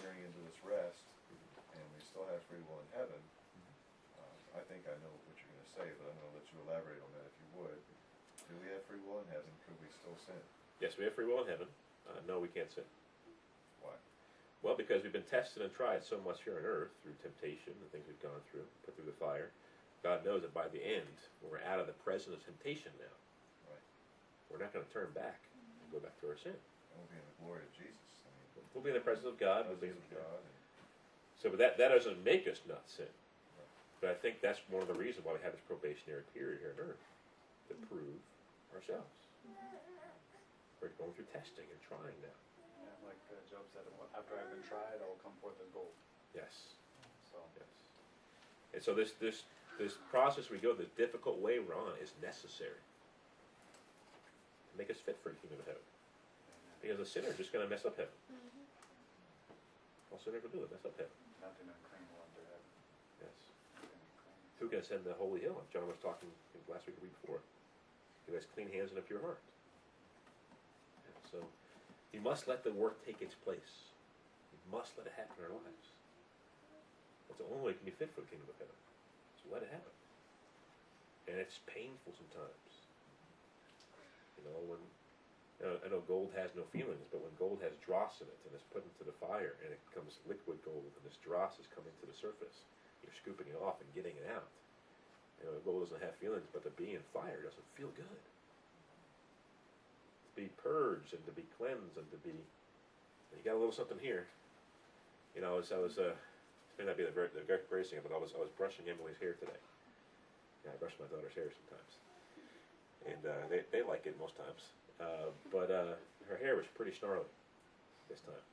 entering 0.01 0.26
into 0.26 0.41
this 0.49 0.57
rest, 0.65 1.05
and 1.30 1.84
we 1.93 2.01
still 2.01 2.26
have 2.34 2.41
free 2.49 2.61
will 2.65 2.81
in 2.81 2.89
heaven, 2.97 3.22
uh, 4.18 4.57
I 4.57 4.61
think 4.65 4.89
I 4.89 4.97
know 5.05 5.13
what 5.13 5.35
you're 5.38 5.53
gonna 5.53 5.73
say, 5.77 5.88
but 6.01 6.09
I'm 6.09 6.18
gonna 6.18 6.35
let 6.35 6.47
you 6.49 6.57
elaborate 6.65 7.01
on 7.05 7.11
that 7.22 7.26
if 7.30 7.35
you 7.38 7.49
would. 7.61 7.81
Do 8.49 8.53
we 8.59 8.68
have 8.73 8.81
free 8.89 8.99
will 9.05 9.22
in 9.22 9.30
heaven, 9.30 9.51
could 9.63 9.77
we 9.80 9.88
still 9.93 10.18
sin? 10.26 10.41
Yes, 10.81 10.97
we 10.97 11.05
have 11.05 11.13
free 11.13 11.30
will 11.30 11.45
in 11.45 11.49
heaven. 11.53 11.69
Uh, 12.09 12.19
no, 12.26 12.41
we 12.41 12.49
can't 12.49 12.68
sin. 12.73 12.88
Why? 13.80 13.93
Well, 14.65 14.76
because 14.76 15.05
we've 15.05 15.13
been 15.13 15.30
tested 15.30 15.61
and 15.61 15.72
tried 15.72 16.03
so 16.03 16.19
much 16.26 16.43
here 16.43 16.57
on 16.57 16.65
earth 16.65 16.91
through 17.01 17.15
temptation 17.22 17.77
and 17.77 17.88
things 17.93 18.09
we've 18.09 18.19
gone 18.26 18.41
through, 18.49 18.65
put 18.84 18.97
through 18.97 19.07
the 19.07 19.22
fire. 19.22 19.53
God 20.03 20.26
knows 20.26 20.41
that 20.41 20.53
by 20.53 20.68
the 20.68 20.81
end, 20.81 21.13
we're 21.45 21.61
out 21.61 21.80
of 21.80 21.85
the 21.85 21.97
presence 22.01 22.34
of 22.34 22.41
temptation 22.43 22.91
now. 22.97 23.15
We're 24.52 24.60
not 24.60 24.76
going 24.76 24.84
to 24.84 24.91
turn 24.91 25.10
back 25.15 25.40
and 25.48 25.88
go 25.95 26.03
back 26.03 26.14
to 26.19 26.28
our 26.28 26.38
sin. 26.38 26.56
We'll 26.94 27.07
be 27.07 27.18
in 27.18 27.23
the 27.23 27.38
glory 27.41 27.64
of 27.64 27.72
Jesus, 27.73 28.07
I 28.28 28.30
mean, 28.36 28.68
We'll 28.76 28.84
be 28.84 28.91
in 28.91 28.99
the 28.99 29.03
presence 29.03 29.26
of 29.26 29.40
God. 29.40 29.65
We'll 29.72 29.80
be 29.80 29.90
in 29.90 29.95
presence 29.95 30.11
of 30.11 30.28
God, 30.28 30.44
So, 31.40 31.49
but 31.49 31.60
that, 31.60 31.80
that 31.80 31.90
doesn't 31.95 32.19
make 32.23 32.45
us 32.52 32.60
not 32.68 32.84
sin. 32.86 33.10
But 34.03 34.10
I 34.10 34.18
think 34.18 34.41
that's 34.41 34.57
one 34.73 34.82
of 34.82 34.90
the 34.90 34.98
reasons 34.98 35.23
why 35.30 35.38
we 35.38 35.41
have 35.45 35.53
this 35.53 35.61
probationary 35.69 36.26
period 36.34 36.60
here 36.65 36.73
on 36.73 36.90
earth 36.90 37.03
to 37.69 37.78
prove 37.86 38.18
ourselves. 38.73 39.14
We're 40.82 40.90
going 40.98 41.14
through 41.14 41.30
testing 41.30 41.69
and 41.69 41.80
trying 41.86 42.18
now. 42.26 42.34
Yeah, 42.82 42.90
like 43.06 43.22
uh, 43.30 43.38
Job 43.45 43.61
said, 43.69 43.86
after 44.18 44.34
I've 44.34 44.49
been 44.49 44.65
tried, 44.65 44.98
I 44.98 45.06
will 45.06 45.22
come 45.22 45.38
forth 45.38 45.53
as 45.61 45.69
gold. 45.69 45.94
Yes. 46.34 46.73
So, 47.30 47.38
Yes. 47.53 47.69
And 48.73 48.82
so 48.82 48.98
this 48.98 49.14
this 49.22 49.45
this 49.78 50.02
process 50.10 50.49
we 50.49 50.57
go, 50.57 50.73
the 50.73 50.90
difficult 50.98 51.38
way 51.38 51.61
we're 51.61 51.78
on, 51.78 51.94
is 52.02 52.18
necessary 52.18 52.82
to 54.72 54.76
make 54.80 54.89
us 54.89 54.98
fit 55.03 55.19
for 55.19 55.35
the 55.35 55.39
kingdom 55.43 55.60
of 55.60 55.68
heaven. 55.68 55.85
Because 56.80 56.98
a 56.98 57.06
sinner 57.06 57.30
is 57.30 57.38
just 57.38 57.53
going 57.53 57.61
to 57.61 57.69
mess 57.69 57.85
up 57.85 57.93
heaven. 57.93 58.15
Mm-hmm. 58.31 60.15
All 60.15 60.19
sinner 60.23 60.41
ever 60.41 60.49
do 60.49 60.64
is 60.65 60.72
mess 60.72 60.88
up 60.88 60.95
heaven. 60.98 61.14
nothing 61.38 61.68
unclean 61.69 62.03
will 62.10 62.26
enter 62.26 62.43
heaven. 62.49 62.68
Yes. 63.22 63.38
Who 64.57 64.65
can 64.72 64.81
ascend 64.81 65.06
the 65.06 65.14
holy 65.14 65.43
hill? 65.45 65.61
John 65.69 65.85
was 65.85 65.99
talking 66.02 66.31
last 66.65 66.88
week 66.88 66.98
or 66.98 67.06
week 67.06 67.15
before. 67.22 67.43
Who 68.26 68.34
has 68.39 68.48
clean 68.56 68.72
hands 68.72 68.95
and 68.95 68.99
a 68.99 69.06
pure 69.06 69.19
heart. 69.19 69.43
Yeah, 71.03 71.19
so 71.27 71.38
you 72.15 72.23
must 72.23 72.48
let 72.48 72.64
the 72.64 72.72
work 72.72 73.03
take 73.03 73.19
its 73.19 73.35
place. 73.35 73.91
You 74.56 74.60
must 74.72 74.95
let 74.95 75.07
it 75.07 75.15
happen 75.19 75.35
in 75.38 75.52
our 75.52 75.56
lives. 75.57 75.88
That's 77.27 77.43
the 77.43 77.48
only 77.52 77.61
way 77.61 77.72
we 77.76 77.80
can 77.80 77.88
be 77.88 77.95
fit 77.95 78.11
for 78.15 78.23
the 78.23 78.30
kingdom 78.31 78.48
of 78.48 78.57
heaven. 78.60 78.77
So 79.39 79.52
let 79.52 79.64
it 79.64 79.72
happen. 79.72 79.95
And 81.27 81.39
it's 81.39 81.60
painful 81.68 82.15
sometimes. 82.15 82.70
You 84.41 84.49
know, 84.49 84.61
when 84.65 84.81
uh, 85.61 85.77
I 85.85 85.93
know 85.93 86.01
gold 86.09 86.34
has 86.34 86.49
no 86.57 86.65
feelings, 86.73 87.05
but 87.13 87.22
when 87.22 87.34
gold 87.38 87.61
has 87.61 87.77
dross 87.85 88.18
in 88.18 88.27
it 88.27 88.41
and 88.49 88.57
it's 88.57 88.65
put 88.73 88.81
into 88.81 89.05
the 89.05 89.13
fire 89.22 89.61
and 89.61 89.69
it 89.69 89.81
becomes 89.93 90.18
liquid 90.26 90.57
gold 90.65 90.89
and 90.89 91.03
this 91.05 91.22
dross 91.22 91.61
is 91.61 91.69
coming 91.69 91.93
to 92.01 92.09
the 92.09 92.18
surface, 92.18 92.65
you're 93.05 93.13
scooping 93.13 93.45
it 93.45 93.57
off 93.61 93.77
and 93.77 93.89
getting 93.93 94.18
it 94.18 94.26
out. 94.34 94.49
You 95.38 95.49
know, 95.49 95.57
gold 95.61 95.85
doesn't 95.85 96.01
have 96.01 96.18
feelings, 96.18 96.49
but 96.49 96.65
to 96.65 96.73
be 96.73 96.97
in 96.97 97.03
fire 97.13 97.45
doesn't 97.45 97.69
feel 97.77 97.93
good. 97.93 98.22
To 100.26 100.31
be 100.34 100.49
purged 100.57 101.13
and 101.13 101.22
to 101.30 101.34
be 101.34 101.45
cleansed 101.57 101.97
and 101.97 102.09
to 102.09 102.19
be, 102.26 102.34
you 102.34 103.41
got 103.45 103.57
a 103.57 103.61
little 103.61 103.73
something 103.73 104.01
here. 104.01 104.26
You 105.38 105.41
know, 105.41 105.61
I 105.61 105.80
was, 105.81 105.97
uh, 105.97 106.13
may 106.77 106.85
not 106.85 106.97
be 106.97 107.05
the, 107.05 107.13
very, 107.13 107.30
the 107.34 107.45
very 107.45 107.85
thing, 107.85 108.01
but 108.01 108.13
I 108.13 108.18
was, 108.18 108.34
I 108.34 108.41
was 108.41 108.49
brushing 108.57 108.89
Emily's 108.89 109.18
hair 109.22 109.34
today. 109.38 109.57
Yeah, 110.65 110.73
I 110.73 110.77
brush 110.77 110.93
my 111.01 111.09
daughter's 111.09 111.34
hair 111.34 111.49
sometimes, 111.49 111.93
and 113.07 113.22
uh, 113.26 113.44
they 113.49 113.61
they 113.72 113.82
like 113.82 114.06
it 114.06 114.18
most 114.19 114.38
times. 114.38 114.64
Uh, 115.02 115.34
but 115.49 115.73
uh, 115.73 115.98
her 116.30 116.38
hair 116.38 116.56
was 116.56 116.65
pretty 116.78 116.94
snarly 116.94 117.26
this 118.06 118.22
time, 118.22 118.45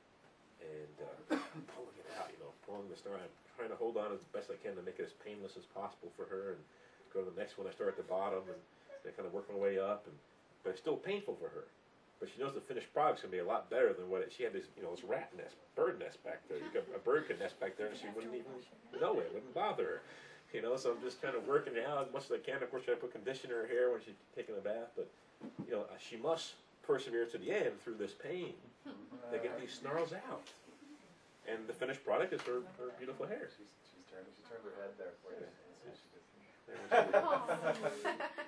and 0.65 0.93
pulling 1.75 1.97
it 1.97 2.07
uh, 2.17 2.71
along 2.71 2.89
the 2.89 2.97
story. 2.97 3.21
I'm 3.21 3.33
trying 3.57 3.69
to 3.69 3.77
hold 3.77 3.97
on 3.97 4.13
as 4.13 4.21
best 4.33 4.49
I 4.49 4.57
can 4.61 4.73
to 4.77 4.81
make 4.81 4.97
it 4.97 5.05
as 5.09 5.15
painless 5.21 5.53
as 5.57 5.65
possible 5.77 6.09
for 6.17 6.25
her, 6.25 6.57
and 6.57 6.61
go 7.13 7.21
to 7.21 7.29
the 7.29 7.37
next 7.37 7.57
one. 7.57 7.69
I 7.69 7.73
start 7.73 7.93
at 7.93 7.99
the 8.01 8.07
bottom, 8.09 8.41
and 8.49 8.61
kind 9.19 9.27
of 9.27 9.33
work 9.33 9.51
my 9.51 9.59
way 9.59 9.75
up, 9.75 10.07
and 10.07 10.15
but 10.63 10.71
it's 10.71 10.81
still 10.81 10.95
painful 10.95 11.35
for 11.39 11.49
her. 11.51 11.67
But 12.19 12.27
she 12.31 12.39
knows 12.39 12.51
the 12.55 12.63
finished 12.63 12.91
product's 12.91 13.23
gonna 13.23 13.31
be 13.31 13.43
a 13.43 13.47
lot 13.47 13.71
better 13.71 13.91
than 13.91 14.11
what 14.11 14.23
it, 14.23 14.31
she 14.31 14.43
had. 14.43 14.51
This 14.51 14.67
you 14.75 14.83
know 14.83 14.95
this 14.95 15.03
rat 15.03 15.31
nest, 15.35 15.55
bird 15.75 15.99
nest 15.99 16.23
back 16.23 16.39
there. 16.47 16.59
You 16.59 16.71
a 16.95 16.99
bird 16.99 17.27
could 17.27 17.39
nest 17.39 17.59
back 17.59 17.75
there, 17.77 17.87
and 17.87 17.97
she 17.99 18.07
wouldn't 18.15 18.35
even 18.35 18.51
know 18.99 19.19
it. 19.19 19.31
Wouldn't 19.33 19.53
bother 19.53 19.83
her. 19.83 20.01
You 20.53 20.61
know, 20.61 20.75
so 20.77 20.91
I'm 20.91 21.01
just 21.01 21.21
kind 21.21 21.35
of 21.35 21.47
working 21.47 21.75
it 21.75 21.85
out 21.85 22.01
as 22.01 22.11
much 22.11 22.25
as 22.25 22.31
I 22.31 22.41
can. 22.41 22.63
Of 22.63 22.71
course, 22.71 22.83
I 22.89 22.95
put 22.95 23.13
conditioner 23.13 23.61
in 23.61 23.69
her 23.69 23.73
hair 23.73 23.91
when 23.91 24.01
she's 24.01 24.17
taking 24.35 24.55
a 24.57 24.61
bath, 24.61 24.89
but 24.95 25.07
you 25.67 25.73
know, 25.73 25.85
she 26.01 26.17
must 26.17 26.53
persevere 26.81 27.25
to 27.25 27.37
the 27.37 27.51
end 27.51 27.79
through 27.83 27.95
this 28.01 28.13
pain 28.13 28.53
to 29.31 29.37
get 29.37 29.59
these 29.61 29.73
snarls 29.73 30.13
out. 30.13 30.47
And 31.45 31.67
the 31.67 31.73
finished 31.73 32.03
product 32.03 32.33
is 32.33 32.41
her, 32.41 32.65
her 32.81 32.89
beautiful 32.97 33.25
hair. 33.27 33.49
She's, 33.53 33.69
she's 33.93 34.05
turned, 34.09 34.25
she 34.33 34.41
turned 34.49 34.65
her 34.65 34.73
head 34.81 34.93
there 34.97 35.13
for 35.21 35.37
you. 35.37 35.45
Yeah. 35.45 35.53
That's 35.85 36.01
what 37.81 37.93
she 37.93 38.09
did. 38.09 38.17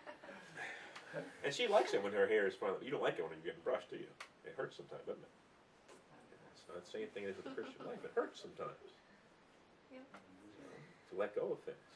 And 1.44 1.52
she 1.54 1.68
likes 1.68 1.94
it 1.94 2.02
when 2.02 2.14
her 2.14 2.28
hair 2.28 2.48
is 2.48 2.56
finally. 2.56 2.86
You 2.86 2.92
don't 2.92 3.04
like 3.04 3.20
it 3.20 3.24
when 3.24 3.36
you're 3.36 3.52
getting 3.52 3.66
brushed, 3.68 3.90
do 3.92 3.98
you? 3.98 4.08
It 4.46 4.56
hurts 4.56 4.78
sometimes, 4.78 5.04
doesn't 5.04 5.20
it? 5.20 5.36
It's 6.56 6.64
not 6.72 6.80
the 6.80 6.88
same 6.88 7.12
thing 7.12 7.28
as 7.28 7.36
with 7.36 7.52
Christian 7.52 7.84
life. 7.84 8.00
It 8.00 8.16
hurts 8.16 8.40
sometimes. 8.40 8.80
Yeah. 9.92 10.00
To 11.12 11.20
let 11.20 11.36
go 11.36 11.52
of 11.52 11.60
things. 11.68 11.92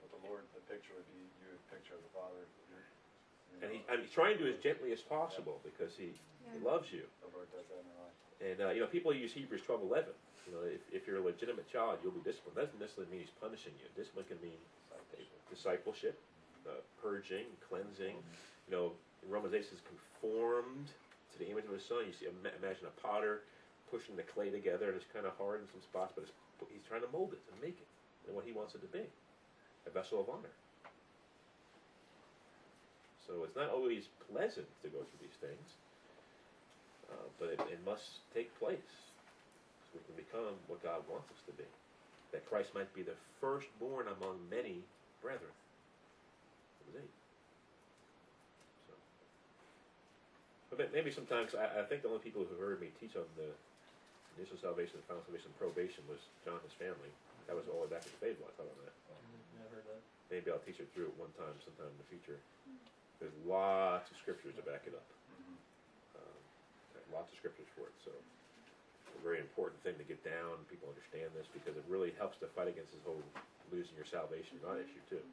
But 0.00 0.10
the 0.14 0.22
Lord, 0.30 0.46
the 0.54 0.62
picture 0.70 0.94
would 0.94 1.08
be 1.10 1.26
you, 1.42 1.50
a 1.50 1.62
picture 1.74 1.98
of 1.98 2.02
the 2.06 2.12
Father. 2.14 2.38
you- 2.38 2.78
you 3.50 3.58
And, 3.66 3.68
he, 3.74 3.78
know, 3.82 3.90
and 3.90 3.96
he's 4.06 4.14
trying 4.14 4.38
to 4.38 4.44
do 4.46 4.48
as 4.50 4.58
gently 4.62 4.94
as 4.94 5.02
possible 5.02 5.58
because 5.66 5.92
he, 5.98 6.14
he 6.54 6.58
loves 6.62 6.92
you. 6.94 7.02
The 7.26 7.30
Lord 7.34 7.50
does 7.50 7.66
that 7.68 7.82
in 7.82 7.86
our 7.90 8.00
life. 8.06 8.18
And 8.40 8.56
uh, 8.62 8.70
you 8.70 8.80
know, 8.80 8.86
people 8.88 9.12
use 9.12 9.32
Hebrews 9.34 9.62
twelve 9.66 9.82
eleven. 9.82 10.14
You 10.48 10.54
know, 10.56 10.62
if, 10.64 10.80
if 10.94 11.06
you're 11.06 11.18
a 11.18 11.26
legitimate 11.26 11.66
child, 11.68 11.98
you'll 12.02 12.16
be 12.16 12.22
disciplined. 12.24 12.56
That 12.56 12.72
doesn't 12.72 12.80
necessarily 12.80 13.10
mean 13.12 13.20
he's 13.26 13.36
punishing 13.42 13.74
you. 13.76 13.86
Discipline 13.98 14.24
can 14.30 14.40
mean 14.40 14.56
discipleship, 15.50 16.16
uh, 16.66 16.80
purging, 17.02 17.44
cleansing. 17.68 18.16
You 18.66 18.70
know, 18.72 18.86
in 19.22 19.28
Romans 19.28 19.52
eight 19.52 19.66
says 19.68 19.82
conformed 19.84 20.86
to 21.34 21.36
the 21.42 21.50
image 21.50 21.66
of 21.66 21.74
his 21.74 21.84
son. 21.84 22.06
You 22.06 22.14
see, 22.14 22.30
imagine 22.30 22.86
a 22.86 22.94
potter 23.02 23.42
pushing 23.90 24.14
the 24.16 24.22
clay 24.24 24.48
together, 24.54 24.88
and 24.88 24.96
it's 24.96 25.10
kind 25.12 25.26
of 25.26 25.34
hard 25.36 25.60
in 25.60 25.66
some 25.74 25.82
spots, 25.82 26.14
but 26.14 26.22
it's, 26.24 26.32
he's 26.72 26.86
trying 26.88 27.02
to 27.02 27.10
mold 27.12 27.34
it 27.36 27.42
and 27.50 27.58
make 27.60 27.76
it 27.76 27.90
and 28.26 28.36
what 28.36 28.44
he 28.44 28.52
wants 28.52 28.74
it 28.74 28.80
to 28.82 28.90
be, 28.90 29.04
a 29.86 29.90
vessel 29.90 30.20
of 30.20 30.28
honor. 30.28 30.54
So 33.26 33.44
it's 33.44 33.54
not 33.54 33.70
always 33.70 34.10
pleasant 34.30 34.66
to 34.82 34.88
go 34.90 34.98
through 35.06 35.22
these 35.22 35.38
things, 35.38 35.68
uh, 37.10 37.28
but 37.38 37.54
it, 37.54 37.60
it 37.70 37.80
must 37.86 38.26
take 38.34 38.50
place 38.58 38.90
so 39.86 39.98
we 39.98 40.02
can 40.06 40.16
become 40.18 40.58
what 40.66 40.82
God 40.82 41.06
wants 41.06 41.30
us 41.30 41.42
to 41.46 41.52
be. 41.54 41.66
That 42.32 42.46
Christ 42.46 42.74
might 42.74 42.90
be 42.94 43.02
the 43.02 43.14
firstborn 43.40 44.06
among 44.06 44.38
many 44.50 44.82
brethren. 45.22 45.54
So, 50.70 50.78
but 50.78 50.94
maybe 50.94 51.10
sometimes 51.10 51.54
I, 51.54 51.82
I 51.82 51.84
think 51.86 52.02
the 52.02 52.08
only 52.08 52.22
people 52.22 52.46
who 52.46 52.54
heard 52.58 52.80
me 52.80 52.90
teach 52.98 53.14
on 53.14 53.26
the 53.34 53.50
initial 54.38 54.58
salvation, 54.58 55.02
final 55.06 55.22
salvation, 55.26 55.50
probation 55.58 56.02
was 56.06 56.18
John 56.46 56.58
and 56.62 56.66
his 56.66 56.74
family. 56.78 57.10
That 57.50 57.58
was 57.58 57.66
all 57.66 57.82
the 57.82 57.90
way 57.90 57.98
back 57.98 58.06
in 58.06 58.14
Fayetteville. 58.22 58.46
I 58.46 58.54
taught 58.54 58.70
on 58.70 58.78
that. 58.86 58.94
Yeah, 58.94 59.66
I 59.66 59.68
heard 59.74 59.82
that. 59.90 59.98
Maybe 60.30 60.54
I'll 60.54 60.62
teach 60.62 60.78
it 60.78 60.86
through 60.94 61.10
at 61.10 61.18
one 61.18 61.34
time, 61.34 61.58
sometime 61.66 61.90
in 61.90 61.98
the 61.98 62.06
future. 62.06 62.38
There's 63.18 63.34
lots 63.42 64.06
of 64.06 64.14
scriptures 64.22 64.54
to 64.54 64.62
back 64.62 64.86
it 64.86 64.94
up. 64.94 65.02
Mhm. 65.34 65.58
Um, 66.14 66.40
lots 67.10 67.34
of 67.34 67.42
scriptures 67.42 67.66
for 67.74 67.90
it. 67.90 67.96
So, 68.06 68.14
a 68.14 69.18
very 69.26 69.42
important 69.42 69.82
thing 69.82 69.98
to 69.98 70.06
get 70.06 70.22
down. 70.22 70.62
People 70.70 70.94
understand 70.94 71.34
this 71.34 71.50
because 71.50 71.74
it 71.74 71.82
really 71.90 72.12
helps 72.12 72.38
to 72.38 72.46
fight 72.54 72.70
against 72.70 72.94
this 72.94 73.02
whole 73.02 73.18
losing 73.74 73.96
your 73.98 74.06
salvation 74.06 74.62
not 74.62 74.78
issue 74.78 75.02
too. 75.10 75.24